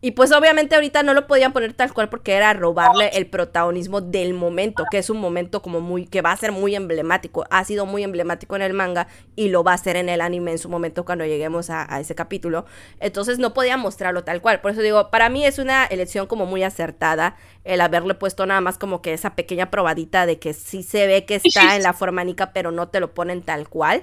Y 0.00 0.12
pues 0.12 0.30
obviamente 0.30 0.76
ahorita 0.76 1.02
no 1.02 1.12
lo 1.12 1.26
podían 1.26 1.52
poner 1.52 1.72
tal 1.72 1.92
cual 1.92 2.08
porque 2.08 2.34
era 2.34 2.52
robarle 2.52 3.08
el 3.14 3.26
protagonismo 3.26 4.00
del 4.00 4.32
momento, 4.32 4.84
que 4.88 4.98
es 4.98 5.10
un 5.10 5.18
momento 5.18 5.60
como 5.60 5.80
muy, 5.80 6.06
que 6.06 6.22
va 6.22 6.30
a 6.30 6.36
ser 6.36 6.52
muy 6.52 6.76
emblemático, 6.76 7.44
ha 7.50 7.64
sido 7.64 7.84
muy 7.84 8.04
emblemático 8.04 8.54
en 8.54 8.62
el 8.62 8.74
manga 8.74 9.08
y 9.34 9.48
lo 9.48 9.64
va 9.64 9.72
a 9.72 9.78
ser 9.78 9.96
en 9.96 10.08
el 10.08 10.20
anime 10.20 10.57
en 10.58 10.62
su 10.62 10.68
momento 10.68 11.04
cuando 11.04 11.24
lleguemos 11.24 11.70
a, 11.70 12.00
ese 12.00 12.14
capítulo. 12.14 12.66
Entonces 13.00 13.38
no 13.38 13.54
podían 13.54 13.80
mostrarlo 13.80 14.24
tal 14.24 14.42
cual. 14.42 14.60
Por 14.60 14.72
eso 14.72 14.82
digo, 14.82 15.10
para 15.10 15.28
mí 15.28 15.44
es 15.44 15.58
una 15.58 15.86
elección 15.86 16.26
como 16.26 16.46
muy 16.46 16.62
acertada 16.62 17.36
el 17.64 17.80
haberle 17.80 18.14
puesto 18.14 18.44
nada 18.46 18.60
más 18.60 18.78
como 18.78 19.02
que 19.02 19.12
esa 19.12 19.34
pequeña 19.34 19.70
probadita 19.70 20.26
de 20.26 20.38
que 20.38 20.52
sí 20.52 20.82
se 20.82 21.06
ve 21.06 21.24
que 21.24 21.36
está 21.36 21.76
en 21.76 21.82
la 21.82 21.92
forma 21.92 22.24
nica, 22.24 22.52
pero 22.52 22.70
no 22.70 22.88
te 22.88 23.00
lo 23.00 23.14
ponen 23.14 23.42
tal 23.42 23.68
cual 23.68 24.02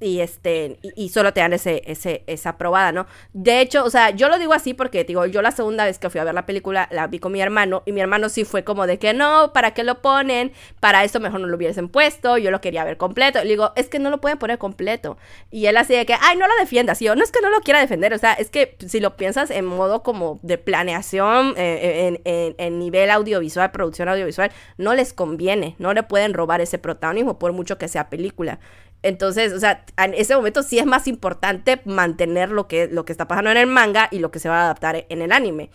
y 0.00 0.20
este 0.20 0.78
y, 0.82 1.08
solo 1.08 1.32
te 1.32 1.40
dan 1.40 1.52
ese, 1.52 1.82
ese 1.86 2.22
esa 2.26 2.56
probada, 2.56 2.92
¿no? 2.92 3.06
De 3.32 3.60
hecho, 3.60 3.84
o 3.84 3.90
sea, 3.90 4.10
yo 4.10 4.28
lo 4.28 4.38
digo 4.38 4.52
así 4.52 4.74
porque 4.74 5.04
digo, 5.04 5.26
yo 5.26 5.42
la 5.42 5.50
segunda 5.50 5.84
vez 5.84 5.98
que 5.98 6.10
fui 6.10 6.20
a 6.20 6.24
ver 6.24 6.34
la 6.34 6.46
película 6.46 6.88
la 6.92 7.06
vi 7.06 7.18
con 7.18 7.32
mi 7.32 7.40
hermano 7.40 7.82
y 7.86 7.92
mi 7.92 8.00
hermano 8.00 8.28
sí 8.28 8.44
fue 8.44 8.64
como 8.64 8.86
de 8.86 8.98
que 8.98 9.14
no, 9.14 9.52
¿para 9.52 9.72
qué 9.72 9.84
lo 9.84 10.00
ponen? 10.00 10.52
Para 10.80 11.04
eso 11.04 11.20
mejor 11.20 11.40
no 11.40 11.46
lo 11.46 11.56
hubiesen 11.56 11.88
puesto, 11.88 12.38
yo 12.38 12.50
lo 12.50 12.60
quería 12.60 12.84
ver 12.84 12.96
completo. 12.96 13.42
Le 13.42 13.50
digo, 13.50 13.72
es 13.76 13.88
que 13.88 13.98
no 13.98 14.10
lo 14.10 14.20
pueden 14.20 14.38
poner 14.38 14.58
completo. 14.58 15.18
Y 15.50 15.66
él 15.66 15.76
así 15.76 15.94
de 15.94 16.06
que, 16.06 16.14
ay, 16.20 16.36
no 16.36 16.46
lo 16.46 16.54
defiendas. 16.60 17.00
Y 17.02 17.06
yo, 17.06 17.14
no 17.14 17.24
es 17.24 17.32
que 17.32 17.40
no 17.40 17.50
lo 17.50 17.60
quiera 17.60 17.80
defender, 17.80 18.12
o 18.12 18.18
sea, 18.18 18.34
es 18.34 18.50
que 18.50 18.76
si 18.86 19.00
lo 19.00 19.16
piensas 19.16 19.50
en 19.50 19.64
modo 19.64 20.02
como 20.02 20.38
de 20.42 20.58
planeación, 20.58 21.54
eh, 21.56 22.18
en, 22.24 22.54
en 22.58 22.78
nivel 22.78 23.10
audiovisual, 23.10 23.70
producción 23.70 24.08
audiovisual, 24.08 24.50
no 24.76 24.94
les 24.94 25.12
conviene, 25.12 25.74
no 25.78 25.92
le 25.94 26.02
pueden 26.02 26.34
robar 26.34 26.60
ese 26.60 26.78
protagonismo 26.78 27.38
por 27.38 27.52
mucho 27.52 27.78
que 27.78 27.88
sea 27.88 28.10
película. 28.10 28.58
Entonces, 29.02 29.52
o 29.52 29.60
sea, 29.60 29.84
en 29.96 30.14
ese 30.14 30.34
momento 30.34 30.62
sí 30.62 30.78
es 30.78 30.86
más 30.86 31.06
importante 31.06 31.80
mantener 31.84 32.50
lo 32.50 32.66
que, 32.66 32.88
lo 32.88 33.04
que 33.04 33.12
está 33.12 33.28
pasando 33.28 33.50
en 33.50 33.56
el 33.56 33.66
manga 33.66 34.08
y 34.10 34.18
lo 34.18 34.30
que 34.30 34.40
se 34.40 34.48
va 34.48 34.60
a 34.60 34.64
adaptar 34.64 35.06
en 35.08 35.22
el 35.22 35.32
anime. 35.32 35.70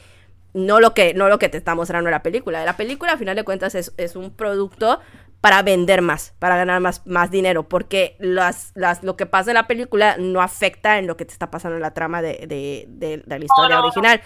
No 0.53 0.79
lo 0.79 0.93
que, 0.93 1.13
no 1.13 1.29
lo 1.29 1.39
que 1.39 1.49
te 1.49 1.57
está 1.57 1.73
mostrando 1.73 2.09
en 2.09 2.11
la 2.11 2.21
película. 2.21 2.63
La 2.65 2.77
película, 2.77 3.13
a 3.13 3.17
final 3.17 3.35
de 3.35 3.43
cuentas, 3.43 3.75
es, 3.75 3.93
es 3.97 4.15
un 4.15 4.31
producto 4.31 4.99
para 5.43 5.61
vender 5.61 6.01
más, 6.01 6.33
para 6.39 6.55
ganar 6.55 6.79
más, 6.79 7.05
más 7.05 7.29
dinero, 7.29 7.67
porque 7.67 8.15
las, 8.19 8.71
las, 8.75 9.03
lo 9.03 9.17
que 9.17 9.25
pasa 9.25 9.51
en 9.51 9.55
la 9.55 9.67
película 9.67 10.15
no 10.17 10.41
afecta 10.41 10.99
en 10.99 11.05
lo 11.05 11.17
que 11.17 11.25
te 11.25 11.33
está 11.33 11.51
pasando 11.51 11.75
en 11.75 11.81
la 11.81 11.93
trama 11.93 12.21
de, 12.21 12.45
de, 12.47 12.85
de, 12.87 13.23
la 13.25 13.43
historia 13.43 13.81
original 13.81 14.21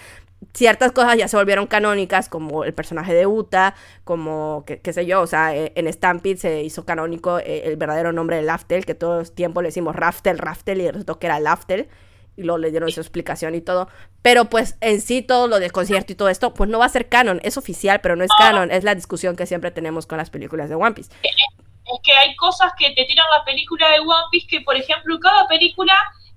ciertas 0.53 0.91
cosas 0.91 1.17
ya 1.17 1.27
se 1.27 1.37
volvieron 1.37 1.67
canónicas, 1.67 2.29
como 2.29 2.63
el 2.63 2.73
personaje 2.73 3.13
de 3.13 3.27
Uta, 3.27 3.75
como, 4.03 4.65
qué 4.65 4.93
sé 4.93 5.05
yo, 5.05 5.21
o 5.21 5.27
sea, 5.27 5.55
e, 5.55 5.71
en 5.75 5.91
Stampede 5.91 6.37
se 6.37 6.63
hizo 6.63 6.85
canónico 6.85 7.39
eh, 7.39 7.63
el 7.65 7.77
verdadero 7.77 8.11
nombre 8.11 8.37
de 8.37 8.43
Laftel, 8.43 8.85
que 8.85 8.95
todo 8.95 9.21
el 9.21 9.31
tiempo 9.31 9.61
le 9.61 9.69
decimos 9.69 9.95
Raftel, 9.95 10.37
Raftel, 10.37 10.81
y 10.81 10.89
resultó 10.89 11.19
que 11.19 11.27
era 11.27 11.39
Laftel, 11.39 11.89
y 12.35 12.43
luego 12.43 12.59
le 12.59 12.71
dieron 12.71 12.91
su 12.91 13.01
explicación 13.01 13.55
y 13.55 13.61
todo. 13.61 13.89
Pero 14.21 14.45
pues 14.45 14.77
en 14.81 15.01
sí 15.01 15.21
todo 15.21 15.47
lo 15.47 15.59
del 15.59 15.71
concierto 15.71 16.13
y 16.13 16.15
todo 16.15 16.29
esto, 16.29 16.53
pues 16.53 16.69
no 16.69 16.79
va 16.79 16.85
a 16.85 16.89
ser 16.89 17.09
canon, 17.09 17.39
es 17.43 17.57
oficial, 17.57 17.99
pero 18.01 18.15
no 18.15 18.23
es 18.23 18.31
canon, 18.37 18.71
es 18.71 18.83
la 18.83 18.93
discusión 18.93 19.35
que 19.35 19.47
siempre 19.47 19.71
tenemos 19.71 20.05
con 20.05 20.17
las 20.17 20.29
películas 20.29 20.69
de 20.69 20.75
One 20.75 20.93
Piece. 20.93 21.11
Es 21.23 21.99
que 22.03 22.11
hay 22.11 22.35
cosas 22.35 22.73
que 22.77 22.89
te 22.91 23.05
tiran 23.05 23.25
la 23.37 23.43
película 23.45 23.89
de 23.89 23.99
One 23.99 24.27
Piece 24.29 24.47
que, 24.47 24.61
por 24.61 24.75
ejemplo, 24.75 25.17
cada 25.19 25.47
película 25.47 25.93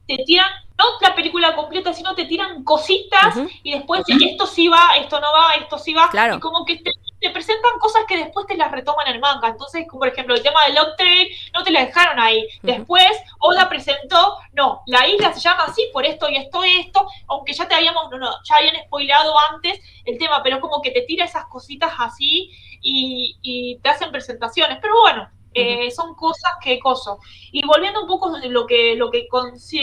te 0.07 0.17
tiran 0.25 0.49
no 0.81 0.99
la 1.07 1.15
película 1.15 1.55
completa, 1.55 1.93
sino 1.93 2.15
te 2.15 2.25
tiran 2.25 2.65
cositas 2.65 3.37
y 3.63 3.73
después 3.73 4.03
esto 4.09 4.47
sí 4.47 4.69
va, 4.69 4.95
esto 4.97 5.21
no 5.21 5.27
va, 5.33 5.55
esto 5.55 5.79
sí 5.79 5.93
va. 5.93 6.09
Claro. 6.09 6.37
Y 6.37 6.41
como 6.41 6.65
que 6.65 6.77
te, 6.77 7.31
presentan 7.31 7.79
cosas 7.79 8.05
que 8.09 8.17
después 8.17 8.47
te 8.47 8.57
las 8.57 8.73
retoman 8.73 9.07
en 9.09 9.17
el 9.17 9.21
manga. 9.21 9.49
Entonces, 9.49 9.87
como 9.87 10.01
por 10.01 10.09
ejemplo, 10.09 10.35
el 10.35 10.43
tema 10.43 10.61
del 10.67 10.79
Train, 10.97 11.29
no 11.53 11.63
te 11.63 11.71
la 11.71 11.85
dejaron 11.85 12.19
ahí. 12.19 12.49
Después, 12.63 13.11
Oda 13.41 13.69
presentó, 13.69 14.39
no, 14.53 14.83
la 14.87 15.07
isla 15.07 15.33
se 15.35 15.41
llama 15.41 15.65
así 15.65 15.85
por 15.93 16.07
esto 16.07 16.31
y 16.31 16.37
esto 16.37 16.65
y 16.65 16.79
esto, 16.79 17.07
aunque 17.29 17.53
ya 17.53 17.69
te 17.69 17.75
habíamos, 17.75 18.11
no, 18.11 18.19
no, 18.19 18.31
ya 18.45 18.57
habían 18.57 18.83
spoileado 18.87 19.35
antes 19.53 19.79
el 20.07 20.17
tema, 20.19 20.43
pero 20.43 20.61
como 20.61 20.81
que 20.81 20.91
te 20.91 21.03
tira 21.03 21.27
esas 21.27 21.45
cositas 21.47 21.93
así 21.99 22.51
y, 22.81 23.37
y 23.43 23.79
te 23.81 23.91
hacen 23.91 24.11
presentaciones. 24.11 24.79
Pero 24.81 24.99
bueno, 24.99 25.29
eh, 25.55 25.91
son 25.91 26.15
cosas 26.15 26.53
que 26.63 26.79
coso. 26.79 27.19
Y 27.53 27.67
volviendo 27.67 28.03
un 28.03 28.09
poco 28.09 28.31
de 28.39 28.49
lo 28.49 28.67
que, 28.67 28.95
lo 28.97 29.11
que, 29.11 29.27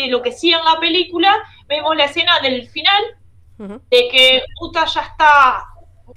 lo 0.07 0.22
que 0.22 0.31
sí 0.31 0.53
en 0.53 0.64
la 0.64 0.80
película, 0.80 1.38
vemos 1.68 1.95
la 1.95 2.06
escena 2.06 2.39
del 2.39 2.68
final, 2.69 3.03
de 3.57 4.07
que 4.10 4.44
Uta 4.61 4.85
ya 4.85 5.02
está 5.02 5.65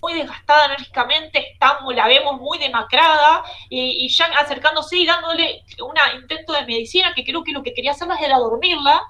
muy 0.01 0.15
desgastada 0.15 0.67
enérgicamente, 0.67 1.53
estamos, 1.53 1.95
la 1.95 2.07
vemos 2.07 2.41
muy 2.41 2.59
demacrada, 2.59 3.43
y, 3.69 4.09
ya 4.09 4.27
acercándose 4.39 4.99
y 4.99 5.07
dándole 5.07 5.65
un 5.83 5.95
intento 6.21 6.53
de 6.53 6.67
medicina, 6.67 7.13
que 7.15 7.25
creo 7.25 7.43
que 7.43 7.53
lo 7.53 7.63
que 7.63 7.73
quería 7.73 7.93
hacer 7.93 8.09
era 8.21 8.39
dormirla, 8.39 9.03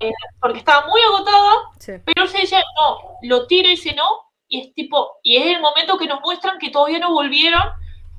eh, 0.00 0.12
porque 0.40 0.58
estaba 0.58 0.86
muy 0.86 1.00
agotada, 1.02 2.02
pero 2.04 2.26
se 2.26 2.38
dice, 2.38 2.56
no, 2.56 3.18
lo 3.22 3.46
tira 3.46 3.68
y 3.68 3.72
dice 3.72 3.94
no, 3.94 4.08
y 4.48 4.60
es 4.60 4.74
tipo, 4.74 5.18
y 5.22 5.36
es 5.36 5.46
el 5.46 5.60
momento 5.60 5.98
que 5.98 6.06
nos 6.06 6.20
muestran 6.20 6.58
que 6.58 6.70
todavía 6.70 6.98
no 6.98 7.12
volvieron, 7.12 7.62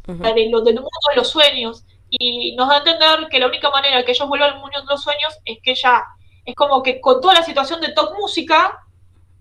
de 0.08 0.50
lo, 0.50 0.62
del 0.62 0.76
mundo 0.76 0.90
de 1.10 1.16
los 1.16 1.30
sueños. 1.30 1.84
Y 2.10 2.56
nos 2.56 2.70
da 2.70 2.76
a 2.76 2.78
entender 2.78 3.28
que 3.30 3.40
la 3.40 3.48
única 3.48 3.70
manera 3.70 4.04
que 4.04 4.12
ellos 4.12 4.28
vuelvan 4.28 4.52
al 4.54 4.60
mundo 4.60 4.80
de 4.80 4.88
los 4.88 5.04
sueños 5.04 5.38
es 5.44 5.60
que 5.62 5.72
ella, 5.72 6.04
es 6.46 6.56
como 6.56 6.82
que 6.84 7.02
con 7.02 7.20
toda 7.20 7.36
la 7.36 7.44
situación 7.44 7.82
de 7.82 7.94
top 7.94 8.14
música, 8.18 8.80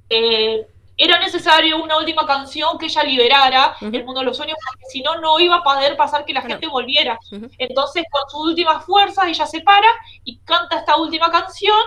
eh, 0.08 0.66
era 0.96 1.18
necesario 1.18 1.82
una 1.82 1.98
última 1.98 2.26
canción 2.26 2.78
que 2.78 2.86
ella 2.86 3.02
liberara 3.02 3.76
el 3.80 4.04
mundo 4.04 4.20
de 4.20 4.26
los 4.26 4.36
sueños, 4.36 4.56
porque 4.64 4.84
si 4.86 5.02
no, 5.02 5.20
no 5.20 5.40
iba 5.40 5.56
a 5.56 5.62
poder 5.62 5.96
pasar 5.96 6.24
que 6.24 6.32
la 6.32 6.42
gente 6.42 6.68
volviera. 6.68 7.18
Entonces, 7.58 8.04
con 8.10 8.30
sus 8.30 8.50
últimas 8.50 8.84
fuerzas, 8.84 9.26
ella 9.26 9.46
se 9.46 9.60
para 9.60 9.88
y 10.22 10.38
canta 10.38 10.78
esta 10.78 10.96
última 10.96 11.30
canción. 11.30 11.80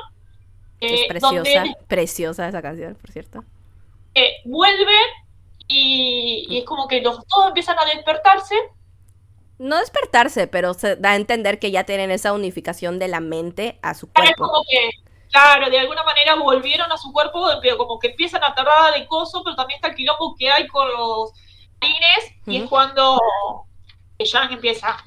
es 0.80 1.02
eh, 1.02 1.06
preciosa, 1.08 1.64
preciosa 1.88 2.48
esa 2.49 2.62
canción, 2.62 2.95
por 2.95 3.12
cierto. 3.12 3.44
Eh, 4.14 4.41
vuelve 4.45 4.98
y, 5.68 6.57
es 6.57 6.65
como 6.65 6.88
que 6.88 7.02
los, 7.02 7.26
todos 7.27 7.48
empiezan 7.48 7.77
a 7.80 7.85
despertarse. 7.85 8.56
No 9.60 9.77
despertarse, 9.77 10.48
pero 10.48 10.73
se 10.73 10.95
da 10.95 11.11
a 11.11 11.15
entender 11.15 11.60
que 11.60 11.72
ya 11.72 11.84
tienen 11.84 12.11
esa 12.11 12.34
unificación 12.34 12.99
de 12.99 13.07
la 13.07 13.19
mente 13.19 13.80
a 13.81 13.94
su 13.94 14.11
cuerpo. 14.11 14.48
como 14.48 14.64
que, 14.69 14.89
claro, 15.31 15.69
de 15.69 15.80
alguna 15.80 16.03
manera 16.03 16.35
volvieron 16.35 16.91
a 16.91 16.98
su 16.98 17.11
cuerpo, 17.11 17.48
pero 17.61 17.77
como 17.77 17.99
que 17.99 18.10
empiezan 18.10 18.44
a 18.44 18.53
tardar 18.53 18.94
de 18.94 19.07
coso, 19.07 19.41
pero 19.44 19.56
también 19.56 19.77
está 19.77 19.89
el 19.89 19.95
quilombo 19.95 20.35
que 20.38 20.49
hay 20.49 20.68
con 20.68 20.88
los 20.88 21.31
marines, 21.81 22.34
y 22.45 22.57
es 22.57 22.69
cuando 22.69 23.19
ya 24.19 24.44
empieza. 24.44 24.98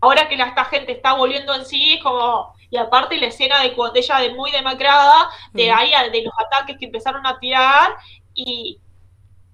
Ahora 0.00 0.28
que 0.28 0.36
la, 0.36 0.46
esta 0.46 0.64
gente 0.66 0.92
está 0.92 1.14
volviendo 1.14 1.52
en 1.54 1.64
sí, 1.64 1.94
es 1.94 2.02
como 2.02 2.54
y 2.70 2.76
aparte 2.76 3.16
la 3.16 3.26
escena 3.26 3.60
de 3.62 3.74
cuando 3.74 3.98
ella 3.98 4.18
de 4.18 4.34
muy 4.34 4.50
demacrada, 4.50 5.28
de 5.52 5.70
ahí 5.70 5.90
de 6.10 6.22
los 6.22 6.34
ataques 6.38 6.76
que 6.78 6.86
empezaron 6.86 7.26
a 7.26 7.38
tirar 7.38 7.94
y, 8.34 8.78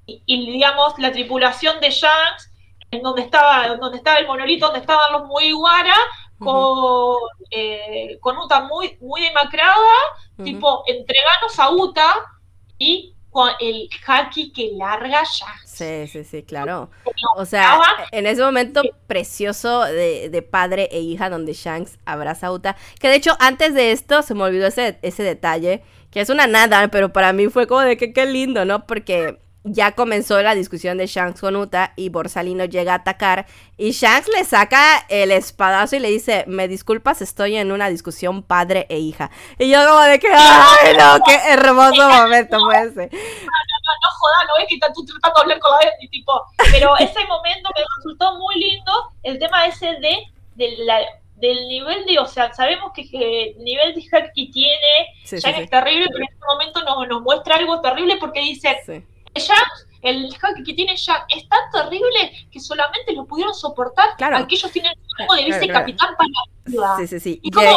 y, 0.06 0.52
digamos 0.52 0.98
la 0.98 1.12
tripulación 1.12 1.80
de 1.80 1.90
Shanks 1.90 2.50
en 2.90 3.02
donde 3.02 3.22
estaba, 3.22 3.68
donde 3.76 3.98
estaba 3.98 4.18
el 4.18 4.26
monolito, 4.26 4.66
donde 4.66 4.80
estaban 4.80 5.12
los 5.12 5.26
muy 5.26 5.52
guara, 5.52 5.94
con, 6.38 7.16
eh, 7.50 8.18
con 8.20 8.36
Uta 8.36 8.62
muy, 8.62 8.98
muy 9.00 9.22
demacrada, 9.22 9.94
tipo, 10.42 10.82
entreganos 10.86 11.58
a 11.58 11.70
Uta 11.70 12.14
y 12.78 13.14
con 13.30 13.50
el 13.60 13.88
haki 14.06 14.52
que 14.52 14.72
larga 14.74 15.22
ya. 15.22 15.46
Sí, 15.64 16.06
sí, 16.06 16.22
sí, 16.22 16.42
claro. 16.42 16.90
O 17.36 17.46
sea, 17.46 17.80
en 18.10 18.26
ese 18.26 18.42
momento 18.42 18.82
precioso 19.06 19.84
de, 19.84 20.28
de, 20.28 20.42
padre 20.42 20.88
e 20.92 21.00
hija 21.00 21.30
donde 21.30 21.54
Shanks 21.54 21.98
abraza 22.04 22.48
a 22.48 22.52
Uta, 22.52 22.76
que 23.00 23.08
de 23.08 23.14
hecho 23.14 23.34
antes 23.38 23.72
de 23.74 23.92
esto 23.92 24.20
se 24.20 24.34
me 24.34 24.42
olvidó 24.42 24.66
ese, 24.66 24.98
ese 25.00 25.22
detalle, 25.22 25.82
que 26.10 26.20
es 26.20 26.28
una 26.28 26.46
nada, 26.46 26.88
pero 26.88 27.10
para 27.10 27.32
mí 27.32 27.48
fue 27.48 27.66
como 27.66 27.80
de 27.80 27.96
que 27.96 28.12
qué 28.12 28.26
lindo, 28.26 28.66
¿no? 28.66 28.86
Porque 28.86 29.38
ya 29.64 29.92
comenzó 29.92 30.40
la 30.42 30.54
discusión 30.54 30.98
de 30.98 31.06
Shanks 31.06 31.40
con 31.40 31.54
Uta 31.56 31.92
y 31.96 32.08
Borsalino 32.08 32.64
llega 32.64 32.92
a 32.92 32.96
atacar 32.96 33.46
y 33.76 33.92
Shanks 33.92 34.28
le 34.28 34.44
saca 34.44 35.06
el 35.08 35.30
espadazo 35.30 35.96
y 35.96 36.00
le 36.00 36.08
dice, 36.08 36.44
me 36.48 36.68
disculpas, 36.68 37.22
estoy 37.22 37.56
en 37.56 37.70
una 37.70 37.88
discusión 37.88 38.42
padre 38.42 38.86
e 38.88 38.98
hija. 38.98 39.30
Y 39.58 39.70
yo 39.70 39.86
como 39.86 40.00
de 40.00 40.18
que, 40.18 40.28
ay 40.32 40.96
no, 40.96 41.24
qué 41.24 41.38
hermoso 41.48 42.08
momento 42.08 42.58
fue 42.64 42.74
ese. 42.76 43.08
No, 43.12 43.58
no, 43.62 43.92
no, 44.02 44.10
joda, 44.18 44.44
no 44.48 44.62
es 44.62 44.68
que 44.68 44.78
tú 44.94 45.04
tratando 45.04 45.36
de 45.36 45.42
hablar 45.42 45.58
con 45.60 45.70
la 45.72 46.08
tipo, 46.10 46.44
pero 46.72 46.96
ese 46.98 47.24
momento 47.26 47.70
me 47.74 47.84
resultó 47.96 48.38
muy 48.38 48.56
lindo, 48.56 48.92
el 49.22 49.38
tema 49.38 49.66
ese 49.66 49.86
de, 50.00 50.26
del 51.36 51.68
nivel 51.68 52.04
de, 52.06 52.18
o 52.18 52.26
sea, 52.26 52.52
sabemos 52.52 52.92
que, 52.92 53.02
el 53.12 53.64
nivel 53.64 53.94
de 53.94 54.02
hack 54.02 54.32
que 54.34 54.46
tiene 54.52 54.76
sí, 55.24 55.36
es 55.36 55.70
terrible, 55.70 56.06
pero 56.08 56.24
en 56.24 56.32
este 56.32 56.46
momento 56.46 56.82
nos, 56.82 57.08
nos 57.08 57.22
muestra 57.22 57.56
algo 57.56 57.80
terrible 57.80 58.16
porque 58.18 58.40
dice 58.40 58.76
Shanks, 59.34 59.86
el 60.02 60.34
hack 60.34 60.64
que 60.64 60.74
tiene 60.74 60.96
Jack 60.96 61.26
es 61.28 61.48
tan 61.48 61.70
terrible 61.70 62.32
que 62.50 62.60
solamente 62.60 63.12
lo 63.14 63.24
pudieron 63.24 63.54
soportar 63.54 64.16
claro. 64.16 64.38
aquellos 64.38 64.70
tienen 64.72 64.92
algo 65.18 65.34
de 65.34 65.48
ese 65.48 65.68
capitán 65.68 66.14
para 66.16 66.96
Sí, 66.98 67.06
sí, 67.06 67.20
sí. 67.20 67.40
Y, 67.42 67.50
como, 67.50 67.70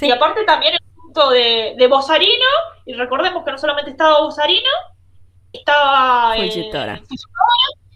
y 0.00 0.10
aparte 0.10 0.44
también 0.44 0.74
el 0.74 0.80
punto 0.94 1.30
de, 1.30 1.74
de 1.76 1.86
Bozarino, 1.88 2.46
y 2.84 2.94
recordemos 2.94 3.44
que 3.44 3.50
no 3.50 3.58
solamente 3.58 3.90
estaba 3.90 4.20
Bozarino, 4.20 4.70
estaba 5.52 6.36
eh, 6.36 6.50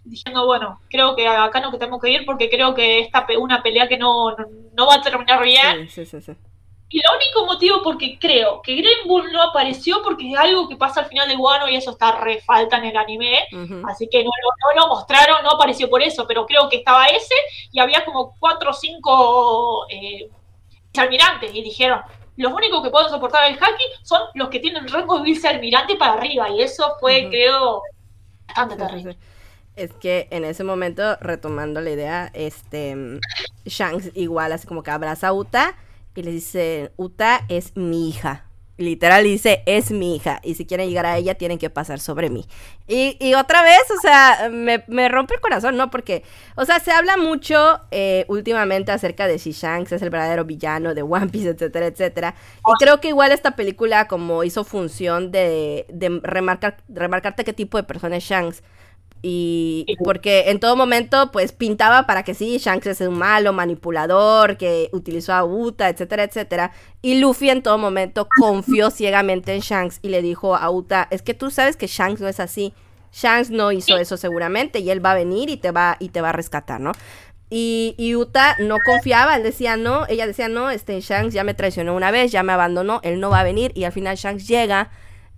diciendo, 0.04 0.46
bueno, 0.46 0.80
creo 0.88 1.14
que 1.14 1.28
acá 1.28 1.60
no 1.60 1.70
tenemos 1.70 2.00
que 2.00 2.10
ir 2.10 2.24
porque 2.24 2.48
creo 2.50 2.74
que 2.74 3.00
esta 3.00 3.26
una 3.38 3.62
pelea 3.62 3.88
que 3.88 3.98
no, 3.98 4.34
no, 4.72 4.86
va 4.86 4.96
a 4.96 5.02
terminar 5.02 5.42
bien. 5.42 5.88
Sí, 5.88 6.04
sí, 6.04 6.20
sí. 6.20 6.32
Y 6.92 6.98
el 6.98 7.16
único 7.16 7.46
motivo 7.46 7.82
porque 7.84 8.18
creo 8.18 8.60
que 8.62 8.74
Green 8.74 9.06
Bull 9.06 9.30
no 9.30 9.40
apareció 9.44 10.02
porque 10.02 10.32
es 10.32 10.36
algo 10.36 10.68
que 10.68 10.76
pasa 10.76 11.00
al 11.00 11.06
final 11.06 11.28
de 11.28 11.36
Guano 11.36 11.68
y 11.68 11.76
eso 11.76 11.92
está 11.92 12.18
re 12.18 12.40
falta 12.40 12.78
en 12.78 12.86
el 12.86 12.96
anime. 12.96 13.46
Así 13.88 14.08
que 14.10 14.24
no, 14.24 14.30
lo 14.74 14.88
mostraron, 14.88 15.44
no 15.44 15.50
apareció 15.50 15.88
por 15.88 16.02
eso, 16.02 16.26
pero 16.26 16.44
creo 16.46 16.68
que 16.68 16.78
estaba 16.78 17.06
ese 17.06 17.34
y 17.70 17.78
había 17.78 18.04
como 18.04 18.34
cuatro 18.40 18.70
o 18.70 18.74
cinco 18.74 19.86
eh, 19.88 20.28
almirantes 20.96 21.54
y 21.54 21.62
dijeron, 21.62 22.00
los 22.36 22.52
únicos 22.52 22.82
que 22.82 22.90
pueden 22.90 23.08
soportar 23.08 23.48
el 23.48 23.56
haki 23.56 23.84
son 24.02 24.22
los 24.34 24.48
que 24.48 24.58
tienen 24.58 24.88
rango 24.88 25.18
de 25.18 25.24
vicealmirante 25.24 25.94
para 25.94 26.14
arriba 26.14 26.50
y 26.50 26.60
eso 26.60 26.96
fue, 26.98 27.28
creo, 27.30 27.82
bastante 28.48 28.74
terrible. 28.74 29.16
Es 29.76 29.92
que 29.92 30.26
en 30.32 30.44
ese 30.44 30.64
momento, 30.64 31.16
retomando 31.20 31.80
la 31.80 31.90
idea, 31.90 32.30
este 32.34 33.20
Shanks 33.64 34.10
igual 34.16 34.50
así 34.50 34.66
como 34.66 34.82
que 34.82 34.90
abraza 34.90 35.28
a 35.28 35.32
Uta 35.32 35.76
y 36.20 36.22
le 36.22 36.30
dice, 36.30 36.92
Uta 36.96 37.44
es 37.48 37.76
mi 37.76 38.08
hija. 38.08 38.46
Literal 38.76 39.24
dice, 39.24 39.62
es 39.66 39.90
mi 39.90 40.16
hija. 40.16 40.40
Y 40.42 40.54
si 40.54 40.64
quieren 40.64 40.88
llegar 40.88 41.04
a 41.04 41.18
ella, 41.18 41.34
tienen 41.34 41.58
que 41.58 41.68
pasar 41.68 42.00
sobre 42.00 42.30
mí. 42.30 42.46
Y, 42.86 43.34
otra 43.34 43.62
vez, 43.62 43.82
o 43.90 44.00
sea, 44.00 44.48
me, 44.50 45.08
rompe 45.08 45.34
el 45.34 45.40
corazón, 45.40 45.76
¿no? 45.76 45.90
Porque, 45.90 46.24
o 46.56 46.64
sea, 46.64 46.80
se 46.80 46.90
habla 46.90 47.18
mucho 47.18 47.82
eh, 47.90 48.24
últimamente 48.28 48.90
acerca 48.90 49.26
de 49.26 49.38
si 49.38 49.52
Shanks 49.52 49.92
es 49.92 50.00
el 50.00 50.08
verdadero 50.08 50.46
villano 50.46 50.94
de 50.94 51.02
One 51.02 51.28
Piece, 51.28 51.50
etcétera, 51.50 51.86
etcétera. 51.86 52.34
Y 52.60 52.72
creo 52.82 53.00
que 53.00 53.08
igual 53.08 53.32
esta 53.32 53.54
película, 53.54 54.08
como 54.08 54.44
hizo 54.44 54.64
función 54.64 55.30
de, 55.30 55.86
de 55.90 56.20
remarcar, 56.22 56.78
remarcarte 56.88 57.44
qué 57.44 57.52
tipo 57.52 57.76
de 57.76 57.84
persona 57.84 58.16
es 58.16 58.24
Shanks 58.24 58.62
y 59.22 59.84
porque 60.02 60.50
en 60.50 60.60
todo 60.60 60.76
momento, 60.76 61.30
pues 61.30 61.52
pintaba 61.52 62.06
para 62.06 62.22
que 62.22 62.32
sí, 62.32 62.56
Shanks 62.58 62.86
es 62.86 63.00
un 63.02 63.18
malo, 63.18 63.52
manipulador, 63.52 64.56
que 64.56 64.88
utilizó 64.92 65.34
a 65.34 65.44
Uta, 65.44 65.90
etcétera, 65.90 66.24
etcétera. 66.24 66.72
Y 67.02 67.20
Luffy 67.20 67.50
en 67.50 67.62
todo 67.62 67.76
momento 67.76 68.28
confió 68.38 68.90
ciegamente 68.90 69.54
en 69.54 69.60
Shanks 69.60 69.98
y 70.00 70.08
le 70.08 70.22
dijo 70.22 70.56
a 70.56 70.70
Uta: 70.70 71.06
Es 71.10 71.20
que 71.22 71.34
tú 71.34 71.50
sabes 71.50 71.76
que 71.76 71.86
Shanks 71.86 72.20
no 72.20 72.28
es 72.28 72.40
así. 72.40 72.72
Shanks 73.12 73.50
no 73.50 73.72
hizo 73.72 73.98
eso 73.98 74.16
seguramente 74.16 74.78
y 74.78 74.90
él 74.90 75.04
va 75.04 75.12
a 75.12 75.16
venir 75.16 75.50
y 75.50 75.56
te 75.56 75.70
va, 75.70 75.96
y 75.98 76.10
te 76.10 76.20
va 76.20 76.30
a 76.30 76.32
rescatar, 76.32 76.80
¿no? 76.80 76.92
Y, 77.50 77.96
y, 77.98 78.14
Uta 78.14 78.54
no 78.60 78.76
confiaba, 78.86 79.34
él 79.34 79.42
decía 79.42 79.76
no, 79.76 80.06
ella 80.08 80.28
decía 80.28 80.48
no, 80.48 80.70
este 80.70 81.00
Shanks 81.00 81.34
ya 81.34 81.42
me 81.42 81.52
traicionó 81.52 81.96
una 81.96 82.12
vez, 82.12 82.30
ya 82.30 82.44
me 82.44 82.52
abandonó, 82.52 83.00
él 83.02 83.18
no 83.18 83.28
va 83.28 83.40
a 83.40 83.44
venir 83.44 83.72
y 83.74 83.82
al 83.84 83.92
final 83.92 84.16
Shanks 84.16 84.46
llega 84.46 84.90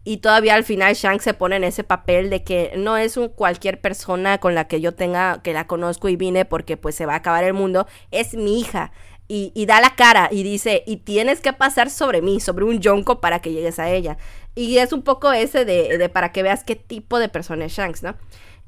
y 0.04 0.18
todavía 0.18 0.54
al 0.54 0.64
final 0.64 0.94
Shanks 0.94 1.24
se 1.24 1.34
pone 1.34 1.56
en 1.56 1.64
ese 1.64 1.84
papel 1.84 2.28
de 2.28 2.42
que 2.42 2.72
no 2.76 2.96
es 2.96 3.16
un 3.16 3.28
cualquier 3.28 3.80
persona 3.80 4.38
con 4.38 4.54
la 4.54 4.66
que 4.66 4.80
yo 4.80 4.94
tenga, 4.94 5.40
que 5.42 5.52
la 5.52 5.66
conozco 5.66 6.08
y 6.08 6.16
vine 6.16 6.44
porque 6.44 6.76
pues 6.76 6.94
se 6.94 7.06
va 7.06 7.14
a 7.14 7.16
acabar 7.16 7.44
el 7.44 7.54
mundo, 7.54 7.86
es 8.10 8.34
mi 8.34 8.60
hija. 8.60 8.92
Y, 9.34 9.64
da 9.64 9.80
la 9.80 9.94
cara 9.94 10.28
y 10.30 10.42
dice, 10.42 10.84
y 10.86 10.98
tienes 10.98 11.40
que 11.40 11.54
pasar 11.54 11.88
sobre 11.88 12.20
mí, 12.20 12.38
sobre 12.38 12.66
un 12.66 12.80
yonko 12.80 13.22
para 13.22 13.38
que 13.38 13.50
llegues 13.50 13.78
a 13.78 13.88
ella. 13.88 14.18
Y 14.54 14.76
es 14.76 14.92
un 14.92 15.00
poco 15.00 15.32
ese 15.32 15.64
de, 15.64 15.96
de 15.96 16.08
para 16.10 16.32
que 16.32 16.42
veas 16.42 16.64
qué 16.64 16.76
tipo 16.76 17.18
de 17.18 17.30
persona 17.30 17.64
es 17.64 17.72
Shanks, 17.72 18.02
¿no? 18.02 18.14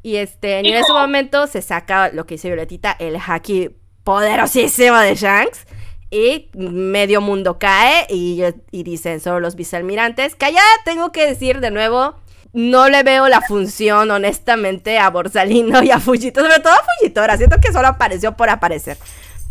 Y 0.02 0.16
este, 0.16 0.60
en 0.60 0.66
ese 0.66 0.90
momento 0.90 1.46
se 1.48 1.60
saca 1.60 2.08
lo 2.08 2.24
que 2.24 2.36
dice 2.36 2.48
Violetita, 2.48 2.96
el 2.98 3.16
haki 3.16 3.72
poderosísimo 4.04 4.96
de 4.96 5.14
Shanks 5.16 5.66
y 6.14 6.48
medio 6.54 7.20
mundo 7.20 7.58
cae 7.58 8.06
y, 8.08 8.42
y 8.70 8.82
dicen 8.84 9.20
solo 9.20 9.40
los 9.40 9.56
vicealmirantes, 9.56 10.36
que 10.36 10.54
tengo 10.84 11.10
que 11.10 11.26
decir 11.26 11.60
de 11.60 11.70
nuevo, 11.70 12.14
no 12.52 12.88
le 12.88 13.02
veo 13.02 13.28
la 13.28 13.40
función 13.40 14.12
honestamente 14.12 14.98
a 14.98 15.10
Borsalino 15.10 15.82
y 15.82 15.90
a 15.90 15.98
Fujito, 15.98 16.40
sobre 16.40 16.60
todo 16.60 16.72
a 16.72 16.84
Fujitora, 16.98 17.36
siento 17.36 17.56
que 17.60 17.72
solo 17.72 17.88
apareció 17.88 18.36
por 18.36 18.48
aparecer. 18.48 18.96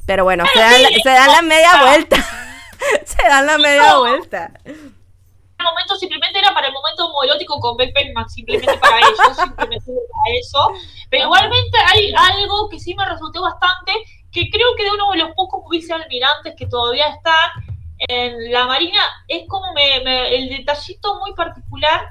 Pero 0.05 0.23
bueno, 0.23 0.45
se 0.53 0.59
dan, 0.59 0.81
se 1.03 1.09
dan 1.09 1.31
la 1.31 1.41
media 1.41 1.81
vuelta. 1.81 2.15
se 3.05 3.27
dan 3.27 3.45
la 3.45 3.57
media 3.57 3.97
vuelta. 3.97 4.51
El 4.63 5.65
momento 5.65 5.95
simplemente 5.97 6.39
era 6.39 6.53
para 6.53 6.67
el 6.67 6.73
momento 6.73 7.07
homoerótico 7.07 7.59
con 7.59 7.75
Beck 7.77 7.93
simplemente 8.29 8.77
para 8.77 8.99
ellos, 8.99 9.17
simplemente 9.35 9.91
para 9.91 10.37
eso. 10.39 10.71
Pero 11.09 11.23
igualmente 11.25 11.77
hay 11.91 12.13
algo 12.15 12.69
que 12.69 12.79
sí 12.79 12.95
me 12.95 13.05
resultó 13.05 13.41
bastante, 13.41 13.93
que 14.33 14.49
creo 14.49 14.75
que 14.75 14.83
de 14.83 14.91
uno 14.91 15.11
de 15.11 15.19
los 15.19 15.31
pocos 15.35 15.63
vicealmirantes 15.69 16.55
que 16.57 16.65
todavía 16.65 17.07
están 17.07 17.51
en 17.99 18.51
la 18.51 18.65
Marina, 18.65 18.99
es 19.27 19.47
como 19.47 19.67
el 19.77 20.49
detallito 20.49 21.19
muy 21.19 21.33
particular 21.33 22.09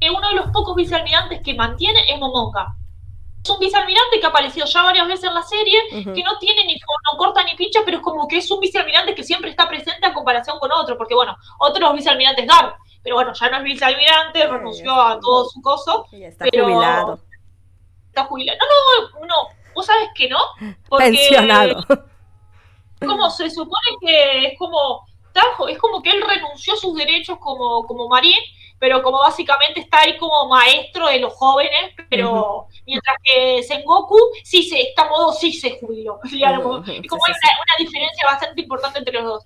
que 0.00 0.10
uno 0.10 0.28
de 0.28 0.34
los 0.34 0.50
pocos 0.50 0.74
vicealmirantes 0.74 1.40
que 1.42 1.54
mantiene 1.54 2.00
es 2.08 2.18
Momoka. 2.18 2.74
Es 3.42 3.50
un 3.50 3.58
vicealmirante 3.58 4.20
que 4.20 4.26
ha 4.26 4.28
aparecido 4.28 4.66
ya 4.66 4.82
varias 4.82 5.06
veces 5.06 5.24
en 5.24 5.34
la 5.34 5.42
serie, 5.42 5.80
que 5.90 6.22
no 6.22 6.38
tiene 6.38 6.64
ni 6.64 6.74
no 6.74 7.18
corta 7.18 7.42
ni 7.44 7.54
pincha, 7.54 7.80
pero 7.84 7.98
es 7.98 8.02
como 8.02 8.28
que 8.28 8.38
es 8.38 8.50
un 8.50 8.60
vicealmirante 8.60 9.14
que 9.14 9.24
siempre 9.24 9.50
está 9.50 9.68
presente 9.68 10.06
a 10.06 10.12
comparación 10.12 10.58
con 10.58 10.70
otro, 10.72 10.96
porque 10.96 11.14
bueno, 11.14 11.36
otros 11.58 11.94
vicealmirantes 11.94 12.46
Gar, 12.46 12.76
pero 13.02 13.16
bueno, 13.16 13.32
ya 13.32 13.50
no 13.50 13.58
es 13.58 13.64
vicealmirante, 13.64 14.46
renunció 14.46 14.92
a 14.92 15.18
todo 15.18 15.48
su 15.48 15.60
coso. 15.60 16.06
está 16.12 16.46
jubilado. 16.52 17.20
Está 18.08 18.24
jubilado. 18.24 18.58
No, 18.60 19.20
no, 19.20 19.26
no, 19.26 19.61
Vos 19.74 19.86
sabés 19.86 20.08
que 20.14 20.28
no. 20.28 20.38
Porque 20.88 21.04
Pensionado. 21.04 21.84
Como 23.00 23.30
se 23.30 23.50
supone 23.50 23.96
que 24.00 24.46
es 24.46 24.58
como. 24.58 25.06
Es 25.68 25.78
como 25.78 26.02
que 26.02 26.10
él 26.10 26.22
renunció 26.22 26.74
a 26.74 26.76
sus 26.76 26.94
derechos 26.94 27.38
como, 27.38 27.86
como 27.86 28.06
marín, 28.06 28.36
pero 28.78 29.02
como 29.02 29.18
básicamente 29.18 29.80
está 29.80 30.00
ahí 30.00 30.18
como 30.18 30.48
maestro 30.48 31.06
de 31.06 31.20
los 31.20 31.32
jóvenes, 31.32 31.94
pero 32.10 32.66
mientras 32.84 33.16
que 33.22 33.62
Sengoku 33.62 34.18
sí 34.44 34.64
se, 34.64 34.82
está 34.82 35.08
modo 35.08 35.32
sí 35.32 35.52
se 35.52 35.78
jubiló. 35.78 36.20
Digamos. 36.30 36.86
Es 36.88 37.06
como 37.08 37.24
hay 37.24 37.32
una, 37.32 37.76
diferencia 37.78 38.26
bastante 38.26 38.60
importante 38.60 38.98
entre 38.98 39.14
los 39.14 39.24
dos. 39.24 39.44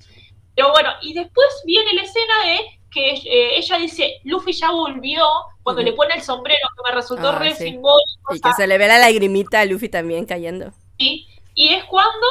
Pero 0.54 0.72
bueno, 0.72 0.90
y 1.02 1.12
después 1.12 1.46
viene 1.66 1.92
la 1.92 2.02
escena 2.02 2.44
de 2.46 2.75
que 2.97 3.10
eh, 3.10 3.59
ella 3.59 3.77
dice, 3.77 4.20
Luffy 4.24 4.55
ya 4.55 4.70
volvió, 4.70 5.23
cuando 5.62 5.82
le 5.82 5.93
pone 5.93 6.14
el 6.14 6.23
sombrero, 6.23 6.66
que 6.74 6.90
me 6.90 6.94
resultó 6.94 7.28
ah, 7.28 7.39
re 7.39 7.55
simbólico. 7.55 8.35
Y 8.35 8.40
que 8.40 8.55
se 8.55 8.66
le 8.66 8.78
ve 8.78 8.89
la 8.89 8.97
lagrimita 8.97 9.60
a 9.60 9.66
Luffy 9.66 9.90
también 9.90 10.24
cayendo. 10.24 10.73
Sí, 10.98 11.27
y 11.55 11.74
es 11.74 11.85
cuando 11.85 12.27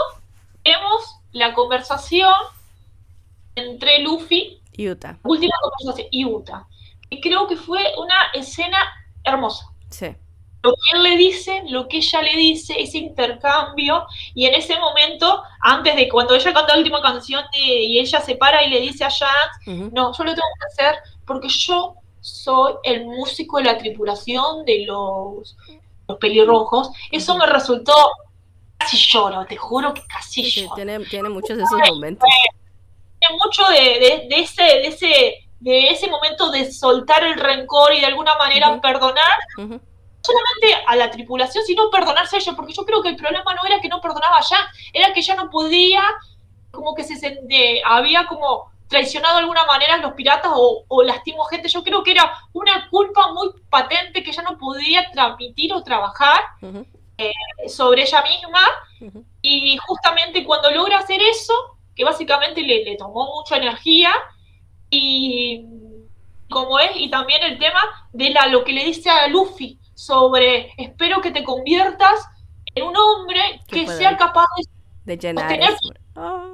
vemos 0.63 1.19
la 1.33 1.53
conversación 1.53 2.33
entre 3.55 3.99
Luffy 3.99 4.59
y 4.75 4.89
Uta. 4.89 5.19
Última 5.23 5.53
conversación, 5.61 6.07
y 6.09 6.25
Uta. 6.25 6.65
Que 7.11 7.21
creo 7.21 7.47
que 7.47 7.57
fue 7.57 7.93
una 7.99 8.15
escena 8.33 8.79
hermosa. 9.23 9.67
Sí. 9.91 10.15
Lo 10.65 10.73
que 10.73 10.97
él 10.97 11.03
le 11.03 11.17
dice, 11.17 11.61
lo 11.69 11.87
que 11.87 11.97
ella 11.97 12.23
le 12.23 12.35
dice, 12.35 12.73
ese 12.81 12.97
intercambio, 12.97 14.07
y 14.33 14.47
en 14.47 14.55
ese 14.55 14.79
momento, 14.79 15.43
antes 15.61 15.95
de 15.95 16.09
cuando 16.09 16.33
ella 16.33 16.53
canta 16.53 16.73
la 16.73 16.79
última 16.79 17.03
canción 17.03 17.43
y 17.53 17.99
ella 17.99 18.19
se 18.19 18.35
para 18.35 18.63
y 18.63 18.71
le 18.71 18.81
dice 18.81 19.03
a 19.03 19.11
Jax, 19.11 19.67
no, 19.67 20.11
yo 20.11 20.23
lo 20.23 20.33
tengo 20.33 20.47
que 20.59 20.83
hacer 20.83 20.95
porque 21.23 21.49
yo 21.49 21.93
soy 22.19 22.73
el 22.83 23.05
músico 23.05 23.57
de 23.59 23.65
la 23.65 23.77
tripulación 23.77 24.65
de 24.65 24.85
los, 24.87 25.55
los 26.07 26.17
pelirrojos, 26.17 26.89
eso 27.11 27.37
me 27.37 27.45
resultó 27.45 27.93
casi 28.79 28.97
lloro, 28.97 29.45
te 29.45 29.57
juro 29.57 29.93
que 29.93 30.01
casi 30.07 30.49
lloro. 30.49 30.73
Tiene, 30.73 30.99
tiene, 31.05 31.29
muchos 31.29 31.57
de 31.57 31.63
esos 31.63 31.79
momentos. 31.89 32.27
Tiene 33.19 33.35
mucho 33.37 33.63
de, 33.69 34.27
de, 34.27 34.39
ese, 34.39 34.63
de 34.63 34.87
ese 34.87 35.45
de 35.59 35.89
ese 35.89 36.07
momento 36.09 36.51
de 36.51 36.71
soltar 36.71 37.23
el 37.23 37.39
rencor 37.39 37.93
y 37.93 37.99
de 37.99 38.05
alguna 38.05 38.35
manera 38.35 38.79
perdonar, 38.81 39.81
solamente 40.25 40.83
a 40.87 40.95
la 40.95 41.11
tripulación, 41.11 41.63
sino 41.65 41.89
perdonarse 41.89 42.35
a 42.35 42.39
ella, 42.39 42.53
porque 42.55 42.73
yo 42.73 42.85
creo 42.85 43.01
que 43.01 43.09
el 43.09 43.15
problema 43.15 43.53
no 43.53 43.65
era 43.65 43.79
que 43.79 43.87
no 43.87 44.01
perdonaba 44.01 44.39
ya, 44.41 44.67
era 44.93 45.13
que 45.13 45.21
ya 45.21 45.35
no 45.35 45.49
podía, 45.49 46.03
como 46.71 46.93
que 46.95 47.03
se 47.03 47.17
había 47.85 48.25
como 48.25 48.71
traicionado 48.87 49.35
de 49.35 49.41
alguna 49.41 49.65
manera 49.65 49.95
a 49.95 49.97
los 49.97 50.13
piratas 50.13 50.51
o, 50.55 50.83
o 50.87 51.03
lastimó 51.03 51.43
gente. 51.45 51.69
Yo 51.69 51.83
creo 51.83 52.03
que 52.03 52.11
era 52.11 52.31
una 52.53 52.87
culpa 52.89 53.31
muy 53.33 53.49
patente 53.69 54.23
que 54.23 54.31
ya 54.31 54.43
no 54.43 54.57
podía 54.57 55.09
transmitir 55.11 55.73
o 55.73 55.83
trabajar 55.83 56.39
eh, 57.17 57.31
sobre 57.67 58.03
ella 58.03 58.23
misma. 58.23 58.61
Y 59.41 59.77
justamente 59.77 60.43
cuando 60.43 60.69
logra 60.71 60.99
hacer 60.99 61.21
eso, 61.21 61.53
que 61.95 62.03
básicamente 62.03 62.61
le, 62.61 62.83
le 62.83 62.97
tomó 62.97 63.33
mucha 63.35 63.57
energía, 63.57 64.11
y 64.89 65.65
como 66.49 66.77
es, 66.79 66.91
y 66.95 67.09
también 67.09 67.41
el 67.43 67.57
tema 67.57 67.81
de 68.13 68.29
la, 68.29 68.47
lo 68.47 68.63
que 68.63 68.73
le 68.73 68.85
dice 68.85 69.09
a 69.09 69.27
Luffy, 69.27 69.79
sobre 69.95 70.73
espero 70.77 71.21
que 71.21 71.31
te 71.31 71.43
conviertas 71.43 72.27
en 72.75 72.83
un 72.83 72.95
hombre 72.95 73.61
que 73.67 73.87
sea 73.87 74.15
capaz 74.17 74.45
de, 75.05 75.17
llenar 75.17 75.59
ah. 76.15 76.51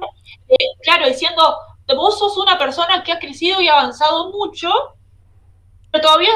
eh, 0.48 0.56
claro, 0.82 1.08
diciendo, 1.08 1.56
vos 1.94 2.18
sos 2.18 2.38
una 2.38 2.58
persona 2.58 3.02
que 3.02 3.12
ha 3.12 3.18
crecido 3.18 3.60
y 3.60 3.68
avanzado 3.68 4.30
mucho, 4.30 4.70
pero 5.90 6.02
todavía 6.02 6.30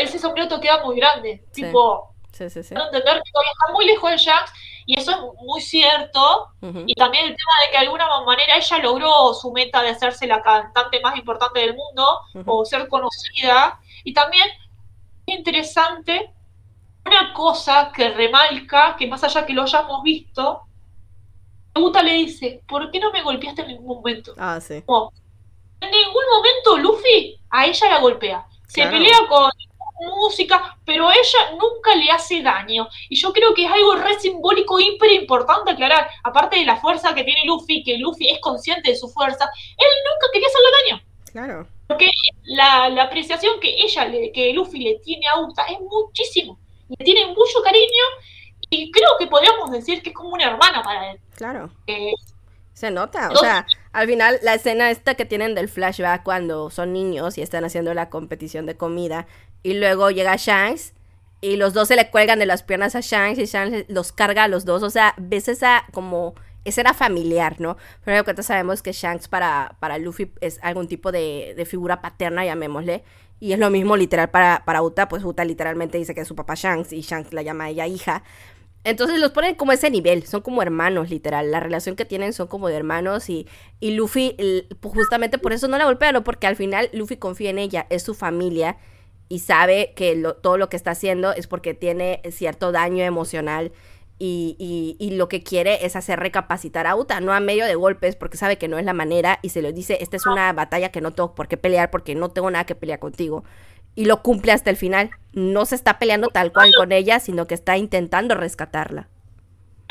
ese 0.00 0.18
sombrero 0.18 0.48
te 0.48 0.60
queda 0.60 0.84
muy 0.84 0.96
grande. 0.96 1.44
Tipo, 1.52 2.12
sí, 2.32 2.50
sí, 2.50 2.58
entender 2.58 3.22
que 3.22 3.30
todavía 3.32 3.52
está 3.52 3.72
muy 3.72 3.86
lejos 3.86 4.10
de 4.10 4.18
Jax 4.18 4.52
y 4.86 4.98
eso 4.98 5.12
es 5.12 5.18
muy 5.42 5.60
cierto. 5.60 6.48
Y 6.86 6.94
también 6.94 7.26
el 7.26 7.36
tema 7.36 7.52
de 7.64 7.70
que 7.70 7.78
de 7.78 7.84
alguna 7.84 8.06
manera 8.24 8.56
ella 8.56 8.78
logró 8.78 9.32
su 9.34 9.52
meta 9.52 9.82
de 9.82 9.90
hacerse 9.90 10.26
la 10.26 10.42
cantante 10.42 11.00
más 11.00 11.16
importante 11.16 11.60
del 11.60 11.76
mundo 11.76 12.04
o 12.46 12.64
ser 12.64 12.88
conocida. 12.88 13.80
Y 14.02 14.12
también 14.12 14.48
interesante 15.26 16.34
una 17.10 17.32
cosa 17.32 17.90
que 17.94 18.10
remarca, 18.10 18.94
que 18.96 19.06
más 19.06 19.22
allá 19.24 19.44
que 19.44 19.52
lo 19.52 19.62
hayamos 19.62 20.02
visto, 20.02 20.62
Uta 21.74 22.02
le 22.02 22.14
dice, 22.14 22.62
¿por 22.68 22.90
qué 22.90 23.00
no 23.00 23.10
me 23.12 23.22
golpeaste 23.22 23.62
en 23.62 23.68
ningún 23.68 23.96
momento? 23.98 24.34
Ah, 24.38 24.60
sí. 24.60 24.74
en 24.74 25.90
ningún 25.90 26.24
momento 26.34 26.78
Luffy 26.78 27.40
a 27.50 27.66
ella 27.66 27.88
la 27.88 28.00
golpea. 28.00 28.46
Se 28.66 28.86
pelea 28.86 29.26
con 29.28 29.50
música, 30.16 30.78
pero 30.84 31.10
ella 31.10 31.52
nunca 31.58 31.94
le 31.94 32.10
hace 32.10 32.42
daño. 32.42 32.88
Y 33.08 33.16
yo 33.16 33.32
creo 33.32 33.52
que 33.54 33.64
es 33.64 33.70
algo 33.70 33.96
re 33.96 34.18
simbólico, 34.18 34.78
hiper 34.78 35.12
importante 35.12 35.72
aclarar. 35.72 36.08
Aparte 36.22 36.58
de 36.58 36.64
la 36.64 36.76
fuerza 36.76 37.14
que 37.14 37.24
tiene 37.24 37.44
Luffy, 37.44 37.82
que 37.82 37.98
Luffy 37.98 38.28
es 38.28 38.40
consciente 38.40 38.90
de 38.90 38.96
su 38.96 39.08
fuerza, 39.08 39.50
él 39.76 39.88
nunca 40.04 40.32
quería 40.32 40.48
hacerle 40.48 40.68
daño. 40.84 41.02
Claro. 41.32 41.68
Porque 41.86 42.10
la, 42.44 42.88
la 42.88 43.04
apreciación 43.04 43.58
que 43.60 43.82
ella, 43.82 44.04
le, 44.06 44.32
que 44.32 44.52
Luffy 44.52 44.78
le 44.78 44.98
tiene 45.00 45.26
a 45.26 45.40
Uta 45.40 45.64
es 45.64 45.78
muchísimo 45.80 46.58
le 46.98 47.04
tiene 47.04 47.26
mucho 47.26 47.62
cariño 47.62 48.04
y 48.68 48.90
creo 48.90 49.10
que 49.18 49.26
podríamos 49.26 49.70
decir 49.70 50.02
que 50.02 50.10
es 50.10 50.16
como 50.16 50.30
una 50.30 50.44
hermana 50.44 50.82
para 50.82 51.12
él. 51.12 51.20
Claro. 51.36 51.70
Eh, 51.86 52.12
se 52.72 52.90
nota, 52.90 53.30
o 53.30 53.36
sea, 53.36 53.66
al 53.92 54.06
final 54.08 54.38
la 54.42 54.54
escena 54.54 54.90
esta 54.90 55.14
que 55.14 55.26
tienen 55.26 55.54
del 55.54 55.68
flashback 55.68 56.22
cuando 56.22 56.70
son 56.70 56.92
niños 56.92 57.36
y 57.36 57.42
están 57.42 57.64
haciendo 57.64 57.92
la 57.92 58.08
competición 58.08 58.64
de 58.64 58.76
comida 58.76 59.26
y 59.62 59.74
luego 59.74 60.10
llega 60.10 60.36
Shanks 60.36 60.94
y 61.42 61.56
los 61.56 61.74
dos 61.74 61.88
se 61.88 61.96
le 61.96 62.10
cuelgan 62.10 62.38
de 62.38 62.46
las 62.46 62.62
piernas 62.62 62.94
a 62.94 63.00
Shanks 63.00 63.38
y 63.38 63.44
Shanks 63.44 63.84
los 63.88 64.12
carga 64.12 64.44
a 64.44 64.48
los 64.48 64.64
dos, 64.64 64.82
o 64.82 64.88
sea, 64.88 65.14
ves 65.18 65.48
esa 65.48 65.84
como 65.92 66.34
esa 66.64 66.82
era 66.82 66.94
familiar, 66.94 67.60
¿no? 67.60 67.76
Pero 68.04 68.24
de 68.24 68.42
sabemos 68.42 68.82
que 68.82 68.92
Shanks 68.92 69.28
para, 69.28 69.76
para 69.80 69.98
Luffy 69.98 70.32
es 70.40 70.58
algún 70.62 70.88
tipo 70.88 71.10
de, 71.12 71.54
de 71.56 71.64
figura 71.64 72.00
paterna, 72.00 72.44
llamémosle. 72.44 73.02
Y 73.40 73.52
es 73.52 73.58
lo 73.58 73.70
mismo 73.70 73.96
literal 73.96 74.30
para, 74.30 74.62
para 74.64 74.82
Uta, 74.82 75.08
pues 75.08 75.24
Uta 75.24 75.44
literalmente 75.44 75.98
dice 75.98 76.14
que 76.14 76.20
es 76.20 76.28
su 76.28 76.36
papá 76.36 76.54
Shanks 76.54 76.92
y 76.92 77.00
Shanks 77.00 77.32
la 77.32 77.42
llama 77.42 77.64
a 77.64 77.70
ella 77.70 77.86
hija. 77.86 78.22
Entonces 78.84 79.18
los 79.18 79.32
ponen 79.32 79.56
como 79.56 79.72
ese 79.72 79.90
nivel, 79.90 80.26
son 80.26 80.40
como 80.40 80.62
hermanos, 80.62 81.10
literal. 81.10 81.50
La 81.50 81.60
relación 81.60 81.96
que 81.96 82.04
tienen 82.04 82.32
son 82.32 82.48
como 82.48 82.68
de 82.68 82.76
hermanos 82.76 83.28
y, 83.28 83.46
y 83.78 83.92
Luffy, 83.92 84.36
pues, 84.80 84.94
justamente 84.94 85.38
por 85.38 85.52
eso 85.52 85.68
no 85.68 85.76
la 85.76 85.84
golpea, 85.84 86.12
¿no? 86.12 86.24
Porque 86.24 86.46
al 86.46 86.56
final 86.56 86.88
Luffy 86.92 87.16
confía 87.16 87.50
en 87.50 87.58
ella, 87.58 87.86
es 87.90 88.02
su 88.02 88.14
familia 88.14 88.78
y 89.28 89.40
sabe 89.40 89.92
que 89.94 90.22
todo 90.42 90.56
lo 90.58 90.68
que 90.68 90.76
está 90.76 90.92
haciendo 90.92 91.32
es 91.32 91.46
porque 91.46 91.74
tiene 91.74 92.20
cierto 92.30 92.72
daño 92.72 93.04
emocional 93.04 93.72
y, 94.22 94.96
y, 94.98 95.10
lo 95.12 95.28
que 95.28 95.42
quiere 95.42 95.86
es 95.86 95.96
hacer 95.96 96.20
recapacitar 96.20 96.86
a 96.86 96.94
Uta, 96.94 97.20
no 97.20 97.32
a 97.32 97.40
medio 97.40 97.64
de 97.64 97.74
golpes, 97.74 98.16
porque 98.16 98.36
sabe 98.36 98.58
que 98.58 98.68
no 98.68 98.78
es 98.78 98.84
la 98.84 98.92
manera 98.92 99.38
y 99.40 99.48
se 99.48 99.62
le 99.62 99.72
dice, 99.72 99.98
esta 100.02 100.16
es 100.16 100.26
una 100.26 100.52
batalla 100.52 100.90
que 100.90 101.00
no 101.00 101.12
tengo 101.12 101.34
por 101.34 101.48
qué 101.48 101.56
pelear 101.56 101.90
porque 101.90 102.14
no 102.14 102.28
tengo 102.28 102.50
nada 102.50 102.66
que 102.66 102.74
pelear 102.74 102.98
contigo. 102.98 103.44
Y 103.94 104.04
lo 104.04 104.22
cumple 104.22 104.52
hasta 104.52 104.70
el 104.70 104.76
final. 104.76 105.10
No 105.32 105.64
se 105.64 105.74
está 105.74 105.98
peleando 105.98 106.28
tal 106.28 106.52
cual 106.52 106.70
con 106.76 106.92
ella, 106.92 107.18
sino 107.18 107.46
que 107.46 107.54
está 107.54 107.76
intentando 107.78 108.34
rescatarla 108.34 109.08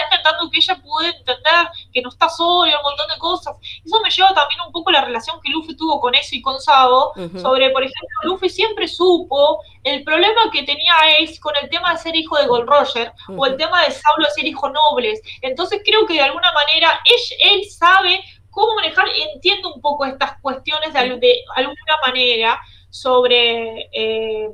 intentando 0.04 0.50
que 0.50 0.58
ella 0.58 0.82
pueda 0.82 1.10
entender 1.10 1.68
que 1.94 2.02
no 2.02 2.10
está 2.10 2.30
sola, 2.30 2.78
un 2.78 2.84
montón 2.84 3.08
de 3.08 3.18
cosas. 3.18 3.56
Eso 3.84 4.00
me 4.02 4.10
lleva 4.10 4.34
también 4.34 4.62
un 4.66 4.72
poco 4.72 4.90
a 4.90 4.94
la 4.94 5.06
relación 5.06 5.40
que 5.42 5.50
Luffy 5.50 5.76
tuvo 5.76 6.00
con 6.00 6.16
eso 6.16 6.36
y 6.36 6.42
con 6.42 6.60
Sabo, 6.60 7.14
sobre, 7.42 7.70
por 7.72 7.84
ejemplo, 7.84 8.20
Luffy 8.24 8.50
siempre 8.50 8.88
supo 8.88 9.62
el 9.84 10.04
problema 10.04 10.52
que 10.52 10.64
tenía 10.64 10.94
Ace 11.22 11.40
con 11.40 11.54
el 11.62 11.70
tema 11.70 11.94
de 11.94 12.00
ser 12.00 12.16
hijo 12.16 12.38
de 12.38 12.48
Gold 12.48 12.70
Roger, 12.70 13.12
o 13.36 13.46
el 13.46 13.58
tema 13.58 13.84
de 13.84 13.92
Saulo 13.92 14.26
de 14.26 14.32
ser 14.32 14.46
hijo 14.46 14.70
nobles. 14.70 15.22
Entonces 15.42 15.82
creo 15.84 16.06
que 16.06 16.14
de 16.14 16.22
alguna 16.22 16.52
manera 16.52 17.00
él, 17.06 17.38
él 17.52 17.70
sabe 17.70 18.24
cómo 18.52 18.76
manejar, 18.76 19.06
entiende 19.34 19.68
un 19.68 19.82
poco 19.82 20.06
estas 20.06 20.40
cuestiones 20.42 20.94
de, 20.94 21.00
alguna 21.00 21.98
manera 22.06 22.60
sobre... 22.90 23.90
Eh, 23.94 24.50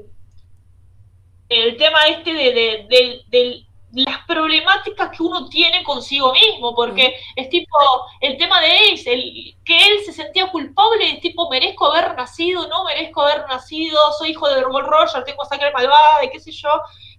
el 1.49 1.77
tema 1.77 1.99
este 2.07 2.33
de, 2.33 3.23
del 3.29 3.64
las 3.95 4.25
problemáticas 4.25 5.09
que 5.15 5.23
uno 5.23 5.47
tiene 5.47 5.83
consigo 5.83 6.33
mismo, 6.33 6.75
porque 6.75 7.15
es 7.35 7.49
tipo, 7.49 7.77
el 8.19 8.37
tema 8.37 8.59
de 8.59 8.93
Ace, 8.93 9.11
el, 9.11 9.55
que 9.63 9.87
él 9.87 9.99
se 10.05 10.11
sentía 10.11 10.51
culpable, 10.51 11.11
es 11.11 11.21
tipo, 11.21 11.49
merezco 11.49 11.91
haber 11.91 12.15
nacido, 12.15 12.67
no 12.67 12.83
merezco 12.83 13.21
haber 13.21 13.47
nacido, 13.47 13.97
soy 14.17 14.31
hijo 14.31 14.49
de 14.49 14.63
Gold 14.63 14.87
Roger, 14.87 15.23
tengo 15.23 15.45
sangre 15.45 15.71
malvada, 15.71 16.25
y 16.25 16.29
qué 16.29 16.39
sé 16.39 16.51
yo, 16.51 16.69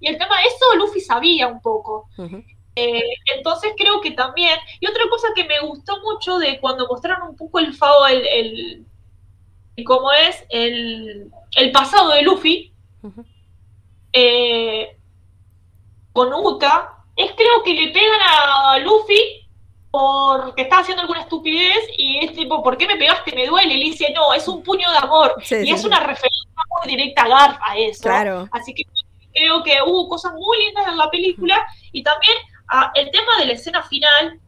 y 0.00 0.08
el 0.08 0.18
tema, 0.18 0.42
eso 0.42 0.76
Luffy 0.76 1.00
sabía 1.00 1.46
un 1.46 1.62
poco. 1.62 2.08
Eh, 2.74 3.02
entonces 3.34 3.72
creo 3.78 4.02
que 4.02 4.10
también, 4.10 4.58
y 4.78 4.86
otra 4.86 5.04
cosa 5.08 5.28
que 5.34 5.44
me 5.44 5.58
gustó 5.60 5.98
mucho 6.02 6.38
de 6.38 6.60
cuando 6.60 6.86
mostraron 6.86 7.30
un 7.30 7.36
poco 7.36 7.58
el 7.58 7.72
FAO, 7.72 8.06
el, 8.06 8.84
el, 9.76 9.84
cómo 9.84 10.12
es 10.12 10.44
el, 10.50 11.30
el 11.56 11.72
pasado 11.72 12.10
de 12.10 12.22
Luffy, 12.22 12.72
eh, 14.12 14.96
con 16.16 16.32
Uta 16.32 16.94
es 17.14 17.30
creo 17.32 17.62
que 17.62 17.74
le 17.74 17.88
pegan 17.88 18.20
a 18.22 18.78
Luffy 18.78 19.46
porque 19.90 20.62
está 20.62 20.78
haciendo 20.78 21.02
alguna 21.02 21.20
estupidez 21.20 21.76
y 21.98 22.24
es 22.24 22.32
tipo, 22.34 22.62
¿por 22.62 22.78
qué 22.78 22.86
me 22.86 22.96
pegaste? 22.96 23.34
Me 23.34 23.46
duele. 23.46 23.74
Y 23.74 23.78
le 23.78 23.84
dice, 23.84 24.12
no, 24.14 24.32
es 24.32 24.48
un 24.48 24.62
puño 24.62 24.90
de 24.90 24.96
amor. 24.96 25.34
y 25.50 25.70
es 25.70 25.84
una 25.84 26.00
referencia 26.00 26.50
muy 26.56 26.90
directa 26.90 27.24
a 27.24 27.28
Garf 27.28 27.58
a 27.60 27.76
eso. 27.76 28.02
Claro. 28.02 28.48
Así 28.50 28.74
que 28.74 28.84
creo 29.34 29.62
que 29.62 29.78
hubo 29.86 30.08
cosas 30.08 30.32
muy 30.32 30.56
lindas 30.64 30.88
en 30.88 30.96
la 30.96 31.10
película 31.10 31.66
y 31.92 32.02
también 32.02 32.36
ah, 32.68 32.90
el 32.94 33.10
tema 33.10 33.36
de 33.38 33.46
la 33.46 33.52
escena 33.52 33.82
final. 33.82 34.40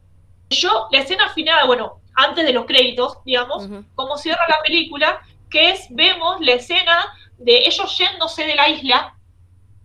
Yo, 0.48 0.88
la 0.90 1.00
escena 1.00 1.28
final, 1.30 1.66
bueno, 1.66 2.00
antes 2.14 2.46
de 2.46 2.52
los 2.54 2.64
créditos, 2.64 3.18
digamos, 3.26 3.68
como 3.94 4.16
cierra 4.16 4.42
la 4.48 4.62
película, 4.62 5.20
que 5.50 5.70
es, 5.70 5.86
vemos 5.90 6.40
la 6.40 6.52
escena 6.52 7.04
de 7.36 7.58
ellos 7.66 7.98
yéndose 7.98 8.46
de 8.46 8.54
la 8.54 8.70
isla 8.70 9.17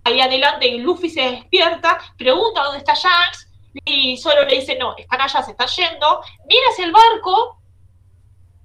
ahí 0.03 0.19
adelante 0.19 0.69
Luffy 0.77 1.09
se 1.09 1.21
despierta, 1.21 1.97
pregunta 2.17 2.63
dónde 2.63 2.79
está 2.79 2.93
Shanks 2.93 3.49
y 3.85 4.17
solo 4.17 4.45
le 4.45 4.55
dice, 4.55 4.75
no, 4.77 4.95
están 4.97 5.21
allá, 5.21 5.41
se 5.41 5.51
están 5.51 5.67
yendo, 5.67 6.21
mira 6.47 6.61
hacia 6.71 6.85
el 6.85 6.91
barco, 6.91 7.57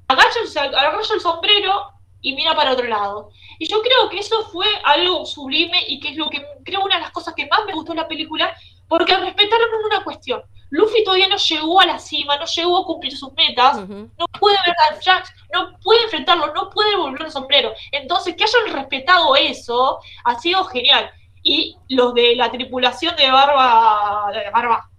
agacha 0.08 0.40
el, 0.40 0.74
el 1.14 1.20
sombrero 1.20 1.92
y 2.20 2.34
mira 2.34 2.54
para 2.54 2.72
otro 2.72 2.86
lado. 2.86 3.30
Y 3.58 3.66
yo 3.68 3.80
creo 3.80 4.08
que 4.10 4.18
eso 4.18 4.42
fue 4.50 4.66
algo 4.84 5.24
sublime 5.24 5.84
y 5.88 6.00
que 6.00 6.10
es 6.10 6.16
lo 6.16 6.28
que 6.28 6.44
creo 6.64 6.84
una 6.84 6.96
de 6.96 7.02
las 7.02 7.10
cosas 7.10 7.34
que 7.34 7.46
más 7.46 7.64
me 7.66 7.72
gustó 7.72 7.92
en 7.92 7.98
la 7.98 8.08
película, 8.08 8.54
porque 8.88 9.16
respetaron 9.16 9.68
una 9.84 10.04
cuestión. 10.04 10.42
Luffy 10.70 11.02
todavía 11.02 11.28
no 11.28 11.36
llegó 11.36 11.80
a 11.80 11.86
la 11.86 11.98
cima, 11.98 12.36
no 12.36 12.44
llegó 12.44 12.78
a 12.78 12.84
cumplir 12.84 13.16
sus 13.16 13.32
metas, 13.32 13.88
no 13.88 14.26
puede 14.38 14.56
ver 14.66 14.74
a 14.90 15.00
Shanks, 15.00 15.32
no 15.52 15.78
puede 15.80 16.02
enfrentarlo, 16.04 16.52
no 16.52 16.68
puede 16.70 16.94
volver 16.96 17.22
el 17.22 17.30
sombrero. 17.30 17.72
Entonces, 17.92 18.34
que 18.36 18.44
hayan 18.44 18.74
respetado 18.74 19.34
eso 19.34 19.98
ha 20.24 20.38
sido 20.38 20.64
genial. 20.64 21.10
Y 21.42 21.76
los 21.88 22.14
de 22.14 22.36
la 22.36 22.50
tripulación 22.50 23.16
de 23.16 23.30
Barba, 23.30 24.30
de 24.32 24.50
Barba, 24.50 24.90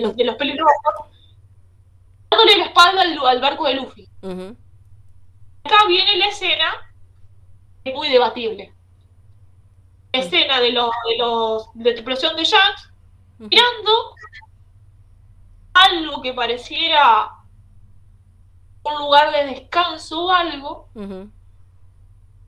los, 0.00 0.16
de 0.16 0.24
los 0.24 0.36
peligrosos, 0.36 0.72
dándole 2.30 2.58
la 2.58 2.64
espalda 2.66 3.02
al, 3.02 3.40
barco 3.40 3.66
de 3.66 3.74
Luffy. 3.74 4.08
Acá 5.64 5.86
viene 5.86 6.16
la 6.16 6.26
escena, 6.26 6.66
muy 7.94 8.08
debatible. 8.08 8.72
La 10.12 10.20
escena 10.20 10.60
de 10.60 10.72
los 10.72 10.90
de 11.08 11.18
los 11.18 11.72
de 11.74 11.94
tripulación 11.94 12.36
de 12.36 12.44
Shanks 12.44 12.92
mirando 13.38 14.14
algo 15.72 16.20
que 16.20 16.34
pareciera 16.34 17.30
un 18.84 18.98
lugar 18.98 19.32
de 19.32 19.46
descanso 19.46 20.26
o 20.26 20.30
algo. 20.30 20.88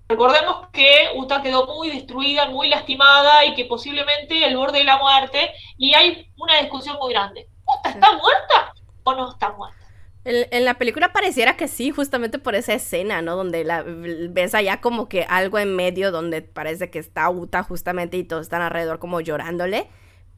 Recordemos 0.08 0.68
que 0.72 1.08
Uta 1.16 1.42
quedó 1.42 1.66
muy 1.66 1.90
destruida, 1.90 2.46
muy 2.46 2.68
lastimada 2.68 3.44
y 3.46 3.54
que 3.54 3.64
posiblemente 3.64 4.44
el 4.44 4.56
borde 4.56 4.78
de 4.78 4.84
la 4.84 4.98
muerte. 4.98 5.50
Y 5.78 5.94
hay 5.94 6.30
una 6.36 6.60
discusión 6.60 6.96
muy 7.00 7.12
grande. 7.12 7.48
¿Uta 7.64 7.90
está 7.90 8.12
muerta 8.12 8.74
o 9.04 9.14
no 9.14 9.30
está 9.30 9.52
muerta? 9.52 9.84
En, 10.26 10.64
la 10.64 10.74
película 10.74 11.12
pareciera 11.12 11.56
que 11.56 11.68
sí, 11.68 11.90
justamente 11.90 12.38
por 12.38 12.54
esa 12.54 12.72
escena, 12.72 13.20
¿no? 13.20 13.36
Donde 13.36 13.62
la, 13.62 13.82
ves 13.84 14.54
allá 14.54 14.80
como 14.80 15.06
que 15.06 15.24
algo 15.28 15.58
en 15.58 15.76
medio 15.76 16.10
donde 16.12 16.40
parece 16.40 16.90
que 16.90 16.98
está 16.98 17.28
Uta 17.28 17.62
justamente 17.62 18.16
y 18.16 18.24
todos 18.24 18.42
están 18.42 18.62
alrededor 18.62 18.98
como 18.98 19.20
llorándole. 19.20 19.88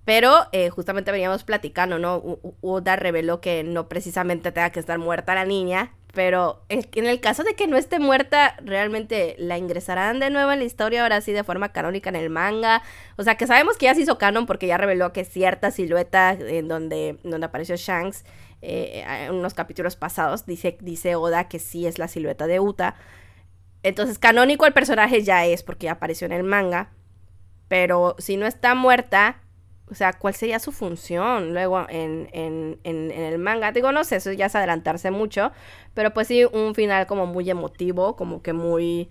Pero 0.07 0.47
eh, 0.53 0.71
justamente 0.71 1.11
veníamos 1.11 1.43
platicando, 1.43 1.99
¿no? 1.99 2.39
Uda 2.61 2.95
reveló 2.95 3.41
que 3.41 3.65
no 3.65 3.89
precisamente 3.89 4.53
tenga 4.53 4.71
que 4.71 4.79
estar 4.79 4.99
muerta 5.01 5.35
la 5.35 5.45
niña, 5.45 5.93
pero 6.15 6.63
en 6.69 7.07
el 7.07 7.21
caso 7.21 7.43
de 7.43 7.55
que 7.55 7.67
no 7.67 7.77
esté 7.77 7.99
muerta, 7.99 8.57
realmente 8.65 9.35
la 9.37 9.59
ingresarán 9.59 10.21
de 10.21 10.31
nuevo 10.31 10.53
en 10.53 10.61
la 10.61 10.65
historia, 10.65 11.03
ahora 11.03 11.21
sí 11.21 11.33
de 11.33 11.43
forma 11.43 11.73
canónica 11.73 12.09
en 12.09 12.17
el 12.17 12.31
manga. 12.31 12.83
O 13.17 13.25
sea, 13.25 13.35
que 13.35 13.49
sabemos 13.49 13.77
que 13.77 13.87
ya 13.87 13.97
se 13.97 14.03
hizo 14.03 14.17
canon 14.17 14.47
porque 14.47 14.69
ya 14.69 14.79
reveló 14.79 15.13
que 15.13 15.25
cierta 15.25 15.73
silueta 15.73 16.31
en 16.31 16.69
donde, 16.69 17.19
donde 17.25 17.45
apareció 17.45 17.75
Shanks 17.75 18.25
eh, 18.63 19.05
en 19.27 19.35
unos 19.35 19.55
capítulos 19.55 19.97
pasados, 19.97 20.47
dice, 20.47 20.79
dice 20.81 21.17
Oda 21.17 21.49
que 21.49 21.59
sí 21.59 21.87
es 21.87 21.99
la 21.99 22.07
silueta 22.07 22.47
de 22.47 22.61
Uta. 22.61 22.95
Entonces, 23.83 24.21
canónico 24.21 24.67
el 24.67 24.73
personaje 24.73 25.25
ya 25.25 25.45
es 25.45 25.65
porque 25.65 25.87
ya 25.87 25.93
apareció 25.93 26.27
en 26.27 26.33
el 26.33 26.45
manga. 26.45 26.93
Pero 27.69 28.15
si 28.19 28.37
no 28.37 28.47
está 28.47 28.77
muerta, 28.77 29.43
o 29.91 29.95
sea, 29.95 30.13
¿cuál 30.13 30.35
sería 30.35 30.59
su 30.59 30.73
función 30.73 31.53
luego 31.53 31.87
en, 31.89 32.29
en, 32.33 32.79
en, 32.83 33.11
el 33.13 33.39
manga? 33.39 33.71
Digo, 33.71 33.93
no 33.93 34.03
sé, 34.05 34.17
eso 34.17 34.33
ya 34.33 34.47
es 34.47 34.55
adelantarse 34.57 35.11
mucho, 35.11 35.53
pero 35.95 36.13
pues 36.13 36.27
sí, 36.29 36.45
un 36.45 36.75
final 36.75 37.07
como 37.07 37.27
muy 37.27 37.49
emotivo, 37.49 38.17
como 38.17 38.43
que 38.43 38.53
muy 38.53 39.09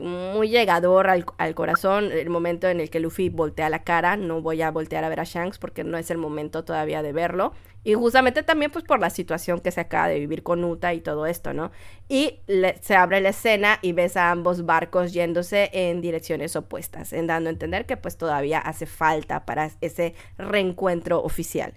muy 0.00 0.48
llegador 0.48 1.08
al, 1.08 1.54
corazón 1.54 2.12
el 2.12 2.30
momento 2.30 2.68
en 2.68 2.80
el 2.80 2.88
que 2.88 3.00
Luffy 3.00 3.30
voltea 3.30 3.68
la 3.68 3.82
cara, 3.82 4.16
no 4.16 4.40
voy 4.40 4.62
a 4.62 4.70
voltear 4.70 5.02
a 5.02 5.08
ver 5.08 5.20
a 5.20 5.24
Shanks 5.24 5.58
porque 5.58 5.82
no 5.82 5.98
es 5.98 6.10
el 6.10 6.18
momento 6.18 6.64
todavía 6.64 7.02
de 7.02 7.12
verlo 7.12 7.52
y 7.82 7.94
justamente 7.94 8.42
también 8.42 8.70
pues 8.70 8.84
por 8.84 9.00
la 9.00 9.10
situación 9.10 9.60
que 9.60 9.70
se 9.70 9.80
acaba 9.80 10.08
de 10.08 10.18
vivir 10.18 10.42
con 10.42 10.64
Uta 10.64 10.92
y 10.94 11.00
todo 11.00 11.26
esto, 11.26 11.52
¿no? 11.52 11.70
Y 12.08 12.40
se 12.80 12.96
abre 12.96 13.20
la 13.20 13.28
escena 13.28 13.78
y 13.82 13.92
ves 13.92 14.16
a 14.16 14.30
ambos 14.30 14.66
barcos 14.66 15.12
yéndose 15.12 15.70
en 15.72 16.00
direcciones 16.00 16.56
opuestas, 16.56 17.12
en 17.12 17.26
dando 17.26 17.48
a 17.48 17.52
entender 17.52 17.86
que 17.86 17.96
pues 17.96 18.18
todavía 18.18 18.58
hace 18.58 18.86
falta 18.86 19.46
para 19.46 19.70
ese 19.80 20.14
reencuentro 20.36 21.22
oficial. 21.22 21.74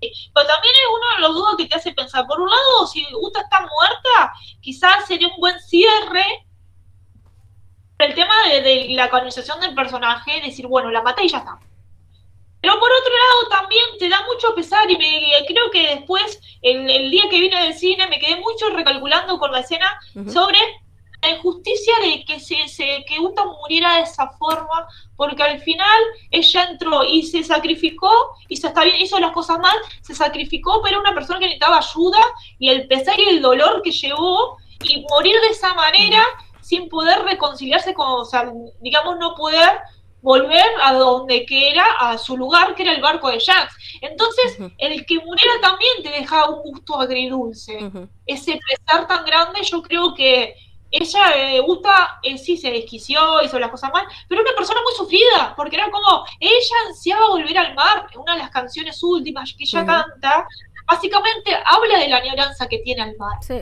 Pero 0.00 0.46
también 0.46 0.74
es 0.74 0.88
uno 0.90 1.16
de 1.16 1.20
los 1.22 1.34
dudas 1.34 1.54
que 1.56 1.66
te 1.66 1.76
hace 1.76 1.92
pensar, 1.92 2.26
por 2.26 2.38
un 2.38 2.50
lado, 2.50 2.86
si 2.86 3.02
Uta 3.14 3.40
está 3.40 3.60
muerta, 3.60 4.32
quizás 4.60 5.06
sería 5.06 5.28
un 5.28 5.40
buen 5.40 5.58
cierre 5.60 6.45
el 7.98 8.14
tema 8.14 8.34
de, 8.50 8.88
la 8.90 9.08
canonización 9.08 9.60
del 9.60 9.74
personaje, 9.74 10.40
decir, 10.40 10.66
bueno, 10.66 10.90
la 10.90 11.02
maté 11.02 11.24
y 11.24 11.28
ya 11.28 11.38
está. 11.38 11.58
Pero 12.60 12.80
por 12.80 12.90
otro 12.90 13.12
lado 13.12 13.60
también 13.60 13.84
te 13.98 14.08
da 14.08 14.24
mucho 14.26 14.54
pesar 14.54 14.90
y 14.90 14.96
me 14.96 15.30
creo 15.46 15.70
que 15.70 15.94
después, 15.94 16.40
el, 16.62 16.90
el 16.90 17.10
día 17.10 17.28
que 17.30 17.40
vine 17.40 17.62
del 17.62 17.74
cine, 17.74 18.08
me 18.08 18.18
quedé 18.18 18.36
mucho 18.36 18.70
recalculando 18.70 19.38
con 19.38 19.52
la 19.52 19.60
escena 19.60 20.00
sobre 20.26 20.58
la 21.22 21.30
injusticia 21.30 21.94
de 22.02 22.24
que 22.24 22.40
se, 22.40 22.68
se 22.68 23.04
que 23.06 23.20
Uta 23.20 23.44
muriera 23.44 23.96
de 23.96 24.02
esa 24.02 24.28
forma, 24.30 24.88
porque 25.16 25.42
al 25.42 25.60
final 25.60 26.00
ella 26.30 26.64
entró 26.70 27.04
y 27.04 27.22
se 27.22 27.42
sacrificó, 27.42 28.10
hizo, 28.48 28.68
está 28.68 28.84
bien, 28.84 28.96
hizo 29.00 29.18
las 29.18 29.32
cosas 29.32 29.58
mal, 29.58 29.76
se 30.00 30.14
sacrificó, 30.14 30.80
pero 30.82 30.96
era 30.96 31.00
una 31.00 31.14
persona 31.14 31.38
que 31.38 31.46
necesitaba 31.46 31.78
ayuda 31.78 32.18
y 32.58 32.68
el 32.68 32.86
pesar 32.86 33.18
y 33.18 33.28
el 33.28 33.42
dolor 33.42 33.82
que 33.82 33.92
llevó 33.92 34.58
y 34.84 35.04
morir 35.08 35.34
de 35.40 35.48
esa 35.48 35.74
manera 35.74 36.24
sin 36.66 36.88
poder 36.88 37.22
reconciliarse 37.22 37.94
con, 37.94 38.08
o 38.08 38.24
sea, 38.24 38.50
digamos, 38.80 39.18
no 39.20 39.36
poder 39.36 39.78
volver 40.20 40.66
a 40.82 40.94
donde 40.94 41.46
que 41.46 41.70
era, 41.70 41.84
a 42.00 42.18
su 42.18 42.36
lugar, 42.36 42.74
que 42.74 42.82
era 42.82 42.92
el 42.92 43.00
barco 43.00 43.30
de 43.30 43.38
Jax. 43.38 43.72
Entonces, 44.00 44.58
el 44.78 45.06
que 45.06 45.20
muriera 45.20 45.60
también 45.62 46.02
te 46.02 46.10
deja 46.10 46.50
un 46.50 46.62
gusto 46.62 47.00
agridulce. 47.00 47.78
Ese 48.26 48.58
pesar 48.68 49.06
tan 49.06 49.24
grande, 49.24 49.62
yo 49.62 49.80
creo 49.80 50.12
que 50.12 50.56
ella, 50.90 51.36
eh, 51.36 51.60
Uta, 51.60 52.18
eh, 52.24 52.36
sí 52.36 52.56
se 52.56 52.72
desquició, 52.72 53.42
hizo 53.44 53.60
las 53.60 53.70
cosas 53.70 53.92
mal, 53.92 54.04
pero 54.28 54.42
una 54.42 54.52
persona 54.56 54.80
muy 54.82 54.94
sufrida, 54.94 55.54
porque 55.56 55.76
era 55.76 55.88
como, 55.88 56.24
ella 56.40 56.76
ansiaba 56.88 57.28
volver 57.28 57.58
al 57.58 57.74
mar, 57.76 58.08
una 58.16 58.32
de 58.32 58.38
las 58.40 58.50
canciones 58.50 59.00
últimas 59.04 59.54
que 59.56 59.62
ella 59.62 59.86
canta, 59.86 60.44
básicamente 60.84 61.56
habla 61.64 61.98
de 62.00 62.08
la 62.08 62.16
añoranza 62.16 62.66
que 62.66 62.78
tiene 62.78 63.02
al 63.02 63.16
mar. 63.16 63.38
Sí. 63.40 63.60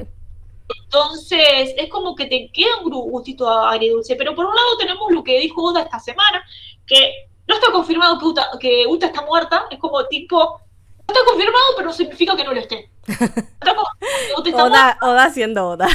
Entonces, 0.85 1.75
es 1.77 1.91
como 1.91 2.15
que 2.15 2.27
te 2.27 2.51
queda 2.53 2.79
un 2.83 2.91
gustito 2.91 3.49
agridulce. 3.49 4.17
Pero 4.17 4.35
por 4.35 4.47
un 4.47 4.55
lado 4.55 4.77
tenemos 4.79 5.11
lo 5.13 5.23
que 5.23 5.41
dijo 5.41 5.63
Uda 5.63 5.83
esta 5.83 5.99
semana, 5.99 6.45
que 6.87 7.29
no 7.47 7.57
está 7.57 7.71
confirmado 7.73 8.19
que 8.19 8.25
Uta, 8.25 8.51
que 8.61 8.87
Uta 8.87 9.07
está 9.07 9.23
muerta. 9.23 9.67
Es 9.71 9.79
como 9.79 10.05
tipo, 10.07 10.61
no 11.07 11.15
está 11.15 11.25
confirmado, 11.25 11.65
pero 11.77 11.89
no 11.89 11.95
significa 11.95 12.37
que 12.37 12.45
no 12.45 12.55
lo 12.55 12.61
esté. 12.61 12.91
Oda, 14.55 14.99
Oda 15.03 15.31
siendo 15.31 15.69
Oda. 15.69 15.89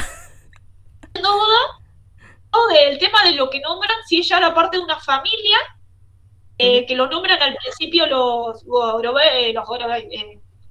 Siendo 1.12 1.30
Oda. 1.34 1.80
O 2.52 2.66
del 2.68 2.98
tema 2.98 3.22
de 3.24 3.32
lo 3.32 3.48
que 3.48 3.60
nombran, 3.60 3.96
si 4.06 4.18
ella 4.18 4.38
era 4.38 4.54
parte 4.54 4.76
de 4.76 4.82
una 4.82 4.98
familia, 4.98 5.56
eh, 6.58 6.84
que 6.84 6.94
lo 6.94 7.06
nombran 7.06 7.40
al 7.40 7.56
principio 7.56 8.06
los, 8.06 8.64
los, 8.64 9.02
los, 9.02 9.14
eh, 9.22 9.54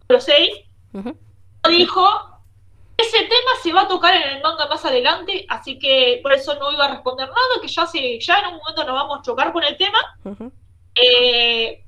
los 0.07 0.23
seis, 0.23 0.51
dijo 1.67 2.28
ese 2.99 3.19
tema 3.19 3.51
se 3.61 3.73
va 3.73 3.81
a 3.81 3.87
tocar 3.87 4.15
en 4.15 4.23
el 4.23 4.41
manga 4.41 4.67
más 4.67 4.83
adelante, 4.85 5.45
así 5.49 5.77
que 5.79 6.19
por 6.21 6.33
eso 6.33 6.55
no 6.55 6.71
iba 6.71 6.85
a 6.85 6.91
responder 6.91 7.27
nada, 7.27 7.61
que 7.61 7.67
ya, 7.67 7.85
se, 7.85 8.19
ya 8.19 8.39
en 8.39 8.47
un 8.47 8.57
momento 8.57 8.83
nos 8.83 8.93
vamos 8.93 9.19
a 9.19 9.21
chocar 9.21 9.53
con 9.53 9.63
el 9.63 9.77
tema. 9.77 9.99
Eh, 10.95 11.83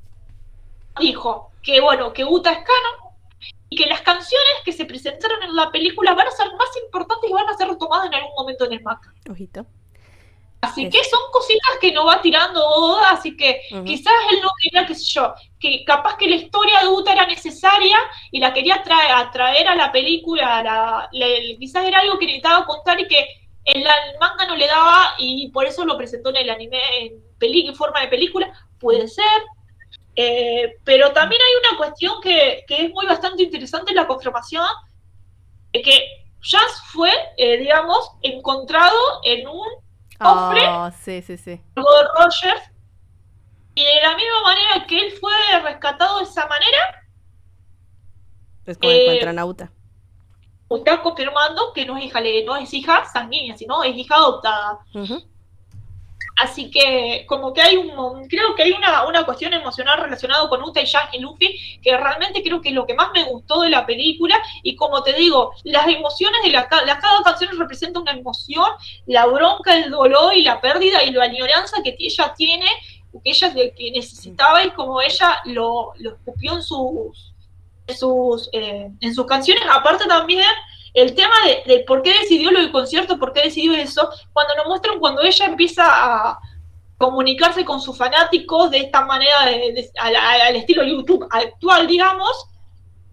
dijo 1.00 1.52
que 1.62 1.82
bueno, 1.82 2.14
que 2.14 2.24
Uta 2.26 2.52
es 2.52 2.58
canon 2.58 3.16
y 3.70 3.76
que 3.78 3.86
las 3.86 4.02
canciones 4.02 4.54
que 4.66 4.74
se 4.74 4.86
presentaron 4.86 5.42
en 5.44 5.56
la 5.56 5.72
película 5.72 6.14
van 6.14 6.28
a 6.28 6.32
ser 6.32 6.48
más 6.58 6.70
importantes 6.84 7.30
y 7.30 7.34
van 7.34 7.50
a 7.50 7.58
ser 7.58 7.68
retomadas 7.68 8.08
en 8.08 8.16
algún 8.16 8.34
momento 8.36 8.66
en 8.66 8.74
el 8.74 8.82
manga. 8.82 9.14
Ojito. 9.30 9.66
Así 10.62 10.88
que 10.90 11.04
son 11.04 11.20
cositas 11.32 11.78
que 11.82 11.92
no 11.92 12.06
va 12.06 12.22
tirando 12.22 12.64
Oda, 12.64 13.10
así 13.10 13.36
que 13.36 13.62
quizás 13.84 14.14
él 14.32 14.40
no 14.44 14.50
quería, 14.62 14.86
qué 14.86 14.94
sé 14.94 15.06
yo, 15.06 15.34
que 15.60 15.84
capaz 15.84 16.18
que 16.18 16.30
la 16.30 16.36
historia 16.36 16.82
de 16.82 16.88
Uta 16.88 17.14
era 17.14 17.26
necesaria 17.26 17.98
y 18.32 18.40
la 18.40 18.54
quería 18.54 18.84
traer, 18.84 19.12
atraer 19.12 19.68
a 19.68 19.76
la 19.76 19.92
película, 19.92 20.62
la, 20.62 21.10
quizás 21.60 21.86
era 21.86 22.02
algo 22.02 22.20
que 22.20 22.28
necesitaba 22.28 22.66
contar 22.68 23.00
y 23.00 23.08
que 23.08 23.28
el, 23.66 23.84
manga 24.20 24.46
no 24.46 24.56
le 24.56 24.68
daba 24.68 25.16
y 25.18 25.50
por 25.50 25.66
eso 25.66 25.84
lo 25.84 25.98
presentó 25.98 26.30
en 26.30 26.38
el 26.38 26.50
anime 26.52 26.80
en, 27.00 27.24
en 27.40 27.76
forma 27.76 28.02
de 28.02 28.08
película, 28.08 28.54
puede 28.80 29.08
ser. 29.08 29.26
Eh, 30.16 30.76
pero 30.84 31.12
también 31.12 31.42
hay 31.42 31.70
una 31.70 31.78
cuestión 31.78 32.22
que, 32.22 32.66
que, 32.68 32.86
es 32.86 32.92
muy 32.92 33.08
bastante 33.08 33.44
interesante, 33.44 33.94
la 33.94 34.06
confirmación 34.06 34.66
que 35.72 36.06
Jazz 36.42 36.84
fue, 36.92 37.12
eh, 37.38 37.58
digamos, 37.58 38.12
encontrado 38.22 38.98
en 39.24 39.48
un 39.48 39.68
Oh, 40.24 40.90
sí, 41.04 41.22
sí, 41.22 41.38
sí. 41.38 41.62
Rogers. 41.76 42.72
Y 43.74 43.84
de 43.84 44.02
la 44.04 44.16
misma 44.16 44.44
manera 44.44 44.86
que 44.86 45.00
él 45.00 45.14
fue 45.20 45.34
rescatado 45.64 46.18
de 46.20 46.24
esa 46.26 46.46
manera. 46.48 47.08
Es 48.66 48.78
como 48.78 48.92
eh, 48.92 49.04
encuentran 49.04 49.40
a 49.40 49.46
Uta. 49.46 49.72
Está 50.70 51.02
confirmando 51.02 51.74
que 51.74 51.86
no 51.86 51.98
es 51.98 52.06
hija, 52.06 52.22
no 52.46 52.56
es 52.56 52.74
hija 52.74 53.06
sanguínea, 53.06 53.58
sino 53.58 53.84
es 53.84 53.96
hija 53.96 54.16
adoptada. 54.16 54.80
Así 56.42 56.72
que 56.72 57.24
como 57.28 57.54
que 57.54 57.62
hay 57.62 57.78
un, 57.78 58.28
creo 58.28 58.56
que 58.56 58.64
hay 58.64 58.72
una, 58.72 59.06
una 59.06 59.24
cuestión 59.26 59.54
emocional 59.54 60.02
relacionada 60.02 60.50
con 60.50 60.64
Uta 60.64 60.82
y 60.82 60.88
Jack 60.88 61.14
y 61.14 61.20
Luffy, 61.20 61.80
que 61.84 61.96
realmente 61.96 62.42
creo 62.42 62.60
que 62.60 62.70
es 62.70 62.76
lo 62.76 62.88
que 62.88 62.96
más 62.96 63.12
me 63.14 63.26
gustó 63.26 63.62
de 63.62 63.70
la 63.70 63.86
película, 63.86 64.42
y 64.64 64.76
como 64.76 65.04
te 65.04 65.14
digo, 65.14 65.52
las 65.66 65.88
emociones 65.88 66.42
de 66.44 66.50
la, 66.50 66.68
cada 66.68 67.24
canción 67.24 67.56
representa 67.60 68.00
una 68.00 68.14
emoción, 68.14 68.66
la 69.06 69.28
bronca, 69.28 69.78
el 69.78 69.92
dolor 69.92 70.36
y 70.36 70.42
la 70.42 70.60
pérdida 70.60 71.04
y 71.04 71.12
la 71.12 71.26
añoranza 71.26 71.84
que 71.84 71.96
ella 72.00 72.34
tiene, 72.36 72.66
que 73.24 73.30
ella 73.30 73.54
que 73.54 73.92
necesitaba 73.92 74.64
y 74.64 74.72
como 74.72 75.00
ella 75.00 75.42
lo, 75.46 75.92
lo 75.98 76.16
escupió 76.16 76.54
en 76.56 76.64
sus, 76.64 78.50
eh, 78.52 78.90
en 79.00 79.14
sus 79.14 79.28
canciones, 79.28 79.64
aparte 79.70 80.08
también 80.08 80.50
el 80.94 81.16
tema 81.16 81.34
de, 81.66 81.84
por 81.88 82.02
qué 82.02 82.14
decidió 82.20 82.52
lo 82.52 82.60
del 82.60 82.72
concierto, 82.72 83.18
por 83.18 83.34
qué 83.34 83.44
decidió 83.44 83.74
eso, 83.74 84.10
cuando 84.34 84.56
nos 84.56 84.68
muestran 84.68 85.00
cuando 85.00 85.22
ella 85.22 85.46
empieza 85.46 85.86
a, 85.86 86.40
comunicarse 87.02 87.66
con 87.66 87.82
sus 87.82 87.98
fanáticos 87.98 88.70
de 88.70 88.78
esta 88.78 89.04
manera, 89.04 89.42
al, 90.00 90.56
estilo 90.56 90.84
YouTube 90.84 91.28
actual, 91.32 91.88
digamos, 91.88 92.48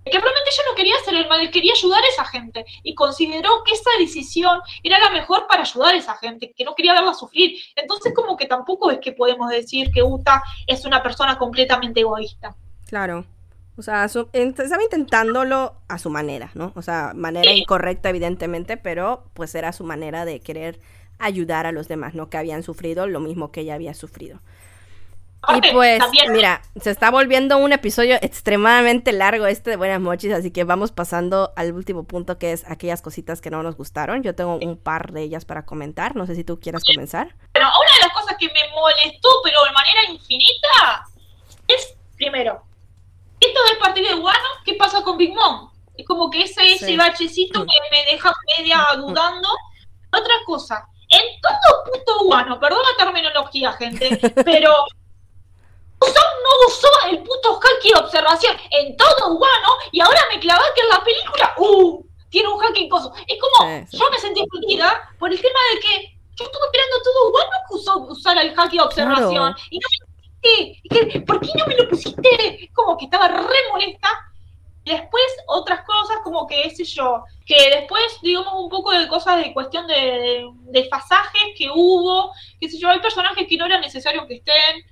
que 0.05 0.19
realmente 0.19 0.51
ella 0.51 0.63
no 0.69 0.75
quería 0.75 0.95
hacer 0.97 1.15
el 1.15 1.29
mal, 1.29 1.51
quería 1.51 1.73
ayudar 1.73 2.03
a 2.05 2.09
esa 2.09 2.25
gente 2.27 2.65
y 2.83 2.95
consideró 2.95 3.63
que 3.65 3.73
esa 3.73 3.91
decisión 3.99 4.61
era 4.83 4.99
la 4.99 5.11
mejor 5.11 5.47
para 5.47 5.63
ayudar 5.63 5.95
a 5.95 5.99
esa 5.99 6.17
gente, 6.17 6.53
que 6.55 6.65
no 6.65 6.75
quería 6.75 6.93
verla 6.93 7.15
sufrir. 7.15 7.59
Entonces 7.75 8.13
como 8.15 8.37
que 8.37 8.47
tampoco 8.47 8.91
es 8.91 8.99
que 8.99 9.13
podemos 9.13 9.49
decir 9.51 9.91
que 9.91 10.03
Uta 10.03 10.43
es 10.67 10.85
una 10.85 11.03
persona 11.03 11.39
completamente 11.39 12.01
egoísta. 12.01 12.55
Claro. 12.87 13.25
O 13.79 13.83
sea, 13.83 14.05
estaba 14.07 14.83
intentándolo 14.83 15.77
a 15.87 15.99
su 15.99 16.11
manera, 16.11 16.51
¿no? 16.55 16.73
O 16.75 16.83
sea, 16.83 17.13
manera 17.15 17.53
incorrecta, 17.53 18.09
evidentemente, 18.09 18.77
pero 18.77 19.23
pues 19.35 19.55
era 19.55 19.73
su 19.73 19.85
manera 19.85 20.25
de 20.25 20.41
querer 20.41 20.81
ayudar 21.21 21.65
a 21.65 21.71
los 21.71 21.87
demás, 21.87 22.15
¿no? 22.15 22.29
Que 22.29 22.39
habían 22.39 22.65
sufrido 22.65 23.07
lo 23.07 23.21
mismo 23.21 23.53
que 23.53 23.61
ella 23.61 23.75
había 23.75 23.95
sufrido. 23.95 24.41
y 25.55 25.73
pues, 25.73 26.03
mira, 26.33 26.61
se 26.81 26.91
está 26.91 27.13
volviendo 27.13 27.57
un 27.59 27.73
episodio 27.73 28.17
extremadamente 28.21 29.13
largo 29.13 29.47
este 29.47 29.71
de 29.71 29.77
Buenas 29.77 30.01
Mochis, 30.01 30.33
así 30.33 30.51
que 30.51 30.65
vamos 30.65 30.91
pasando 30.91 31.53
al 31.55 31.73
último 31.73 32.03
punto 32.03 32.37
que 32.37 32.51
es 32.51 32.69
aquellas 32.69 33.01
cositas 33.01 33.41
que 33.41 33.51
no 33.51 33.63
nos 33.63 33.77
gustaron. 33.77 34.25
Yo 34.25 34.35
tengo 34.35 34.57
un 34.57 34.77
par 34.77 35.13
de 35.13 35.23
ellas 35.23 35.45
para 35.45 35.65
comentar, 35.65 36.17
no 36.17 36.27
sé 36.27 36.35
si 36.35 36.43
tú 36.43 36.59
quieras 36.59 36.83
comenzar. 36.83 37.37
Pero 37.53 37.67
una 37.67 37.95
de 37.95 38.01
las 38.01 38.13
cosas 38.13 38.37
que 38.41 38.47
me 38.49 38.75
molestó, 38.75 39.29
pero 39.45 39.63
de 39.63 39.73
manera 39.73 40.01
infinita, 40.11 41.07
es, 41.69 41.95
primero, 42.17 42.65
esto 43.41 43.63
del 43.65 43.79
partido 43.79 44.09
de 44.09 44.21
Guano, 44.21 44.49
¿qué 44.65 44.75
pasa 44.75 45.03
con 45.03 45.17
Big 45.17 45.35
Mom? 45.35 45.71
Es 45.97 46.07
como 46.07 46.31
que 46.31 46.43
ese, 46.43 46.75
ese 46.75 46.97
bachecito 46.97 47.65
que 47.65 47.79
me 47.91 48.05
deja 48.11 48.33
media 48.57 48.87
dudando. 48.97 49.49
Otra 50.11 50.35
cosa, 50.47 50.89
en 51.11 51.41
todo 51.41 51.85
puto 51.85 52.25
Guano, 52.25 52.59
perdón 52.59 52.81
la 52.83 53.05
terminología, 53.05 53.73
gente, 53.73 54.19
pero 54.45 54.73
no 56.01 56.67
usó 56.67 56.89
el 57.11 57.23
puto 57.23 57.61
hacking 57.61 57.97
observación 57.97 58.57
en 58.71 58.97
todo 58.97 59.37
Guano 59.37 59.69
y 59.93 60.01
ahora 60.01 60.21
me 60.33 60.41
clavó 60.41 60.63
que 60.75 60.81
en 60.83 60.89
la 60.89 61.05
película, 61.05 61.55
uh, 61.59 62.05
tiene 62.31 62.49
un 62.49 62.59
hacking 62.59 62.89
coso. 62.89 63.13
Es 63.27 63.39
como, 63.41 63.87
yo 63.91 64.11
me 64.11 64.19
sentí 64.19 64.43
perdida 64.47 65.11
por 65.19 65.31
el 65.31 65.41
tema 65.41 65.59
de 65.75 65.81
que 65.81 66.19
yo 66.37 66.45
estuve 66.45 66.67
esperando 66.67 67.03
todo 67.03 67.31
Guano 67.31 67.51
que 67.69 67.75
usó, 67.75 67.99
usara 67.99 68.43
el 68.43 68.55
hacking 68.55 68.81
observación 68.81 69.55
y 69.71 69.79
no 69.79 69.89
me 69.91 70.08
¿Por 71.27 71.41
qué 71.41 71.49
no 71.59 71.67
me 71.67 71.77
lo 71.77 71.89
pusiste? 71.89 72.71
Como 72.73 72.97
que 72.97 73.07
estaba 73.07 73.29
re 73.29 73.57
molesta. 73.71 74.09
Y 74.85 74.91
después 74.93 75.25
otras 75.47 75.85
cosas 75.85 76.19
como 76.25 76.47
que, 76.47 76.71
sé 76.71 76.85
yo, 76.85 77.23
que 77.45 77.71
después, 77.71 78.19
digamos, 78.23 78.55
un 78.55 78.71
poco 78.71 78.91
de 78.93 79.07
cosas 79.07 79.37
de 79.37 79.53
cuestión 79.53 79.87
de, 79.87 80.49
de, 80.63 80.91
que 81.57 81.69
hubo, 81.75 82.33
qué 82.59 82.71
sé 82.71 82.79
yo, 82.79 82.89
hay 82.89 83.01
personajes 83.01 83.47
que 83.47 83.57
no 83.59 83.67
era 83.67 83.79
necesario 83.81 84.27
que 84.27 84.37
estén, 84.37 84.83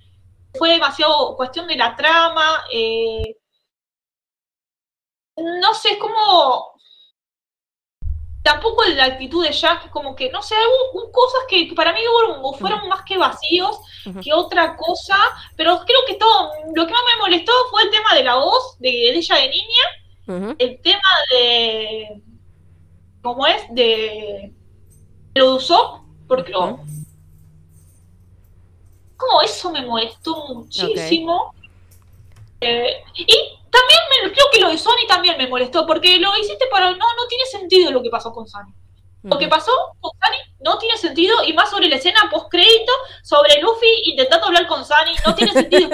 fue 0.52 0.73
demasiado 0.73 1.35
cuestión 1.36 1.66
de 1.66 1.77
la 1.77 1.97
trama, 1.97 2.64
eh, 2.70 3.36
no 5.36 5.73
sé, 5.74 5.93
es 5.93 5.98
como 5.98 6.76
tampoco 8.47 8.85
la 8.85 9.06
actitud 9.06 9.44
de 9.44 9.51
Jack, 9.51 9.90
como 9.90 10.14
que, 10.14 10.31
no 10.31 10.40
sé, 10.40 10.55
hubo 10.94 11.10
cosas 11.10 11.40
que 11.48 11.73
para 11.74 11.93
mí 11.93 11.98
fueron, 12.56 12.89
más 12.89 13.02
que 13.02 13.18
vacíos 13.18 13.81
que 14.23 14.32
otra 14.32 14.77
cosa, 14.77 15.16
pero 15.56 15.81
creo 15.85 15.98
que 16.06 16.14
todo, 16.14 16.52
lo 16.73 16.86
que 16.86 16.93
más 16.93 17.02
me 17.12 17.23
molestó 17.23 17.51
fue 17.73 17.82
el 17.82 17.90
tema 17.90 18.14
de 18.14 18.23
la 18.23 18.36
voz 18.36 18.78
de, 18.78 19.10
ella 19.10 19.35
de 19.35 19.48
niña, 19.48 20.55
el 20.59 20.81
tema 20.81 21.10
de, 21.32 22.23
¿cómo 23.20 23.48
es? 23.48 23.64
De, 23.70 24.52
lo 25.35 25.56
usó, 25.56 26.05
porque 26.28 26.52
lo... 26.52 26.78
Como 29.16 29.43
eso 29.43 29.73
me 29.73 29.85
molestó 29.85 30.55
muchísimo. 30.55 31.52
Eh, 32.60 33.02
y 33.16 33.27
también 33.77 34.01
me, 34.11 34.32
creo 34.32 34.47
que 34.53 34.61
lo 34.61 34.69
de 34.70 34.78
Sony 34.78 35.07
también 35.09 35.36
me 35.36 35.47
molestó, 35.47 35.86
porque 35.86 36.19
lo 36.19 36.36
hiciste 36.36 36.66
para. 36.70 36.90
No, 36.90 36.97
no 36.97 37.27
tiene 37.28 37.44
sentido 37.44 37.90
lo 37.90 38.03
que 38.03 38.11
pasó 38.11 38.32
con 38.32 38.47
Sony. 38.47 38.73
Lo 39.23 39.39
que 39.39 39.48
pasó 39.48 39.73
con 40.01 40.12
Sani 40.20 40.39
no 40.61 40.78
tiene 40.78 40.97
sentido, 40.97 41.43
y 41.44 41.53
más 41.53 41.69
sobre 41.69 41.89
la 41.89 41.97
escena 41.97 42.28
post 42.31 42.47
crédito, 42.48 42.93
sobre 43.24 43.61
Luffy 43.61 44.03
intentando 44.05 44.47
hablar 44.47 44.69
con 44.69 44.85
Sani, 44.85 45.12
no 45.27 45.35
tiene 45.35 45.53
sentido. 45.53 45.90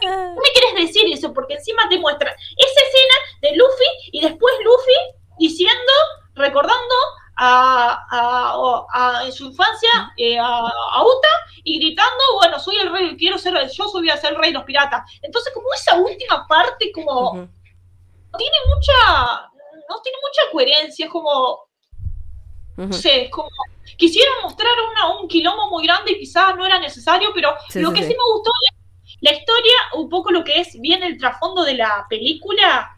¿Qué 0.00 0.08
me 0.08 0.52
quieres 0.52 0.86
decir 0.86 1.12
eso? 1.12 1.32
Porque 1.32 1.54
encima 1.54 1.88
te 1.88 1.98
muestra 1.98 2.30
esa 2.30 2.80
escena 2.80 3.14
de 3.42 3.56
Luffy 3.56 4.10
y 4.12 4.20
después 4.20 4.54
Luffy 4.62 4.92
diciendo, 5.38 5.92
recordando 6.34 6.94
a, 7.36 9.22
en 9.24 9.32
su 9.32 9.46
infancia 9.46 10.12
eh, 10.16 10.38
a, 10.38 11.02
Uta 11.02 11.28
y 11.64 11.78
gritando, 11.78 12.22
bueno, 12.36 12.58
soy 12.58 12.76
el 12.76 12.92
rey, 12.92 13.16
quiero 13.16 13.38
ser, 13.38 13.54
yo 13.70 13.88
soy 13.88 14.10
a 14.10 14.16
ser 14.16 14.32
el 14.32 14.38
rey 14.38 14.50
de 14.50 14.58
los 14.58 14.64
piratas. 14.64 15.10
Entonces, 15.22 15.52
como 15.52 15.72
esa 15.72 15.96
última 15.96 16.46
parte, 16.46 16.92
como 16.92 17.48
tiene 18.36 18.56
mucha, 18.74 19.50
no 19.88 20.00
tiene 20.02 20.18
mucha 20.22 20.50
coherencia, 20.52 21.06
es 21.06 21.12
como, 21.12 21.66
no 22.76 22.92
sé, 22.92 23.24
es 23.24 23.30
como, 23.30 23.48
quisiera 23.96 24.30
mostrar 24.42 24.72
una, 24.90 25.20
un 25.20 25.28
quilombo 25.28 25.70
muy 25.70 25.84
grande 25.84 26.12
y 26.12 26.20
quizás 26.20 26.56
no 26.56 26.66
era 26.66 26.78
necesario, 26.78 27.30
pero 27.34 27.54
lo 27.74 27.92
que 27.92 28.02
sí, 28.02 28.08
me 28.08 28.32
gustó, 28.34 28.50
la 29.20 29.32
historia, 29.32 29.74
un 29.94 30.08
poco 30.08 30.30
lo 30.30 30.44
que 30.44 30.60
es 30.60 30.78
bien 30.80 31.02
el 31.02 31.18
trasfondo 31.18 31.64
de 31.64 31.74
la 31.74 32.06
película, 32.08 32.93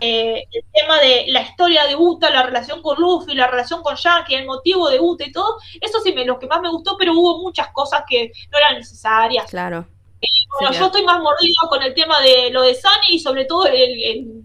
eh, 0.00 0.44
el 0.50 0.64
tema 0.72 0.98
de 0.98 1.26
la 1.28 1.42
historia 1.42 1.86
de 1.86 1.94
Uta, 1.94 2.30
la 2.30 2.42
relación 2.42 2.82
con 2.82 3.00
Luffy, 3.00 3.34
la 3.34 3.46
relación 3.46 3.82
con 3.82 3.94
Yankee, 3.94 4.34
el 4.34 4.46
motivo 4.46 4.88
de 4.90 5.00
Uta 5.00 5.24
y 5.24 5.32
todo, 5.32 5.58
eso 5.80 6.00
sí 6.00 6.12
me 6.12 6.24
lo 6.24 6.38
que 6.38 6.46
más 6.46 6.60
me 6.60 6.70
gustó, 6.70 6.96
pero 6.98 7.12
hubo 7.12 7.40
muchas 7.42 7.68
cosas 7.68 8.02
que 8.08 8.32
no 8.50 8.58
eran 8.58 8.76
necesarias. 8.76 9.48
Claro. 9.50 9.86
Eh, 10.20 10.28
bueno, 10.60 10.72
yo 10.76 10.86
estoy 10.86 11.04
más 11.04 11.20
mordido 11.20 11.68
con 11.68 11.82
el 11.82 11.94
tema 11.94 12.20
de 12.20 12.50
lo 12.50 12.62
de 12.62 12.74
Sunny 12.74 13.16
y 13.16 13.18
sobre 13.18 13.44
todo 13.44 13.66
el, 13.66 13.74
el, 13.74 14.42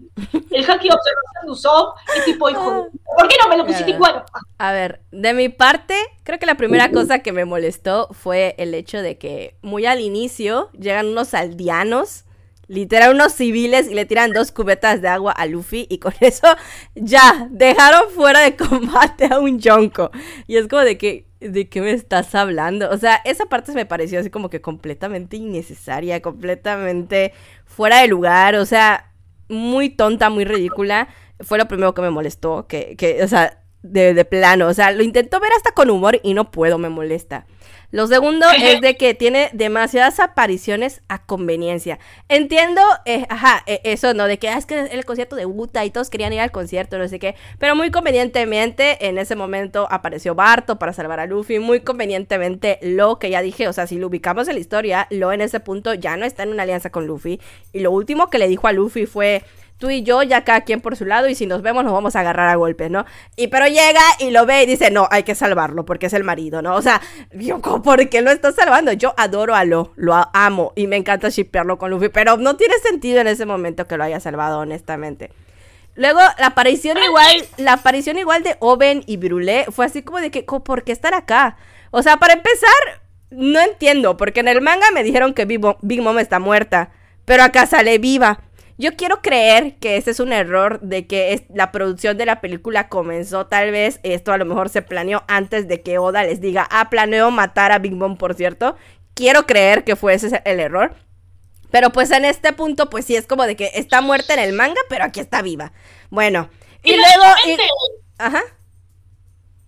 el 0.50 0.64
hacking 0.66 0.92
observación 0.92 1.44
de 1.44 1.50
Usopp, 1.50 1.96
y 2.16 2.32
tipo, 2.32 2.50
hijo, 2.50 2.88
¿por 3.16 3.28
qué 3.28 3.36
no 3.42 3.48
me 3.48 3.56
lo 3.56 3.66
pusiste 3.66 3.90
igual? 3.90 4.24
A 4.58 4.72
ver, 4.72 5.02
de 5.12 5.34
mi 5.34 5.48
parte, 5.48 5.94
creo 6.24 6.38
que 6.38 6.46
la 6.46 6.56
primera 6.56 6.90
cosa 6.90 7.20
que 7.20 7.32
me 7.32 7.44
molestó 7.44 8.08
fue 8.12 8.54
el 8.58 8.74
hecho 8.74 9.02
de 9.02 9.18
que 9.18 9.56
muy 9.62 9.86
al 9.86 10.00
inicio 10.00 10.70
llegan 10.72 11.06
unos 11.06 11.34
aldeanos 11.34 12.24
literal 12.68 13.14
unos 13.14 13.32
civiles 13.32 13.88
y 13.88 13.94
le 13.94 14.04
tiran 14.04 14.32
dos 14.32 14.52
cubetas 14.52 15.02
de 15.02 15.08
agua 15.08 15.32
a 15.32 15.46
Luffy 15.46 15.86
y 15.90 15.98
con 15.98 16.12
eso 16.20 16.46
ya 16.94 17.48
dejaron 17.50 18.10
fuera 18.10 18.40
de 18.40 18.54
combate 18.54 19.26
a 19.30 19.38
un 19.38 19.58
Yonko. 19.58 20.10
Y 20.46 20.56
es 20.56 20.68
como 20.68 20.82
de 20.82 20.96
que, 20.98 21.26
¿de 21.40 21.68
qué 21.68 21.80
me 21.80 21.92
estás 21.92 22.34
hablando? 22.34 22.90
O 22.90 22.98
sea, 22.98 23.16
esa 23.24 23.46
parte 23.46 23.72
me 23.72 23.86
pareció 23.86 24.20
así 24.20 24.30
como 24.30 24.50
que 24.50 24.60
completamente 24.60 25.36
innecesaria, 25.36 26.22
completamente 26.22 27.32
fuera 27.64 28.00
de 28.00 28.08
lugar, 28.08 28.54
o 28.56 28.66
sea, 28.66 29.12
muy 29.48 29.88
tonta, 29.88 30.30
muy 30.30 30.44
ridícula. 30.44 31.08
Fue 31.40 31.58
lo 31.58 31.68
primero 31.68 31.94
que 31.94 32.02
me 32.02 32.10
molestó, 32.10 32.66
que, 32.66 32.96
que 32.96 33.22
o 33.22 33.28
sea, 33.28 33.62
de, 33.82 34.12
de 34.12 34.24
plano, 34.24 34.66
o 34.66 34.74
sea, 34.74 34.90
lo 34.90 35.02
intento 35.02 35.40
ver 35.40 35.52
hasta 35.56 35.72
con 35.72 35.88
humor 35.88 36.20
y 36.22 36.34
no 36.34 36.50
puedo, 36.50 36.78
me 36.78 36.88
molesta. 36.88 37.46
Lo 37.90 38.06
segundo 38.06 38.46
es 38.62 38.80
de 38.80 38.96
que 38.96 39.14
tiene 39.14 39.50
demasiadas 39.52 40.20
apariciones 40.20 41.00
a 41.08 41.24
conveniencia. 41.24 41.98
Entiendo, 42.28 42.82
eh, 43.04 43.26
ajá, 43.28 43.62
e, 43.66 43.80
eso, 43.84 44.12
¿no? 44.14 44.26
De 44.26 44.38
que 44.38 44.48
ah, 44.48 44.58
es 44.58 44.66
que 44.66 44.80
el 44.80 45.04
concierto 45.04 45.36
de 45.36 45.46
Uta 45.46 45.84
y 45.84 45.90
todos 45.90 46.10
querían 46.10 46.32
ir 46.32 46.40
al 46.40 46.50
concierto, 46.50 46.98
no 46.98 47.08
sé 47.08 47.18
qué. 47.18 47.34
Pero 47.58 47.74
muy 47.74 47.90
convenientemente, 47.90 49.06
en 49.06 49.18
ese 49.18 49.36
momento 49.36 49.88
apareció 49.90 50.34
Barto 50.34 50.78
para 50.78 50.92
salvar 50.92 51.20
a 51.20 51.26
Luffy. 51.26 51.58
Muy 51.58 51.80
convenientemente, 51.80 52.78
Lo, 52.82 53.18
que 53.18 53.30
ya 53.30 53.42
dije, 53.42 53.68
o 53.68 53.72
sea, 53.72 53.86
si 53.86 53.98
lo 53.98 54.08
ubicamos 54.08 54.48
en 54.48 54.54
la 54.54 54.60
historia, 54.60 55.06
Lo 55.10 55.32
en 55.32 55.40
ese 55.40 55.60
punto 55.60 55.94
ya 55.94 56.16
no 56.16 56.26
está 56.26 56.42
en 56.42 56.50
una 56.50 56.64
alianza 56.64 56.90
con 56.90 57.06
Luffy. 57.06 57.40
Y 57.72 57.80
lo 57.80 57.90
último 57.90 58.28
que 58.28 58.38
le 58.38 58.48
dijo 58.48 58.66
a 58.66 58.72
Luffy 58.72 59.06
fue 59.06 59.42
tú 59.78 59.90
y 59.90 60.02
yo, 60.02 60.22
ya 60.22 60.44
cada 60.44 60.62
quien 60.62 60.80
por 60.80 60.96
su 60.96 61.04
lado, 61.04 61.28
y 61.28 61.34
si 61.34 61.46
nos 61.46 61.62
vemos 61.62 61.84
nos 61.84 61.92
vamos 61.92 62.16
a 62.16 62.20
agarrar 62.20 62.48
a 62.48 62.56
golpes, 62.56 62.90
¿no? 62.90 63.06
Y 63.36 63.46
pero 63.46 63.66
llega 63.66 64.02
y 64.18 64.30
lo 64.30 64.44
ve 64.44 64.64
y 64.64 64.66
dice, 64.66 64.90
no, 64.90 65.08
hay 65.10 65.22
que 65.22 65.34
salvarlo 65.34 65.84
porque 65.84 66.06
es 66.06 66.12
el 66.12 66.24
marido, 66.24 66.60
¿no? 66.60 66.74
O 66.74 66.82
sea, 66.82 67.00
yo, 67.32 67.60
¿por 67.60 68.08
qué 68.08 68.20
lo 68.20 68.30
está 68.30 68.52
salvando? 68.52 68.92
Yo 68.92 69.14
adoro 69.16 69.54
a 69.54 69.64
Lo, 69.64 69.92
lo 69.96 70.14
amo 70.32 70.72
y 70.76 70.86
me 70.86 70.96
encanta 70.96 71.28
shippearlo 71.28 71.78
con 71.78 71.90
Luffy, 71.90 72.08
pero 72.08 72.36
no 72.36 72.56
tiene 72.56 72.74
sentido 72.78 73.20
en 73.20 73.28
ese 73.28 73.46
momento 73.46 73.86
que 73.86 73.96
lo 73.96 74.04
haya 74.04 74.20
salvado, 74.20 74.58
honestamente. 74.58 75.30
Luego, 75.94 76.20
la 76.38 76.46
aparición 76.46 76.96
igual, 76.96 77.44
la 77.56 77.72
aparición 77.74 78.18
igual 78.18 78.44
de 78.44 78.56
Oben 78.60 79.02
y 79.06 79.16
Brulé 79.16 79.66
fue 79.70 79.84
así 79.86 80.02
como 80.02 80.20
de 80.20 80.30
que, 80.30 80.44
¿por 80.44 80.84
qué 80.84 80.92
estar 80.92 81.12
acá? 81.12 81.56
O 81.90 82.02
sea, 82.02 82.18
para 82.18 82.34
empezar, 82.34 83.02
no 83.30 83.60
entiendo, 83.60 84.16
porque 84.16 84.40
en 84.40 84.48
el 84.48 84.60
manga 84.60 84.90
me 84.92 85.02
dijeron 85.02 85.34
que 85.34 85.44
Big 85.44 86.02
Mom 86.02 86.18
está 86.18 86.38
muerta, 86.38 86.90
pero 87.24 87.42
acá 87.42 87.66
sale 87.66 87.98
viva. 87.98 88.40
Yo 88.78 88.94
quiero 88.94 89.20
creer 89.22 89.76
que 89.78 89.96
ese 89.96 90.12
es 90.12 90.20
un 90.20 90.32
error 90.32 90.80
de 90.80 91.08
que 91.08 91.32
es, 91.32 91.42
la 91.52 91.72
producción 91.72 92.16
de 92.16 92.26
la 92.26 92.40
película 92.40 92.88
comenzó 92.88 93.46
tal 93.46 93.72
vez, 93.72 93.98
esto 94.04 94.32
a 94.32 94.38
lo 94.38 94.44
mejor 94.44 94.68
se 94.68 94.82
planeó 94.82 95.24
antes 95.26 95.66
de 95.66 95.82
que 95.82 95.98
Oda 95.98 96.22
les 96.22 96.40
diga, 96.40 96.66
ah, 96.70 96.88
planeo 96.88 97.32
matar 97.32 97.72
a 97.72 97.80
Big 97.80 97.92
Mom, 97.92 98.16
por 98.16 98.34
cierto. 98.34 98.76
Quiero 99.14 99.46
creer 99.46 99.82
que 99.82 99.96
fue 99.96 100.14
ese 100.14 100.40
el 100.44 100.60
error. 100.60 100.94
Pero 101.72 101.90
pues 101.90 102.12
en 102.12 102.24
este 102.24 102.52
punto, 102.52 102.88
pues 102.88 103.04
sí 103.04 103.16
es 103.16 103.26
como 103.26 103.44
de 103.44 103.56
que 103.56 103.72
está 103.74 104.00
muerta 104.00 104.34
en 104.34 104.40
el 104.40 104.52
manga, 104.52 104.80
pero 104.88 105.04
aquí 105.04 105.18
está 105.18 105.42
viva. 105.42 105.72
Bueno, 106.08 106.48
y, 106.84 106.96
luego... 106.96 107.24
Ajá. 108.18 108.42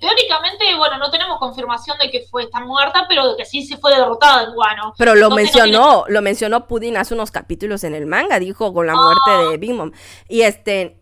Teóricamente, 0.01 0.65
bueno, 0.77 0.99
no 0.99 1.11
tenemos 1.11 1.39
confirmación 1.39 1.99
de 1.99 2.11
que 2.11 2.23
fue 2.23 2.45
está 2.45 2.61
muerta, 2.61 3.05
pero 3.07 3.31
de 3.31 3.37
que 3.37 3.45
sí 3.45 3.65
se 3.65 3.77
fue 3.77 3.95
derrotada 3.95 4.45
en 4.45 4.55
Guano. 4.55 4.95
Pero 4.97 5.15
lo 5.15 5.31
mencionó, 5.31 6.05
lo 6.09 6.23
mencionó 6.23 6.67
Pudding 6.67 6.97
hace 6.97 7.15
unos 7.15 7.31
capítulos 7.31 7.85
en 7.85 7.95
el 7.95 8.07
manga, 8.07 8.39
dijo 8.39 8.73
con 8.73 8.87
la 8.87 8.95
muerte 8.95 9.51
de 9.51 9.59
Big 9.59 9.75
Mom. 9.75 9.93
Y 10.29 10.43
este, 10.43 10.99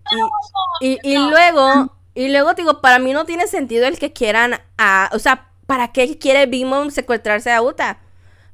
y, 0.80 0.98
y, 1.02 1.16
luego, 1.16 1.94
y 2.14 2.28
luego 2.28 2.54
digo, 2.54 2.80
para 2.80 2.98
mí 2.98 3.12
no 3.12 3.24
tiene 3.24 3.46
sentido 3.46 3.86
el 3.86 3.98
que 3.98 4.12
quieran 4.12 4.60
a, 4.76 5.10
o 5.12 5.20
sea, 5.20 5.52
¿para 5.66 5.92
qué 5.92 6.18
quiere 6.18 6.46
Big 6.46 6.66
Mom 6.66 6.90
secuestrarse 6.90 7.52
a 7.52 7.62
Uta? 7.62 8.00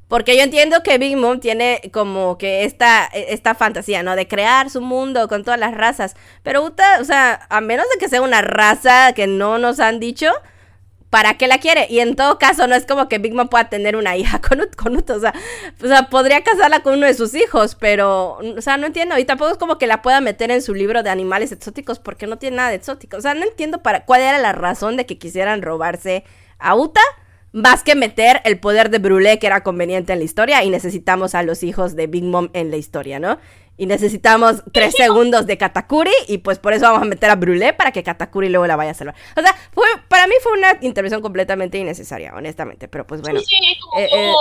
Porque 0.08 0.36
yo 0.36 0.42
entiendo 0.42 0.82
que 0.82 0.98
Big 0.98 1.16
Mom 1.16 1.40
tiene 1.40 1.80
como 1.92 2.36
que 2.38 2.64
esta, 2.64 3.06
esta 3.06 3.54
fantasía, 3.54 4.02
¿no? 4.02 4.16
De 4.16 4.28
crear 4.28 4.70
su 4.70 4.80
mundo 4.80 5.28
con 5.28 5.44
todas 5.44 5.58
las 5.58 5.74
razas. 5.74 6.14
Pero 6.42 6.62
Uta, 6.62 7.00
o 7.00 7.04
sea, 7.04 7.46
a 7.48 7.60
menos 7.60 7.86
de 7.92 7.98
que 7.98 8.08
sea 8.08 8.20
una 8.20 8.42
raza 8.42 9.12
que 9.14 9.26
no 9.26 9.58
nos 9.58 9.80
han 9.80 10.00
dicho, 10.00 10.30
¿para 11.14 11.34
qué 11.38 11.46
la 11.46 11.58
quiere? 11.58 11.86
Y 11.88 12.00
en 12.00 12.16
todo 12.16 12.38
caso, 12.38 12.66
no 12.66 12.74
es 12.74 12.86
como 12.86 13.08
que 13.08 13.18
Big 13.18 13.34
Mom 13.34 13.48
pueda 13.48 13.68
tener 13.68 13.96
una 13.96 14.16
hija 14.18 14.40
con, 14.40 14.60
Uta. 14.96 15.14
O 15.14 15.20
sea, 15.20 15.32
o 15.82 15.86
sea, 15.86 16.10
podría 16.10 16.42
casarla 16.42 16.80
con 16.80 16.94
uno 16.94 17.06
de 17.06 17.14
sus 17.14 17.34
hijos, 17.34 17.74
pero, 17.74 18.38
o 18.38 18.60
sea, 18.60 18.76
no 18.76 18.86
entiendo. 18.86 19.16
Y 19.18 19.24
tampoco 19.24 19.52
es 19.52 19.58
como 19.58 19.78
que 19.78 19.86
la 19.86 20.02
pueda 20.02 20.20
meter 20.20 20.50
en 20.50 20.60
su 20.60 20.74
libro 20.74 21.02
de 21.02 21.10
animales 21.10 21.50
exóticos 21.50 21.98
porque 21.98 22.26
no 22.26 22.36
tiene 22.36 22.58
nada 22.58 22.70
de 22.70 22.76
exótico. 22.76 23.16
O 23.16 23.20
sea, 23.20 23.34
no 23.34 23.44
entiendo 23.44 23.82
para 23.82 24.04
cuál 24.04 24.20
era 24.20 24.38
la 24.38 24.52
razón 24.52 24.96
de 24.96 25.06
que 25.06 25.16
quisieran 25.16 25.62
robarse 25.62 26.24
a 26.58 26.74
Uta 26.74 27.00
más 27.54 27.84
que 27.84 27.94
meter 27.94 28.40
el 28.44 28.58
poder 28.58 28.90
de 28.90 28.98
Brulé 28.98 29.38
que 29.38 29.46
era 29.46 29.62
conveniente 29.62 30.12
en 30.12 30.18
la 30.18 30.24
historia 30.24 30.64
y 30.64 30.70
necesitamos 30.70 31.36
a 31.36 31.44
los 31.44 31.62
hijos 31.62 31.94
de 31.94 32.08
Big 32.08 32.24
Mom 32.24 32.50
en 32.52 32.72
la 32.72 32.76
historia, 32.76 33.20
¿no? 33.20 33.38
Y 33.76 33.86
necesitamos 33.86 34.64
tres 34.72 34.92
segundos 34.96 35.46
de 35.46 35.56
Katakuri 35.56 36.10
y 36.26 36.38
pues 36.38 36.58
por 36.58 36.72
eso 36.72 36.86
vamos 36.86 37.02
a 37.02 37.04
meter 37.04 37.30
a 37.30 37.36
Brulé 37.36 37.72
para 37.72 37.92
que 37.92 38.02
Katakuri 38.02 38.48
luego 38.48 38.66
la 38.66 38.74
vaya 38.74 38.90
a 38.90 38.94
salvar. 38.94 39.14
O 39.36 39.40
sea, 39.40 39.54
fue, 39.72 39.86
para 40.08 40.26
mí 40.26 40.34
fue 40.42 40.52
una 40.52 40.78
intervención 40.80 41.22
completamente 41.22 41.78
innecesaria, 41.78 42.34
honestamente, 42.34 42.88
pero 42.88 43.06
pues 43.06 43.22
bueno. 43.22 43.38
Sí, 43.38 43.46
sí, 43.46 43.78
como, 43.78 44.00
eh, 44.00 44.08
eh, 44.12 44.32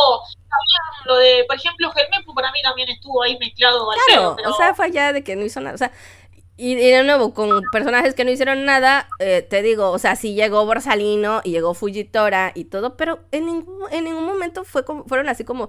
lo 1.06 1.16
de, 1.18 1.46
por 1.48 1.56
ejemplo, 1.56 1.92
Helmepo 1.96 2.34
para 2.34 2.52
mí 2.52 2.60
también 2.64 2.90
estuvo 2.90 3.22
ahí 3.22 3.38
mezclado. 3.38 3.88
Claro, 4.08 4.38
o 4.44 4.54
sea, 4.54 4.74
fue 4.74 4.86
allá 4.86 5.14
de 5.14 5.24
que 5.24 5.36
no 5.36 5.46
hizo 5.46 5.62
nada, 5.62 5.76
o 5.76 5.78
sea, 5.78 5.92
y, 6.56 6.76
de 6.76 7.04
nuevo, 7.04 7.34
con 7.34 7.64
personajes 7.72 8.14
que 8.14 8.26
no 8.26 8.32
hicieron 8.32 8.64
nada, 8.64 9.08
eh, 9.20 9.42
te 9.42 9.64
digo, 9.64 9.90
o 9.90 9.98
sea, 9.98 10.16
sí 10.16 10.36
llegó 10.36 10.66
Borsalino 10.66 11.42
y 11.44 11.52
llegó 11.52 11.74
Fujitora 11.74 12.52
y 12.54 12.66
todo, 12.66 12.96
pero 12.96 13.22
en 13.32 13.48
ningún, 13.48 13.92
en 13.92 14.04
ningún 14.04 14.26
momento 14.26 14.64
fue 14.64 14.86
como, 14.86 15.04
fueron 15.06 15.30
así 15.30 15.44
como 15.44 15.68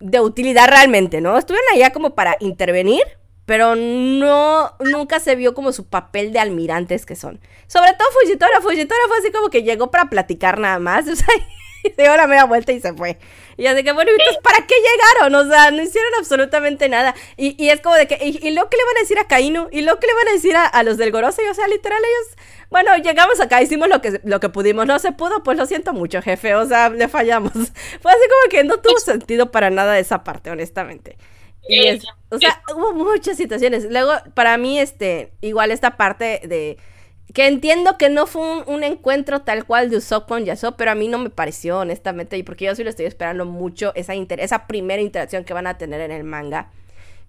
de 0.00 0.20
utilidad 0.20 0.66
realmente, 0.66 1.20
¿no? 1.20 1.38
Estuvieron 1.38 1.68
allá 1.72 1.92
como 1.92 2.16
para 2.16 2.36
intervenir, 2.40 3.02
pero 3.46 3.76
no, 3.76 4.72
nunca 4.80 5.20
se 5.20 5.36
vio 5.36 5.54
como 5.54 5.70
su 5.70 5.86
papel 5.86 6.32
de 6.32 6.40
almirantes 6.40 7.06
que 7.06 7.14
son. 7.14 7.40
Sobre 7.68 7.92
todo 7.92 8.08
Fujitora, 8.20 8.60
Fujitora 8.60 9.00
fue 9.06 9.18
así 9.18 9.30
como 9.30 9.50
que 9.50 9.62
llegó 9.62 9.92
para 9.92 10.10
platicar 10.10 10.58
nada 10.58 10.80
más, 10.80 11.06
o 11.08 11.14
sea, 11.14 11.28
y 11.84 11.90
se 11.90 12.02
dio 12.02 12.16
la 12.16 12.26
media 12.26 12.44
vuelta 12.44 12.72
y 12.72 12.80
se 12.80 12.92
fue. 12.92 13.18
Y 13.56 13.66
así 13.66 13.84
que, 13.84 13.92
bueno, 13.92 14.10
entonces, 14.10 14.38
¿para 14.42 14.66
qué 14.66 14.74
llegaron? 14.74 15.34
O 15.34 15.50
sea, 15.50 15.70
no 15.70 15.82
hicieron 15.82 16.12
absolutamente 16.18 16.88
nada. 16.88 17.14
Y, 17.36 17.62
y 17.62 17.70
es 17.70 17.80
como 17.80 17.96
de 17.96 18.06
que, 18.06 18.18
y, 18.22 18.50
lo 18.50 18.68
que 18.68 18.76
le 18.76 18.84
van 18.84 18.96
a 18.96 19.00
decir 19.00 19.18
a 19.18 19.26
Kainu? 19.26 19.68
¿Y 19.70 19.82
lo 19.82 19.98
que 19.98 20.06
le 20.06 20.14
van 20.14 20.28
a 20.28 20.32
decir 20.32 20.56
a, 20.56 20.82
los 20.82 20.96
del 20.96 21.12
Gorose? 21.12 21.48
O 21.48 21.54
sea, 21.54 21.68
literal, 21.68 21.98
ellos, 21.98 22.36
bueno, 22.70 22.96
llegamos 22.96 23.40
acá, 23.40 23.62
hicimos 23.62 23.88
lo 23.88 24.00
que, 24.00 24.20
lo 24.24 24.40
que 24.40 24.48
pudimos. 24.48 24.86
No 24.86 24.98
se 24.98 25.12
pudo, 25.12 25.42
pues 25.42 25.58
lo 25.58 25.66
siento 25.66 25.92
mucho, 25.92 26.22
jefe. 26.22 26.54
O 26.54 26.66
sea, 26.66 26.88
le 26.88 27.08
fallamos. 27.08 27.52
Fue 28.00 28.12
así 28.12 28.22
como 28.28 28.50
que 28.50 28.64
no 28.64 28.78
tuvo 28.78 28.98
sentido 28.98 29.50
para 29.50 29.70
nada 29.70 29.98
esa 29.98 30.24
parte, 30.24 30.50
honestamente. 30.50 31.16
Y 31.68 31.86
es, 31.86 32.04
o 32.30 32.38
sea, 32.38 32.62
hubo 32.74 32.92
muchas 32.92 33.36
situaciones. 33.36 33.86
Luego, 33.88 34.12
para 34.34 34.56
mí, 34.56 34.80
este, 34.80 35.32
igual 35.40 35.70
esta 35.70 35.96
parte 35.96 36.40
de 36.44 36.76
que 37.34 37.46
entiendo 37.46 37.96
que 37.96 38.10
no 38.10 38.26
fue 38.26 38.62
un, 38.64 38.84
encuentro 38.84 39.40
tal 39.40 39.64
cual 39.64 39.90
de 39.90 39.96
Usopp 39.96 40.28
con 40.28 40.44
Yasop, 40.44 40.76
pero 40.76 40.90
a 40.90 40.94
mí 40.94 41.08
no 41.08 41.18
me 41.18 41.30
pareció, 41.30 41.78
honestamente, 41.78 42.36
y 42.36 42.42
porque 42.42 42.66
yo 42.66 42.74
sí 42.74 42.84
lo 42.84 42.90
estoy 42.90 43.06
esperando 43.06 43.46
mucho, 43.46 43.92
esa, 43.94 44.12
esa 44.14 44.66
primera 44.66 45.00
interacción 45.00 45.44
que 45.44 45.54
van 45.54 45.66
a 45.66 45.78
tener 45.78 46.00
en 46.00 46.10
el 46.10 46.24
manga. 46.24 46.70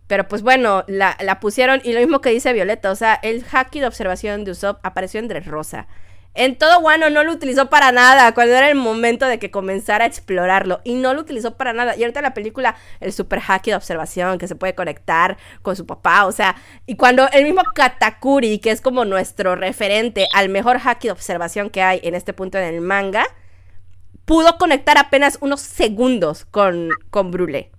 Pero 0.08 0.28
pues 0.28 0.42
bueno, 0.42 0.84
la, 0.88 1.18
la 1.22 1.40
pusieron, 1.40 1.82
y 1.84 1.94
lo 1.94 2.00
mismo 2.00 2.20
que 2.20 2.32
dice 2.32 2.52
Violeta, 2.52 2.92
o 2.92 2.96
sea, 2.96 3.18
el 3.24 3.46
haki 3.50 3.80
de 3.80 3.88
observación 3.88 4.44
de 4.44 4.52
Usopp 4.52 4.80
apareció 4.84 5.20
en 5.20 5.30
Rosa. 5.46 5.88
En 6.36 6.58
todo 6.58 6.80
Wano 6.80 7.10
no 7.12 7.24
lo 7.24 7.32
utilizó 7.32 7.70
para 7.70 7.92
nada 7.92 8.34
cuando 8.34 8.56
era 8.56 8.68
el 8.68 8.76
momento 8.76 9.28
de 9.28 9.38
que 9.38 9.52
comenzara 9.52 10.06
a 10.06 10.08
explorarlo. 10.08 10.82
Y 10.84 10.96
no 10.96 11.14
lo 11.14 11.22
utilizó 11.22 11.56
para 11.58 11.74
nada. 11.74 11.96
Y 11.96 12.02
ahorita 12.02 12.22
la 12.22 12.34
película, 12.34 12.76
el 13.00 13.14
super 13.14 13.40
hacky 13.40 13.70
de 13.72 13.78
observación 13.78 14.40
que 14.40 14.48
se 14.48 14.56
puede 14.56 14.74
conectar 14.74 15.38
con 15.62 15.76
su 15.76 15.86
papá. 15.86 16.26
O 16.26 16.32
sea, 16.32 16.56
y 16.88 16.96
cuando 16.96 17.30
el 17.32 17.44
mismo 17.44 17.62
Katakuri, 17.76 18.60
que 18.60 18.72
es 18.72 18.82
como 18.82 19.06
nuestro 19.06 19.56
referente 19.56 20.28
al 20.34 20.50
mejor 20.50 20.80
hacky 20.80 21.10
de 21.10 21.12
observación 21.12 21.70
que 21.70 21.84
hay 21.84 22.00
en 22.04 22.16
este 22.16 22.34
punto 22.34 22.58
en 22.58 22.74
el 22.74 22.82
manga, 22.82 23.26
pudo 24.26 24.58
conectar 24.58 24.98
apenas 24.98 25.38
unos 25.42 25.62
segundos 25.62 26.46
con, 26.46 26.90
con 27.12 27.30
Brule. 27.30 27.72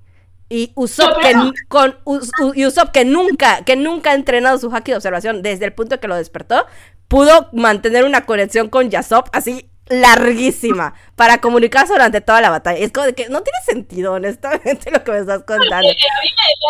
Y 0.50 0.72
Usopp, 0.76 1.18
que, 1.20 1.34
con, 1.68 1.96
Usopp 2.04 2.90
que 2.92 3.04
nunca, 3.04 3.64
que 3.64 3.76
nunca 3.76 4.10
ha 4.10 4.14
entrenado 4.14 4.58
su 4.58 4.70
haki 4.70 4.92
de 4.92 4.96
observación 4.96 5.42
desde 5.42 5.64
el 5.64 5.72
punto 5.72 5.98
que 5.98 6.06
lo 6.06 6.16
despertó, 6.16 6.66
pudo 7.08 7.48
mantener 7.52 8.04
una 8.04 8.26
conexión 8.26 8.68
con 8.68 8.90
Yasop 8.90 9.28
así 9.32 9.70
larguísima 9.86 10.94
para 11.14 11.40
comunicarse 11.40 11.92
durante 11.92 12.20
toda 12.20 12.40
la 12.40 12.50
batalla. 12.50 12.78
Es 12.78 12.92
como 12.92 13.06
de 13.06 13.14
que 13.14 13.28
no 13.28 13.42
tiene 13.42 13.58
sentido, 13.64 14.14
honestamente, 14.14 14.90
lo 14.92 15.04
que 15.04 15.12
me 15.12 15.18
estás 15.18 15.44
contando. 15.44 15.76
a 15.76 15.80
mí 15.80 15.94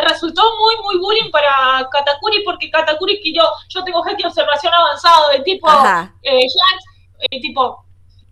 me, 0.00 0.08
resultó 0.08 0.42
muy, 0.58 0.76
muy 0.82 0.98
bullying 0.98 1.30
para 1.30 1.88
Katakuri, 1.90 2.42
porque 2.44 2.70
Katakuri 2.70 3.20
que 3.22 3.32
yo, 3.32 3.42
yo 3.68 3.84
tengo 3.84 4.02
gente 4.02 4.22
de 4.22 4.28
observación 4.28 4.74
avanzado 4.74 5.30
de 5.30 5.40
tipo 5.40 5.68
eh, 6.22 6.40
eh, 7.30 7.40
tipo, 7.40 7.83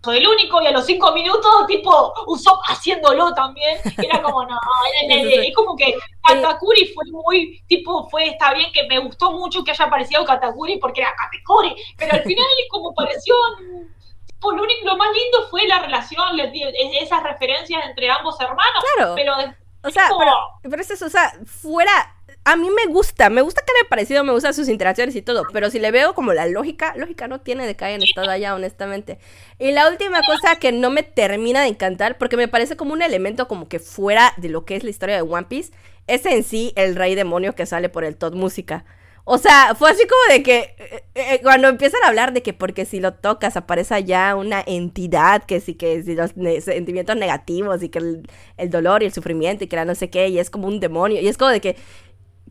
soy 0.05 0.19
el 0.19 0.27
único 0.27 0.61
y 0.61 0.67
a 0.67 0.73
los 0.73 0.85
cinco 0.85 1.13
minutos, 1.13 1.67
tipo, 1.69 2.13
usó 2.27 2.61
haciéndolo 2.67 3.33
también. 3.35 3.79
Era 3.99 4.21
como, 4.21 4.45
no, 4.45 4.59
es 5.09 5.55
como 5.55 5.77
que 5.77 5.95
Katakuri 6.27 6.93
fue 6.93 7.05
muy, 7.11 7.63
tipo, 7.69 8.09
fue, 8.11 8.27
está 8.27 8.53
bien 8.53 8.73
que 8.73 8.87
me 8.89 8.99
gustó 8.99 9.33
mucho 9.33 9.63
que 9.63 9.71
haya 9.71 9.85
aparecido 9.85 10.25
Katakuri 10.25 10.79
porque 10.79 11.03
era 11.03 11.15
Katakuri, 11.15 11.77
pero 11.97 12.15
al 12.15 12.23
final 12.23 12.47
como 12.69 12.95
pareció, 12.95 13.35
pues 14.41 14.57
lo, 14.57 14.63
único, 14.63 14.87
lo 14.87 14.97
más 14.97 15.09
lindo 15.13 15.49
fue 15.51 15.67
la 15.69 15.79
relación, 15.79 16.41
esas 17.01 17.23
referencias 17.23 17.85
entre 17.87 18.11
ambos 18.11 18.41
hermanos. 18.41 18.85
Claro. 18.97 19.15
Pero, 19.15 19.35
o 19.85 19.91
sea, 19.91 20.09
pero, 20.19 20.35
pero 20.63 20.83
es 20.83 20.91
eso, 20.91 21.07
o 21.07 21.11
sea, 21.11 21.33
fuera 21.47 22.17
a 22.45 22.57
mí 22.57 22.69
me 22.71 22.93
gusta, 22.93 23.31
me 23.31 23.41
gusta 23.41 23.63
que 23.65 23.73
haya 23.73 23.89
parecido, 23.89 24.25
me 24.25 24.33
gustan 24.33 24.53
sus 24.53 24.69
interacciones 24.69 25.15
y 25.15 25.23
todo, 25.23 25.45
pero 25.53 25.71
si 25.71 25.79
le 25.79 25.91
veo 25.93 26.15
como 26.15 26.33
la 26.33 26.47
lógica, 26.47 26.95
lógica 26.97 27.29
no 27.29 27.41
tiene 27.41 27.67
de 27.67 27.77
que 27.77 27.85
hayan 27.85 28.03
estado 28.03 28.31
allá, 28.31 28.55
honestamente. 28.55 29.19
Y 29.61 29.71
la 29.71 29.89
última 29.89 30.21
cosa 30.23 30.57
que 30.57 30.73
no 30.73 30.91
me 30.91 31.05
termina 31.05 31.63
de 31.63 31.69
encantar, 31.69 32.19
porque 32.19 32.37
me 32.37 32.49
parece 32.49 32.77
como 32.77 32.95
un 32.95 33.03
elemento 33.03 33.47
como 33.47 33.69
que 33.69 33.79
fuera 33.79 34.33
de 34.39 34.49
lo 34.49 34.65
que 34.65 34.75
es 34.75 34.83
la 34.83 34.91
historia 34.91 35.15
de 35.15 35.23
One 35.23 35.47
Piece, 35.49 35.73
es 36.09 36.27
en 36.27 36.43
sí 36.43 36.73
el 36.75 36.97
rey 36.97 37.15
demonio 37.15 37.55
que 37.55 37.65
sale 37.65 37.89
por 37.89 38.05
el 38.05 38.17
Todd 38.17 38.35
Música. 38.35 38.85
O 39.25 39.39
sea, 39.39 39.77
fue 39.77 39.91
así 39.91 40.03
como 40.03 40.35
de 40.35 40.43
que 40.43 40.75
eh, 40.79 41.05
eh, 41.15 41.41
cuando 41.43 41.69
empiezan 41.69 42.03
a 42.03 42.09
hablar 42.09 42.33
de 42.33 42.43
que 42.43 42.53
porque 42.53 42.85
si 42.85 42.99
lo 42.99 43.15
tocas 43.15 43.57
aparece 43.57 43.95
allá 43.95 44.35
una 44.35 44.65
entidad 44.67 45.45
que 45.45 45.61
sí 45.61 45.75
que 45.75 46.03
si 46.03 46.17
los 46.17 46.33
sentimientos 46.65 47.15
negativos 47.15 47.85
y 47.85 47.89
que 47.89 48.01
el, 48.01 48.71
dolor 48.71 49.03
y 49.03 49.07
el 49.07 49.13
sufrimiento 49.13 49.63
y 49.63 49.69
que 49.69 49.77
la 49.77 49.85
no 49.85 49.95
sé 49.95 50.11
qué 50.11 50.27
y 50.27 50.41
es 50.41 50.51
como 50.51 50.67
un 50.67 50.81
demonio 50.81 51.21
y 51.21 51.29
es 51.29 51.39
como 51.39 51.53
de 51.53 51.61
que 51.61 51.77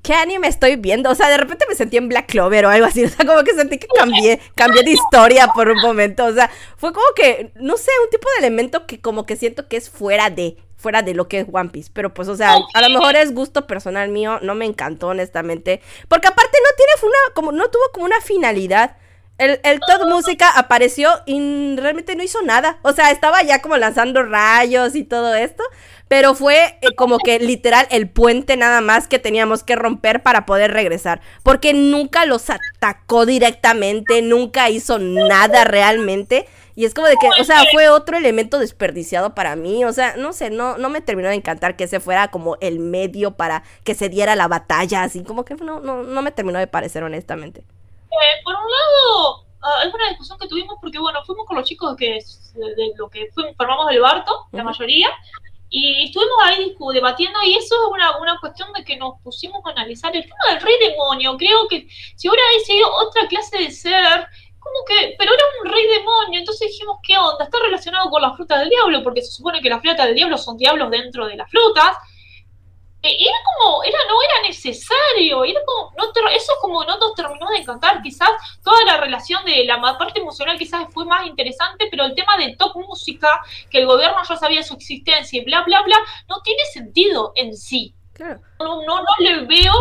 ¿qué 0.02 0.14
anime 0.14 0.48
estoy 0.48 0.76
viendo? 0.76 1.10
O 1.10 1.16
sea, 1.16 1.30
de 1.30 1.38
repente 1.38 1.66
me 1.68 1.76
sentí 1.76 1.98
en 1.98 2.10
Black 2.10 2.28
Clover 2.28 2.66
o 2.66 2.70
algo 2.70 2.86
así. 2.86 3.04
O 3.12 3.14
sea, 3.14 3.26
como 3.26 3.44
que 3.44 3.54
sentí 3.54 3.78
que 3.78 3.88
cambié, 3.88 4.40
cambié 4.56 4.84
de 4.84 4.92
historia 4.92 5.48
por 5.54 5.70
un 5.70 5.80
momento. 5.82 6.26
O 6.26 6.34
sea, 6.34 6.50
fue 6.78 6.94
como 6.94 7.06
que, 7.16 7.52
no 7.56 7.78
sé, 7.78 7.92
un 8.04 8.10
tipo 8.10 8.28
de 8.36 8.46
elemento 8.46 8.86
que 8.86 9.02
como 9.02 9.26
que 9.26 9.36
siento 9.36 9.68
que 9.68 9.78
es 9.78 9.90
fuera 9.90 10.30
de, 10.30 10.58
fuera 10.78 11.02
de 11.02 11.14
lo 11.14 11.28
que 11.28 11.40
es 11.40 11.48
One 11.52 11.70
Piece. 11.70 11.90
Pero 11.94 12.14
pues, 12.14 12.28
o 12.28 12.36
sea, 12.36 12.56
a 12.74 12.82
lo 12.82 12.90
mejor 12.90 13.16
es 13.16 13.34
gusto 13.34 13.68
personal 13.68 14.10
mío. 14.10 14.40
No 14.42 14.56
me 14.56 14.66
encantó, 14.66 15.08
honestamente. 15.08 15.82
Porque 16.08 16.28
aparte 16.28 16.58
no 16.64 16.76
tiene 16.76 16.92
una, 17.04 17.34
como, 17.34 17.52
no 17.52 17.70
tuvo 17.70 17.84
como 17.94 18.06
una 18.06 18.22
finalidad. 18.22 18.98
El, 19.42 19.60
el 19.64 19.80
Todd 19.80 20.08
Música 20.08 20.50
apareció 20.50 21.10
y 21.26 21.76
realmente 21.78 22.16
no 22.16 22.24
hizo 22.24 22.42
nada. 22.44 22.78
O 22.84 22.94
sea, 22.94 23.12
estaba 23.12 23.42
ya 23.44 23.62
como 23.62 23.76
lanzando 23.78 24.24
rayos 24.24 24.96
y 24.96 25.04
todo 25.04 25.34
esto 25.36 25.64
pero 26.12 26.36
fue 26.36 26.78
eh, 26.82 26.94
como 26.98 27.20
que 27.20 27.40
literal 27.40 27.88
el 27.90 28.10
puente 28.10 28.58
nada 28.58 28.82
más 28.82 29.08
que 29.08 29.18
teníamos 29.18 29.64
que 29.64 29.78
romper 29.78 30.22
para 30.22 30.46
poder 30.46 30.74
regresar, 30.74 31.22
porque 31.42 31.74
nunca 31.74 32.26
los 32.26 32.50
atacó 32.50 33.26
directamente, 33.26 34.22
nunca 34.22 34.70
hizo 34.70 35.00
nada 35.00 35.64
realmente. 35.64 36.50
Y 36.76 36.84
es 36.84 36.94
como 36.94 37.08
de 37.08 37.16
que, 37.16 37.30
o 37.40 37.46
sea, 37.46 37.64
fue 37.72 37.88
otro 37.88 38.18
elemento 38.18 38.60
desperdiciado 38.60 39.36
para 39.36 39.56
mí. 39.56 39.86
O 39.86 39.94
sea, 39.94 40.18
no 40.18 40.34
sé, 40.34 40.50
no, 40.50 40.78
no 40.78 40.90
me 40.90 41.00
terminó 41.00 41.30
de 41.30 41.36
encantar 41.36 41.78
que 41.78 41.86
ese 41.86 42.02
fuera 42.02 42.28
como 42.28 42.58
el 42.60 42.80
medio 42.80 43.38
para 43.38 43.64
que 43.86 43.96
se 43.96 44.10
diera 44.10 44.36
la 44.36 44.50
batalla. 44.50 45.04
Así 45.04 45.24
como 45.24 45.46
que 45.46 45.56
no, 45.56 45.80
no, 45.80 46.04
no 46.04 46.22
me 46.22 46.32
terminó 46.32 46.60
de 46.60 46.68
parecer, 46.68 47.04
honestamente. 47.04 47.64
Eh, 48.12 48.42
por 48.44 48.56
un 48.56 48.70
lado, 48.70 49.42
uh, 49.42 49.88
es 49.88 49.94
una 49.94 50.10
discusión 50.10 50.38
que 50.38 50.48
tuvimos 50.48 50.76
porque, 50.82 51.00
bueno, 51.00 51.24
fuimos 51.26 51.46
con 51.46 51.58
los 51.58 51.66
chicos 51.66 51.96
que 51.96 52.20
de, 52.56 52.94
lo 52.98 53.10
que 53.10 53.30
fuimos, 53.34 53.56
formamos 53.56 53.90
el 53.92 54.02
Barto, 54.02 54.48
la 54.52 54.64
mayoría, 54.64 55.10
y 55.70 56.04
estuvimos 56.04 56.36
ahí 56.44 56.76
debatiendo 56.94 57.40
y 57.46 57.56
eso 57.56 57.76
es 57.76 57.92
una, 57.92 58.18
una 58.18 58.38
cuestión 58.42 58.74
de 58.74 58.84
que 58.84 58.98
nos 58.98 59.22
pusimos 59.24 59.62
a 59.66 59.70
analizar 59.70 60.14
el 60.14 60.24
tema 60.24 60.36
del 60.50 60.62
rey 60.62 60.74
demonio. 60.80 61.38
Creo 61.38 61.66
que 61.70 61.88
si 62.18 62.28
hubiera 62.28 62.44
sido 62.66 62.94
otra 62.94 63.26
clase 63.30 63.58
de 63.58 63.72
ser, 63.72 64.28
como 64.60 64.86
que, 64.86 65.16
pero 65.18 65.34
era 65.34 65.44
un 65.62 65.72
rey 65.72 65.88
demonio, 65.88 66.40
entonces 66.40 66.68
dijimos, 66.72 66.98
¿qué 67.02 67.18
onda? 67.18 67.46
Está 67.46 67.58
relacionado 67.60 68.10
con 68.10 68.22
las 68.22 68.36
frutas 68.36 68.60
del 68.60 68.70
diablo, 68.70 69.02
porque 69.02 69.22
se 69.22 69.32
supone 69.32 69.62
que 69.62 69.70
las 69.70 69.82
frutas 69.82 70.06
del 70.06 70.16
diablo 70.16 70.38
son 70.38 70.58
diablos 70.58 70.92
dentro 70.92 71.26
de 71.26 71.38
las 71.38 71.50
frutas. 71.50 71.96
Y 73.04 73.28
era 73.28 73.38
como, 73.44 73.84
era, 73.84 73.98
no 74.08 74.22
era 74.22 74.48
necesario, 74.48 75.44
era 75.44 75.60
como, 75.66 75.92
no, 75.98 76.30
eso 76.30 76.54
como 76.62 76.84
no 76.84 76.98
nos 76.98 77.16
terminó 77.16 77.50
de 77.50 77.58
encantar, 77.58 78.02
quizás 78.02 78.30
toda 78.64 78.84
la 78.86 78.98
relación 78.98 79.44
de 79.44 79.66
la 79.66 79.82
parte 79.98 80.20
emocional 80.20 80.58
quizás 80.58 80.86
fue 80.94 81.06
más 81.06 81.26
interesante, 81.26 81.88
pero 81.90 82.06
el 82.06 82.14
tema 82.14 82.38
de 82.38 82.56
top 82.56 82.76
música, 82.76 83.42
que 83.70 83.80
el 83.80 83.88
gobierno 83.88 84.18
ya 84.28 84.36
sabía 84.36 84.62
su 84.62 84.76
existencia 84.76 85.42
y 85.42 85.46
bla, 85.46 85.64
bla, 85.64 85.82
bla, 85.82 85.98
no 86.30 86.42
tiene 86.42 86.64
sentido 86.74 87.34
en 87.36 87.56
sí. 87.56 87.96
Claro. 88.14 88.42
No, 88.60 88.84
no, 88.84 89.00
no 89.00 89.06
le 89.20 89.46
veo 89.46 89.74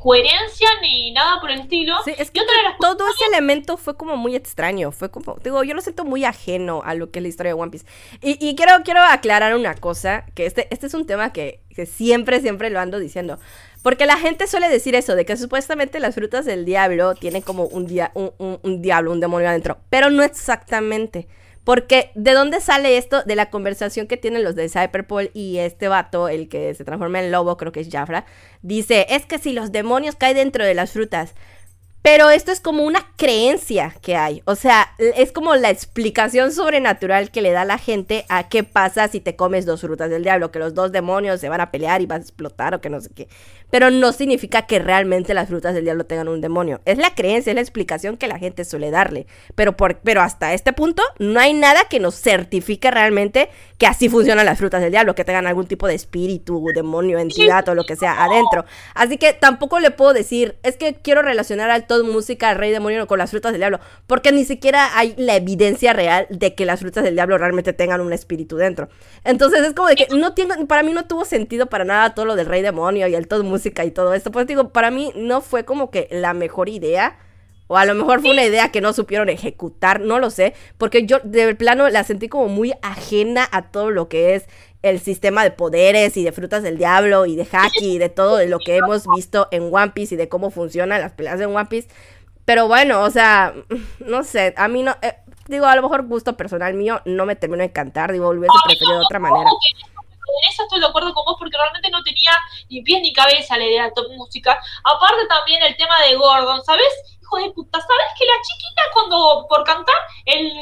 coherencia 0.00 0.68
ni 0.82 1.12
nada 1.12 1.40
por 1.40 1.50
el 1.50 1.60
estilo. 1.60 1.94
es 2.06 2.30
que 2.30 2.40
todo 2.80 3.08
ese 3.08 3.24
elemento 3.26 3.76
fue 3.76 3.96
como 3.96 4.16
muy 4.16 4.34
extraño, 4.34 4.90
fue 4.90 5.10
como, 5.10 5.36
digo, 5.42 5.62
yo 5.62 5.74
lo 5.74 5.80
siento 5.80 6.04
muy 6.04 6.24
ajeno 6.24 6.82
a 6.84 6.94
lo 6.94 7.10
que 7.10 7.20
es 7.20 7.22
la 7.22 7.28
historia 7.28 7.54
de 7.54 7.60
One 7.60 7.70
Piece. 7.70 7.86
Y, 8.20 8.54
quiero, 8.56 8.72
quiero 8.84 9.02
aclarar 9.04 9.54
una 9.54 9.74
cosa, 9.74 10.26
que 10.34 10.46
este, 10.46 10.68
este 10.72 10.86
es 10.86 10.94
un 10.94 11.06
tema 11.06 11.32
que, 11.32 11.60
siempre, 11.86 12.40
siempre 12.40 12.70
lo 12.70 12.80
ando 12.80 12.98
diciendo. 12.98 13.38
Porque 13.82 14.06
la 14.06 14.16
gente 14.16 14.46
suele 14.46 14.68
decir 14.68 14.94
eso, 14.94 15.14
de 15.14 15.24
que 15.24 15.36
supuestamente 15.36 16.00
las 16.00 16.14
frutas 16.14 16.44
del 16.44 16.64
diablo 16.64 17.14
tienen 17.14 17.42
como 17.42 17.64
un, 17.64 17.86
dia 17.86 18.10
un, 18.14 18.32
un 18.38 18.82
diablo, 18.82 19.12
un 19.12 19.20
demonio 19.20 19.48
adentro, 19.48 19.78
pero 19.90 20.10
no 20.10 20.22
exactamente. 20.22 21.28
Porque, 21.68 22.12
¿de 22.14 22.32
dónde 22.32 22.62
sale 22.62 22.96
esto? 22.96 23.22
De 23.24 23.36
la 23.36 23.50
conversación 23.50 24.06
que 24.06 24.16
tienen 24.16 24.42
los 24.42 24.54
de 24.54 24.70
Cyberpol 24.70 25.30
y 25.34 25.58
este 25.58 25.86
vato, 25.88 26.30
el 26.30 26.48
que 26.48 26.72
se 26.72 26.82
transforma 26.82 27.20
en 27.20 27.30
lobo, 27.30 27.58
creo 27.58 27.72
que 27.72 27.80
es 27.80 27.90
Jafra, 27.90 28.24
dice, 28.62 29.04
es 29.10 29.26
que 29.26 29.38
si 29.38 29.52
los 29.52 29.70
demonios 29.70 30.14
caen 30.14 30.36
dentro 30.36 30.64
de 30.64 30.72
las 30.72 30.92
frutas, 30.92 31.34
pero 32.02 32.30
esto 32.30 32.52
es 32.52 32.60
como 32.60 32.84
una 32.84 33.06
creencia 33.16 33.94
que 34.00 34.16
hay. 34.16 34.42
O 34.44 34.54
sea, 34.54 34.88
es 34.98 35.32
como 35.32 35.56
la 35.56 35.70
explicación 35.70 36.52
sobrenatural 36.52 37.30
que 37.30 37.42
le 37.42 37.50
da 37.50 37.64
la 37.64 37.78
gente 37.78 38.24
a 38.28 38.48
qué 38.48 38.64
pasa 38.64 39.08
si 39.08 39.20
te 39.20 39.36
comes 39.36 39.66
dos 39.66 39.80
frutas 39.80 40.08
del 40.08 40.22
diablo, 40.22 40.50
que 40.50 40.58
los 40.58 40.74
dos 40.74 40.92
demonios 40.92 41.40
se 41.40 41.48
van 41.48 41.60
a 41.60 41.70
pelear 41.70 42.00
y 42.00 42.06
vas 42.06 42.20
a 42.20 42.22
explotar 42.22 42.74
o 42.74 42.80
que 42.80 42.90
no 42.90 43.00
sé 43.00 43.10
qué 43.14 43.28
pero 43.70 43.90
no 43.90 44.12
significa 44.12 44.62
que 44.62 44.78
realmente 44.78 45.34
las 45.34 45.48
frutas 45.48 45.74
del 45.74 45.84
diablo 45.84 46.06
tengan 46.06 46.28
un 46.28 46.40
demonio. 46.40 46.80
Es 46.84 46.98
la 46.98 47.14
creencia, 47.14 47.50
es 47.50 47.54
la 47.54 47.60
explicación 47.60 48.16
que 48.16 48.28
la 48.28 48.38
gente 48.38 48.64
suele 48.64 48.90
darle. 48.90 49.26
Pero, 49.54 49.76
por, 49.76 49.98
pero 49.98 50.22
hasta 50.22 50.54
este 50.54 50.72
punto 50.72 51.02
no 51.18 51.40
hay 51.40 51.52
nada 51.52 51.84
que 51.88 52.00
nos 52.00 52.20
certifique 52.20 52.90
realmente 52.90 53.50
que 53.76 53.86
así 53.86 54.08
funcionan 54.08 54.46
las 54.46 54.58
frutas 54.58 54.80
del 54.80 54.90
diablo, 54.90 55.14
que 55.14 55.24
tengan 55.24 55.46
algún 55.46 55.66
tipo 55.66 55.86
de 55.86 55.94
espíritu, 55.94 56.64
demonio, 56.74 57.18
entidad 57.18 57.68
o 57.68 57.74
lo 57.74 57.84
que 57.84 57.96
sea 57.96 58.24
adentro. 58.24 58.64
Así 58.94 59.18
que 59.18 59.32
tampoco 59.34 59.78
le 59.78 59.90
puedo 59.90 60.12
decir, 60.12 60.56
es 60.62 60.76
que 60.76 60.94
quiero 60.94 61.22
relacionar 61.22 61.70
al 61.70 61.86
todo 61.86 62.04
música, 62.04 62.50
al 62.50 62.56
rey 62.56 62.72
demonio 62.72 63.06
con 63.06 63.18
las 63.18 63.30
frutas 63.30 63.52
del 63.52 63.60
diablo, 63.60 63.80
porque 64.06 64.32
ni 64.32 64.44
siquiera 64.44 64.98
hay 64.98 65.14
la 65.16 65.36
evidencia 65.36 65.92
real 65.92 66.26
de 66.30 66.54
que 66.54 66.66
las 66.66 66.80
frutas 66.80 67.04
del 67.04 67.14
diablo 67.14 67.38
realmente 67.38 67.72
tengan 67.72 68.00
un 68.00 68.12
espíritu 68.12 68.56
dentro. 68.56 68.88
Entonces 69.24 69.60
es 69.64 69.74
como 69.74 69.88
de 69.88 69.96
que 69.96 70.08
no 70.16 70.34
tiene, 70.34 70.66
para 70.66 70.82
mí 70.82 70.92
no 70.92 71.04
tuvo 71.04 71.24
sentido 71.24 71.66
para 71.66 71.84
nada 71.84 72.14
todo 72.14 72.24
lo 72.24 72.34
del 72.34 72.46
rey 72.46 72.62
demonio 72.62 73.06
y 73.06 73.14
el 73.14 73.28
todo 73.28 73.44
música 73.44 73.57
música 73.58 73.84
y 73.84 73.90
todo 73.90 74.14
esto. 74.14 74.30
Pues 74.30 74.46
digo, 74.46 74.70
para 74.70 74.90
mí 74.90 75.12
no 75.16 75.40
fue 75.40 75.64
como 75.64 75.90
que 75.90 76.08
la 76.10 76.32
mejor 76.32 76.68
idea. 76.68 77.18
O 77.70 77.76
a 77.76 77.84
lo 77.84 77.94
mejor 77.94 78.22
fue 78.22 78.30
una 78.30 78.44
idea 78.44 78.70
que 78.70 78.80
no 78.80 78.94
supieron 78.94 79.28
ejecutar, 79.28 80.00
no 80.00 80.18
lo 80.18 80.30
sé. 80.30 80.54
Porque 80.78 81.04
yo 81.04 81.18
de 81.22 81.54
plano 81.54 81.88
la 81.90 82.04
sentí 82.04 82.28
como 82.28 82.48
muy 82.48 82.72
ajena 82.80 83.46
a 83.52 83.70
todo 83.70 83.90
lo 83.90 84.08
que 84.08 84.34
es 84.34 84.46
el 84.82 85.00
sistema 85.00 85.42
de 85.42 85.50
poderes 85.50 86.16
y 86.16 86.24
de 86.24 86.32
frutas 86.32 86.62
del 86.62 86.78
diablo 86.78 87.26
y 87.26 87.36
de 87.36 87.46
haki 87.50 87.96
y 87.96 87.98
de 87.98 88.08
todo 88.08 88.36
de 88.36 88.46
lo 88.46 88.58
que 88.58 88.76
hemos 88.76 89.06
visto 89.14 89.48
en 89.50 89.68
One 89.74 89.90
Piece 89.90 90.14
y 90.14 90.18
de 90.18 90.28
cómo 90.28 90.50
funcionan 90.50 91.00
las 91.00 91.12
peleas 91.12 91.40
en 91.40 91.54
One 91.54 91.66
Piece. 91.66 91.88
Pero 92.44 92.68
bueno, 92.68 93.02
o 93.02 93.10
sea, 93.10 93.52
no 93.98 94.22
sé, 94.22 94.54
a 94.56 94.68
mí 94.68 94.82
no... 94.82 94.96
Eh, 95.02 95.16
digo, 95.48 95.66
a 95.66 95.76
lo 95.76 95.82
mejor 95.82 96.06
gusto 96.06 96.36
personal 96.36 96.72
mío 96.74 97.02
no 97.04 97.26
me 97.26 97.36
terminó 97.36 97.60
de 97.60 97.66
encantar, 97.66 98.12
digo, 98.12 98.28
hubiese 98.28 98.54
preferido 98.66 98.98
de 98.98 99.04
otra 99.04 99.18
manera 99.18 99.50
en 100.28 100.48
eso 100.50 100.62
estoy 100.62 100.80
de 100.80 100.86
acuerdo 100.86 101.12
con 101.14 101.24
vos 101.24 101.36
porque 101.38 101.56
realmente 101.56 101.90
no 101.90 102.02
tenía 102.02 102.32
ni 102.68 102.82
pies 102.82 103.00
ni 103.02 103.12
cabeza 103.12 103.56
la 103.56 103.64
idea 103.64 103.84
de 103.84 103.92
top 103.92 104.08
música. 104.16 104.60
Aparte 104.84 105.26
también 105.26 105.62
el 105.62 105.76
tema 105.76 105.94
de 106.06 106.16
Gordon, 106.16 106.62
¿sabes? 106.64 106.88
Hijo 107.20 107.36
de 107.38 107.50
puta, 107.50 107.80
¿sabes 107.80 108.12
que 108.18 108.24
la 108.24 108.40
chiquita 108.42 108.82
cuando 108.92 109.46
por 109.48 109.64
cantar, 109.64 109.96
el, 110.24 110.52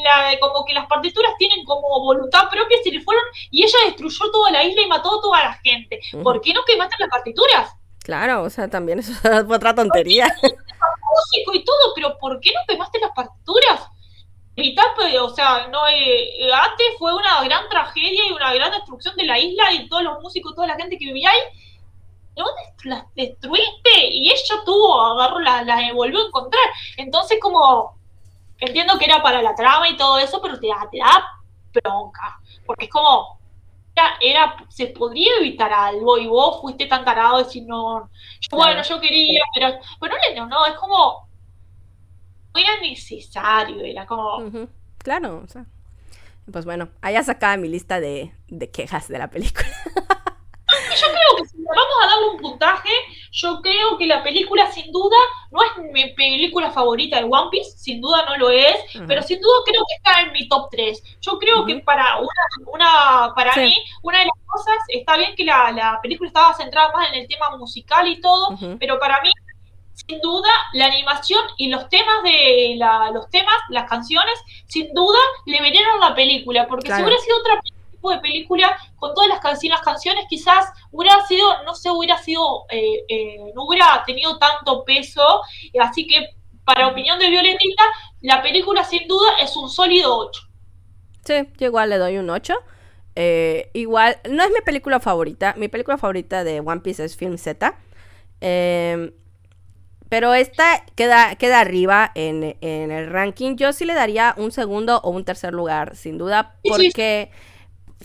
como 0.41 0.65
que 0.65 0.75
las 0.75 0.87
partituras 0.87 1.33
tienen 1.39 1.65
como 1.65 2.01
voluntad 2.01 2.49
propia, 2.49 2.79
se 2.83 2.91
le 2.91 3.01
fueron 3.01 3.25
y 3.51 3.63
ella 3.63 3.79
destruyó 3.87 4.31
toda 4.31 4.51
la 4.51 4.65
isla 4.65 4.83
y 4.83 4.87
mató 4.87 5.19
a 5.19 5.23
toda 5.23 5.43
la 5.43 5.53
gente? 5.55 6.01
¿Por 6.23 6.41
qué 6.41 6.53
no 6.53 6.65
quemaste 6.65 6.97
las 6.99 7.09
partituras? 7.09 7.77
Claro, 8.03 8.43
o 8.43 8.51
sea, 8.51 8.69
también 8.69 9.01
eso 9.01 9.13
es 9.29 9.51
otra 9.51 9.75
tontería. 9.75 10.27
Músico 10.43 11.55
y 11.55 11.65
todo, 11.65 11.93
pero 11.95 12.17
¿por 12.19 12.41
qué 12.41 12.53
no 12.53 12.61
quemaste 12.67 13.01
las 13.01 13.11
partituras? 13.11 13.89
Evitar, 14.57 14.87
pues, 14.97 15.15
o 15.19 15.29
sea, 15.29 15.69
no 15.69 15.87
eh, 15.87 16.51
antes 16.53 16.87
fue 16.99 17.15
una 17.15 17.45
gran 17.45 17.69
tragedia 17.69 18.27
y 18.27 18.33
una 18.33 18.55
gran 18.55 18.73
destrucción 18.73 19.15
de 19.17 19.25
la 19.25 19.39
isla 19.39 19.73
y 19.73 19.89
todos 19.89 20.03
los 20.03 20.21
músicos, 20.23 20.55
toda 20.55 20.67
la 20.67 20.77
gente 20.77 20.99
que 20.99 21.07
vivía 21.07 21.31
ahí. 21.31 21.41
No 22.37 22.45
las 22.85 23.05
destruiste 23.15 24.09
y 24.11 24.31
ella 24.31 24.63
tuvo, 24.65 25.01
agarró, 25.03 25.39
las 25.41 25.65
la 25.65 25.93
volvió 25.95 26.21
a 26.21 26.27
encontrar. 26.27 26.65
Entonces, 26.97 27.39
como 27.41 27.97
entiendo 28.59 28.99
que 28.99 29.07
era 29.07 29.23
para 29.23 29.43
la 29.43 29.55
trama 29.55 29.89
y 29.89 29.97
todo 29.97 30.19
eso, 30.19 30.41
pero 30.43 30.59
te 30.59 30.69
da, 30.69 30.89
te 30.91 30.99
da 30.99 31.25
bronca. 31.73 32.39
Porque 32.67 32.87
es 32.87 32.91
como, 32.91 33.39
era, 33.95 34.17
era, 34.21 34.57
se 34.69 34.89
podría 34.89 35.37
evitar 35.39 35.73
algo 35.73 36.19
y 36.19 36.27
vos 36.27 36.61
fuiste 36.61 36.87
tan 36.87 37.05
tarado 37.05 37.39
de 37.39 37.45
decir, 37.45 37.65
no, 37.67 38.11
bueno, 38.51 38.83
yo 38.83 39.01
quería, 39.01 39.43
pero, 39.55 39.79
pero 40.01 40.15
no, 40.37 40.47
no, 40.47 40.67
es 40.67 40.75
como, 40.75 41.26
era 42.57 42.81
necesario, 42.81 43.81
era 43.83 44.07
como... 44.07 44.69
Claro, 44.99 45.43
o 45.45 45.49
sea. 45.49 45.67
Pues 46.51 46.65
bueno, 46.65 46.89
allá 47.01 47.23
sacaba 47.25 47.57
mi 47.57 47.69
lista 47.69 48.01
de, 48.01 48.33
de 48.49 48.71
quejas 48.71 49.09
de 49.09 49.19
la 49.19 49.29
película. 49.29 49.67
yo 51.01 51.07
creo 51.07 51.37
que 51.37 51.49
si 51.49 51.57
vamos 51.59 51.97
a 52.03 52.07
darle 52.07 52.29
un 52.31 52.39
puntaje, 52.39 52.91
yo 53.33 53.61
creo 53.61 53.99
que 53.99 54.07
la 54.07 54.23
película 54.23 54.71
sin 54.71 54.91
duda 54.93 55.17
no 55.51 55.63
es 55.63 55.93
mi 55.93 56.13
película 56.15 56.71
favorita 56.71 57.19
de 57.19 57.25
One 57.25 57.49
Piece, 57.51 57.79
sin 57.79 58.01
duda 58.01 58.25
no 58.27 58.37
lo 58.37 58.51
es, 58.51 58.77
pero 59.07 59.23
sin 59.23 59.41
duda 59.41 59.55
creo 59.65 59.83
que 59.89 59.95
está 59.97 60.21
en 60.23 60.33
mi 60.33 60.49
top 60.49 60.69
3. 60.71 61.19
Yo 61.21 61.39
creo 61.39 61.65
que 61.67 61.77
para 61.81 62.19
una, 62.19 62.73
una 62.73 63.33
para 63.35 63.55
mí, 63.57 63.77
una 64.03 64.21
de 64.21 64.27
las 64.27 64.45
cosas, 64.47 64.77
está 64.89 65.17
bien 65.17 65.35
que 65.37 65.45
la, 65.45 65.73
la, 65.73 66.01
película 66.01 66.29
estaba 66.29 66.55
centrada 66.55 66.93
más 66.93 67.09
en 67.13 67.23
el 67.23 67.29
tema 67.29 67.57
musical 67.57 68.07
y 68.09 68.21
todo, 68.21 68.57
pero 68.79 68.99
para 68.99 69.21
mí 69.23 69.31
sin 70.09 70.21
duda, 70.21 70.49
la 70.73 70.87
animación 70.87 71.41
y 71.57 71.69
los 71.69 71.89
temas 71.89 72.23
de 72.23 72.75
la, 72.77 73.11
los 73.11 73.29
temas, 73.31 73.57
las 73.71 73.89
canciones, 73.89 74.35
sin 74.67 74.93
duda 74.95 75.19
le 75.47 75.61
vinieron 75.61 76.01
la 76.01 76.15
película, 76.15 76.67
porque 76.69 76.95
si 76.95 77.03
hubiera 77.03 77.19
sido 77.19 77.39
otro 77.39 77.55
tipo 77.91 78.11
de 78.11 78.19
película 78.19 78.77
con 78.97 79.15
todas 79.15 79.29
las, 79.29 79.41
canciones, 79.41 79.79
las 79.79 79.85
canciones, 79.85 80.25
quizás 80.29 80.67
hubiera 80.93 81.25
sido, 81.27 81.63
no 81.65 81.75
sé, 81.75 81.91
hubiera 81.91 82.19
sido, 82.19 82.65
eh, 82.71 83.05
eh, 83.09 83.53
no 83.55 83.65
hubiera 83.65 84.05
tenido 84.07 84.39
tanto 84.39 84.85
peso, 84.85 85.43
así 85.81 86.07
que 86.07 86.29
para 86.65 86.89
opinión 86.89 87.19
de 87.19 87.31
Violetita, 87.31 87.85
la 88.23 88.43
película 88.43 88.85
sin 88.85 89.07
duda 89.07 89.39
es 89.41 89.57
un 89.57 89.69
sólido 89.71 90.19
8. 90.19 90.43
Sí, 91.25 91.35
yo 91.59 91.67
igual 91.67 91.91
le 91.91 91.99
doy 91.99 92.19
un 92.19 92.29
8. 92.29 92.55
Eh, 93.15 93.71
igual, 93.73 94.19
no 94.29 94.43
es 94.43 94.51
mi 94.51 94.61
película 94.61 95.01
favorita. 95.01 95.55
Mi 95.57 95.69
película 95.69 95.97
favorita 95.97 96.45
de 96.45 96.61
One 96.61 96.81
Piece 96.81 97.05
es 97.05 97.17
Film 97.17 97.39
Z. 97.39 97.79
Eh, 98.41 99.13
pero 100.09 100.35
esta 100.35 100.85
queda, 100.95 101.35
queda 101.37 101.61
arriba 101.61 102.13
en, 102.15 102.57
el 102.61 103.11
ranking. 103.11 103.57
Yo 103.57 103.73
sí 103.73 103.85
le 103.85 103.95
daría 103.95 104.35
un 104.37 104.53
segundo 104.53 105.01
o 105.03 105.11
un 105.11 105.25
tercer 105.25 105.53
lugar, 105.53 105.97
sin 105.97 106.19
duda, 106.19 106.55
porque 106.63 107.31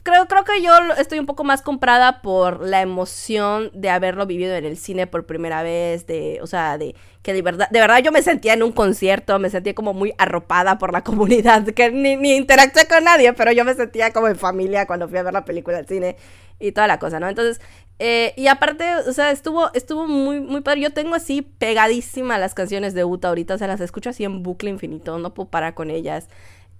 creo, 0.04 0.28
creo 0.28 0.44
que 0.44 0.62
yo 0.62 0.72
estoy 0.98 1.20
un 1.20 1.26
poco 1.26 1.44
más 1.44 1.62
comprada 1.62 2.22
por 2.22 2.66
la 2.66 2.82
emoción 2.82 3.72
de 3.74 3.90
haberlo 3.90 4.26
vivido 4.26 4.56
en 4.56 4.66
el 4.66 4.78
cine 4.78 5.08
por 5.08 5.26
primera 5.26 5.64
vez, 5.64 6.08
de, 6.08 6.40
o 6.42 6.48
sea, 6.48 6.78
de 6.78 6.96
que 7.22 7.34
de 7.34 7.42
verdad, 7.44 7.70
de 7.70 7.80
verdad 7.80 8.00
yo 8.00 8.12
me 8.12 8.24
sentía 8.24 8.54
en 8.54 8.64
un 8.64 8.72
concierto, 8.72 9.38
me 9.38 9.50
sentía 9.50 9.76
como 9.76 9.94
muy 9.94 10.14
arropada 10.18 10.78
por 10.78 10.92
la 10.92 11.04
comunidad, 11.04 11.66
que 11.66 11.92
ni, 11.92 12.16
ni 12.16 12.36
interactué 12.36 12.88
con 12.88 13.04
nadie, 13.04 13.34
pero 13.34 13.52
yo 13.52 13.64
me 13.64 13.76
sentía 13.76 14.12
como 14.12 14.28
en 14.28 14.38
familia 14.38 14.88
cuando 14.88 15.08
fui 15.08 15.18
a 15.18 15.24
ver 15.24 15.34
la 15.34 15.46
película 15.46 15.78
al 15.78 15.88
cine 15.88 16.16
y 16.62 16.72
toda 16.72 16.88
la 16.88 17.00
cosa, 17.00 17.20
¿no? 17.20 17.28
Entonces, 17.28 17.60
eh, 18.00 18.34
y 18.36 18.48
aparte, 18.48 18.84
o 19.08 19.14
sea, 19.14 19.32
estuvo, 19.32 19.72
estuvo 19.74 20.08
muy, 20.08 20.40
muy 20.40 20.62
padre. 20.62 20.82
Yo 20.82 20.92
tengo 20.92 21.14
así 21.14 21.44
pegadísima 21.44 22.40
las 22.40 22.56
canciones 22.56 22.94
de 22.94 23.04
Uta 23.06 23.28
ahorita, 23.28 23.54
o 23.56 23.58
sea, 23.60 23.68
las 23.68 23.82
escucho 23.82 24.10
así 24.10 24.24
en 24.24 24.42
bucle 24.42 24.72
infinito, 24.72 25.20
no 25.20 25.34
puedo 25.34 25.50
parar 25.50 25.76
con 25.76 25.92
ellas. 25.92 26.28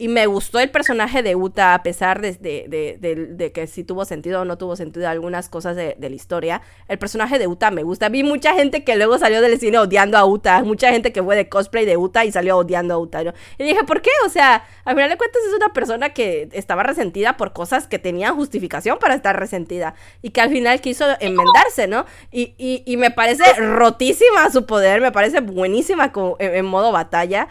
Y 0.02 0.08
me 0.08 0.26
gustó 0.26 0.58
el 0.58 0.72
personaje 0.72 1.22
de 1.22 1.36
Uta, 1.36 1.76
a 1.76 1.84
pesar 1.84 2.22
de, 2.22 2.34
de, 2.34 3.52
que 3.52 3.68
si 3.68 3.84
tuvo 3.84 4.04
sentido 4.04 4.42
o 4.42 4.46
no 4.46 4.58
tuvo 4.58 4.76
sentido 4.76 5.08
algunas 5.08 5.48
cosas 5.48 5.76
de, 5.76 5.96
la 6.00 6.08
historia. 6.08 6.64
El 6.88 6.98
personaje 6.98 7.38
de 7.38 7.46
Uta 7.46 7.70
me 7.70 7.84
gusta. 7.84 8.10
Vi 8.10 8.24
mucha 8.24 8.56
gente 8.56 8.84
que 8.84 8.96
luego 8.96 9.20
salió 9.20 9.42
del 9.42 9.60
cine 9.60 9.78
odiando 9.78 10.18
a 10.18 10.26
Uta. 10.26 10.64
Mucha 10.64 10.90
gente 10.90 11.14
que 11.14 11.22
fue 11.22 11.36
de 11.36 11.50
cosplay 11.50 11.86
de 11.86 11.98
Uta 11.98 12.26
y 12.26 12.32
salió 12.32 12.58
odiando 12.58 12.96
a 12.96 12.98
Uta. 12.98 13.22
Y 13.60 13.64
dije, 13.64 13.84
¿por 13.84 14.02
qué? 14.02 14.10
O 14.26 14.30
sea, 14.30 14.66
al 14.86 14.96
final 14.96 15.08
de 15.08 15.18
cuentas 15.18 15.40
es 15.48 15.54
una 15.54 15.72
persona 15.72 16.10
que 16.10 16.50
estaba 16.54 16.82
resentida 16.82 17.38
por 17.38 17.54
cosas 17.54 17.86
que 17.86 18.00
tenían 18.00 18.36
justificación 18.36 18.98
para 18.98 19.14
estar 19.14 19.40
resentida. 19.40 19.94
Y 20.24 20.32
que 20.32 20.42
al 20.42 20.50
final 20.50 20.82
quiso 20.82 21.06
enmendarse, 21.20 21.86
¿no? 21.88 22.08
Y, 22.32 22.56
y, 22.58 22.98
me 22.98 23.12
parece 23.12 23.44
rotísima 23.54 24.50
su 24.50 24.66
poder. 24.66 25.00
Me 25.00 25.12
parece 25.12 25.42
buenísima 25.42 26.12
en 26.40 26.66
modo 26.66 26.92
batalla. 26.92 27.50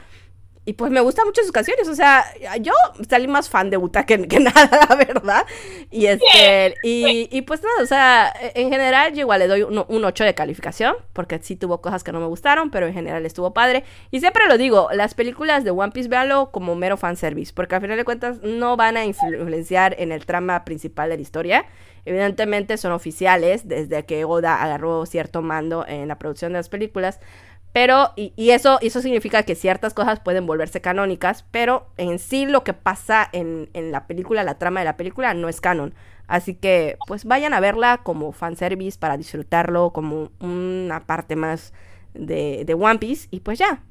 Y 0.70 0.74
pues 0.74 0.92
me 0.92 1.00
gustan 1.00 1.26
mucho 1.26 1.42
sus 1.42 1.50
canciones, 1.50 1.88
o 1.88 1.96
sea, 1.96 2.24
yo 2.60 2.72
salí 3.08 3.26
más 3.26 3.50
fan 3.50 3.70
de 3.70 3.76
Uta 3.76 4.06
que, 4.06 4.18
nada, 4.38 4.86
la 4.88 4.94
verdad. 4.94 5.44
Y 5.90 6.06
este, 6.06 6.76
y, 6.84 7.28
y, 7.36 7.42
pues 7.42 7.60
nada, 7.60 7.82
o 7.82 7.86
sea, 7.86 8.32
en 8.54 8.70
general 8.70 9.12
yo 9.12 9.22
igual 9.22 9.40
le 9.40 9.48
doy 9.48 9.62
un, 9.62 9.84
un 9.88 10.04
8 10.04 10.22
de 10.22 10.32
calificación, 10.36 10.94
porque 11.12 11.40
sí 11.42 11.56
tuvo 11.56 11.80
cosas 11.80 12.04
que 12.04 12.12
no 12.12 12.20
me 12.20 12.26
gustaron, 12.26 12.70
pero 12.70 12.86
en 12.86 12.94
general 12.94 13.26
estuvo 13.26 13.52
padre. 13.52 13.82
Y 14.12 14.20
siempre 14.20 14.46
lo 14.46 14.58
digo, 14.58 14.90
las 14.92 15.14
películas 15.14 15.64
de 15.64 15.72
One 15.72 15.90
Piece 15.90 16.08
véanlo 16.08 16.52
como 16.52 16.76
mero 16.76 16.96
fanservice, 16.96 17.52
porque 17.52 17.74
al 17.74 17.80
final 17.80 17.96
de 17.96 18.04
cuentas 18.04 18.38
no 18.44 18.76
van 18.76 18.96
a 18.96 19.04
influenciar 19.04 19.96
en 19.98 20.12
el 20.12 20.24
trama 20.24 20.64
principal 20.64 21.10
de 21.10 21.16
la 21.16 21.22
historia. 21.22 21.66
Evidentemente 22.04 22.76
son 22.76 22.92
oficiales 22.92 23.68
desde 23.68 24.04
que 24.06 24.24
Oda 24.24 24.62
agarró 24.62 25.04
cierto 25.04 25.42
mando 25.42 25.84
en 25.86 26.08
la 26.08 26.18
producción 26.18 26.52
de 26.52 26.58
las 26.58 26.68
películas. 26.68 27.20
Pero, 27.72 28.12
y, 28.16 28.50
eso, 28.50 28.78
eso 28.80 29.00
significa 29.00 29.44
que 29.44 29.54
ciertas 29.54 29.94
cosas 29.94 30.18
pueden 30.18 30.46
volverse 30.46 30.80
canónicas, 30.80 31.44
pero 31.52 31.86
en 31.96 32.18
sí 32.18 32.46
lo 32.46 32.64
que 32.64 32.72
pasa 32.72 33.28
en, 33.32 33.70
en, 33.74 33.92
la 33.92 34.08
película, 34.08 34.42
la 34.42 34.58
trama 34.58 34.80
de 34.80 34.86
la 34.86 34.96
película, 34.96 35.34
no 35.34 35.48
es 35.48 35.60
canon. 35.60 35.94
Así 36.26 36.54
que, 36.54 36.98
pues 37.06 37.24
vayan 37.24 37.54
a 37.54 37.60
verla 37.60 38.00
como 38.02 38.32
fanservice 38.32 38.98
para 38.98 39.16
disfrutarlo, 39.16 39.90
como 39.92 40.30
una 40.40 41.06
parte 41.06 41.36
más 41.36 41.72
de, 42.14 42.64
de 42.64 42.74
One 42.74 42.98
Piece, 42.98 43.28
y 43.30 43.40
pues 43.40 43.58
ya, 43.58 43.82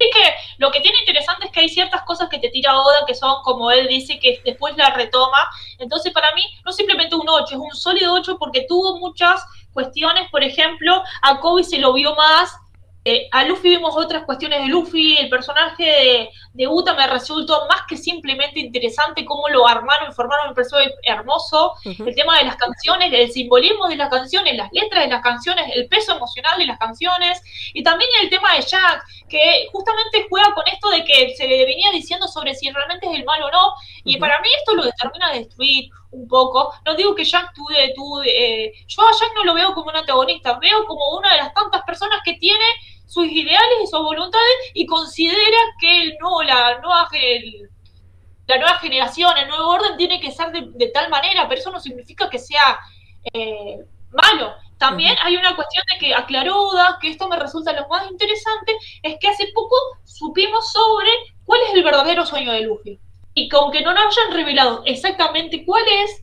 Sí 0.00 0.10
que 0.10 0.34
lo 0.58 0.72
que 0.72 0.80
tiene 0.80 0.98
interesante 0.98 1.46
es 1.46 1.52
que 1.52 1.60
hay 1.60 1.68
ciertas 1.68 2.02
cosas 2.02 2.28
que 2.28 2.38
te 2.38 2.48
tira 2.48 2.76
Oda 2.76 3.06
que 3.06 3.14
son, 3.14 3.42
como 3.44 3.70
él 3.70 3.86
dice, 3.86 4.18
que 4.18 4.40
después 4.44 4.76
la 4.76 4.90
retoma. 4.90 5.38
Entonces, 5.78 6.12
para 6.12 6.34
mí, 6.34 6.42
no 6.64 6.72
simplemente 6.72 7.14
un 7.14 7.28
8, 7.28 7.54
es 7.54 7.60
un 7.60 7.70
sólido 7.70 8.12
8 8.14 8.36
porque 8.38 8.66
tuvo 8.68 8.98
muchas 8.98 9.44
cuestiones. 9.74 10.30
Por 10.30 10.42
ejemplo, 10.42 11.02
a 11.20 11.40
Kobe 11.40 11.64
se 11.64 11.78
lo 11.78 11.92
vio 11.92 12.14
más 12.14 12.58
eh, 13.06 13.28
a 13.32 13.44
Luffy 13.44 13.68
vimos 13.68 13.94
otras 13.94 14.24
cuestiones 14.24 14.62
de 14.62 14.68
Luffy, 14.68 15.18
el 15.18 15.28
personaje 15.28 15.84
de, 15.84 16.30
de, 16.54 16.66
Uta 16.66 16.94
me 16.94 17.06
resultó 17.06 17.66
más 17.68 17.82
que 17.86 17.98
simplemente 17.98 18.60
interesante 18.60 19.26
cómo 19.26 19.46
lo 19.50 19.68
armaron 19.68 20.10
y 20.10 20.14
formaron, 20.14 20.48
me 20.48 20.54
pareció 20.54 20.78
hermoso, 21.02 21.74
el 21.84 22.14
tema 22.14 22.38
de 22.38 22.46
las 22.46 22.56
canciones, 22.56 23.12
el 23.12 23.30
simbolismo 23.30 23.88
de 23.88 23.96
las 23.96 24.08
canciones, 24.08 24.56
las 24.56 24.72
letras 24.72 25.04
de 25.04 25.10
las 25.10 25.22
canciones, 25.22 25.66
el 25.74 25.86
peso 25.86 26.16
emocional 26.16 26.58
de 26.58 26.64
las 26.64 26.78
canciones, 26.78 27.42
y 27.74 27.82
también 27.82 28.08
el 28.22 28.30
tema 28.30 28.54
de 28.54 28.62
Jack, 28.62 29.04
que 29.28 29.66
justamente 29.70 30.26
juega 30.30 30.54
con 30.54 30.66
esto 30.66 30.88
de 30.88 31.04
que 31.04 31.34
se 31.36 31.46
le 31.46 31.62
venía 31.66 31.90
diciendo 31.90 32.26
sobre 32.26 32.54
si 32.54 32.70
realmente 32.70 33.06
es 33.06 33.16
el 33.16 33.26
mal 33.26 33.42
o 33.42 33.50
no, 33.50 33.74
y 34.04 34.18
para 34.18 34.40
mí 34.40 34.48
esto 34.58 34.74
lo 34.74 34.84
determina 34.84 35.32
destruir 35.32 35.88
un 36.10 36.28
poco. 36.28 36.72
No 36.84 36.94
digo 36.94 37.14
que 37.14 37.24
Jack 37.24 37.52
tuve, 37.54 37.92
tuve 37.94 38.66
eh, 38.66 38.72
yo 38.86 39.02
a 39.02 39.12
Jack 39.12 39.32
no 39.34 39.44
lo 39.44 39.54
veo 39.54 39.74
como 39.74 39.90
un 39.90 39.96
antagonista, 39.96 40.58
veo 40.58 40.84
como 40.86 41.16
una 41.16 41.32
de 41.32 41.38
las 41.38 41.54
tantas 41.54 41.82
personas 41.82 42.20
que 42.24 42.34
tiene 42.34 42.64
sus 43.06 43.26
ideales 43.26 43.78
y 43.82 43.86
sus 43.86 44.00
voluntades 44.00 44.54
y 44.74 44.86
considera 44.86 45.58
que 45.80 46.02
el 46.02 46.16
no, 46.20 46.42
la 46.42 46.78
nueva, 46.80 47.08
la 48.46 48.58
nueva 48.58 48.78
generación, 48.78 49.36
el 49.38 49.48
nuevo 49.48 49.70
orden 49.70 49.96
tiene 49.96 50.20
que 50.20 50.30
ser 50.30 50.52
de, 50.52 50.88
tal 50.88 51.08
manera, 51.08 51.48
pero 51.48 51.60
eso 51.60 51.70
no 51.70 51.80
significa 51.80 52.28
que 52.28 52.38
sea 52.38 52.78
eh, 53.32 53.78
malo. 54.10 54.54
También 54.76 55.16
hay 55.22 55.36
una 55.36 55.56
cuestión 55.56 55.84
de 55.92 55.98
que 55.98 56.14
aclaró 56.14 56.70
que 57.00 57.08
esto 57.08 57.28
me 57.28 57.38
resulta 57.38 57.72
lo 57.72 57.88
más 57.88 58.10
interesante, 58.10 58.76
es 59.02 59.16
que 59.18 59.28
hace 59.28 59.46
poco 59.54 59.76
supimos 60.04 60.72
sobre 60.72 61.08
cuál 61.44 61.60
es 61.62 61.74
el 61.74 61.84
verdadero 61.84 62.26
sueño 62.26 62.52
de 62.52 62.62
Luffy. 62.62 63.00
Y 63.34 63.48
con 63.48 63.72
que 63.72 63.82
no 63.82 63.92
nos 63.92 64.16
hayan 64.16 64.32
revelado 64.32 64.82
exactamente 64.86 65.64
cuál 65.64 65.82
es, 66.04 66.22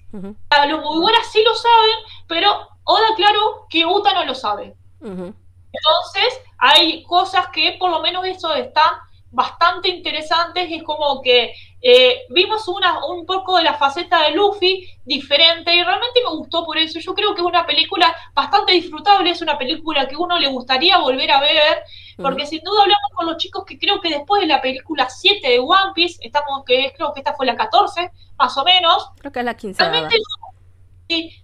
a 0.50 0.66
los 0.66 0.82
muy 0.82 1.00
buenas 1.00 1.30
sí 1.32 1.44
lo 1.44 1.54
saben, 1.54 1.96
pero 2.28 2.50
Oda 2.84 3.10
aclaró 3.14 3.68
que 3.70 3.86
Uta 3.86 4.14
no 4.14 4.26
lo 4.26 4.34
sabe. 4.34 4.76
Entonces, 5.02 6.42
hay 6.58 7.04
cosas 7.04 7.48
que 7.50 7.76
por 7.80 7.92
lo 7.92 8.02
menos 8.02 8.26
eso 8.26 8.54
están 8.54 8.94
bastante 9.32 9.88
interesantes 9.88 10.70
y 10.70 10.76
es 10.76 10.84
como 10.84 11.22
que 11.22 11.54
eh, 11.82 12.22
vimos 12.30 12.68
una, 12.68 13.04
un 13.06 13.26
poco 13.26 13.58
de 13.58 13.64
la 13.64 13.76
faceta 13.76 14.24
de 14.24 14.32
Luffy 14.32 14.86
diferente 15.06 15.74
y 15.74 15.82
realmente 15.82 16.22
me 16.24 16.36
gustó 16.36 16.66
por 16.66 16.78
eso. 16.78 17.00
Yo 17.00 17.16
creo 17.16 17.34
que 17.34 17.42
es 17.42 17.48
una 17.48 17.66
película 17.66 18.14
bastante 18.36 18.74
disfrutable, 18.74 19.32
es 19.32 19.42
una 19.42 19.58
película 19.58 20.08
que 20.08 20.18
uno 20.18 20.38
le 20.38 20.50
gustaría 20.50 20.98
volver 20.98 21.32
a 21.32 21.40
ver, 21.40 21.84
porque 22.22 22.46
sin 22.46 22.64
duda 22.64 22.84
hablamos 22.84 23.10
con 23.14 23.26
los 23.26 23.38
chicos 23.38 23.64
que 23.66 23.78
creo 23.78 24.00
que 24.02 24.10
después 24.10 24.42
de 24.42 24.48
la 24.48 24.62
película 24.62 25.10
7 25.10 25.48
de 25.48 25.60
One 25.60 25.92
Piece, 25.94 26.20
estamos 26.22 26.64
que 26.66 26.94
creo 26.96 27.14
que 27.14 27.22
esta 27.22 27.34
fue 27.34 27.46
la 27.46 27.56
14, 27.56 28.12
más 28.38 28.58
o 28.58 28.64
menos. 28.64 29.10
Creo 29.20 29.32
que 29.32 29.40
es 29.40 29.46
la 29.46 29.56
15. 29.56 29.84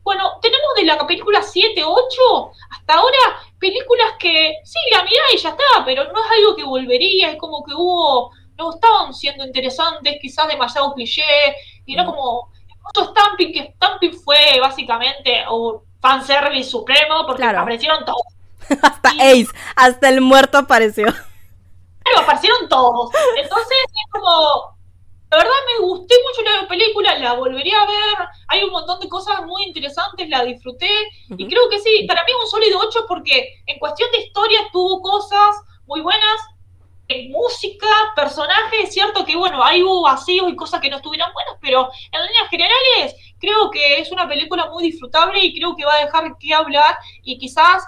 bueno, 0.04 0.40
tenemos 0.42 0.68
de 0.76 0.84
la 0.86 1.06
película 1.06 1.42
7, 1.42 1.84
8, 1.84 2.52
hasta 2.72 2.94
ahora 2.94 3.18
películas 3.60 4.14
que 4.20 4.56
sí, 4.64 4.80
la 4.92 5.04
mirá 5.04 5.24
y 5.34 5.38
ya 5.38 5.50
está, 5.50 5.86
pero 5.86 6.06
no 6.06 6.20
es 6.20 6.32
algo 6.38 6.56
que 6.56 6.64
volvería, 6.64 7.32
es 7.32 7.38
como 7.38 7.64
que 7.64 7.74
hubo, 7.74 8.32
no 8.58 8.74
estaban 8.74 9.14
siendo 9.14 9.46
interesantes, 9.46 10.18
quizás 10.22 10.48
demasiado 10.48 10.94
cliché, 10.94 11.24
y 11.86 11.96
no 11.96 12.04
mm. 12.04 12.06
como, 12.06 12.52
incluso 12.68 13.12
Stamping, 13.12 13.54
que 13.54 13.74
Stamping 13.76 14.14
fue 14.14 14.60
básicamente 14.62 15.44
un 15.50 15.82
fanservice 16.00 16.70
supremo, 16.70 17.26
porque 17.26 17.44
aparecieron 17.44 18.06
todos. 18.06 18.37
hasta 18.82 19.10
Ace, 19.20 19.50
hasta 19.76 20.10
el 20.10 20.22
muerto 20.22 20.58
apareció. 20.58 21.06
Claro, 21.06 22.20
aparecieron 22.22 22.70
todos. 22.70 23.12
Entonces 23.38 23.78
es 23.84 24.12
como, 24.12 24.78
la 25.30 25.38
verdad 25.38 25.54
me 25.74 25.86
gusté 25.86 26.16
mucho 26.26 26.50
la 26.50 26.68
película, 26.68 27.18
la 27.20 27.34
volvería 27.34 27.82
a 27.82 27.86
ver, 27.86 28.30
hay 28.48 28.64
un 28.64 28.72
montón 28.72 29.00
de 29.00 29.10
cosas 29.10 29.46
muy 29.46 29.64
interesantes, 29.64 30.30
la 30.30 30.44
disfruté 30.44 30.90
y 31.30 31.48
creo 31.48 31.70
que 31.70 31.80
sí, 31.80 32.06
para 32.08 32.24
mí 32.24 32.32
es 32.32 32.44
un 32.46 32.50
sólido 32.50 32.80
8 32.80 33.06
porque 33.08 33.62
en 33.66 33.78
cuestión 33.80 34.10
de 34.12 34.20
historia 34.20 34.60
tuvo 34.72 35.02
cosas 35.02 35.56
muy 35.86 36.02
buenas, 36.02 36.42
en 37.10 37.32
música, 37.32 37.88
personajes, 38.16 38.84
es 38.84 38.94
cierto 38.94 39.24
que 39.24 39.36
bueno, 39.36 39.64
hay 39.64 39.82
hubo 39.82 40.04
vacíos 40.04 40.50
y 40.50 40.56
cosas 40.56 40.82
que 40.82 40.90
no 40.90 40.98
estuvieron 40.98 41.32
buenas, 41.34 41.56
pero 41.62 41.90
en 42.12 42.26
líneas 42.26 42.50
generales 42.50 43.16
creo 43.40 43.72
que 43.72 44.00
es 44.00 44.12
una 44.12 44.28
película 44.28 44.70
muy 44.70 44.84
disfrutable 44.84 45.40
y 45.40 45.58
creo 45.58 45.76
que 45.76 45.86
va 45.86 45.94
a 45.96 46.06
dejar 46.06 46.38
que 46.38 46.54
hablar 46.54 46.98
y 47.24 47.38
quizás 47.38 47.84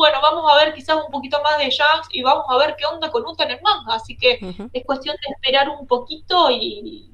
bueno, 0.00 0.18
vamos 0.22 0.50
a 0.50 0.64
ver 0.64 0.72
quizás 0.72 0.96
un 0.96 1.10
poquito 1.12 1.42
más 1.42 1.58
de 1.58 1.70
Jax 1.70 2.08
y 2.10 2.22
vamos 2.22 2.46
a 2.48 2.56
ver 2.56 2.74
qué 2.78 2.86
onda 2.86 3.10
con 3.10 3.22
Uta 3.26 3.44
en 3.44 3.50
el 3.50 3.60
manga. 3.60 3.96
Así 3.96 4.16
que 4.16 4.38
es 4.72 4.84
cuestión 4.86 5.14
de 5.14 5.34
esperar 5.34 5.68
un 5.68 5.86
poquito 5.86 6.50
y. 6.50 7.06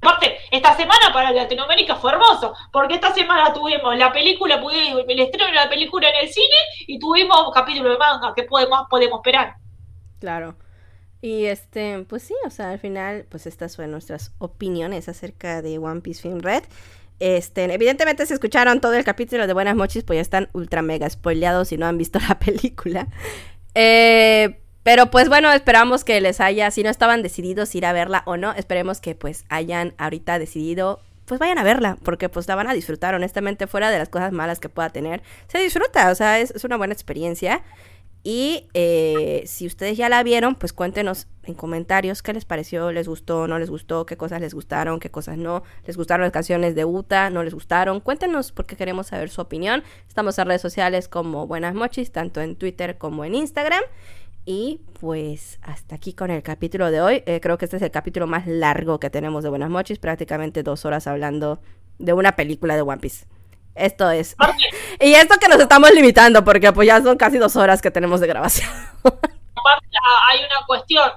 Aparte, 0.00 0.38
esta 0.52 0.76
semana 0.76 1.12
para 1.12 1.32
Latinoamérica 1.32 1.96
fue 1.96 2.12
hermoso, 2.12 2.54
porque 2.70 2.94
esta 2.94 3.12
semana 3.12 3.52
tuvimos 3.52 3.96
la 3.96 4.12
película, 4.12 4.62
el 4.64 5.20
estreno 5.20 5.46
de 5.46 5.54
la 5.54 5.68
película 5.68 6.08
en 6.08 6.24
el 6.24 6.32
cine 6.32 6.54
y 6.86 7.00
tuvimos 7.00 7.44
un 7.44 7.52
capítulo 7.52 7.90
de 7.90 7.98
manga. 7.98 8.32
¿Qué 8.36 8.44
podemos, 8.44 8.86
podemos 8.88 9.18
esperar? 9.18 9.56
Claro. 10.20 10.54
Y 11.20 11.46
este, 11.46 12.04
pues 12.08 12.22
sí, 12.22 12.34
o 12.46 12.50
sea, 12.50 12.70
al 12.70 12.78
final, 12.78 13.26
pues 13.28 13.48
estas 13.48 13.74
fueron 13.74 13.90
nuestras 13.90 14.32
opiniones 14.38 15.08
acerca 15.08 15.62
de 15.62 15.78
One 15.78 16.00
Piece 16.00 16.22
Film 16.22 16.38
Red. 16.38 16.62
Este, 17.18 17.64
evidentemente, 17.64 18.26
si 18.26 18.34
escucharon 18.34 18.80
todo 18.80 18.94
el 18.94 19.04
capítulo 19.04 19.46
de 19.46 19.52
Buenas 19.52 19.76
Mochis, 19.76 20.04
pues 20.04 20.18
ya 20.18 20.22
están 20.22 20.48
ultra 20.52 20.82
mega 20.82 21.08
spoileados 21.08 21.68
si 21.68 21.76
no 21.76 21.86
han 21.86 21.98
visto 21.98 22.18
la 22.28 22.38
película. 22.38 23.08
Eh, 23.74 24.60
pero 24.82 25.10
pues 25.10 25.28
bueno, 25.28 25.50
esperamos 25.52 26.04
que 26.04 26.20
les 26.20 26.40
haya, 26.40 26.70
si 26.70 26.82
no 26.82 26.90
estaban 26.90 27.22
decididos 27.22 27.74
ir 27.74 27.86
a 27.86 27.92
verla 27.92 28.22
o 28.26 28.36
no, 28.36 28.52
esperemos 28.52 29.00
que 29.00 29.14
pues 29.14 29.44
hayan 29.48 29.94
ahorita 29.98 30.38
decidido, 30.38 31.00
pues 31.24 31.40
vayan 31.40 31.58
a 31.58 31.64
verla, 31.64 31.98
porque 32.04 32.28
pues 32.28 32.46
la 32.46 32.54
van 32.54 32.68
a 32.68 32.74
disfrutar, 32.74 33.14
honestamente, 33.14 33.66
fuera 33.66 33.90
de 33.90 33.98
las 33.98 34.08
cosas 34.08 34.30
malas 34.30 34.60
que 34.60 34.68
pueda 34.68 34.90
tener. 34.90 35.22
Se 35.48 35.58
disfruta, 35.58 36.10
o 36.10 36.14
sea, 36.14 36.38
es, 36.38 36.52
es 36.52 36.64
una 36.64 36.76
buena 36.76 36.92
experiencia. 36.92 37.62
Y 38.22 38.68
eh, 38.74 39.44
si 39.46 39.66
ustedes 39.66 39.96
ya 39.96 40.08
la 40.08 40.22
vieron, 40.22 40.56
pues 40.56 40.72
cuéntenos 40.72 41.28
en 41.44 41.54
comentarios 41.54 42.22
qué 42.22 42.32
les 42.32 42.44
pareció, 42.44 42.90
les 42.90 43.06
gustó, 43.06 43.46
no 43.46 43.58
les 43.58 43.70
gustó, 43.70 44.04
qué 44.04 44.16
cosas 44.16 44.40
les 44.40 44.52
gustaron, 44.52 44.98
qué 44.98 45.10
cosas 45.10 45.38
no. 45.38 45.62
Les 45.86 45.96
gustaron 45.96 46.24
las 46.24 46.32
canciones 46.32 46.74
de 46.74 46.84
Uta, 46.84 47.30
no 47.30 47.44
les 47.44 47.54
gustaron. 47.54 48.00
Cuéntenos 48.00 48.50
porque 48.50 48.74
queremos 48.76 49.08
saber 49.08 49.30
su 49.30 49.40
opinión. 49.40 49.84
Estamos 50.08 50.38
en 50.38 50.46
redes 50.46 50.62
sociales 50.62 51.08
como 51.08 51.46
Buenas 51.46 51.74
Mochis, 51.74 52.10
tanto 52.10 52.40
en 52.40 52.56
Twitter 52.56 52.98
como 52.98 53.24
en 53.24 53.34
Instagram. 53.36 53.82
Y 54.44 54.80
pues 55.00 55.58
hasta 55.62 55.96
aquí 55.96 56.12
con 56.12 56.30
el 56.30 56.42
capítulo 56.42 56.90
de 56.90 57.00
hoy. 57.00 57.22
Eh, 57.26 57.40
creo 57.40 57.58
que 57.58 57.64
este 57.66 57.76
es 57.76 57.82
el 57.82 57.90
capítulo 57.90 58.26
más 58.26 58.46
largo 58.46 59.00
que 59.00 59.10
tenemos 59.10 59.44
de 59.44 59.50
Buenas 59.50 59.70
Mochis, 59.70 59.98
prácticamente 59.98 60.62
dos 60.62 60.84
horas 60.84 61.06
hablando 61.06 61.60
de 61.98 62.12
una 62.12 62.32
película 62.32 62.76
de 62.76 62.82
One 62.82 62.98
Piece. 62.98 63.26
Esto 63.76 64.10
es. 64.10 64.34
Y 64.98 65.12
esto 65.12 65.36
que 65.38 65.48
nos 65.48 65.60
estamos 65.60 65.90
limitando, 65.92 66.42
porque 66.42 66.72
pues 66.72 66.86
ya 66.86 67.02
son 67.02 67.18
casi 67.18 67.36
dos 67.36 67.54
horas 67.54 67.82
que 67.82 67.90
tenemos 67.90 68.20
de 68.20 68.26
grabación. 68.26 68.70
hay 69.04 70.38
una 70.38 70.66
cuestión. 70.66 71.10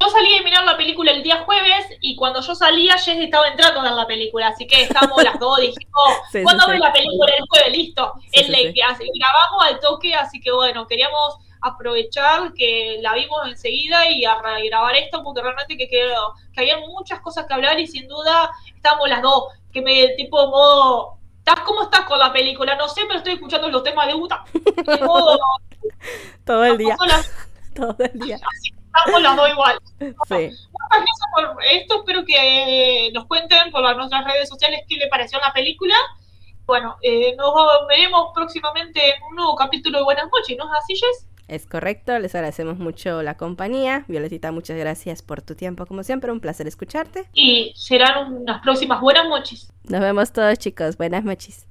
Yo 0.00 0.08
salí 0.08 0.36
a 0.36 0.42
mirar 0.42 0.64
la 0.64 0.76
película 0.76 1.12
el 1.12 1.22
día 1.22 1.44
jueves 1.44 1.86
y 2.00 2.16
cuando 2.16 2.40
yo 2.40 2.54
salía, 2.54 2.94
Jess 2.98 3.18
estaba 3.18 3.48
entrando 3.48 3.80
a 3.80 3.84
ver 3.84 3.92
la 3.92 4.06
película, 4.06 4.48
así 4.48 4.66
que 4.66 4.82
estamos 4.82 5.22
las 5.22 5.38
dos, 5.38 5.58
dijimos, 5.60 6.18
¿cuándo 6.42 6.66
ves 6.68 6.80
la 6.80 6.92
película 6.92 7.32
el 7.36 7.44
jueves? 7.48 7.72
Listo, 7.72 8.14
grabamos 8.32 9.64
al 9.66 9.80
toque, 9.80 10.14
así 10.14 10.40
que 10.40 10.52
bueno, 10.52 10.86
queríamos 10.86 11.36
aprovechar 11.62 12.52
que 12.54 12.98
la 13.00 13.14
vimos 13.14 13.40
enseguida 13.46 14.10
y 14.10 14.24
a 14.24 14.36
grabar 14.64 14.96
esto 14.96 15.22
porque 15.22 15.40
realmente 15.40 15.76
que, 15.78 15.88
que, 15.88 16.12
que 16.52 16.60
había 16.60 16.78
muchas 16.78 17.20
cosas 17.20 17.46
que 17.46 17.54
hablar 17.54 17.78
y 17.78 17.86
sin 17.86 18.06
duda 18.08 18.50
estamos 18.74 19.08
las 19.08 19.22
dos, 19.22 19.44
que 19.72 19.80
me 19.80 20.08
tipo 20.16 20.46
modo 20.48 21.18
¿Cómo 21.64 21.82
estás 21.82 22.02
con 22.02 22.18
la 22.18 22.32
película? 22.32 22.74
No 22.76 22.88
sé, 22.88 23.02
pero 23.06 23.18
estoy 23.18 23.34
escuchando 23.34 23.68
los 23.68 23.82
temas 23.82 24.06
de 24.06 24.14
Uta. 24.14 24.44
Todo 26.44 26.64
el 26.64 26.78
día. 26.78 26.96
todo 27.74 27.96
el 27.98 28.20
día. 28.20 28.36
Así 28.36 28.72
estamos 28.86 29.22
las 29.22 29.36
dos 29.36 29.50
igual. 29.50 29.80
Sí. 29.98 30.06
Muchas 30.28 30.88
gracias 30.90 31.28
por 31.34 31.64
esto. 31.64 31.98
Espero 31.98 32.24
que 32.24 33.06
eh, 33.06 33.12
nos 33.12 33.26
cuenten 33.26 33.70
por 33.70 33.96
nuestras 33.96 34.24
redes 34.24 34.48
sociales 34.48 34.82
qué 34.88 34.96
le 34.96 35.08
pareció 35.08 35.38
la 35.40 35.52
película. 35.52 35.94
Bueno, 36.66 36.96
eh, 37.02 37.34
nos 37.36 37.52
veremos 37.88 38.30
próximamente 38.34 39.16
en 39.16 39.22
un 39.28 39.36
nuevo 39.36 39.54
capítulo 39.56 39.98
de 39.98 40.04
Buenas 40.04 40.28
noches, 40.30 40.56
¿no 40.56 40.64
es 40.64 40.78
así, 40.82 40.94
Jess? 40.94 41.26
Es 41.48 41.66
correcto, 41.66 42.18
les 42.18 42.34
agradecemos 42.34 42.78
mucho 42.78 43.22
la 43.22 43.36
compañía. 43.36 44.04
Violetita, 44.08 44.50
muchas 44.52 44.78
gracias 44.78 45.22
por 45.22 45.42
tu 45.42 45.54
tiempo, 45.54 45.86
como 45.86 46.02
siempre, 46.02 46.32
un 46.32 46.40
placer 46.40 46.66
escucharte. 46.66 47.26
Y 47.34 47.72
serán 47.76 48.32
unas 48.32 48.62
próximas 48.62 49.00
Buenas 49.00 49.28
noches. 49.28 49.72
Nos 49.88 50.00
vemos 50.00 50.32
todos, 50.32 50.58
chicos. 50.58 50.96
Buenas 50.96 51.24
noches. 51.24 51.66